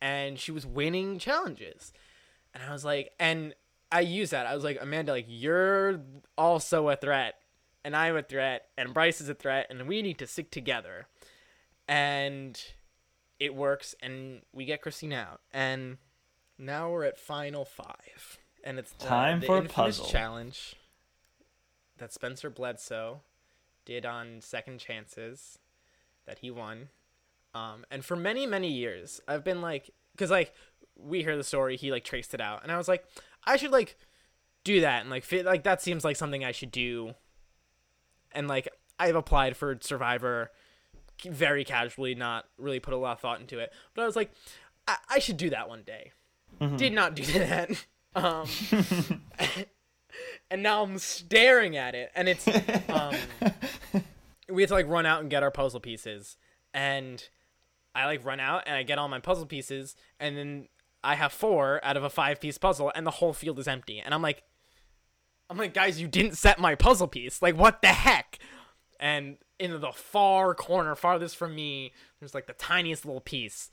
and 0.00 0.38
she 0.38 0.52
was 0.52 0.64
winning 0.64 1.18
challenges. 1.18 1.92
And 2.56 2.64
I 2.64 2.72
was 2.72 2.86
like, 2.86 3.12
and 3.20 3.54
I 3.92 4.00
used 4.00 4.32
that. 4.32 4.46
I 4.46 4.54
was 4.54 4.64
like, 4.64 4.78
Amanda, 4.80 5.12
like 5.12 5.26
you're 5.28 6.00
also 6.38 6.88
a 6.88 6.96
threat, 6.96 7.34
and 7.84 7.94
I'm 7.94 8.16
a 8.16 8.22
threat, 8.22 8.68
and 8.78 8.94
Bryce 8.94 9.20
is 9.20 9.28
a 9.28 9.34
threat, 9.34 9.66
and 9.68 9.86
we 9.86 10.00
need 10.00 10.18
to 10.18 10.26
stick 10.26 10.50
together. 10.50 11.06
And 11.86 12.58
it 13.38 13.54
works, 13.54 13.94
and 14.02 14.40
we 14.54 14.64
get 14.64 14.80
Christine 14.80 15.12
out, 15.12 15.42
and 15.52 15.98
now 16.58 16.90
we're 16.90 17.04
at 17.04 17.18
final 17.18 17.66
five, 17.66 18.38
and 18.64 18.78
it's 18.78 18.92
the, 18.92 19.04
Time 19.04 19.40
the 19.40 19.46
for 19.46 19.58
a 19.58 19.64
puzzle. 19.64 20.06
challenge 20.06 20.76
that 21.98 22.14
Spencer 22.14 22.48
Bledsoe 22.48 23.20
did 23.84 24.06
on 24.06 24.40
Second 24.40 24.80
Chances 24.80 25.58
that 26.26 26.38
he 26.38 26.50
won. 26.50 26.88
Um, 27.54 27.84
and 27.90 28.02
for 28.02 28.16
many 28.16 28.46
many 28.46 28.72
years, 28.72 29.20
I've 29.28 29.44
been 29.44 29.60
like, 29.60 29.90
because 30.12 30.30
like 30.30 30.54
we 30.98 31.22
hear 31.22 31.36
the 31.36 31.44
story, 31.44 31.76
he 31.76 31.90
like 31.90 32.04
traced 32.04 32.34
it 32.34 32.40
out, 32.40 32.62
and 32.62 32.72
I 32.72 32.76
was 32.76 32.88
like, 32.88 33.04
I 33.44 33.56
should 33.56 33.70
like 33.72 33.96
do 34.64 34.80
that, 34.80 35.02
and 35.02 35.10
like 35.10 35.24
fit 35.24 35.44
like 35.46 35.64
that 35.64 35.82
seems 35.82 36.04
like 36.04 36.16
something 36.16 36.44
I 36.44 36.52
should 36.52 36.70
do. 36.70 37.14
And 38.32 38.48
like 38.48 38.68
I've 38.98 39.16
applied 39.16 39.56
for 39.56 39.78
Survivor 39.80 40.50
very 41.24 41.64
casually, 41.64 42.14
not 42.14 42.46
really 42.58 42.80
put 42.80 42.94
a 42.94 42.96
lot 42.96 43.12
of 43.12 43.20
thought 43.20 43.40
into 43.40 43.58
it, 43.58 43.72
but 43.94 44.02
I 44.02 44.06
was 44.06 44.16
like, 44.16 44.32
I, 44.86 44.96
I 45.08 45.18
should 45.18 45.36
do 45.36 45.50
that 45.50 45.68
one 45.68 45.82
day. 45.82 46.12
Did 46.76 46.92
not 46.92 47.14
do 47.14 47.22
that. 47.38 47.70
um, 48.14 48.46
and 50.50 50.62
now 50.62 50.82
I'm 50.82 50.98
staring 50.98 51.76
at 51.76 51.94
it, 51.94 52.10
and 52.14 52.28
it's 52.28 52.46
um, 52.88 53.14
we 54.48 54.62
have 54.62 54.68
to 54.68 54.74
like 54.74 54.88
run 54.88 55.06
out 55.06 55.20
and 55.20 55.30
get 55.30 55.42
our 55.42 55.50
puzzle 55.50 55.80
pieces, 55.80 56.36
and 56.72 57.26
I 57.94 58.06
like 58.06 58.24
run 58.24 58.40
out 58.40 58.64
and 58.66 58.76
I 58.76 58.82
get 58.82 58.98
all 58.98 59.08
my 59.08 59.20
puzzle 59.20 59.46
pieces, 59.46 59.96
and 60.20 60.36
then 60.36 60.68
I 61.06 61.14
have 61.14 61.32
four 61.32 61.80
out 61.84 61.96
of 61.96 62.04
a 62.04 62.10
five 62.10 62.40
piece 62.40 62.58
puzzle, 62.58 62.92
and 62.94 63.06
the 63.06 63.10
whole 63.12 63.32
field 63.32 63.58
is 63.58 63.68
empty, 63.68 64.00
and 64.00 64.12
I'm 64.12 64.22
like, 64.22 64.42
I'm 65.48 65.56
like, 65.56 65.72
guys, 65.74 66.00
you 66.00 66.08
didn't 66.08 66.36
set 66.36 66.58
my 66.58 66.74
puzzle 66.74 67.06
piece, 67.08 67.40
like 67.40 67.56
what 67.56 67.80
the 67.80 67.88
heck? 67.88 68.38
And 68.98 69.36
in 69.58 69.80
the 69.80 69.92
far 69.92 70.54
corner, 70.54 70.94
farthest 70.94 71.36
from 71.36 71.54
me, 71.54 71.92
there's 72.20 72.34
like 72.34 72.46
the 72.46 72.52
tiniest 72.54 73.04
little 73.06 73.20
piece, 73.20 73.70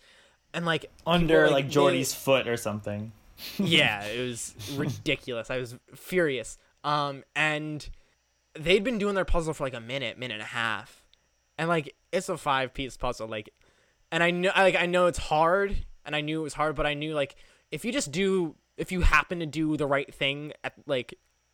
and 0.54 0.66
like 0.66 0.86
Under 1.08 1.50
like 1.50 1.66
they- 1.66 1.72
Jordy's 1.72 2.14
foot 2.14 2.48
or 2.48 2.58
something. 2.58 3.12
yeah, 3.58 4.04
it 4.06 4.20
was 4.20 4.54
ridiculous. 4.76 5.50
I 5.50 5.58
was 5.58 5.76
furious. 5.96 6.58
Um, 6.84 7.24
and 7.36 7.90
they'd 8.58 8.84
been 8.84 9.00
doing 9.00 9.16
their 9.16 9.26
puzzle 9.26 9.54
for 9.56 9.64
like 9.64 9.74
a 9.74 9.80
minute, 9.82 10.20
minute 10.20 10.36
and 10.36 10.44
a 10.44 10.46
half, 10.46 11.04
and 11.58 11.68
like 11.68 11.96
it's 12.12 12.30
a 12.30 12.38
five 12.38 12.74
piece 12.76 12.96
puzzle. 12.96 13.28
Like, 13.28 13.50
and 14.12 14.22
I 14.22 14.30
know, 14.32 14.52
like 14.56 14.76
I 14.76 14.86
know 14.86 15.08
it's 15.08 15.18
hard, 15.18 15.76
and 16.06 16.16
I 16.16 16.22
knew 16.22 16.40
it 16.40 16.44
was 16.44 16.54
hard, 16.54 16.76
but 16.76 16.86
I 16.86 16.94
knew 16.94 17.14
like 17.14 17.36
if 17.72 17.86
you 17.86 17.92
just 17.92 18.12
do, 18.12 18.56
if 18.78 18.92
you 18.92 19.02
happen 19.02 19.40
to 19.40 19.46
do 19.46 19.78
the 19.78 19.88
right 19.88 20.14
thing, 20.14 20.54
at 20.64 20.74
like 20.86 21.14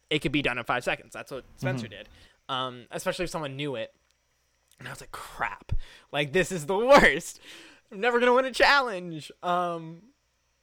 it 0.10 0.20
could 0.20 0.32
be 0.32 0.42
done 0.42 0.58
in 0.58 0.64
five 0.64 0.84
seconds. 0.84 1.14
That's 1.14 1.32
what 1.32 1.46
Spencer 1.58 1.88
did. 1.88 2.10
Um, 2.48 2.86
especially 2.92 3.26
if 3.26 3.32
someone 3.32 3.56
knew 3.56 3.76
it. 3.76 3.94
And 4.80 4.88
I 4.88 4.92
was 4.92 5.02
like, 5.02 5.12
crap, 5.12 5.74
like 6.12 6.34
this 6.34 6.52
is 6.52 6.66
the 6.66 6.78
worst. 6.78 7.40
I'm 7.92 8.00
never 8.00 8.20
gonna 8.20 8.34
win 8.34 8.46
a 8.46 8.52
challenge. 8.52 9.32
Um, 9.44 10.02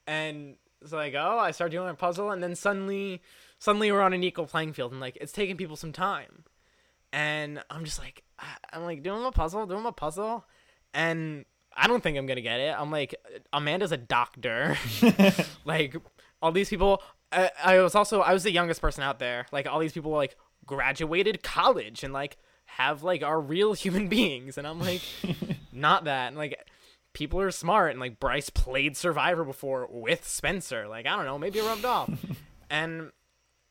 and 0.06 0.56
it's 0.80 0.92
like, 0.92 1.14
oh, 1.14 1.38
I 1.38 1.50
start 1.50 1.70
doing 1.70 1.88
a 1.88 1.94
puzzle, 1.94 2.30
and 2.30 2.42
then 2.42 2.54
suddenly, 2.54 3.22
suddenly 3.58 3.90
we're 3.90 4.02
on 4.02 4.12
an 4.12 4.22
equal 4.22 4.46
playing 4.46 4.72
field, 4.72 4.92
and 4.92 5.00
like 5.00 5.16
it's 5.20 5.32
taking 5.32 5.56
people 5.56 5.76
some 5.76 5.92
time, 5.92 6.44
and 7.12 7.62
I'm 7.70 7.84
just 7.84 7.98
like, 7.98 8.22
I'm 8.72 8.84
like 8.84 9.02
doing 9.02 9.22
my 9.22 9.30
puzzle, 9.30 9.66
doing 9.66 9.82
my 9.82 9.90
puzzle, 9.90 10.44
and 10.94 11.44
I 11.76 11.86
don't 11.86 12.02
think 12.02 12.16
I'm 12.16 12.26
gonna 12.26 12.40
get 12.40 12.60
it. 12.60 12.74
I'm 12.76 12.90
like, 12.90 13.14
Amanda's 13.52 13.92
a 13.92 13.96
doctor, 13.96 14.76
like 15.64 15.96
all 16.40 16.52
these 16.52 16.68
people. 16.68 17.02
I, 17.32 17.50
I 17.62 17.78
was 17.80 17.94
also 17.94 18.20
I 18.20 18.32
was 18.32 18.44
the 18.44 18.52
youngest 18.52 18.80
person 18.80 19.02
out 19.02 19.18
there. 19.18 19.46
Like 19.52 19.66
all 19.66 19.78
these 19.78 19.92
people 19.92 20.12
like 20.12 20.36
graduated 20.64 21.42
college 21.42 22.02
and 22.04 22.12
like 22.12 22.36
have 22.66 23.02
like 23.02 23.22
are 23.22 23.40
real 23.40 23.72
human 23.74 24.08
beings, 24.08 24.58
and 24.58 24.66
I'm 24.66 24.80
like, 24.80 25.02
not 25.72 26.04
that. 26.04 26.28
And 26.28 26.36
like 26.36 26.58
people 27.12 27.40
are 27.40 27.50
smart 27.50 27.92
and 27.92 28.00
like 28.00 28.20
Bryce 28.20 28.50
played 28.50 28.96
Survivor 28.96 29.44
before 29.44 29.88
with 29.90 30.26
Spencer. 30.26 30.86
Like 30.86 31.06
I 31.06 31.16
don't 31.16 31.24
know, 31.24 31.38
maybe 31.38 31.58
it 31.58 31.64
rubbed 31.64 31.84
off. 31.84 32.10
and 32.70 33.10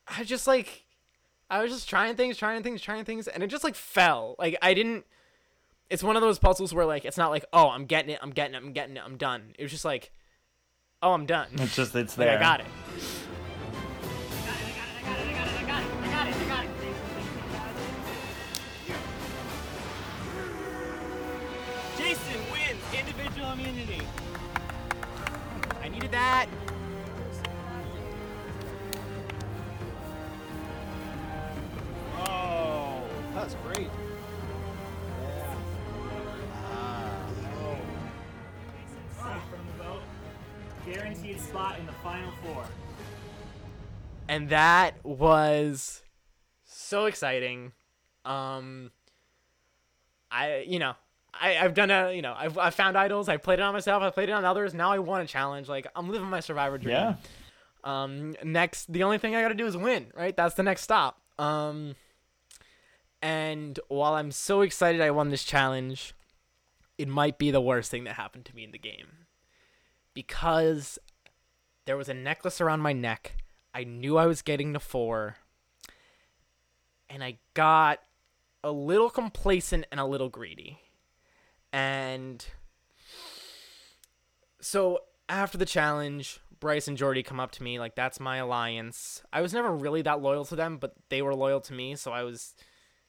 I 0.08 0.24
just 0.24 0.48
like 0.48 0.86
I 1.50 1.62
was 1.62 1.72
just 1.72 1.88
trying 1.88 2.16
things, 2.16 2.38
trying 2.38 2.64
things, 2.64 2.82
trying 2.82 3.06
things, 3.06 3.28
and 3.28 3.44
it 3.44 3.48
just 3.48 3.64
like 3.64 3.76
fell. 3.76 4.36
Like 4.40 4.58
I 4.62 4.74
didn't. 4.74 5.06
It's 5.90 6.02
one 6.04 6.16
of 6.16 6.22
those 6.22 6.40
puzzles 6.40 6.74
where 6.74 6.86
like 6.86 7.06
it's 7.06 7.18
not 7.18 7.30
like 7.30 7.46
oh 7.54 7.70
I'm 7.70 7.86
getting 7.86 8.12
it, 8.12 8.20
I'm 8.22 8.32
getting 8.32 8.56
it, 8.56 8.58
I'm 8.58 8.74
getting 8.74 8.98
it, 8.98 9.04
I'm 9.06 9.18
done. 9.18 9.54
It 9.58 9.64
was 9.64 9.72
just 9.72 9.86
like, 9.86 10.12
oh 11.02 11.14
I'm 11.14 11.26
done. 11.26 11.48
It's 11.54 11.76
just 11.76 11.96
it's 11.96 12.18
Like, 12.18 12.28
there. 12.28 12.38
I 12.38 12.42
got 12.42 12.60
it. 12.62 12.66
Jason 21.98 22.42
wins 22.52 22.84
individual 22.98 23.52
immunity. 23.54 24.02
I 25.82 25.90
needed 25.90 26.12
that. 26.12 26.48
Guaranteed 41.16 41.42
spot 41.42 41.80
in 41.80 41.86
the 41.86 41.92
final 41.94 42.32
four. 42.44 42.66
and 44.28 44.50
that 44.50 44.96
was 45.04 46.02
so 46.66 47.06
exciting. 47.06 47.72
Um, 48.26 48.92
I 50.32 50.66
you 50.68 50.80
know 50.80 50.94
I 51.34 51.58
I've 51.58 51.74
done 51.74 51.92
a 51.92 52.12
you 52.12 52.22
know 52.22 52.34
I've 52.38 52.58
I 52.58 52.70
found 52.70 52.98
idols. 52.98 53.30
I 53.30 53.38
played 53.38 53.60
it 53.60 53.62
on 53.62 53.74
myself. 53.74 54.04
I 54.04 54.10
played 54.10 54.30
it 54.30 54.34
on 54.34 54.44
others. 54.46 54.74
Now 54.74 54.92
I 54.92 55.00
want 55.00 55.24
a 55.24 55.28
challenge. 55.28 55.70
Like 55.70 55.88
I'm 55.96 56.10
living 56.10 56.28
my 56.28 56.40
survivor 56.42 56.78
dream. 56.78 56.96
Yeah. 56.96 57.16
Um, 57.84 58.36
next, 58.44 58.92
the 58.92 59.04
only 59.04 59.20
thing 59.20 59.36
I 59.36 59.42
got 59.44 59.50
to 59.50 59.54
do 59.54 59.68
is 59.68 59.78
win. 59.78 60.08
Right, 60.16 60.36
that's 60.36 60.56
the 60.56 60.64
next 60.64 60.82
stop. 60.82 61.22
Um, 61.38 61.96
and 63.22 63.80
while 63.90 64.14
I'm 64.14 64.32
so 64.32 64.62
excited 64.62 65.02
I 65.02 65.12
won 65.12 65.30
this 65.30 65.44
challenge, 65.44 66.14
it 66.98 67.08
might 67.08 67.38
be 67.38 67.52
the 67.52 67.62
worst 67.62 67.92
thing 67.92 68.04
that 68.06 68.16
happened 68.16 68.46
to 68.46 68.56
me 68.56 68.64
in 68.64 68.72
the 68.72 68.80
game 68.80 69.26
because 70.16 70.98
there 71.86 71.98
was 71.98 72.10
a 72.10 72.14
necklace 72.14 72.60
around 72.60 72.82
my 72.82 72.94
neck. 72.94 73.38
I 73.74 73.84
knew 73.84 74.18
I 74.18 74.26
was 74.26 74.42
getting 74.42 74.74
to 74.74 74.80
four, 74.80 75.38
and 77.10 77.24
I 77.24 77.38
got 77.54 78.00
a 78.64 78.72
little 78.72 79.10
complacent 79.10 79.86
and 79.92 80.00
a 80.00 80.06
little 80.06 80.30
greedy. 80.30 80.80
And 81.72 82.46
so 84.62 85.00
after 85.30 85.58
the 85.58 85.66
challenge, 85.66 86.40
Bryce 86.60 86.88
and 86.88 86.98
Jordy 86.98 87.22
come 87.22 87.40
up 87.40 87.52
to 87.52 87.64
me 87.64 87.80
like 87.80 87.96
that's 87.96 88.20
my 88.20 88.38
alliance. 88.38 89.22
I 89.32 89.42
was 89.42 89.54
never 89.54 89.72
really 89.76 90.02
that 90.04 90.22
loyal 90.22 90.46
to 90.46 90.56
them, 90.56 90.78
but 90.78 90.96
they 91.10 91.22
were 91.22 91.36
loyal 91.36 91.62
to 91.62 91.74
me, 91.74 91.96
so 91.96 92.12
I 92.12 92.24
was, 92.24 92.56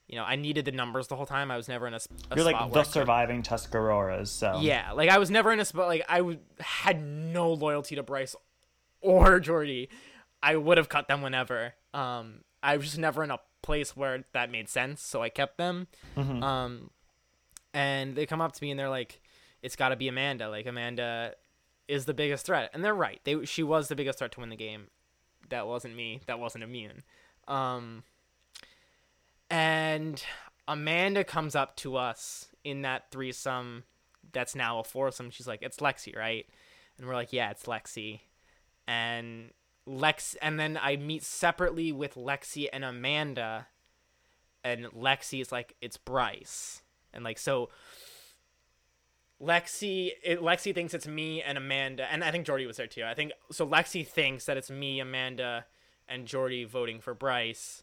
you 0.08 0.16
know, 0.16 0.24
I 0.24 0.36
needed 0.36 0.64
the 0.64 0.72
numbers 0.72 1.06
the 1.06 1.16
whole 1.16 1.26
time. 1.26 1.50
I 1.50 1.56
was 1.56 1.68
never 1.68 1.86
in 1.86 1.94
a 1.94 2.00
You're 2.34 2.44
spot 2.44 2.72
like 2.72 2.72
the 2.72 2.82
surviving 2.84 3.42
Tuscaroras, 3.42 4.28
so 4.28 4.58
yeah, 4.60 4.92
like 4.92 5.08
I 5.08 5.18
was 5.18 5.30
never 5.30 5.52
in 5.52 5.60
a 5.60 5.64
spot 5.64 5.86
like 5.86 6.04
I 6.08 6.18
w- 6.18 6.40
had 6.60 7.02
no 7.02 7.52
loyalty 7.52 7.94
to 7.96 8.02
Bryce 8.02 8.34
or 9.06 9.40
Jordy. 9.48 9.88
I 10.42 10.56
would 10.56 10.76
have 10.78 10.88
cut 10.88 11.08
them 11.08 11.22
whenever. 11.22 11.74
Um, 11.94 12.42
I 12.62 12.76
was 12.76 12.86
just 12.86 12.98
never 12.98 13.24
in 13.24 13.30
a 13.30 13.38
place 13.62 13.96
where 13.96 14.24
that 14.32 14.50
made 14.50 14.68
sense, 14.68 15.02
so 15.02 15.22
I 15.22 15.28
kept 15.28 15.56
them. 15.56 15.86
Mhm. 16.16 16.42
Um, 16.42 16.90
and 17.72 18.14
they 18.14 18.26
come 18.26 18.40
up 18.40 18.52
to 18.52 18.62
me 18.62 18.70
and 18.70 18.78
they're 18.78 18.88
like, 18.90 19.20
"It's 19.62 19.76
got 19.76 19.88
to 19.90 19.96
be 19.96 20.08
Amanda. 20.08 20.48
Like 20.48 20.66
Amanda 20.66 21.34
is 21.88 22.04
the 22.04 22.14
biggest 22.14 22.46
threat," 22.46 22.70
and 22.74 22.84
they're 22.84 22.94
right. 22.94 23.20
They 23.24 23.44
she 23.44 23.62
was 23.62 23.88
the 23.88 23.96
biggest 23.96 24.18
threat 24.18 24.32
to 24.32 24.40
win 24.40 24.50
the 24.50 24.56
game. 24.56 24.88
That 25.48 25.66
wasn't 25.66 25.94
me. 25.96 26.20
That 26.26 26.38
wasn't 26.38 26.64
immune. 26.64 27.02
Um, 27.48 28.02
and 29.50 30.22
Amanda 30.68 31.24
comes 31.24 31.54
up 31.54 31.76
to 31.76 31.96
us 31.96 32.48
in 32.64 32.82
that 32.82 33.10
threesome 33.10 33.84
that's 34.32 34.54
now 34.54 34.80
a 34.80 34.84
foursome. 34.84 35.30
She's 35.30 35.46
like, 35.46 35.62
"It's 35.62 35.78
Lexi, 35.78 36.16
right?" 36.16 36.46
And 36.98 37.06
we're 37.06 37.14
like, 37.14 37.32
"Yeah, 37.32 37.50
it's 37.50 37.64
Lexi." 37.66 38.20
And 38.86 39.50
Lex 39.86 40.36
and 40.42 40.58
then 40.58 40.78
I 40.80 40.96
meet 40.96 41.22
separately 41.22 41.92
with 41.92 42.14
Lexi 42.14 42.68
and 42.72 42.84
Amanda 42.84 43.68
and 44.64 44.86
Lexi 44.86 45.40
is 45.40 45.52
like, 45.52 45.76
"It's 45.80 45.96
Bryce." 45.96 46.82
And 47.12 47.24
like 47.24 47.38
so 47.38 47.70
Lexi 49.40 50.12
it, 50.22 50.40
Lexi 50.40 50.74
thinks 50.74 50.94
it's 50.94 51.06
me 51.06 51.42
and 51.42 51.58
Amanda 51.58 52.10
and 52.10 52.24
I 52.24 52.30
think 52.30 52.46
Jordy 52.46 52.66
was 52.66 52.76
there 52.76 52.86
too. 52.86 53.04
I 53.04 53.14
think 53.14 53.32
so 53.50 53.66
Lexi 53.66 54.06
thinks 54.06 54.46
that 54.46 54.56
it's 54.56 54.70
me, 54.70 55.00
Amanda 55.00 55.66
and 56.08 56.26
Jordy 56.26 56.64
voting 56.64 57.00
for 57.00 57.14
Bryce. 57.14 57.82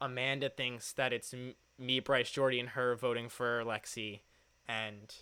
Amanda 0.00 0.48
thinks 0.48 0.92
that 0.92 1.12
it's 1.12 1.34
me, 1.78 2.00
Bryce, 2.00 2.30
Jordy, 2.30 2.60
and 2.60 2.70
her 2.70 2.94
voting 2.94 3.28
for 3.28 3.62
Lexi, 3.64 4.20
and 4.68 5.14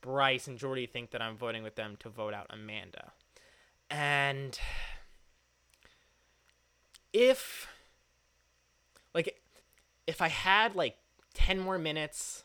Bryce 0.00 0.46
and 0.46 0.58
Jordy 0.58 0.86
think 0.86 1.10
that 1.10 1.22
I'm 1.22 1.36
voting 1.36 1.62
with 1.62 1.74
them 1.76 1.96
to 2.00 2.08
vote 2.08 2.34
out 2.34 2.46
Amanda. 2.50 3.12
And 3.90 4.58
if, 7.12 7.66
like, 9.14 9.40
if 10.06 10.20
I 10.20 10.28
had 10.28 10.74
like 10.74 10.96
10 11.34 11.58
more 11.58 11.78
minutes 11.78 12.44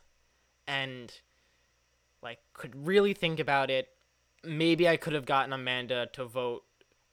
and, 0.67 1.13
like, 2.21 2.39
could 2.53 2.87
really 2.87 3.13
think 3.13 3.39
about 3.39 3.69
it, 3.69 3.89
maybe 4.43 4.87
I 4.87 4.97
could 4.97 5.13
have 5.13 5.25
gotten 5.25 5.53
Amanda 5.53 6.07
to 6.13 6.25
vote. 6.25 6.63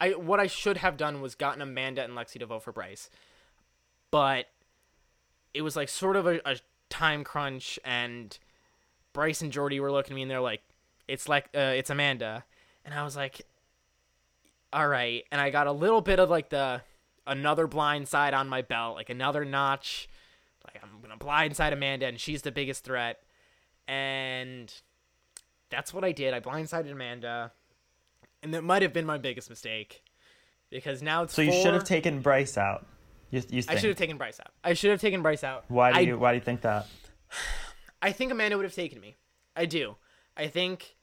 I 0.00 0.10
What 0.10 0.40
I 0.40 0.46
should 0.46 0.78
have 0.78 0.96
done 0.96 1.20
was 1.20 1.34
gotten 1.34 1.62
Amanda 1.62 2.02
and 2.02 2.14
Lexi 2.14 2.38
to 2.38 2.46
vote 2.46 2.62
for 2.62 2.72
Bryce. 2.72 3.10
But 4.10 4.46
it 5.54 5.62
was 5.62 5.76
like 5.76 5.88
sort 5.88 6.16
of 6.16 6.26
a, 6.26 6.40
a 6.44 6.56
time 6.88 7.24
crunch 7.24 7.78
and 7.84 8.36
Bryce 9.12 9.42
and 9.42 9.52
Jordy 9.52 9.80
were 9.80 9.92
looking 9.92 10.12
at 10.12 10.16
me 10.16 10.22
and 10.22 10.30
they're 10.30 10.40
like, 10.40 10.62
"It's 11.08 11.28
like 11.28 11.48
uh, 11.54 11.74
it's 11.76 11.90
Amanda," 11.90 12.44
and 12.84 12.94
I 12.94 13.02
was 13.02 13.16
like, 13.16 13.42
"All 14.72 14.88
right." 14.88 15.24
And 15.30 15.40
I 15.40 15.50
got 15.50 15.66
a 15.66 15.72
little 15.72 16.00
bit 16.00 16.18
of 16.18 16.30
like 16.30 16.50
the 16.50 16.82
another 17.26 17.66
blind 17.66 18.08
side 18.08 18.34
on 18.34 18.48
my 18.48 18.62
belt, 18.62 18.96
like 18.96 19.10
another 19.10 19.44
notch. 19.44 20.08
Like 20.64 20.82
I'm 20.82 21.00
gonna 21.00 21.16
blindside 21.16 21.72
Amanda, 21.72 22.06
and 22.06 22.20
she's 22.20 22.42
the 22.42 22.52
biggest 22.52 22.84
threat. 22.84 23.22
And 23.88 24.72
that's 25.70 25.94
what 25.94 26.04
I 26.04 26.12
did. 26.12 26.34
I 26.34 26.40
blindsided 26.40 26.92
Amanda, 26.92 27.52
and 28.42 28.54
that 28.54 28.62
might 28.62 28.82
have 28.82 28.92
been 28.92 29.06
my 29.06 29.18
biggest 29.18 29.48
mistake 29.48 30.02
because 30.70 31.02
now 31.02 31.22
it's 31.22 31.34
So 31.34 31.42
you 31.42 31.52
should 31.52 31.74
have 31.74 31.84
taken 31.84 32.20
Bryce 32.20 32.56
out. 32.56 32.86
You, 33.30 33.42
you 33.48 33.62
I 33.68 33.76
should 33.76 33.90
have 33.90 33.98
taken 33.98 34.16
Bryce 34.16 34.40
out. 34.40 34.52
I 34.64 34.74
should 34.74 34.90
have 34.90 35.00
taken 35.00 35.22
Bryce 35.22 35.44
out. 35.44 35.64
Why 35.68 35.92
do 35.92 35.98
I, 35.98 36.00
you 36.02 36.18
Why 36.18 36.32
do 36.32 36.36
you 36.36 36.44
think 36.44 36.62
that? 36.62 36.86
I 38.02 38.12
think 38.12 38.32
Amanda 38.32 38.56
would 38.56 38.64
have 38.64 38.74
taken 38.74 39.00
me. 39.00 39.16
I 39.54 39.66
do. 39.66 39.96
I 40.36 40.46
think, 40.46 40.96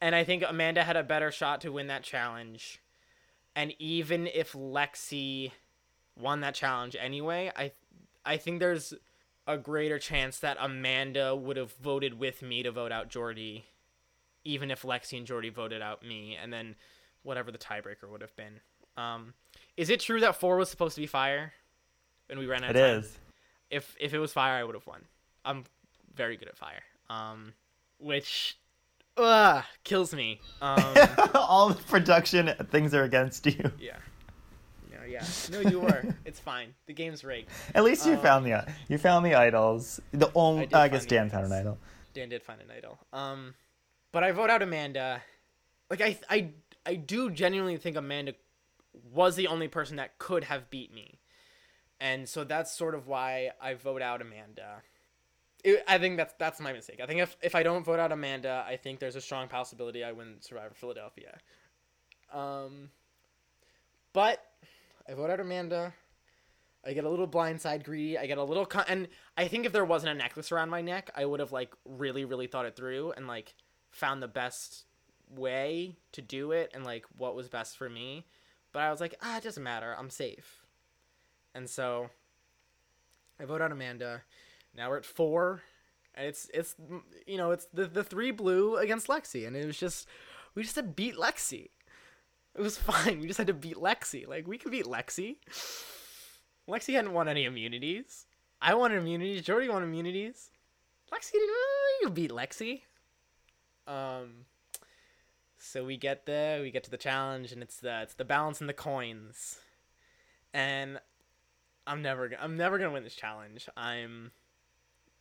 and 0.00 0.14
I 0.14 0.24
think 0.24 0.42
Amanda 0.46 0.82
had 0.82 0.96
a 0.96 1.02
better 1.02 1.30
shot 1.30 1.60
to 1.62 1.72
win 1.72 1.88
that 1.88 2.02
challenge. 2.02 2.80
And 3.56 3.74
even 3.78 4.26
if 4.26 4.52
Lexi 4.52 5.52
won 6.18 6.40
that 6.40 6.54
challenge 6.54 6.96
anyway, 6.98 7.50
I, 7.56 7.72
I 8.24 8.36
think 8.36 8.60
there's 8.60 8.94
a 9.46 9.58
greater 9.58 9.98
chance 9.98 10.38
that 10.40 10.56
Amanda 10.60 11.34
would 11.34 11.56
have 11.56 11.72
voted 11.72 12.18
with 12.18 12.42
me 12.42 12.62
to 12.62 12.70
vote 12.70 12.92
out 12.92 13.08
Jordy, 13.08 13.64
even 14.44 14.70
if 14.70 14.82
Lexi 14.82 15.18
and 15.18 15.26
Jordy 15.26 15.48
voted 15.50 15.82
out 15.82 16.04
me, 16.06 16.36
and 16.40 16.52
then 16.52 16.76
whatever 17.22 17.50
the 17.50 17.58
tiebreaker 17.58 18.08
would 18.10 18.20
have 18.20 18.34
been. 18.36 18.60
Um, 18.96 19.34
is 19.76 19.90
it 19.90 20.00
true 20.00 20.20
that 20.20 20.36
four 20.36 20.56
was 20.56 20.68
supposed 20.70 20.94
to 20.94 21.00
be 21.00 21.06
fire, 21.06 21.52
and 22.28 22.38
we 22.38 22.46
ran 22.46 22.62
out 22.64 22.70
It 22.70 22.76
of 22.76 22.82
time? 22.82 22.98
is. 23.00 23.18
if 23.70 23.96
if 23.98 24.14
it 24.14 24.18
was 24.18 24.32
fire, 24.32 24.54
I 24.60 24.64
would 24.64 24.74
have 24.74 24.86
won. 24.86 25.02
I'm 25.44 25.64
very 26.14 26.36
good 26.36 26.48
at 26.48 26.56
fire. 26.56 26.82
Um, 27.08 27.54
which, 27.98 28.58
kills 29.84 30.12
me. 30.14 30.40
Um, 30.62 30.82
All 31.34 31.68
the 31.70 31.82
production 31.84 32.52
things 32.70 32.94
are 32.94 33.04
against 33.04 33.46
you. 33.46 33.70
yeah. 33.78 33.96
No, 34.92 35.04
yeah. 35.06 35.24
No, 35.52 35.60
you 35.60 35.80
were. 35.80 36.04
It's 36.24 36.38
fine. 36.40 36.74
The 36.86 36.92
game's 36.92 37.24
rigged. 37.24 37.48
At 37.74 37.84
least 37.84 38.06
you 38.06 38.14
Um, 38.14 38.20
found 38.20 38.46
the 38.46 38.66
you 38.88 38.98
found 38.98 39.24
the 39.26 39.34
idols. 39.34 40.00
The 40.12 40.30
only 40.34 40.66
did 40.66 40.74
I, 40.74 40.88
guess 40.88 41.06
Dan 41.06 41.30
found 41.30 41.46
an 41.46 41.52
idol. 41.52 41.78
Dan 42.14 42.28
did 42.28 42.42
find 42.42 42.60
an 42.60 42.70
idol. 42.70 42.98
Um, 43.12 43.54
but 44.12 44.22
I 44.24 44.32
vote 44.32 44.50
out 44.50 44.62
Amanda. 44.62 45.22
Like 45.88 46.00
I, 46.00 46.18
I, 46.28 46.50
I 46.86 46.94
do 46.94 47.30
genuinely 47.30 47.76
think 47.76 47.96
Amanda 47.96 48.34
was 49.12 49.36
the 49.36 49.46
only 49.48 49.68
person 49.68 49.96
that 49.96 50.18
could 50.18 50.44
have 50.44 50.70
beat 50.70 50.92
me, 50.94 51.18
and 52.00 52.28
so 52.28 52.44
that's 52.44 52.72
sort 52.76 52.94
of 52.94 53.06
why 53.08 53.50
I 53.60 53.74
vote 53.74 54.02
out 54.02 54.20
Amanda. 54.22 54.82
It, 55.64 55.84
I 55.86 55.98
think 55.98 56.16
that's 56.16 56.34
that's 56.38 56.60
my 56.60 56.72
mistake. 56.72 57.00
I 57.02 57.06
think 57.06 57.20
if 57.20 57.36
if 57.42 57.54
I 57.54 57.62
don't 57.62 57.84
vote 57.84 57.98
out 57.98 58.12
Amanda, 58.12 58.64
I 58.66 58.76
think 58.76 58.98
there's 58.98 59.16
a 59.16 59.20
strong 59.20 59.48
possibility 59.48 60.04
I 60.04 60.12
win 60.12 60.36
Survivor 60.40 60.74
Philadelphia. 60.74 61.38
Um, 62.32 62.90
but 64.12 64.44
I 65.08 65.14
vote 65.14 65.30
out 65.30 65.40
Amanda. 65.40 65.94
I 66.84 66.94
get 66.94 67.04
a 67.04 67.10
little 67.10 67.28
blindside 67.28 67.84
greedy. 67.84 68.16
I 68.16 68.26
get 68.26 68.38
a 68.38 68.44
little 68.44 68.64
con- 68.64 68.86
and 68.88 69.08
I 69.36 69.48
think 69.48 69.66
if 69.66 69.72
there 69.72 69.84
wasn't 69.84 70.12
a 70.12 70.14
necklace 70.14 70.50
around 70.50 70.70
my 70.70 70.80
neck, 70.80 71.10
I 71.14 71.24
would 71.24 71.40
have 71.40 71.52
like 71.52 71.74
really 71.84 72.24
really 72.24 72.46
thought 72.46 72.66
it 72.66 72.76
through 72.76 73.12
and 73.12 73.26
like 73.26 73.54
found 73.90 74.22
the 74.22 74.28
best 74.28 74.84
way 75.28 75.96
to 76.12 76.22
do 76.22 76.52
it 76.52 76.70
and 76.74 76.84
like 76.84 77.04
what 77.16 77.34
was 77.34 77.48
best 77.48 77.76
for 77.76 77.88
me. 77.88 78.26
But 78.72 78.80
I 78.82 78.90
was 78.90 79.00
like, 79.00 79.14
ah, 79.22 79.38
it 79.38 79.44
doesn't 79.44 79.62
matter. 79.62 79.94
I'm 79.98 80.10
safe. 80.10 80.64
And 81.54 81.68
so 81.68 82.10
I 83.40 83.44
vote 83.44 83.60
out 83.60 83.72
Amanda. 83.72 84.22
Now 84.74 84.90
we're 84.90 84.98
at 84.98 85.04
four, 85.04 85.62
and 86.14 86.26
it's 86.26 86.50
it's 86.54 86.74
you 87.26 87.36
know 87.36 87.50
it's 87.50 87.66
the 87.72 87.86
the 87.86 88.04
three 88.04 88.30
blue 88.30 88.76
against 88.76 89.08
Lexi, 89.08 89.46
and 89.46 89.56
it 89.56 89.66
was 89.66 89.78
just 89.78 90.06
we 90.54 90.62
just 90.62 90.76
had 90.76 90.86
to 90.86 90.92
beat 90.92 91.16
Lexi. 91.16 91.70
It 92.54 92.60
was 92.60 92.78
fine. 92.78 93.20
We 93.20 93.26
just 93.26 93.38
had 93.38 93.46
to 93.48 93.54
beat 93.54 93.76
Lexi. 93.76 94.26
Like 94.26 94.46
we 94.46 94.58
could 94.58 94.72
beat 94.72 94.86
Lexi. 94.86 95.36
Lexi 96.68 96.94
hadn't 96.94 97.12
won 97.12 97.28
any 97.28 97.44
immunities. 97.44 98.26
I 98.62 98.74
won 98.74 98.92
immunities. 98.92 99.42
Jordy 99.42 99.68
won 99.68 99.82
immunities. 99.82 100.50
Lexi 101.12 101.32
didn't. 101.32 101.56
You 102.02 102.10
beat 102.10 102.30
Lexi. 102.30 102.82
Um. 103.86 104.46
So 105.58 105.84
we 105.84 105.96
get 105.96 106.26
there. 106.26 106.62
We 106.62 106.70
get 106.70 106.84
to 106.84 106.90
the 106.90 106.96
challenge, 106.96 107.52
and 107.52 107.62
it's 107.62 107.78
the 107.78 108.02
it's 108.02 108.14
the 108.14 108.24
balance 108.24 108.60
and 108.60 108.68
the 108.68 108.74
coins, 108.74 109.58
and 110.54 111.00
I'm 111.86 112.02
never 112.02 112.30
I'm 112.40 112.56
never 112.56 112.78
gonna 112.78 112.92
win 112.92 113.04
this 113.04 113.14
challenge. 113.14 113.68
I'm 113.76 114.30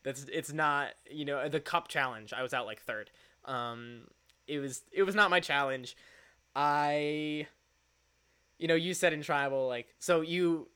that's 0.03 0.25
it's 0.31 0.53
not 0.53 0.89
you 1.09 1.25
know 1.25 1.47
the 1.49 1.59
cup 1.59 1.87
challenge. 1.87 2.33
I 2.33 2.41
was 2.43 2.53
out 2.53 2.65
like 2.65 2.81
third. 2.81 3.11
Um, 3.45 4.01
it 4.47 4.59
was 4.59 4.81
it 4.91 5.03
was 5.03 5.15
not 5.15 5.29
my 5.29 5.39
challenge. 5.39 5.95
I, 6.55 7.47
you 8.57 8.67
know, 8.67 8.75
you 8.75 8.93
said 8.93 9.13
in 9.13 9.21
tribal 9.21 9.67
like 9.67 9.87
so 9.99 10.21
you, 10.21 10.69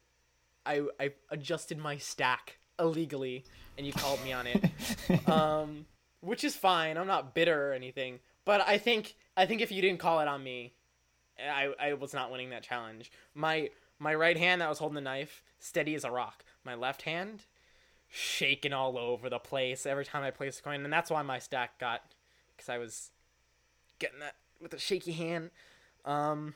I 0.66 0.84
I 1.00 1.12
adjusted 1.30 1.78
my 1.78 1.98
stack 1.98 2.58
illegally, 2.80 3.44
and 3.78 3.86
you 3.86 3.94
called 3.94 4.24
me 4.24 4.34
on 4.34 4.48
it. 4.48 5.28
um, 5.28 5.86
which 6.22 6.44
is 6.44 6.56
fine. 6.56 6.98
I'm 6.98 7.08
not 7.08 7.34
bitter 7.34 7.70
or 7.70 7.74
anything. 7.74 8.20
But 8.45 8.62
I 8.68 8.78
think 8.78 9.16
I 9.36 9.45
think 9.45 9.62
if 9.62 9.72
you 9.72 9.82
didn't 9.82 10.00
call 10.00 10.20
it 10.20 10.28
on 10.28 10.44
me, 10.44 10.74
I 11.40 11.74
I 11.80 11.94
was 11.94 12.14
not 12.14 12.32
winning 12.32 12.50
that 12.52 12.64
challenge. 12.64 13.12
My 13.34 13.70
my 14.00 14.14
right 14.14 14.38
hand 14.38 14.62
that 14.62 14.70
was 14.70 14.80
holding 14.80 14.95
the 14.95 15.02
knife 15.02 15.44
steady 15.60 15.95
as 15.95 16.04
a 16.04 16.12
rock. 16.12 16.44
My 16.64 16.76
left 16.76 17.04
hand 17.04 17.45
shaking 18.15 18.73
all 18.73 18.95
over 18.95 19.27
the 19.27 19.40
place 19.40 19.88
every 19.88 20.06
time 20.06 20.22
I 20.23 20.30
placed 20.30 20.60
a 20.60 20.64
coin, 20.64 20.84
and 20.84 20.94
that's 20.94 21.10
why 21.10 21.23
my 21.23 21.40
stack 21.40 21.80
got 21.80 22.03
because 22.56 22.69
I 22.69 22.77
was 22.77 23.10
getting 23.98 24.19
that 24.19 24.35
with 24.61 24.72
a 24.73 24.77
shaky 24.77 25.14
hand. 25.14 25.49
Um, 26.06 26.53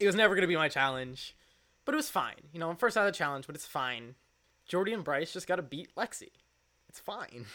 it 0.00 0.06
was 0.06 0.16
never 0.16 0.34
gonna 0.34 0.48
be 0.48 0.56
my 0.56 0.68
challenge, 0.68 1.36
but 1.84 1.94
it 1.94 1.96
was 1.96 2.10
fine. 2.10 2.48
You 2.52 2.58
know, 2.58 2.68
I'm 2.68 2.76
first 2.76 2.96
out 2.96 3.06
of 3.06 3.12
the 3.12 3.16
challenge, 3.16 3.46
but 3.46 3.54
it's 3.54 3.66
fine. 3.66 4.16
Jordy 4.66 4.92
and 4.92 5.04
Bryce 5.04 5.32
just 5.32 5.46
gotta 5.46 5.62
beat 5.62 5.94
Lexi. 5.94 6.30
It's 6.88 6.98
fine. 6.98 7.46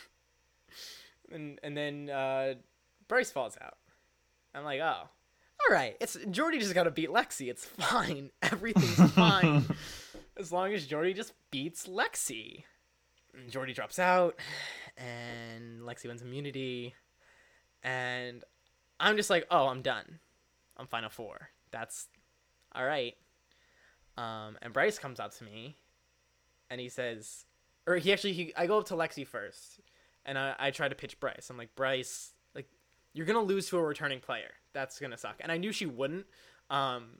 and 1.31 1.59
and 1.61 1.75
then 1.75 2.09
uh, 2.09 2.53
Bryce 3.09 3.31
falls 3.31 3.57
out. 3.61 3.77
I'm 4.55 4.63
like, 4.63 4.79
oh, 4.79 5.09
all 5.59 5.75
right. 5.75 5.97
It's 5.99 6.17
Jordy 6.29 6.59
just 6.59 6.73
gotta 6.73 6.89
beat 6.91 7.09
Lexi. 7.09 7.49
It's 7.49 7.65
fine. 7.65 8.31
Everything's 8.41 9.11
fine 9.11 9.65
as 10.37 10.53
long 10.53 10.73
as 10.73 10.87
Jordy 10.87 11.13
just 11.13 11.33
beats 11.51 11.85
Lexi. 11.85 12.63
Jordy 13.49 13.73
drops 13.73 13.99
out, 13.99 14.39
and 14.97 15.81
Lexi 15.81 16.07
wins 16.07 16.21
immunity, 16.21 16.95
and 17.83 18.43
I'm 18.99 19.17
just 19.17 19.29
like, 19.29 19.45
oh, 19.49 19.67
I'm 19.67 19.81
done. 19.81 20.19
I'm 20.77 20.87
final 20.87 21.09
four. 21.09 21.49
That's 21.71 22.07
all 22.73 22.85
right. 22.85 23.15
Um, 24.17 24.57
and 24.61 24.73
Bryce 24.73 24.99
comes 24.99 25.19
out 25.19 25.31
to 25.33 25.43
me, 25.43 25.77
and 26.69 26.79
he 26.79 26.89
says, 26.89 27.45
or 27.87 27.95
he 27.95 28.13
actually, 28.13 28.33
he, 28.33 28.53
I 28.55 28.67
go 28.67 28.79
up 28.79 28.87
to 28.87 28.95
Lexi 28.95 29.25
first, 29.25 29.79
and 30.25 30.37
I, 30.37 30.55
I 30.59 30.71
try 30.71 30.87
to 30.87 30.95
pitch 30.95 31.19
Bryce. 31.19 31.49
I'm 31.49 31.57
like, 31.57 31.75
Bryce, 31.75 32.33
like, 32.53 32.67
you're 33.13 33.25
gonna 33.25 33.41
lose 33.41 33.67
to 33.69 33.77
a 33.77 33.83
returning 33.83 34.19
player. 34.19 34.51
That's 34.73 34.99
gonna 34.99 35.17
suck. 35.17 35.37
And 35.39 35.51
I 35.51 35.57
knew 35.57 35.71
she 35.71 35.85
wouldn't. 35.85 36.25
Um, 36.69 37.19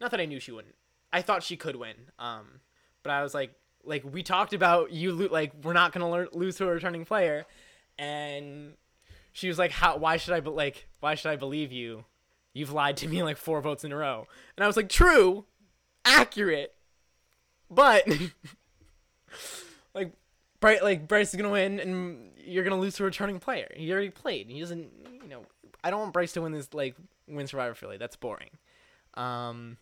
not 0.00 0.10
that 0.10 0.20
I 0.20 0.26
knew 0.26 0.40
she 0.40 0.52
wouldn't. 0.52 0.76
I 1.12 1.22
thought 1.22 1.42
she 1.42 1.56
could 1.56 1.76
win. 1.76 1.96
Um, 2.18 2.60
but 3.02 3.10
I 3.10 3.22
was 3.22 3.34
like, 3.34 3.52
like 3.86 4.04
we 4.04 4.22
talked 4.22 4.52
about 4.52 4.92
you, 4.92 5.12
lo- 5.12 5.28
like 5.30 5.52
we're 5.62 5.72
not 5.72 5.92
gonna 5.92 6.10
learn, 6.10 6.28
lose 6.32 6.56
to 6.56 6.64
a 6.64 6.70
returning 6.70 7.04
player, 7.04 7.46
and 7.98 8.74
she 9.32 9.48
was 9.48 9.58
like, 9.58 9.70
how? 9.70 9.96
Why 9.96 10.16
should 10.16 10.34
I? 10.34 10.40
Be- 10.40 10.50
like, 10.50 10.88
why 11.00 11.14
should 11.14 11.30
I 11.30 11.36
believe 11.36 11.72
you? 11.72 12.04
You've 12.52 12.72
lied 12.72 12.96
to 12.98 13.08
me 13.08 13.22
like 13.22 13.36
four 13.36 13.60
votes 13.60 13.84
in 13.84 13.92
a 13.92 13.96
row. 13.96 14.26
And 14.56 14.64
I 14.64 14.66
was 14.66 14.76
like, 14.76 14.88
true, 14.88 15.44
accurate, 16.04 16.74
but 17.70 18.06
like, 19.94 20.12
Bryce, 20.60 20.82
like 20.82 21.06
Bryce 21.06 21.30
is 21.30 21.36
gonna 21.36 21.50
win, 21.50 21.80
and 21.80 22.30
you're 22.38 22.64
gonna 22.64 22.80
lose 22.80 22.94
to 22.96 23.02
a 23.02 23.06
returning 23.06 23.38
player. 23.38 23.68
He 23.74 23.92
already 23.92 24.10
played. 24.10 24.48
He 24.48 24.60
doesn't, 24.60 24.88
you 25.22 25.28
know. 25.28 25.42
I 25.84 25.90
don't 25.90 26.00
want 26.00 26.12
Bryce 26.12 26.32
to 26.32 26.42
win 26.42 26.52
this 26.52 26.72
like 26.74 26.96
win 27.28 27.46
Survivor 27.46 27.74
Philly. 27.74 27.96
That's 27.98 28.16
boring. 28.16 28.50
Um, 29.14 29.76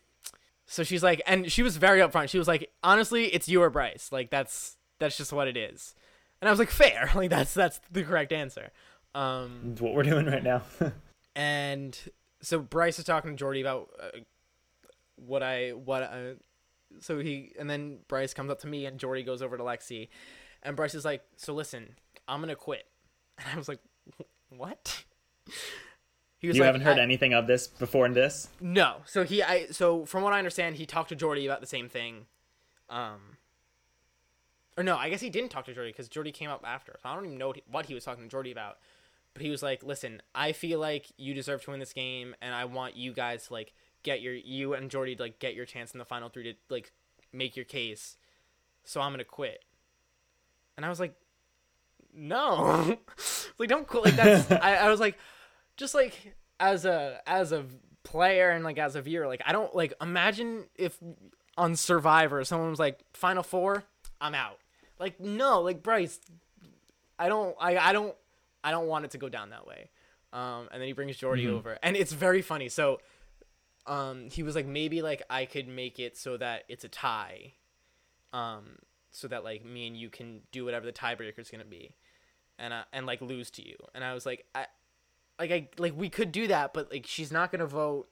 so 0.66 0.82
she's 0.82 1.02
like, 1.02 1.22
and 1.26 1.50
she 1.50 1.62
was 1.62 1.76
very 1.76 2.00
upfront. 2.00 2.28
She 2.28 2.38
was 2.38 2.48
like, 2.48 2.70
honestly, 2.82 3.26
it's 3.26 3.48
you 3.48 3.62
or 3.62 3.70
Bryce. 3.70 4.10
Like 4.12 4.30
that's 4.30 4.76
that's 4.98 5.16
just 5.16 5.32
what 5.32 5.48
it 5.48 5.56
is. 5.56 5.94
And 6.40 6.48
I 6.48 6.52
was 6.52 6.58
like, 6.58 6.70
fair. 6.70 7.10
Like 7.14 7.30
that's 7.30 7.54
that's 7.54 7.80
the 7.90 8.02
correct 8.02 8.32
answer. 8.32 8.70
Um, 9.14 9.70
It's 9.72 9.80
what 9.80 9.94
we're 9.94 10.02
doing 10.02 10.26
right 10.26 10.42
now. 10.42 10.62
and 11.36 11.96
so 12.42 12.58
Bryce 12.58 12.98
is 12.98 13.04
talking 13.04 13.30
to 13.30 13.36
Jordy 13.36 13.60
about 13.60 13.90
uh, 14.00 14.18
what 15.16 15.42
I 15.42 15.70
what 15.70 16.02
uh, 16.02 16.34
so 17.00 17.18
he 17.18 17.52
and 17.58 17.68
then 17.68 17.98
Bryce 18.08 18.34
comes 18.34 18.50
up 18.50 18.60
to 18.60 18.66
me 18.66 18.86
and 18.86 18.98
Jordy 18.98 19.22
goes 19.22 19.42
over 19.42 19.56
to 19.56 19.62
Lexi, 19.62 20.08
and 20.62 20.76
Bryce 20.76 20.94
is 20.94 21.04
like, 21.04 21.22
so 21.36 21.52
listen, 21.54 21.94
I'm 22.28 22.40
gonna 22.40 22.56
quit. 22.56 22.86
And 23.36 23.48
I 23.52 23.56
was 23.56 23.66
like, 23.68 23.80
what? 24.48 25.02
He 26.44 26.48
was 26.48 26.58
you 26.58 26.62
like, 26.62 26.66
haven't 26.66 26.82
heard 26.82 26.98
anything 26.98 27.32
of 27.32 27.46
this 27.46 27.66
before 27.66 28.04
in 28.04 28.12
this? 28.12 28.48
no. 28.60 28.96
So 29.06 29.24
he 29.24 29.42
I 29.42 29.66
so 29.68 30.04
from 30.04 30.22
what 30.22 30.34
I 30.34 30.38
understand, 30.38 30.76
he 30.76 30.84
talked 30.84 31.08
to 31.08 31.16
Jordy 31.16 31.46
about 31.46 31.62
the 31.62 31.66
same 31.66 31.88
thing. 31.88 32.26
Um 32.90 33.38
or 34.76 34.84
no, 34.84 34.94
I 34.96 35.08
guess 35.08 35.22
he 35.22 35.30
didn't 35.30 35.50
talk 35.50 35.64
to 35.64 35.72
Jordy 35.72 35.90
because 35.90 36.10
Jordy 36.10 36.32
came 36.32 36.50
up 36.50 36.62
after. 36.66 36.98
So 37.02 37.08
I 37.08 37.14
don't 37.14 37.24
even 37.24 37.38
know 37.38 37.46
what 37.46 37.56
he, 37.56 37.62
what 37.70 37.86
he 37.86 37.94
was 37.94 38.04
talking 38.04 38.24
to 38.24 38.28
Jordy 38.28 38.52
about. 38.52 38.76
But 39.32 39.42
he 39.42 39.48
was 39.48 39.62
like, 39.62 39.82
"Listen, 39.82 40.20
I 40.34 40.52
feel 40.52 40.78
like 40.78 41.06
you 41.16 41.32
deserve 41.32 41.64
to 41.64 41.70
win 41.70 41.80
this 41.80 41.94
game, 41.94 42.36
and 42.42 42.54
I 42.54 42.66
want 42.66 42.94
you 42.94 43.14
guys 43.14 43.46
to 43.46 43.54
like 43.54 43.72
get 44.02 44.20
your 44.20 44.34
you 44.34 44.74
and 44.74 44.90
Jordy 44.90 45.16
to 45.16 45.22
like 45.22 45.38
get 45.38 45.54
your 45.54 45.64
chance 45.64 45.92
in 45.92 45.98
the 45.98 46.04
final 46.04 46.28
three 46.28 46.42
to 46.42 46.54
like 46.68 46.92
make 47.32 47.56
your 47.56 47.64
case. 47.64 48.18
So 48.84 49.00
I'm 49.00 49.12
gonna 49.12 49.24
quit." 49.24 49.64
And 50.76 50.84
I 50.84 50.88
was 50.90 51.00
like, 51.00 51.14
"No, 52.14 52.98
like 53.58 53.70
don't 53.70 53.86
quit. 53.86 54.04
Like 54.04 54.16
that's." 54.16 54.50
I, 54.62 54.74
I 54.74 54.90
was 54.90 55.00
like, 55.00 55.16
just 55.76 55.94
like 55.94 56.34
as 56.60 56.84
a 56.84 57.20
as 57.26 57.52
a 57.52 57.64
player 58.02 58.50
and 58.50 58.64
like 58.64 58.78
as 58.78 58.96
a 58.96 59.02
viewer, 59.02 59.26
like 59.26 59.42
I 59.44 59.52
don't 59.52 59.74
like 59.74 59.92
imagine 60.00 60.64
if 60.76 60.98
on 61.56 61.76
Survivor 61.76 62.44
someone 62.44 62.70
was 62.70 62.78
like 62.78 63.00
Final 63.12 63.42
Four, 63.42 63.84
I'm 64.20 64.34
out. 64.34 64.58
Like 64.98 65.20
no, 65.20 65.60
like 65.60 65.82
Bryce, 65.82 66.20
I 67.18 67.28
don't 67.28 67.56
I 67.60 67.76
I 67.76 67.92
don't 67.92 68.14
I 68.62 68.70
don't 68.70 68.86
want 68.86 69.04
it 69.04 69.10
to 69.12 69.18
go 69.18 69.28
down 69.28 69.50
that 69.50 69.66
way. 69.66 69.90
Um, 70.32 70.68
and 70.72 70.80
then 70.80 70.88
he 70.88 70.92
brings 70.92 71.16
Jordy 71.16 71.46
over, 71.48 71.78
and 71.82 71.96
it's 71.96 72.12
very 72.12 72.42
funny. 72.42 72.68
So, 72.68 73.00
um, 73.86 74.28
he 74.30 74.42
was 74.42 74.56
like 74.56 74.66
maybe 74.66 75.00
like 75.00 75.22
I 75.30 75.44
could 75.44 75.68
make 75.68 76.00
it 76.00 76.16
so 76.16 76.36
that 76.38 76.64
it's 76.68 76.82
a 76.82 76.88
tie, 76.88 77.52
um, 78.32 78.78
so 79.12 79.28
that 79.28 79.44
like 79.44 79.64
me 79.64 79.86
and 79.86 79.96
you 79.96 80.10
can 80.10 80.40
do 80.50 80.64
whatever 80.64 80.86
the 80.86 80.92
tiebreaker 80.92 81.38
is 81.38 81.50
gonna 81.50 81.64
be, 81.64 81.94
and 82.58 82.74
uh, 82.74 82.82
and 82.92 83.06
like 83.06 83.20
lose 83.20 83.48
to 83.52 83.66
you. 83.66 83.76
And 83.94 84.02
I 84.02 84.12
was 84.12 84.26
like 84.26 84.44
I 84.56 84.66
like 85.38 85.50
I 85.50 85.68
like 85.78 85.96
we 85.96 86.08
could 86.08 86.32
do 86.32 86.48
that, 86.48 86.74
but 86.74 86.90
like 86.90 87.06
she's 87.06 87.32
not 87.32 87.50
gonna 87.50 87.66
vote. 87.66 88.08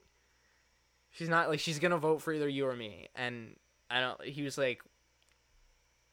She's 1.11 1.29
not 1.29 1.49
like 1.49 1.59
she's 1.59 1.79
gonna 1.79 1.97
vote 1.97 2.21
for 2.21 2.33
either 2.33 2.49
you 2.49 2.67
or 2.67 2.75
me, 2.75 3.07
and 3.15 3.55
I 3.89 4.01
don't. 4.01 4.23
He 4.23 4.41
was 4.41 4.57
like, 4.57 4.81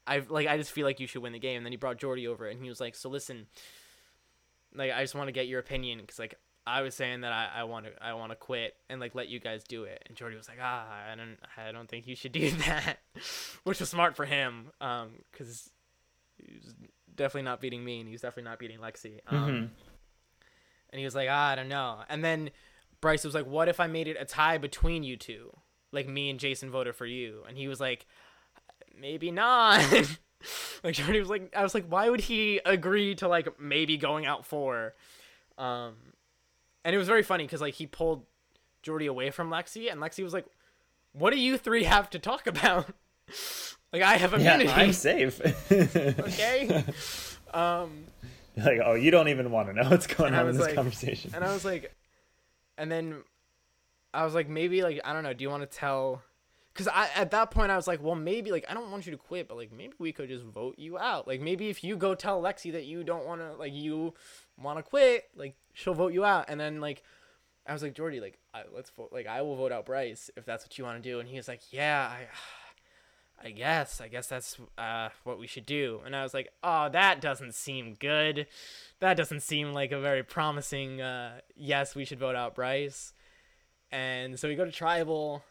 I 0.07 0.19
like 0.27 0.47
I 0.47 0.57
just 0.57 0.71
feel 0.71 0.85
like 0.85 0.99
you 0.99 1.07
should 1.07 1.21
win 1.21 1.33
the 1.33 1.39
game. 1.39 1.57
And 1.57 1.65
then 1.65 1.73
he 1.73 1.77
brought 1.77 1.97
Jordy 1.97 2.27
over, 2.27 2.47
and 2.47 2.61
he 2.61 2.69
was 2.69 2.79
like, 2.79 2.95
so 2.95 3.09
listen, 3.09 3.47
like 4.73 4.91
I 4.91 5.01
just 5.01 5.15
want 5.15 5.27
to 5.27 5.33
get 5.33 5.47
your 5.47 5.59
opinion 5.59 5.99
because 5.99 6.19
like 6.19 6.35
I 6.65 6.81
was 6.81 6.93
saying 6.95 7.21
that 7.21 7.33
I, 7.55 7.63
want 7.63 7.87
to 7.87 7.91
I 8.01 8.13
want 8.13 8.31
to 8.31 8.35
quit 8.35 8.75
and 8.89 9.01
like 9.01 9.15
let 9.15 9.27
you 9.27 9.39
guys 9.39 9.63
do 9.63 9.83
it, 9.83 10.03
and 10.07 10.15
Jordy 10.15 10.37
was 10.37 10.47
like, 10.47 10.59
ah, 10.61 10.85
I 11.11 11.15
don't 11.15 11.37
I 11.57 11.71
don't 11.71 11.89
think 11.89 12.07
you 12.07 12.15
should 12.15 12.31
do 12.31 12.51
that, 12.67 12.99
which 13.63 13.79
was 13.79 13.89
smart 13.89 14.15
for 14.15 14.25
him, 14.25 14.67
um, 14.79 15.09
because 15.31 15.69
he 16.37 16.55
was 16.63 16.73
definitely 17.15 17.43
not 17.43 17.59
beating 17.59 17.83
me, 17.83 17.99
and 17.99 18.07
he 18.07 18.13
was 18.13 18.21
definitely 18.21 18.49
not 18.49 18.59
beating 18.59 18.79
Lexi, 18.79 19.19
um. 19.27 19.71
And 20.91 20.99
he 20.99 21.05
was 21.05 21.15
like, 21.15 21.29
ah, 21.29 21.49
I 21.49 21.55
don't 21.55 21.69
know. 21.69 21.99
And 22.09 22.23
then 22.23 22.51
Bryce 22.99 23.23
was 23.23 23.33
like, 23.33 23.45
what 23.45 23.67
if 23.67 23.79
I 23.79 23.87
made 23.87 24.07
it 24.07 24.17
a 24.19 24.25
tie 24.25 24.57
between 24.57 25.03
you 25.03 25.17
two? 25.17 25.55
Like 25.91 26.07
me 26.07 26.29
and 26.29 26.39
Jason 26.39 26.69
voted 26.69 26.95
for 26.95 27.05
you. 27.05 27.43
And 27.47 27.57
he 27.57 27.67
was 27.67 27.79
like, 27.79 28.05
maybe 28.99 29.31
not. 29.31 29.79
like 30.83 30.95
Jordy 30.95 31.19
was 31.19 31.29
like, 31.29 31.53
I 31.55 31.63
was 31.63 31.73
like, 31.73 31.85
why 31.87 32.09
would 32.09 32.21
he 32.21 32.61
agree 32.65 33.15
to 33.15 33.27
like 33.27 33.59
maybe 33.59 33.97
going 33.97 34.25
out 34.25 34.45
for? 34.45 34.93
Um, 35.57 35.95
and 36.83 36.95
it 36.95 36.97
was 36.97 37.07
very 37.07 37.23
funny 37.23 37.45
because 37.45 37.61
like 37.61 37.75
he 37.75 37.87
pulled 37.87 38.25
Jordy 38.81 39.05
away 39.05 39.29
from 39.31 39.49
Lexi, 39.49 39.91
and 39.91 40.01
Lexi 40.01 40.23
was 40.23 40.33
like, 40.33 40.45
what 41.13 41.31
do 41.31 41.39
you 41.39 41.57
three 41.57 41.83
have 41.83 42.09
to 42.11 42.19
talk 42.19 42.47
about? 42.47 42.87
like 43.93 44.01
I 44.01 44.17
have 44.17 44.31
Yeah, 44.31 44.55
immunity. 44.55 44.69
I'm 44.69 44.93
safe. 44.93 45.41
okay. 45.71 46.83
Um. 47.53 48.05
like, 48.57 48.79
oh, 48.83 48.93
you 48.93 49.11
don't 49.11 49.27
even 49.29 49.51
want 49.51 49.67
to 49.69 49.73
know 49.73 49.89
what's 49.89 50.07
going 50.07 50.33
And 50.33 50.41
on 50.41 50.49
in 50.49 50.57
this 50.57 50.65
like- 50.67 50.75
conversation. 50.75 51.31
And 51.33 51.43
I 51.43 51.53
was 51.53 51.65
like, 51.65 51.95
and 52.77 52.91
then 52.91 53.23
I 54.13 54.25
was 54.25 54.33
like, 54.33 54.49
maybe 54.49 54.83
like 54.83 54.99
I 55.03 55.13
don't 55.13 55.23
know. 55.23 55.33
Do 55.33 55.43
you 55.43 55.49
want 55.49 55.69
to 55.69 55.77
tell? 55.77 56.21
because 56.73 56.87
I 56.87 57.09
at 57.15 57.31
that 57.31 57.51
point 57.51 57.69
I 57.69 57.75
was 57.75 57.85
like, 57.87 58.01
well, 58.01 58.15
maybe 58.15 58.51
like 58.51 58.65
I 58.69 58.73
don't 58.73 58.91
want 58.91 59.05
you 59.05 59.11
to 59.11 59.17
quit, 59.17 59.47
but 59.47 59.57
like 59.57 59.71
maybe 59.73 59.93
we 59.99 60.11
could 60.13 60.29
just 60.29 60.43
vote 60.45 60.75
you 60.77 60.97
out. 60.97 61.27
Like 61.27 61.41
maybe 61.41 61.69
if 61.69 61.83
you 61.83 61.97
go 61.97 62.15
tell 62.15 62.41
Lexi 62.41 62.71
that 62.71 62.85
you 62.85 63.03
don't 63.03 63.25
want 63.25 63.41
to 63.41 63.53
like 63.53 63.73
you 63.73 64.13
want 64.57 64.77
to 64.79 64.83
quit, 64.83 65.25
like 65.35 65.55
she'll 65.73 65.93
vote 65.93 66.13
you 66.13 66.23
out. 66.23 66.45
And 66.47 66.59
then 66.59 66.79
like 66.79 67.03
I 67.67 67.73
was 67.73 67.83
like, 67.83 67.93
Jordy, 67.93 68.19
like 68.19 68.39
I, 68.53 68.63
let's 68.73 68.89
vote. 68.89 69.09
Like 69.11 69.27
I 69.27 69.41
will 69.41 69.55
vote 69.55 69.71
out 69.71 69.85
Bryce 69.85 70.29
if 70.37 70.45
that's 70.45 70.63
what 70.63 70.77
you 70.77 70.83
want 70.85 71.01
to 71.03 71.09
do. 71.09 71.19
And 71.19 71.27
he 71.27 71.35
was 71.37 71.47
like, 71.47 71.61
yeah, 71.71 72.07
I. 72.09 72.27
I 73.43 73.51
guess, 73.51 73.99
I 74.01 74.07
guess 74.07 74.27
that's 74.27 74.57
uh, 74.77 75.09
what 75.23 75.39
we 75.39 75.47
should 75.47 75.65
do. 75.65 76.01
And 76.05 76.15
I 76.15 76.23
was 76.23 76.33
like, 76.33 76.49
oh, 76.63 76.89
that 76.89 77.21
doesn't 77.21 77.55
seem 77.55 77.95
good. 77.99 78.47
That 78.99 79.17
doesn't 79.17 79.41
seem 79.41 79.73
like 79.73 79.91
a 79.91 79.99
very 79.99 80.23
promising, 80.23 81.01
uh, 81.01 81.39
yes, 81.55 81.95
we 81.95 82.05
should 82.05 82.19
vote 82.19 82.35
out 82.35 82.55
Bryce. 82.55 83.13
And 83.91 84.39
so 84.39 84.47
we 84.47 84.55
go 84.55 84.63
to 84.65 84.71
tribal, 84.71 85.43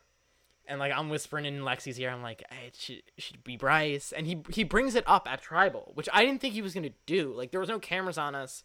and 0.67 0.79
like 0.79 0.93
I'm 0.97 1.09
whispering 1.11 1.45
in 1.45 1.61
Lexi's 1.61 1.99
ear, 1.99 2.11
I'm 2.11 2.23
like, 2.23 2.43
it 2.67 2.77
should, 2.77 3.03
it 3.17 3.23
should 3.23 3.43
be 3.45 3.57
Bryce. 3.57 4.13
And 4.13 4.27
he 4.27 4.43
he 4.51 4.65
brings 4.65 4.95
it 4.95 5.05
up 5.07 5.29
at 5.31 5.43
tribal, 5.43 5.91
which 5.95 6.09
I 6.13 6.25
didn't 6.25 6.41
think 6.41 6.55
he 6.55 6.63
was 6.63 6.73
gonna 6.73 6.91
do. 7.07 7.35
Like 7.37 7.51
there 7.51 7.61
was 7.61 7.69
no 7.69 7.79
cameras 7.79 8.17
on 8.19 8.35
us. 8.35 8.63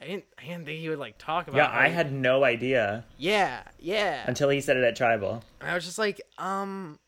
I 0.00 0.06
didn't 0.06 0.24
I 0.38 0.44
didn't 0.46 0.64
think 0.64 0.78
he 0.80 0.88
would 0.88 0.98
like 0.98 1.18
talk 1.18 1.46
about. 1.48 1.58
Yeah, 1.58 1.68
how 1.70 1.80
I 1.80 1.88
had 1.88 2.12
no 2.12 2.42
idea 2.44 3.04
Yeah, 3.18 3.62
yeah. 3.78 4.24
until 4.26 4.48
he 4.48 4.60
said 4.60 4.76
it 4.76 4.84
at 4.84 4.96
tribal. 4.96 5.42
And 5.60 5.70
I 5.70 5.74
was 5.74 5.84
just 5.84 5.98
like, 5.98 6.20
um, 6.38 6.98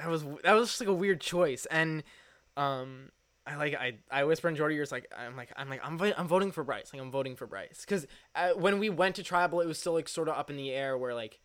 that 0.00 0.08
was 0.08 0.24
that 0.42 0.52
was 0.52 0.68
just 0.68 0.80
like 0.80 0.88
a 0.88 0.94
weird 0.94 1.20
choice, 1.20 1.66
and 1.66 2.02
um, 2.56 3.10
I 3.46 3.56
like 3.56 3.74
I 3.74 3.98
I 4.10 4.24
whisper 4.24 4.48
in 4.48 4.56
Jordy 4.56 4.76
ears 4.76 4.90
like 4.90 5.10
I'm 5.16 5.36
like 5.36 5.52
I'm 5.56 5.68
like 5.68 5.80
I'm 5.84 6.00
I'm 6.16 6.28
voting 6.28 6.52
for 6.52 6.64
Bryce, 6.64 6.90
like 6.92 7.02
I'm 7.02 7.10
voting 7.10 7.36
for 7.36 7.46
Bryce, 7.46 7.84
because 7.86 8.06
uh, 8.34 8.50
when 8.50 8.78
we 8.78 8.88
went 8.90 9.16
to 9.16 9.22
tribal, 9.22 9.60
it 9.60 9.66
was 9.66 9.78
still 9.78 9.92
like 9.92 10.08
sort 10.08 10.28
of 10.28 10.36
up 10.36 10.50
in 10.50 10.56
the 10.56 10.70
air 10.70 10.96
where 10.96 11.14
like 11.14 11.38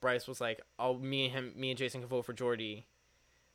Bryce 0.00 0.26
was 0.26 0.40
like, 0.40 0.60
oh 0.78 0.98
me 0.98 1.26
and 1.26 1.32
him, 1.32 1.52
me 1.56 1.70
and 1.70 1.78
Jason 1.78 2.00
can 2.00 2.08
vote 2.08 2.26
for 2.26 2.32
Jordy, 2.32 2.86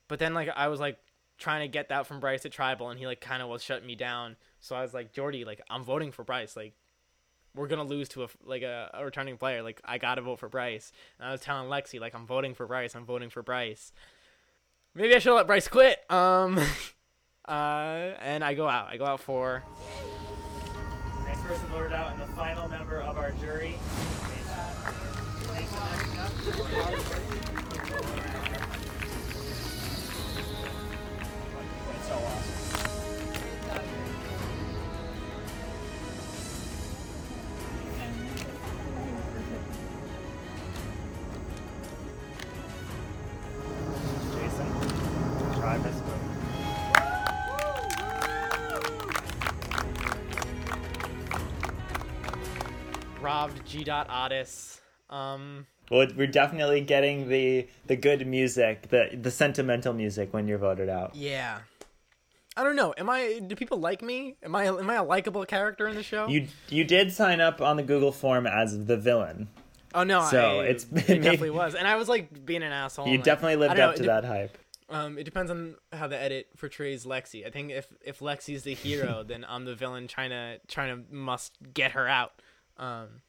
but 0.08 0.20
then 0.20 0.34
like 0.34 0.50
I 0.56 0.70
was 0.70 0.80
like 0.80 0.98
trying 1.38 1.62
to 1.62 1.68
get 1.68 1.90
that 1.90 2.08
from 2.08 2.20
Bryce 2.20 2.46
at 2.46 2.52
tribal, 2.52 2.90
and 2.90 3.00
he 3.00 3.06
like 3.06 3.22
kind 3.22 3.42
of 3.42 3.50
was 3.50 3.62
shutting 3.62 3.88
me 3.88 3.96
down, 3.96 4.38
so 4.60 4.76
I 4.76 4.82
was 4.82 4.94
like 4.94 5.12
Jordy, 5.12 5.44
like 5.44 5.62
I'm 5.70 5.84
voting 5.84 6.12
for 6.12 6.24
Bryce, 6.24 6.56
like 6.56 6.74
we're 7.58 7.68
gonna 7.68 7.84
lose 7.84 8.08
to 8.10 8.24
a 8.24 8.28
like 8.46 8.62
a, 8.62 8.90
a 8.94 9.04
returning 9.04 9.38
player. 9.38 9.64
Like 9.64 9.82
I 9.84 9.98
gotta 9.98 10.22
vote 10.22 10.40
for 10.40 10.48
Bryce. 10.48 10.92
And 11.20 11.28
I 11.28 11.32
was 11.32 11.42
telling 11.42 11.70
Lexi 11.70 12.00
like 12.00 12.16
I'm 12.16 12.28
voting 12.28 12.54
for 12.54 12.68
Bryce. 12.68 12.96
I'm 12.96 13.06
voting 13.06 13.30
for 13.30 13.42
Bryce. 13.42 13.92
Maybe 14.98 15.14
I 15.14 15.20
should 15.20 15.36
let 15.36 15.46
Bryce 15.46 15.68
quit. 15.68 16.00
Um, 16.10 16.58
uh, 17.48 17.52
and 17.52 18.44
I 18.44 18.56
go 18.56 18.68
out. 18.68 18.88
I 18.90 18.98
go 18.98 19.06
out 19.06 19.20
for 19.20 19.64
Next 21.28 21.42
person 21.42 21.68
voted 21.68 21.94
out, 21.94 22.14
and 22.14 22.22
the 22.22 22.34
final 22.34 22.68
member 22.68 23.02
of 23.02 23.16
our 23.16 23.30
jury. 23.34 23.76
Dot 53.88 54.08
Otis. 54.12 54.82
Um, 55.10 55.66
Well, 55.90 56.08
we're 56.16 56.28
definitely 56.28 56.82
getting 56.82 57.30
the 57.30 57.68
the 57.86 57.96
good 57.96 58.28
music, 58.28 58.90
the 58.90 59.18
the 59.20 59.32
sentimental 59.32 59.94
music 59.94 60.34
when 60.34 60.48
you're 60.48 60.58
voted 60.58 60.90
out. 60.90 61.16
yeah. 61.16 61.60
I 62.60 62.64
don't 62.64 62.76
know. 62.76 62.92
Am 62.98 63.08
I? 63.08 63.40
Do 63.46 63.56
people 63.56 63.78
like 63.80 64.02
me? 64.02 64.36
Am 64.42 64.56
I? 64.56 64.66
Am 64.66 64.90
I 64.90 64.96
a 64.96 65.04
likable 65.04 65.46
character 65.46 65.88
in 65.88 65.96
the 65.96 66.02
show? 66.02 66.28
You 66.28 66.48
you 66.70 66.84
did 66.84 67.14
sign 67.14 67.40
up 67.40 67.62
on 67.62 67.78
the 67.78 67.84
Google 67.84 68.12
form 68.12 68.48
as 68.48 68.86
the 68.86 68.98
villain. 68.98 69.48
oh 69.94 70.04
no. 70.04 70.24
so 70.30 70.62
I, 70.62 70.66
it's- 70.70 70.88
it 71.08 71.22
definitely 71.22 71.52
was, 71.52 71.76
and 71.76 71.88
I 71.88 71.96
was 71.98 72.10
like 72.10 72.46
being 72.46 72.64
an 72.64 72.72
asshole. 72.72 73.08
You 73.08 73.18
like, 73.18 73.24
definitely 73.24 73.58
lived 73.58 73.76
don't 73.76 73.86
know, 73.86 73.90
up 73.92 73.96
to 73.98 74.02
de- 74.02 74.08
that 74.08 74.26
hype. 74.26 74.58
Um, 74.90 75.18
it 75.20 75.24
depends 75.26 75.52
on 75.52 75.76
how 75.94 76.08
the 76.08 76.20
edit 76.20 76.48
portrays 76.58 77.06
Lexi. 77.06 77.46
I 77.46 77.52
think 77.52 77.72
if 77.72 77.88
if 78.04 78.20
Lexi's 78.20 78.64
the 78.64 78.74
hero, 78.74 79.24
then 79.28 79.46
I'm 79.48 79.64
the 79.66 79.76
villain 79.76 80.08
trying 80.08 80.32
to 80.32 80.60
trying 80.68 80.98
to 81.06 81.14
must 81.16 81.54
get 81.76 81.92
her 81.92 82.08
out. 82.08 82.42
Um, 82.78 83.22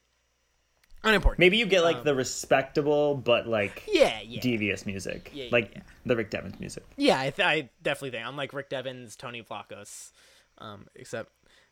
unimportant. 1.04 1.38
Maybe 1.38 1.56
you 1.58 1.66
get 1.66 1.82
like 1.82 1.98
Um, 1.98 2.04
the 2.04 2.14
respectable 2.14 3.14
but 3.14 3.46
like 3.46 3.82
Yeah, 3.86 4.20
yeah, 4.24 4.40
devious 4.40 4.86
music, 4.86 5.30
Yeah, 5.32 5.44
yeah, 5.44 5.48
like 5.52 5.72
yeah. 5.74 5.82
the 6.06 6.16
Rick 6.16 6.30
Devens 6.30 6.58
music. 6.60 6.84
yeah. 6.96 7.18
I, 7.20 7.30
th- 7.30 7.46
I 7.46 7.70
definitely 7.82 8.10
think 8.10 8.26
I'm 8.26 8.36
like 8.36 8.52
Rick 8.52 8.70
Devens, 8.70 9.16
Tony 9.16 9.42
Vlachos, 9.42 10.10
um, 10.58 10.86
except 10.94 11.30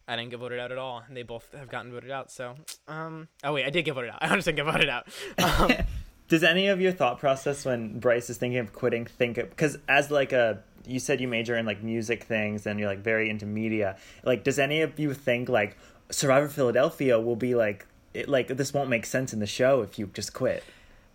I 0.08 0.14
didn't 0.16 0.30
get 0.30 0.38
voted 0.38 0.60
out 0.60 0.70
at 0.70 0.78
all, 0.78 1.02
and 1.08 1.16
they 1.16 1.24
both 1.24 1.50
have 1.58 1.68
gotten 1.68 1.90
voted 1.90 2.12
out. 2.12 2.30
So, 2.30 2.54
um, 2.86 3.26
oh 3.42 3.52
wait, 3.54 3.64
I 3.66 3.70
did 3.70 3.84
get 3.84 3.94
voted 3.94 4.10
out. 4.10 4.18
I 4.22 4.28
honestly 4.28 4.52
get 4.52 4.64
voted 4.64 4.88
out. 4.88 5.08
Um, 5.38 5.72
Does 6.28 6.42
any 6.42 6.66
of 6.66 6.80
your 6.80 6.90
thought 6.90 7.20
process 7.20 7.64
when 7.64 8.00
Bryce 8.00 8.28
is 8.30 8.36
thinking 8.36 8.58
of 8.58 8.72
quitting 8.72 9.04
think 9.06 9.36
because 9.36 9.78
as 9.88 10.10
like 10.10 10.32
a 10.32 10.60
you 10.84 10.98
said 10.98 11.20
you 11.20 11.28
major 11.28 11.56
in 11.56 11.64
like 11.66 11.84
music 11.84 12.24
things 12.24 12.66
and 12.66 12.80
you're 12.80 12.88
like 12.88 12.98
very 12.98 13.30
into 13.30 13.46
media 13.46 13.96
like 14.24 14.42
does 14.42 14.58
any 14.58 14.80
of 14.82 14.98
you 14.98 15.14
think 15.14 15.48
like 15.48 15.76
Survivor 16.10 16.48
Philadelphia 16.48 17.20
will 17.20 17.36
be 17.36 17.54
like 17.54 17.86
it, 18.16 18.28
like 18.28 18.48
this 18.48 18.72
won't 18.72 18.88
make 18.88 19.06
sense 19.06 19.32
in 19.32 19.40
the 19.40 19.46
show 19.46 19.82
if 19.82 19.98
you 19.98 20.06
just 20.12 20.32
quit 20.32 20.64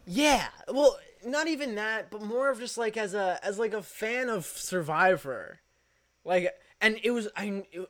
Yeah, 0.05 0.47
well, 0.67 0.97
not 1.25 1.47
even 1.47 1.75
that, 1.75 2.09
but 2.09 2.21
more 2.21 2.49
of 2.49 2.59
just 2.59 2.77
like 2.77 2.97
as 2.97 3.13
a 3.13 3.39
as 3.43 3.59
like 3.59 3.73
a 3.73 3.81
fan 3.81 4.29
of 4.29 4.45
Survivor, 4.45 5.59
like, 6.23 6.53
and 6.79 6.99
it 7.03 7.11
was 7.11 7.27
I. 7.35 7.63
It, 7.71 7.89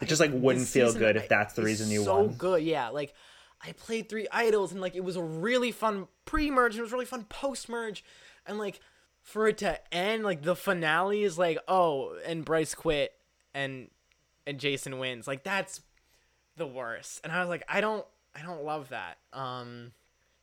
it 0.00 0.08
just 0.08 0.20
like 0.20 0.32
wouldn't 0.32 0.66
feel 0.66 0.92
good 0.92 1.16
if 1.16 1.28
that's 1.28 1.54
the 1.54 1.62
reason 1.62 1.88
you 1.90 2.02
so 2.02 2.14
won 2.14 2.30
So 2.30 2.36
good, 2.36 2.62
yeah. 2.64 2.88
Like, 2.88 3.14
I 3.64 3.72
played 3.72 4.08
three 4.08 4.26
idols, 4.32 4.72
and 4.72 4.80
like 4.80 4.96
it 4.96 5.04
was 5.04 5.16
a 5.16 5.22
really 5.22 5.70
fun 5.70 6.08
pre-merge. 6.24 6.72
and 6.74 6.80
It 6.80 6.82
was 6.82 6.92
really 6.92 7.04
fun 7.04 7.24
post-merge, 7.24 8.04
and 8.44 8.58
like 8.58 8.80
for 9.20 9.46
it 9.46 9.58
to 9.58 9.94
end, 9.94 10.24
like 10.24 10.42
the 10.42 10.56
finale 10.56 11.22
is 11.22 11.38
like, 11.38 11.58
oh, 11.68 12.16
and 12.26 12.44
Bryce 12.44 12.74
quit, 12.74 13.12
and 13.54 13.88
and 14.46 14.58
Jason 14.58 14.98
wins. 14.98 15.28
Like 15.28 15.44
that's 15.44 15.80
the 16.56 16.66
worst. 16.66 17.20
And 17.22 17.32
I 17.32 17.40
was 17.40 17.48
like, 17.48 17.64
I 17.68 17.80
don't, 17.80 18.04
I 18.34 18.42
don't 18.42 18.64
love 18.64 18.88
that. 18.90 19.18
Um, 19.32 19.92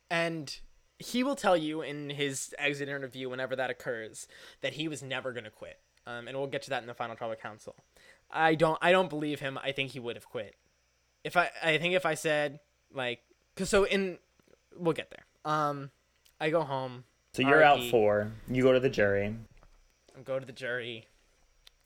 and 0.09 0.59
he 0.97 1.23
will 1.23 1.35
tell 1.35 1.57
you 1.57 1.81
in 1.81 2.09
his 2.09 2.53
exit 2.57 2.89
interview 2.89 3.29
whenever 3.29 3.55
that 3.55 3.69
occurs 3.69 4.27
that 4.61 4.73
he 4.73 4.87
was 4.87 5.01
never 5.01 5.31
gonna 5.31 5.49
quit. 5.49 5.79
Um, 6.05 6.27
and 6.27 6.37
we'll 6.37 6.47
get 6.47 6.61
to 6.63 6.69
that 6.71 6.81
in 6.81 6.87
the 6.87 6.93
final 6.93 7.15
tribal 7.15 7.35
council. 7.35 7.75
I 8.31 8.55
don't, 8.55 8.77
I 8.81 8.91
don't 8.91 9.09
believe 9.09 9.39
him. 9.39 9.57
I 9.63 9.71
think 9.71 9.91
he 9.91 9.99
would 9.99 10.15
have 10.15 10.27
quit. 10.27 10.55
If 11.23 11.35
I, 11.37 11.49
I 11.63 11.77
think 11.77 11.93
if 11.93 12.05
I 12.05 12.13
said 12.15 12.59
like, 12.93 13.21
cause 13.55 13.69
so 13.69 13.83
in, 13.85 14.17
we'll 14.77 14.93
get 14.93 15.09
there. 15.09 15.25
Um, 15.51 15.91
I 16.39 16.49
go 16.49 16.61
home. 16.61 17.03
so 17.33 17.41
you're 17.41 17.63
out 17.63 17.83
four 17.89 18.31
you 18.49 18.63
go 18.63 18.73
to 18.73 18.79
the 18.79 18.89
jury 18.89 19.35
I 20.17 20.21
go 20.21 20.39
to 20.39 20.45
the 20.45 20.51
jury. 20.51 21.05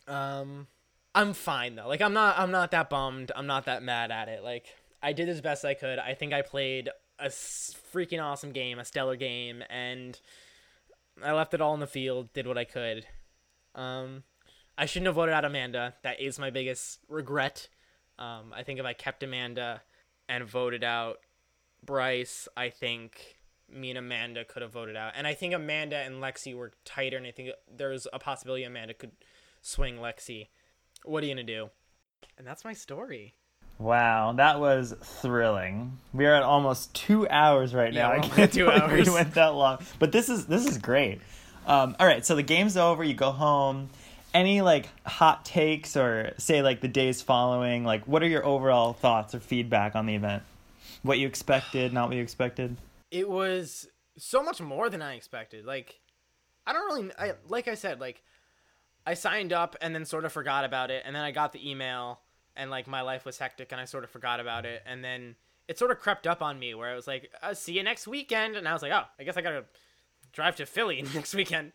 Um, 0.08 0.68
I'm 1.16 1.34
fine 1.34 1.76
though. 1.76 1.88
Like 1.88 2.02
I'm 2.02 2.14
not 2.14 2.38
I'm 2.40 2.52
not 2.52 2.72
that 2.72 2.90
bummed. 2.90 3.32
I'm 3.36 3.48
not 3.48 3.66
that 3.66 3.84
mad 3.84 4.12
at 4.12 4.28
it. 4.28 4.44
Like 4.44 4.68
I 5.04 5.12
did 5.14 5.28
as 5.28 5.42
best 5.42 5.66
I 5.66 5.74
could. 5.74 6.00
I 6.00 6.14
think 6.14 6.34
I 6.34 6.42
played 6.42 6.90
a 7.20 7.28
freaking 7.28 8.24
awesome 8.24 8.54
game, 8.54 8.80
a 8.80 8.86
stellar 8.86 9.18
game, 9.18 9.62
and 9.70 10.20
I 11.24 11.34
left 11.34 11.54
it 11.54 11.62
all 11.62 11.74
in 11.74 11.82
the 11.82 11.88
field. 11.88 12.32
Did 12.34 12.48
what 12.48 12.58
I 12.58 12.64
could. 12.64 13.06
Um, 13.76 14.24
I 14.78 14.86
shouldn't 14.86 15.08
have 15.08 15.16
voted 15.16 15.36
out 15.36 15.46
Amanda. 15.46 15.94
That 16.04 16.22
is 16.22 16.40
my 16.40 16.50
biggest 16.50 17.00
regret. 17.10 17.68
Um, 18.18 18.54
I 18.56 18.64
think 18.64 18.80
if 18.80 18.86
I 18.86 18.94
kept 18.94 19.24
Amanda 19.24 19.82
and 20.30 20.46
voted 20.46 20.84
out 20.84 21.18
Bryce, 21.86 22.48
I 22.56 22.70
think 22.70 23.38
me 23.70 23.90
and 23.90 24.00
Amanda 24.00 24.46
could 24.46 24.62
have 24.62 24.72
voted 24.72 24.96
out. 24.96 25.14
And 25.16 25.28
I 25.28 25.34
think 25.34 25.54
Amanda 25.54 25.98
and 25.98 26.16
Lexi 26.16 26.56
were 26.56 26.72
tighter, 26.86 27.18
and 27.18 27.28
I 27.28 27.32
think 27.32 27.50
there's 27.70 28.08
a 28.14 28.20
possibility 28.20 28.64
Amanda 28.64 28.94
could 28.94 29.12
swing 29.62 29.98
Lexi. 29.98 30.48
What 31.04 31.24
are 31.24 31.28
you 31.28 31.34
gonna 31.34 31.44
do? 31.44 31.70
And 32.38 32.48
that's 32.48 32.64
my 32.64 32.74
story. 32.74 33.36
Wow, 33.84 34.32
that 34.38 34.62
was 34.62 34.94
thrilling. 35.02 35.98
We 36.14 36.26
are 36.26 36.36
at 36.36 36.44
almost 36.44 36.94
two 36.94 37.28
hours 37.28 37.76
right 37.76 37.94
now. 37.94 38.12
we're 38.12 38.16
I 38.16 38.20
can't 38.22 38.54
two 38.54 38.66
believe 38.66 38.82
hours. 38.82 39.08
We 39.10 39.14
went 39.14 39.34
that 39.34 39.56
long, 39.56 39.80
but 40.00 40.14
this 40.14 40.30
is 40.30 40.46
this 40.46 40.66
is 40.66 40.78
great. 40.78 41.20
Um, 41.68 41.98
all 42.00 42.08
right, 42.08 42.26
so 42.26 42.36
the 42.36 42.44
game's 42.44 42.78
over. 42.78 43.04
You 43.04 43.14
go 43.14 43.32
home. 43.32 43.90
Any 44.34 44.62
like 44.62 44.88
hot 45.06 45.44
takes 45.44 45.98
or 45.98 46.34
say 46.38 46.62
like 46.62 46.80
the 46.80 46.88
days 46.88 47.22
following? 47.22 47.84
Like, 47.84 48.08
what 48.08 48.24
are 48.24 48.28
your 48.28 48.46
overall 48.46 48.94
thoughts 48.94 49.36
or 49.36 49.42
feedback 49.42 49.96
on 49.96 50.06
the 50.06 50.16
event? 50.16 50.44
What 51.02 51.20
you 51.20 51.28
expected, 51.28 51.92
not 51.92 52.08
what 52.08 52.16
you 52.16 52.24
expected. 52.24 52.78
It 53.12 53.30
was 53.30 53.86
so 54.18 54.42
much 54.42 54.62
more 54.62 54.90
than 54.90 55.02
I 55.02 55.16
expected. 55.16 55.66
Like, 55.66 56.00
I 56.66 56.72
don't 56.72 56.86
really, 56.86 57.12
I 57.20 57.34
like 57.50 57.68
I 57.68 57.76
said, 57.76 58.00
like, 58.00 58.24
I 59.06 59.16
signed 59.16 59.52
up 59.52 59.76
and 59.82 59.94
then 59.94 60.06
sort 60.06 60.24
of 60.24 60.32
forgot 60.32 60.64
about 60.64 60.90
it, 60.90 61.04
and 61.06 61.14
then 61.14 61.24
I 61.24 61.32
got 61.32 61.52
the 61.52 61.70
email, 61.70 62.22
and 62.56 62.70
like 62.72 62.88
my 62.88 63.02
life 63.02 63.26
was 63.26 63.38
hectic, 63.38 63.72
and 63.72 63.80
I 63.82 63.86
sort 63.86 64.04
of 64.04 64.10
forgot 64.10 64.40
about 64.40 64.66
it, 64.66 64.84
and 64.86 65.04
then 65.04 65.36
it 65.68 65.78
sort 65.80 65.92
of 65.92 66.00
crept 66.00 66.28
up 66.28 66.42
on 66.42 66.60
me 66.60 66.74
where 66.74 66.90
I 66.90 66.96
was 66.96 67.08
like, 67.08 67.32
uh, 67.42 67.54
"See 67.54 67.74
you 67.74 67.84
next 67.84 68.08
weekend," 68.08 68.56
and 68.56 68.68
I 68.68 68.74
was 68.74 68.82
like, 68.82 68.92
"Oh, 68.92 69.04
I 69.20 69.24
guess 69.24 69.38
I 69.38 69.42
gotta 69.42 69.66
drive 70.34 70.56
to 70.58 70.66
Philly 70.66 71.02
next 71.14 71.34
weekend. 71.34 71.72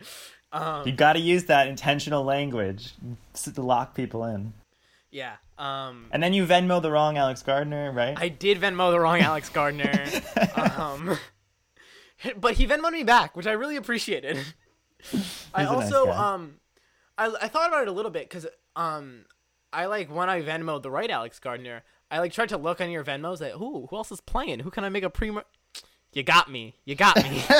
Um, 0.53 0.87
You 0.87 0.93
got 0.93 1.13
to 1.13 1.21
use 1.21 1.45
that 1.45 1.69
intentional 1.69 2.25
language 2.25 2.93
to 3.35 3.63
lock 3.63 3.95
people 3.95 4.25
in. 4.25 4.53
yeah. 5.11 5.37
Um, 5.59 6.07
And 6.11 6.23
then 6.23 6.33
you 6.33 6.47
Venmo 6.47 6.81
the 6.81 6.91
wrong 6.91 7.17
Alex 7.19 7.43
Gardner, 7.43 7.93
right? 7.93 8.17
I 8.19 8.29
did 8.29 8.59
Venmo 8.61 8.91
the 8.91 9.01
wrong 9.01 9.21
Alex 9.21 9.49
Gardner, 9.51 10.07
um, 10.77 11.19
but 12.37 12.55
he 12.55 12.67
Venmoed 12.67 12.93
me 12.93 13.03
back, 13.05 13.37
which 13.37 13.47
I 13.47 13.53
really 13.53 13.77
appreciated. 13.77 14.37
I 14.37 14.43
He's 15.11 15.25
nice 15.55 15.69
also 15.69 16.07
guy. 16.07 16.33
um, 16.35 16.57
I 17.17 17.27
I 17.43 17.49
thought 17.49 17.69
about 17.69 17.83
it 17.83 17.89
a 17.89 17.93
little 17.93 18.11
bit 18.11 18.29
because 18.29 18.47
um, 18.77 19.25
I 19.73 19.87
like 19.87 20.15
when 20.15 20.31
I 20.31 20.43
Venmoed 20.43 20.83
the 20.83 20.91
right 20.91 21.11
Alex 21.11 21.39
Gardner, 21.39 21.83
I 22.11 22.19
like 22.21 22.33
tried 22.33 22.49
to 22.51 22.57
look 22.57 22.81
on 22.81 22.91
your 22.91 23.05
Venmos 23.05 23.39
that 23.39 23.53
who 23.53 23.87
who 23.87 23.97
else 23.97 24.11
is 24.11 24.21
playing? 24.21 24.61
Who 24.61 24.71
can 24.71 24.85
I 24.85 24.89
make 24.89 25.05
a 25.05 25.11
pre? 25.11 25.33
You 26.13 26.23
got 26.23 26.51
me. 26.51 26.75
You 26.85 26.95
got 26.95 27.17
me. 27.17 27.45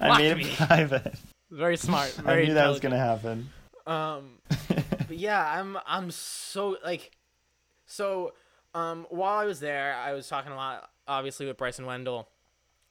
I 0.00 0.18
made 0.18 0.30
it 0.30 0.38
me. 0.38 0.54
private. 0.56 1.14
Very 1.50 1.76
smart. 1.76 2.14
I 2.26 2.44
knew 2.44 2.54
that 2.54 2.68
was 2.68 2.80
gonna 2.80 2.98
happen. 2.98 3.50
Um, 3.86 4.38
but 4.68 5.16
yeah, 5.16 5.58
I'm 5.58 5.76
I'm 5.86 6.10
so 6.10 6.76
like, 6.84 7.16
so 7.86 8.32
um 8.74 9.06
while 9.10 9.38
I 9.38 9.44
was 9.44 9.60
there, 9.60 9.94
I 9.94 10.12
was 10.12 10.28
talking 10.28 10.52
a 10.52 10.56
lot, 10.56 10.90
obviously 11.06 11.46
with 11.46 11.56
Bryce 11.56 11.78
and 11.78 11.86
Wendell, 11.86 12.28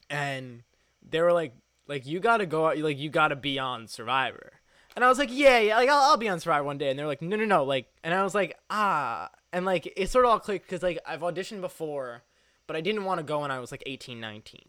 and 0.09 0.63
they 1.07 1.21
were 1.21 1.33
like, 1.33 1.53
like 1.87 2.05
you 2.05 2.19
gotta 2.19 2.45
go 2.45 2.67
out, 2.67 2.77
like 2.77 2.99
you 2.99 3.09
gotta 3.09 3.35
be 3.35 3.57
on 3.57 3.87
Survivor, 3.87 4.51
and 4.95 5.05
I 5.05 5.09
was 5.09 5.17
like, 5.17 5.29
yeah, 5.31 5.59
yeah, 5.59 5.77
like 5.77 5.89
I'll, 5.89 6.11
I'll 6.11 6.17
be 6.17 6.29
on 6.29 6.39
Survivor 6.39 6.63
one 6.63 6.77
day, 6.77 6.89
and 6.89 6.97
they're 6.97 7.07
like, 7.07 7.21
no, 7.21 7.35
no, 7.35 7.45
no, 7.45 7.63
like, 7.63 7.87
and 8.03 8.13
I 8.13 8.23
was 8.23 8.35
like, 8.35 8.57
ah, 8.69 9.29
and 9.51 9.65
like 9.65 9.91
it 9.95 10.09
sort 10.09 10.25
of 10.25 10.31
all 10.31 10.39
clicked 10.39 10.65
because 10.65 10.83
like 10.83 10.99
I've 11.05 11.21
auditioned 11.21 11.61
before, 11.61 12.23
but 12.67 12.75
I 12.75 12.81
didn't 12.81 13.05
want 13.05 13.19
to 13.19 13.23
go 13.23 13.41
when 13.41 13.51
I 13.51 13.59
was 13.59 13.71
like 13.71 13.83
18, 13.85 14.19
19. 14.19 14.61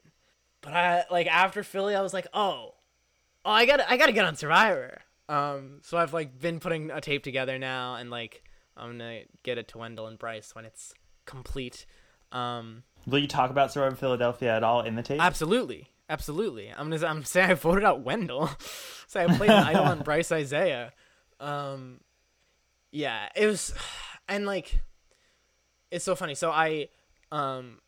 But 0.62 0.74
I 0.74 1.05
like 1.10 1.26
after 1.26 1.62
Philly, 1.62 1.94
I 1.94 2.02
was 2.02 2.12
like, 2.12 2.26
oh, 2.34 2.74
oh, 3.44 3.51
I 3.51 3.66
got 3.66 3.76
to 3.76 3.90
I 3.90 3.97
got 3.97 4.06
to 4.06 4.12
get 4.12 4.24
on 4.24 4.36
Survivor. 4.36 5.02
Um, 5.28 5.78
so 5.82 5.97
I've 5.97 6.12
like 6.12 6.38
been 6.40 6.60
putting 6.60 6.90
a 6.90 7.01
tape 7.01 7.22
together 7.22 7.59
now, 7.59 7.94
and 7.94 8.10
like 8.10 8.42
I'm 8.76 8.92
gonna 8.92 9.22
get 9.42 9.59
it 9.59 9.68
to 9.68 9.78
Wendell 9.78 10.06
and 10.06 10.18
Bryce 10.18 10.55
when 10.55 10.64
it's 10.64 10.94
complete. 11.24 11.86
Um, 12.32 12.82
Will 13.06 13.18
you 13.18 13.28
talk 13.28 13.51
about 13.51 13.72
Survivor 13.72 13.97
Philadelphia 13.97 14.56
at 14.56 14.62
all 14.62 14.82
in 14.82 14.94
the 14.97 15.02
tape? 15.02 15.20
absolutely, 15.20 15.88
absolutely. 16.11 16.70
I'm 16.77 16.91
gonna 16.91 17.07
I'm 17.07 17.24
saying 17.24 17.51
I 17.51 17.55
voted 17.55 17.85
out 17.85 18.03
Wendell. 18.03 18.51
say 19.07 19.24
I 19.24 19.27
played 19.37 19.51
an 19.51 19.65
idol 19.65 19.85
on 19.85 20.01
Bryce 20.01 20.31
Isaiah. 20.31 20.93
Um, 21.39 22.01
yeah, 22.93 23.28
it 23.35 23.47
was, 23.47 23.73
and 24.28 24.45
like, 24.45 24.81
it's 25.91 26.05
so 26.05 26.15
funny. 26.15 26.35
So 26.35 26.51
I, 26.51 26.89
um, 27.32 27.78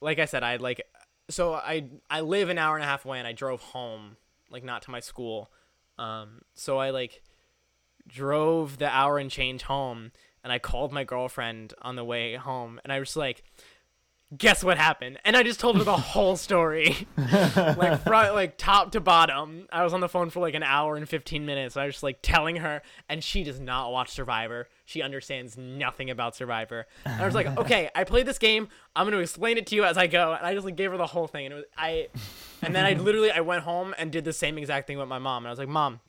like 0.00 0.18
I 0.18 0.26
said, 0.26 0.42
I 0.42 0.56
like, 0.56 0.82
so 1.30 1.54
I 1.54 1.88
I 2.10 2.20
live 2.20 2.48
an 2.48 2.58
hour 2.58 2.74
and 2.74 2.84
a 2.84 2.86
half 2.86 3.04
away, 3.04 3.18
and 3.18 3.26
I 3.26 3.32
drove 3.32 3.60
home, 3.60 4.16
like 4.50 4.64
not 4.64 4.82
to 4.82 4.90
my 4.90 5.00
school. 5.00 5.50
Um, 5.98 6.42
so 6.54 6.78
I 6.78 6.90
like 6.90 7.22
drove 8.08 8.78
the 8.78 8.88
hour 8.88 9.18
and 9.18 9.30
change 9.30 9.62
home, 9.62 10.12
and 10.42 10.52
I 10.52 10.58
called 10.58 10.92
my 10.92 11.04
girlfriend 11.04 11.74
on 11.82 11.96
the 11.96 12.04
way 12.04 12.34
home, 12.34 12.80
and 12.82 12.92
I 12.92 12.98
was 12.98 13.16
like, 13.16 13.44
"Guess 14.36 14.62
what 14.64 14.78
happened?" 14.78 15.18
And 15.24 15.36
I 15.36 15.42
just 15.42 15.60
told 15.60 15.76
her 15.76 15.84
the 15.84 15.96
whole 15.96 16.36
story, 16.36 17.06
like 17.16 18.02
front, 18.02 18.34
like 18.34 18.56
top 18.56 18.92
to 18.92 19.00
bottom. 19.00 19.66
I 19.72 19.84
was 19.84 19.92
on 19.92 20.00
the 20.00 20.08
phone 20.08 20.30
for 20.30 20.40
like 20.40 20.54
an 20.54 20.62
hour 20.62 20.96
and 20.96 21.08
fifteen 21.08 21.46
minutes. 21.46 21.76
I 21.76 21.86
was 21.86 21.96
just 21.96 22.02
like 22.02 22.18
telling 22.22 22.56
her, 22.56 22.82
and 23.08 23.22
she 23.22 23.42
does 23.44 23.60
not 23.60 23.92
watch 23.92 24.10
Survivor. 24.10 24.68
She 24.84 25.02
understands 25.02 25.56
nothing 25.56 26.10
about 26.10 26.36
Survivor. 26.36 26.86
And 27.04 27.20
I 27.22 27.24
was 27.26 27.34
like, 27.34 27.46
"Okay, 27.58 27.90
I 27.94 28.04
played 28.04 28.26
this 28.26 28.38
game. 28.38 28.68
I'm 28.96 29.06
gonna 29.06 29.18
explain 29.18 29.58
it 29.58 29.66
to 29.68 29.74
you 29.74 29.84
as 29.84 29.96
I 29.98 30.06
go." 30.06 30.32
And 30.32 30.46
I 30.46 30.54
just 30.54 30.64
like 30.64 30.76
gave 30.76 30.90
her 30.90 30.96
the 30.96 31.06
whole 31.06 31.26
thing, 31.26 31.46
and 31.46 31.52
it 31.52 31.56
was 31.56 31.64
I. 31.76 32.08
And 32.62 32.74
then 32.74 32.84
I 32.84 32.92
literally 32.94 33.30
I 33.30 33.40
went 33.40 33.62
home 33.64 33.94
and 33.98 34.12
did 34.12 34.24
the 34.24 34.32
same 34.32 34.58
exact 34.58 34.86
thing 34.86 34.98
with 34.98 35.08
my 35.08 35.18
mom, 35.18 35.44
and 35.44 35.48
I 35.48 35.50
was 35.50 35.58
like, 35.58 35.68
"Mom, 35.68 36.00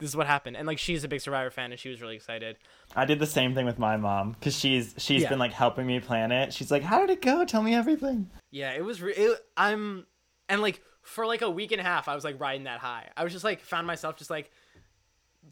this 0.00 0.08
is 0.10 0.16
what 0.16 0.26
happened." 0.26 0.56
And 0.56 0.66
like 0.66 0.78
she's 0.78 1.04
a 1.04 1.08
big 1.08 1.20
Survivor 1.20 1.50
fan, 1.50 1.70
and 1.70 1.78
she 1.80 1.88
was 1.88 2.00
really 2.02 2.16
excited. 2.16 2.56
I 2.96 3.04
did 3.04 3.18
the 3.20 3.26
same 3.26 3.54
thing 3.54 3.66
with 3.66 3.78
my 3.78 3.96
mom 3.96 4.32
because 4.32 4.58
she's 4.58 4.94
she's 4.98 5.22
Yeah. 5.22 5.28
been 5.28 5.38
like 5.38 5.52
helping 5.52 5.86
me 5.86 6.00
plan 6.00 6.32
it. 6.32 6.52
She's 6.52 6.70
like, 6.70 6.82
"How 6.82 6.98
did 7.00 7.10
it 7.10 7.22
go? 7.22 7.44
Tell 7.44 7.62
me 7.62 7.74
everything." 7.74 8.28
Yeah, 8.50 8.72
it 8.72 8.84
was. 8.84 9.00
Re- 9.00 9.14
it, 9.14 9.38
I'm, 9.56 10.06
and 10.48 10.60
like 10.60 10.80
for 11.02 11.26
like 11.26 11.42
a 11.42 11.50
week 11.50 11.70
and 11.72 11.80
a 11.80 11.84
half, 11.84 12.08
I 12.08 12.14
was 12.16 12.24
like 12.24 12.40
riding 12.40 12.64
that 12.64 12.80
high. 12.80 13.08
I 13.16 13.22
was 13.24 13.32
just 13.32 13.44
like 13.44 13.60
found 13.60 13.86
myself 13.86 14.16
just 14.16 14.30
like 14.30 14.50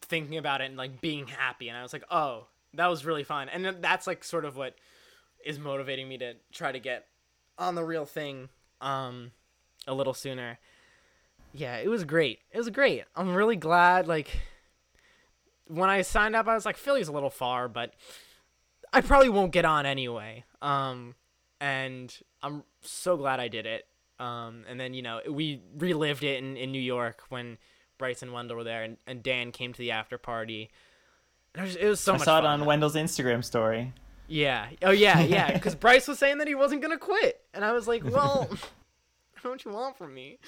thinking 0.02 0.36
about 0.38 0.60
it 0.60 0.64
and 0.64 0.76
like 0.76 1.00
being 1.00 1.26
happy, 1.26 1.68
and 1.68 1.78
I 1.78 1.82
was 1.82 1.92
like, 1.92 2.04
oh, 2.10 2.46
that 2.74 2.86
was 2.88 3.04
really 3.04 3.24
fun, 3.24 3.48
and 3.48 3.82
that's 3.82 4.06
like 4.06 4.24
sort 4.24 4.44
of 4.44 4.56
what 4.56 4.74
is 5.44 5.58
motivating 5.58 6.08
me 6.08 6.18
to 6.18 6.34
try 6.52 6.72
to 6.72 6.80
get 6.80 7.06
on 7.56 7.74
the 7.74 7.84
real 7.84 8.04
thing, 8.04 8.48
um, 8.80 9.30
a 9.86 9.94
little 9.94 10.14
sooner. 10.14 10.58
Yeah, 11.52 11.76
it 11.76 11.88
was 11.88 12.04
great. 12.04 12.40
It 12.52 12.58
was 12.58 12.70
great. 12.70 13.04
I'm 13.16 13.34
really 13.34 13.56
glad. 13.56 14.06
Like 14.06 14.40
when 15.66 15.90
I 15.90 16.02
signed 16.02 16.36
up, 16.36 16.46
I 16.46 16.54
was 16.54 16.66
like, 16.66 16.76
Philly's 16.76 17.08
a 17.08 17.12
little 17.12 17.30
far, 17.30 17.68
but 17.68 17.92
I 18.92 19.00
probably 19.00 19.28
won't 19.28 19.52
get 19.52 19.64
on 19.64 19.86
anyway. 19.86 20.44
Um, 20.62 21.14
and 21.60 22.16
I'm 22.42 22.64
so 22.80 23.16
glad 23.16 23.40
I 23.40 23.48
did 23.48 23.66
it. 23.66 23.86
Um, 24.18 24.64
and 24.68 24.80
then 24.80 24.94
you 24.94 25.02
know 25.02 25.20
we 25.30 25.62
relived 25.76 26.24
it 26.24 26.42
in, 26.42 26.56
in 26.56 26.72
New 26.72 26.82
York 26.82 27.22
when 27.28 27.56
Bryce 27.98 28.22
and 28.22 28.32
Wendell 28.32 28.56
were 28.56 28.64
there, 28.64 28.82
and, 28.82 28.96
and 29.06 29.22
Dan 29.22 29.52
came 29.52 29.72
to 29.72 29.78
the 29.78 29.92
after 29.92 30.18
party. 30.18 30.70
And 31.54 31.64
it 31.64 31.66
was, 31.66 31.76
it 31.76 31.88
was 31.88 32.00
so 32.00 32.14
I 32.14 32.18
much 32.18 32.24
saw 32.24 32.38
it 32.38 32.42
fun. 32.42 32.60
on 32.60 32.66
Wendell's 32.66 32.96
Instagram 32.96 33.44
story. 33.44 33.92
Yeah. 34.26 34.66
Oh 34.82 34.90
yeah, 34.90 35.20
yeah. 35.22 35.52
Because 35.52 35.74
Bryce 35.74 36.08
was 36.08 36.18
saying 36.18 36.38
that 36.38 36.48
he 36.48 36.54
wasn't 36.54 36.82
gonna 36.82 36.98
quit, 36.98 37.40
and 37.54 37.64
I 37.64 37.72
was 37.72 37.86
like, 37.86 38.04
well, 38.04 38.48
what 38.50 39.42
don't 39.42 39.64
you 39.64 39.70
want 39.70 39.96
from 39.96 40.14
me? 40.14 40.38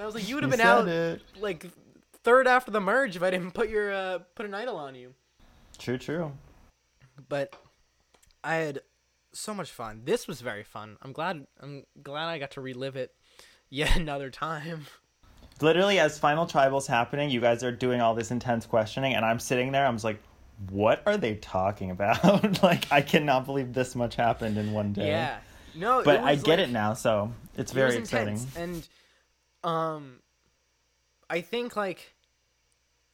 And 0.00 0.04
I 0.04 0.06
was 0.06 0.14
like, 0.14 0.26
you 0.26 0.34
would 0.34 0.44
have 0.44 0.50
been 0.50 0.62
out 0.62 0.88
it. 0.88 1.20
like 1.38 1.66
third 2.24 2.46
after 2.46 2.70
the 2.70 2.80
merge 2.80 3.16
if 3.16 3.22
I 3.22 3.28
didn't 3.28 3.50
put 3.50 3.68
your 3.68 3.92
uh, 3.92 4.20
put 4.34 4.46
an 4.46 4.54
idol 4.54 4.76
on 4.76 4.94
you. 4.94 5.12
True, 5.76 5.98
true. 5.98 6.32
But 7.28 7.54
I 8.42 8.54
had 8.54 8.80
so 9.34 9.52
much 9.52 9.70
fun. 9.70 10.00
This 10.06 10.26
was 10.26 10.40
very 10.40 10.64
fun. 10.64 10.96
I'm 11.02 11.12
glad. 11.12 11.46
I'm 11.60 11.84
glad 12.02 12.28
I 12.30 12.38
got 12.38 12.52
to 12.52 12.62
relive 12.62 12.96
it 12.96 13.12
yet 13.68 13.94
another 13.96 14.30
time. 14.30 14.86
Literally, 15.60 15.98
as 15.98 16.18
final 16.18 16.46
tribal's 16.46 16.86
happening, 16.86 17.28
you 17.28 17.42
guys 17.42 17.62
are 17.62 17.70
doing 17.70 18.00
all 18.00 18.14
this 18.14 18.30
intense 18.30 18.64
questioning, 18.64 19.12
and 19.12 19.22
I'm 19.22 19.38
sitting 19.38 19.70
there. 19.70 19.84
I'm 19.84 19.96
just 19.96 20.04
like, 20.06 20.22
"What 20.70 21.02
are 21.04 21.18
they 21.18 21.34
talking 21.34 21.90
about?" 21.90 22.62
like, 22.62 22.90
I 22.90 23.02
cannot 23.02 23.44
believe 23.44 23.74
this 23.74 23.94
much 23.94 24.16
happened 24.16 24.56
in 24.56 24.72
one 24.72 24.94
day. 24.94 25.08
Yeah. 25.08 25.40
No, 25.74 26.02
But 26.02 26.20
I 26.20 26.36
get 26.36 26.58
like- 26.58 26.58
it 26.60 26.70
now, 26.70 26.94
so 26.94 27.34
it's 27.58 27.70
it 27.70 27.74
very 27.74 27.96
exciting. 27.96 28.40
And 28.56 28.88
um 29.64 30.20
I 31.28 31.40
think 31.40 31.76
like 31.76 32.14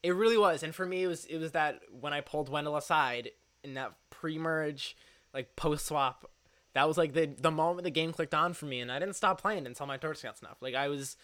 it 0.02 0.14
really 0.14 0.38
was. 0.38 0.62
And 0.62 0.74
for 0.74 0.86
me 0.86 1.04
it 1.04 1.06
was 1.06 1.24
it 1.26 1.38
was 1.38 1.52
that 1.52 1.80
when 2.00 2.12
I 2.12 2.20
pulled 2.20 2.48
Wendell 2.48 2.76
aside 2.76 3.30
in 3.62 3.74
that 3.74 3.92
pre 4.10 4.38
merge, 4.38 4.96
like 5.34 5.56
post 5.56 5.86
swap, 5.86 6.30
that 6.74 6.86
was 6.86 6.96
like 6.96 7.12
the 7.12 7.26
the 7.26 7.50
moment 7.50 7.84
the 7.84 7.90
game 7.90 8.12
clicked 8.12 8.34
on 8.34 8.52
for 8.52 8.66
me 8.66 8.80
and 8.80 8.90
I 8.90 8.98
didn't 8.98 9.16
stop 9.16 9.40
playing 9.40 9.66
until 9.66 9.86
my 9.86 9.96
torch 9.96 10.22
got 10.22 10.38
snuffed. 10.38 10.62
Like 10.62 10.74
I 10.74 10.88
was 10.88 11.16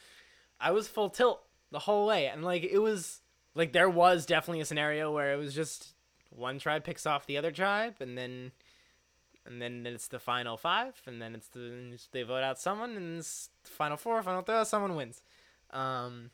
I 0.61 0.71
was 0.73 0.89
full 0.89 1.11
tilt 1.11 1.43
the 1.71 1.81
whole 1.81 2.07
way. 2.07 2.27
And 2.27 2.45
like 2.45 2.63
it 2.63 2.79
was 2.79 3.21
like 3.55 3.73
there 3.73 3.91
was 3.91 4.27
definitely 4.27 4.61
a 4.61 4.65
scenario 4.65 5.13
where 5.13 5.33
it 5.33 5.37
was 5.37 5.55
just 5.55 5.95
one 6.31 6.59
tribe 6.59 6.85
picks 6.85 7.07
off 7.07 7.27
the 7.27 7.37
other 7.37 7.51
tribe 7.51 7.97
and 8.01 8.17
then 8.17 8.53
and 9.47 9.61
then 9.61 9.85
it's 9.87 10.09
the 10.09 10.19
final 10.19 10.57
five, 10.57 11.01
and 11.07 11.21
then 11.21 11.35
it's 11.35 11.49
the 11.49 11.99
they 12.13 12.23
vote 12.23 12.43
out 12.43 12.59
someone, 12.59 12.97
and 12.97 13.19
it's 13.19 13.51
the 13.65 13.71
final 13.71 13.97
four, 13.97 14.23
final 14.23 14.43
three, 14.43 14.65
someone 14.65 14.95
wins. 14.97 15.23
Um, 15.71 16.31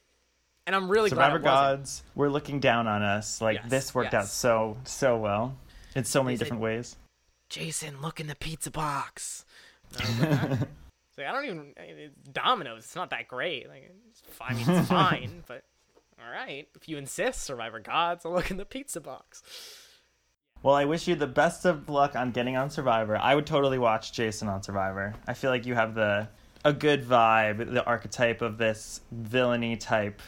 and 0.66 0.76
I'm 0.76 0.90
really 0.90 1.08
Survivor 1.10 1.38
glad 1.38 1.50
it 1.50 1.54
wasn't. 1.70 1.78
gods 1.80 2.02
were 2.14 2.30
looking 2.30 2.60
down 2.60 2.86
on 2.86 3.02
us. 3.02 3.40
Like 3.40 3.56
Yes, 3.62 3.70
this 3.70 3.94
worked 3.94 4.14
out 4.14 4.26
so 4.26 4.76
so 4.84 5.16
well 5.16 5.56
in 5.94 6.04
so 6.04 6.22
many 6.22 6.34
They 6.34 6.38
said- 6.40 6.44
different 6.44 6.62
ways. 6.62 6.96
Jason, 7.48 8.02
look 8.02 8.20
in 8.20 8.26
the 8.26 8.34
pizza 8.34 8.70
box. 8.70 9.46
I 9.98 10.04
like, 10.20 10.32
"Alright." 10.42 10.52
It's 11.08 11.16
like 11.18 11.26
I 11.26 11.32
don't 11.32 11.44
even 11.46 11.72
it's 11.78 12.14
Domino's. 12.30 12.84
It's 12.84 12.94
not 12.96 13.08
that 13.10 13.26
great. 13.28 13.68
Like 13.68 13.90
it's 14.10 14.20
fine. 14.20 14.56
I 14.56 14.58
mean, 14.66 14.70
it's 14.70 14.88
fine, 14.90 15.44
but 15.46 15.64
all 16.22 16.30
right. 16.30 16.68
If 16.74 16.88
you 16.88 16.98
insist, 16.98 17.42
Survivor 17.44 17.80
gods, 17.80 18.26
I'll 18.26 18.32
look 18.32 18.50
in 18.50 18.58
the 18.58 18.66
pizza 18.66 19.00
box. 19.00 19.42
Well, 20.62 20.74
I 20.74 20.84
wish 20.84 21.06
you 21.06 21.14
the 21.14 21.26
best 21.26 21.64
of 21.64 21.88
luck 21.88 22.16
on 22.16 22.32
getting 22.32 22.56
on 22.56 22.68
Survivor. 22.70 23.16
I 23.16 23.34
would 23.34 23.46
totally 23.46 23.78
watch 23.78 24.12
Jason 24.12 24.48
on 24.48 24.62
Survivor. 24.62 25.14
I 25.26 25.34
feel 25.34 25.50
like 25.50 25.66
you 25.66 25.74
have 25.74 25.94
the 25.94 26.28
a 26.64 26.72
good 26.72 27.04
vibe, 27.04 27.72
the 27.72 27.84
archetype 27.84 28.42
of 28.42 28.58
this 28.58 29.00
villainy 29.12 29.76
type 29.76 30.20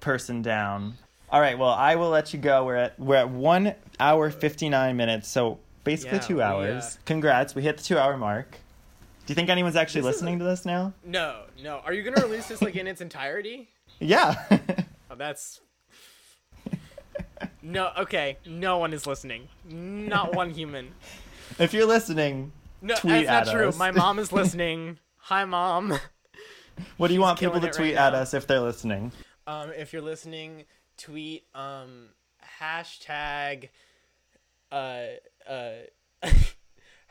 person 0.00 0.42
down. 0.42 0.94
All 1.30 1.40
right, 1.40 1.58
well, 1.58 1.70
I 1.70 1.96
will 1.96 2.10
let 2.10 2.32
you 2.32 2.38
go. 2.38 2.64
We're 2.64 2.76
at 2.76 2.98
we're 2.98 3.16
at 3.16 3.28
one 3.28 3.74
hour 3.98 4.30
fifty 4.30 4.68
nine 4.68 4.96
minutes, 4.96 5.28
so 5.28 5.58
basically 5.84 6.18
Yeah, 6.18 6.24
two 6.24 6.36
we, 6.36 6.42
uh, 6.42 6.48
hours. 6.52 6.98
Congrats, 7.04 7.54
we 7.54 7.62
hit 7.62 7.76
the 7.76 7.82
two 7.82 7.98
hour 7.98 8.16
mark. 8.16 8.52
Do 8.52 9.32
you 9.32 9.34
think 9.34 9.50
anyone's 9.50 9.76
actually 9.76 10.02
This 10.02 10.16
is 10.16 10.22
listening 10.22 10.38
to 10.38 10.44
this 10.44 10.64
now? 10.64 10.94
No, 11.04 11.42
no. 11.62 11.82
Are 11.84 11.92
you 11.92 12.02
gonna 12.02 12.24
release 12.24 12.46
this 12.46 12.62
like 12.62 12.76
in 12.76 12.86
its 12.86 13.00
entirety? 13.00 13.68
Yeah. 14.00 14.36
Oh, 15.10 15.16
that's. 15.16 15.60
No, 17.68 17.90
okay. 17.98 18.38
No 18.46 18.78
one 18.78 18.92
is 18.94 19.06
listening. 19.06 19.48
Not 19.68 20.34
one 20.34 20.50
human. 20.50 20.92
if 21.58 21.72
you're 21.74 21.86
listening, 21.86 22.52
No, 22.80 22.94
Tweet 22.96 23.26
that's 23.26 23.48
at 23.50 23.52
not 23.52 23.58
true. 23.60 23.68
us. 23.68 23.78
My 23.78 23.90
mom 23.90 24.18
is 24.18 24.32
listening. 24.40 24.98
Hi, 25.18 25.44
mom. 25.44 25.98
What 26.96 27.08
do 27.08 27.14
you 27.14 27.18
She's 27.18 27.22
want 27.22 27.38
people 27.40 27.60
to 27.60 27.70
tweet 27.70 27.94
right 27.96 28.06
at 28.06 28.12
now. 28.14 28.20
us 28.20 28.32
if 28.34 28.46
they're 28.46 28.60
listening? 28.60 29.12
Um, 29.46 29.70
if 29.76 29.92
you're 29.92 30.00
listening, 30.02 30.64
tweet 30.96 31.44
um 31.54 32.08
hashtag 32.60 33.68
uh 34.72 35.00
uh 35.48 35.70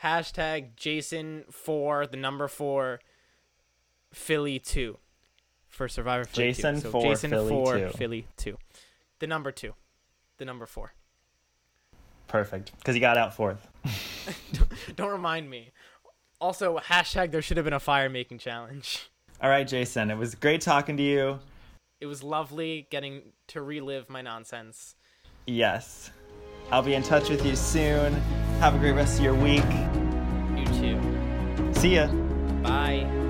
hashtag 0.03 0.75
Jason 0.75 1.43
for 1.51 2.05
the 2.07 2.17
number 2.17 2.47
four 2.47 2.99
Philly 4.13 4.59
two 4.59 4.97
for 5.67 5.87
Survivor 5.87 6.25
Philly 6.25 6.47
Jason 6.53 6.75
2. 6.75 6.81
So 6.81 6.91
for 6.91 7.01
Jason 7.01 7.29
Philly 7.31 7.49
for 7.49 7.77
2. 7.77 7.89
Philly 7.97 8.27
two, 8.37 8.57
the 9.19 9.27
number 9.27 9.51
two, 9.51 9.73
the 10.37 10.45
number 10.45 10.65
four. 10.65 10.93
Perfect. 12.27 12.71
Because 12.77 12.95
he 12.95 13.01
got 13.01 13.17
out 13.17 13.35
fourth. 13.35 13.67
Don't 14.95 15.11
remind 15.11 15.49
me. 15.49 15.71
Also, 16.39 16.77
hashtag 16.77 17.31
there 17.31 17.41
should 17.41 17.57
have 17.57 17.63
been 17.63 17.73
a 17.73 17.79
fire 17.79 18.09
making 18.09 18.37
challenge. 18.37 19.09
All 19.41 19.49
right, 19.49 19.67
Jason. 19.67 20.11
It 20.11 20.17
was 20.17 20.35
great 20.35 20.61
talking 20.61 20.97
to 20.97 21.03
you. 21.03 21.39
It 21.99 22.05
was 22.05 22.21
lovely 22.21 22.87
getting 22.91 23.21
to 23.47 23.61
relive 23.61 24.09
my 24.09 24.21
nonsense. 24.21 24.95
Yes. 25.45 26.11
I'll 26.71 26.83
be 26.83 26.93
in 26.93 27.03
touch 27.03 27.29
with 27.29 27.45
you 27.45 27.55
soon. 27.55 28.13
Have 28.59 28.75
a 28.75 28.77
great 28.77 28.91
rest 28.91 29.19
of 29.19 29.23
your 29.23 29.35
week. 29.35 29.63
You 30.55 30.65
too. 30.79 31.73
See 31.73 31.95
ya. 31.95 32.07
Bye. 32.61 33.26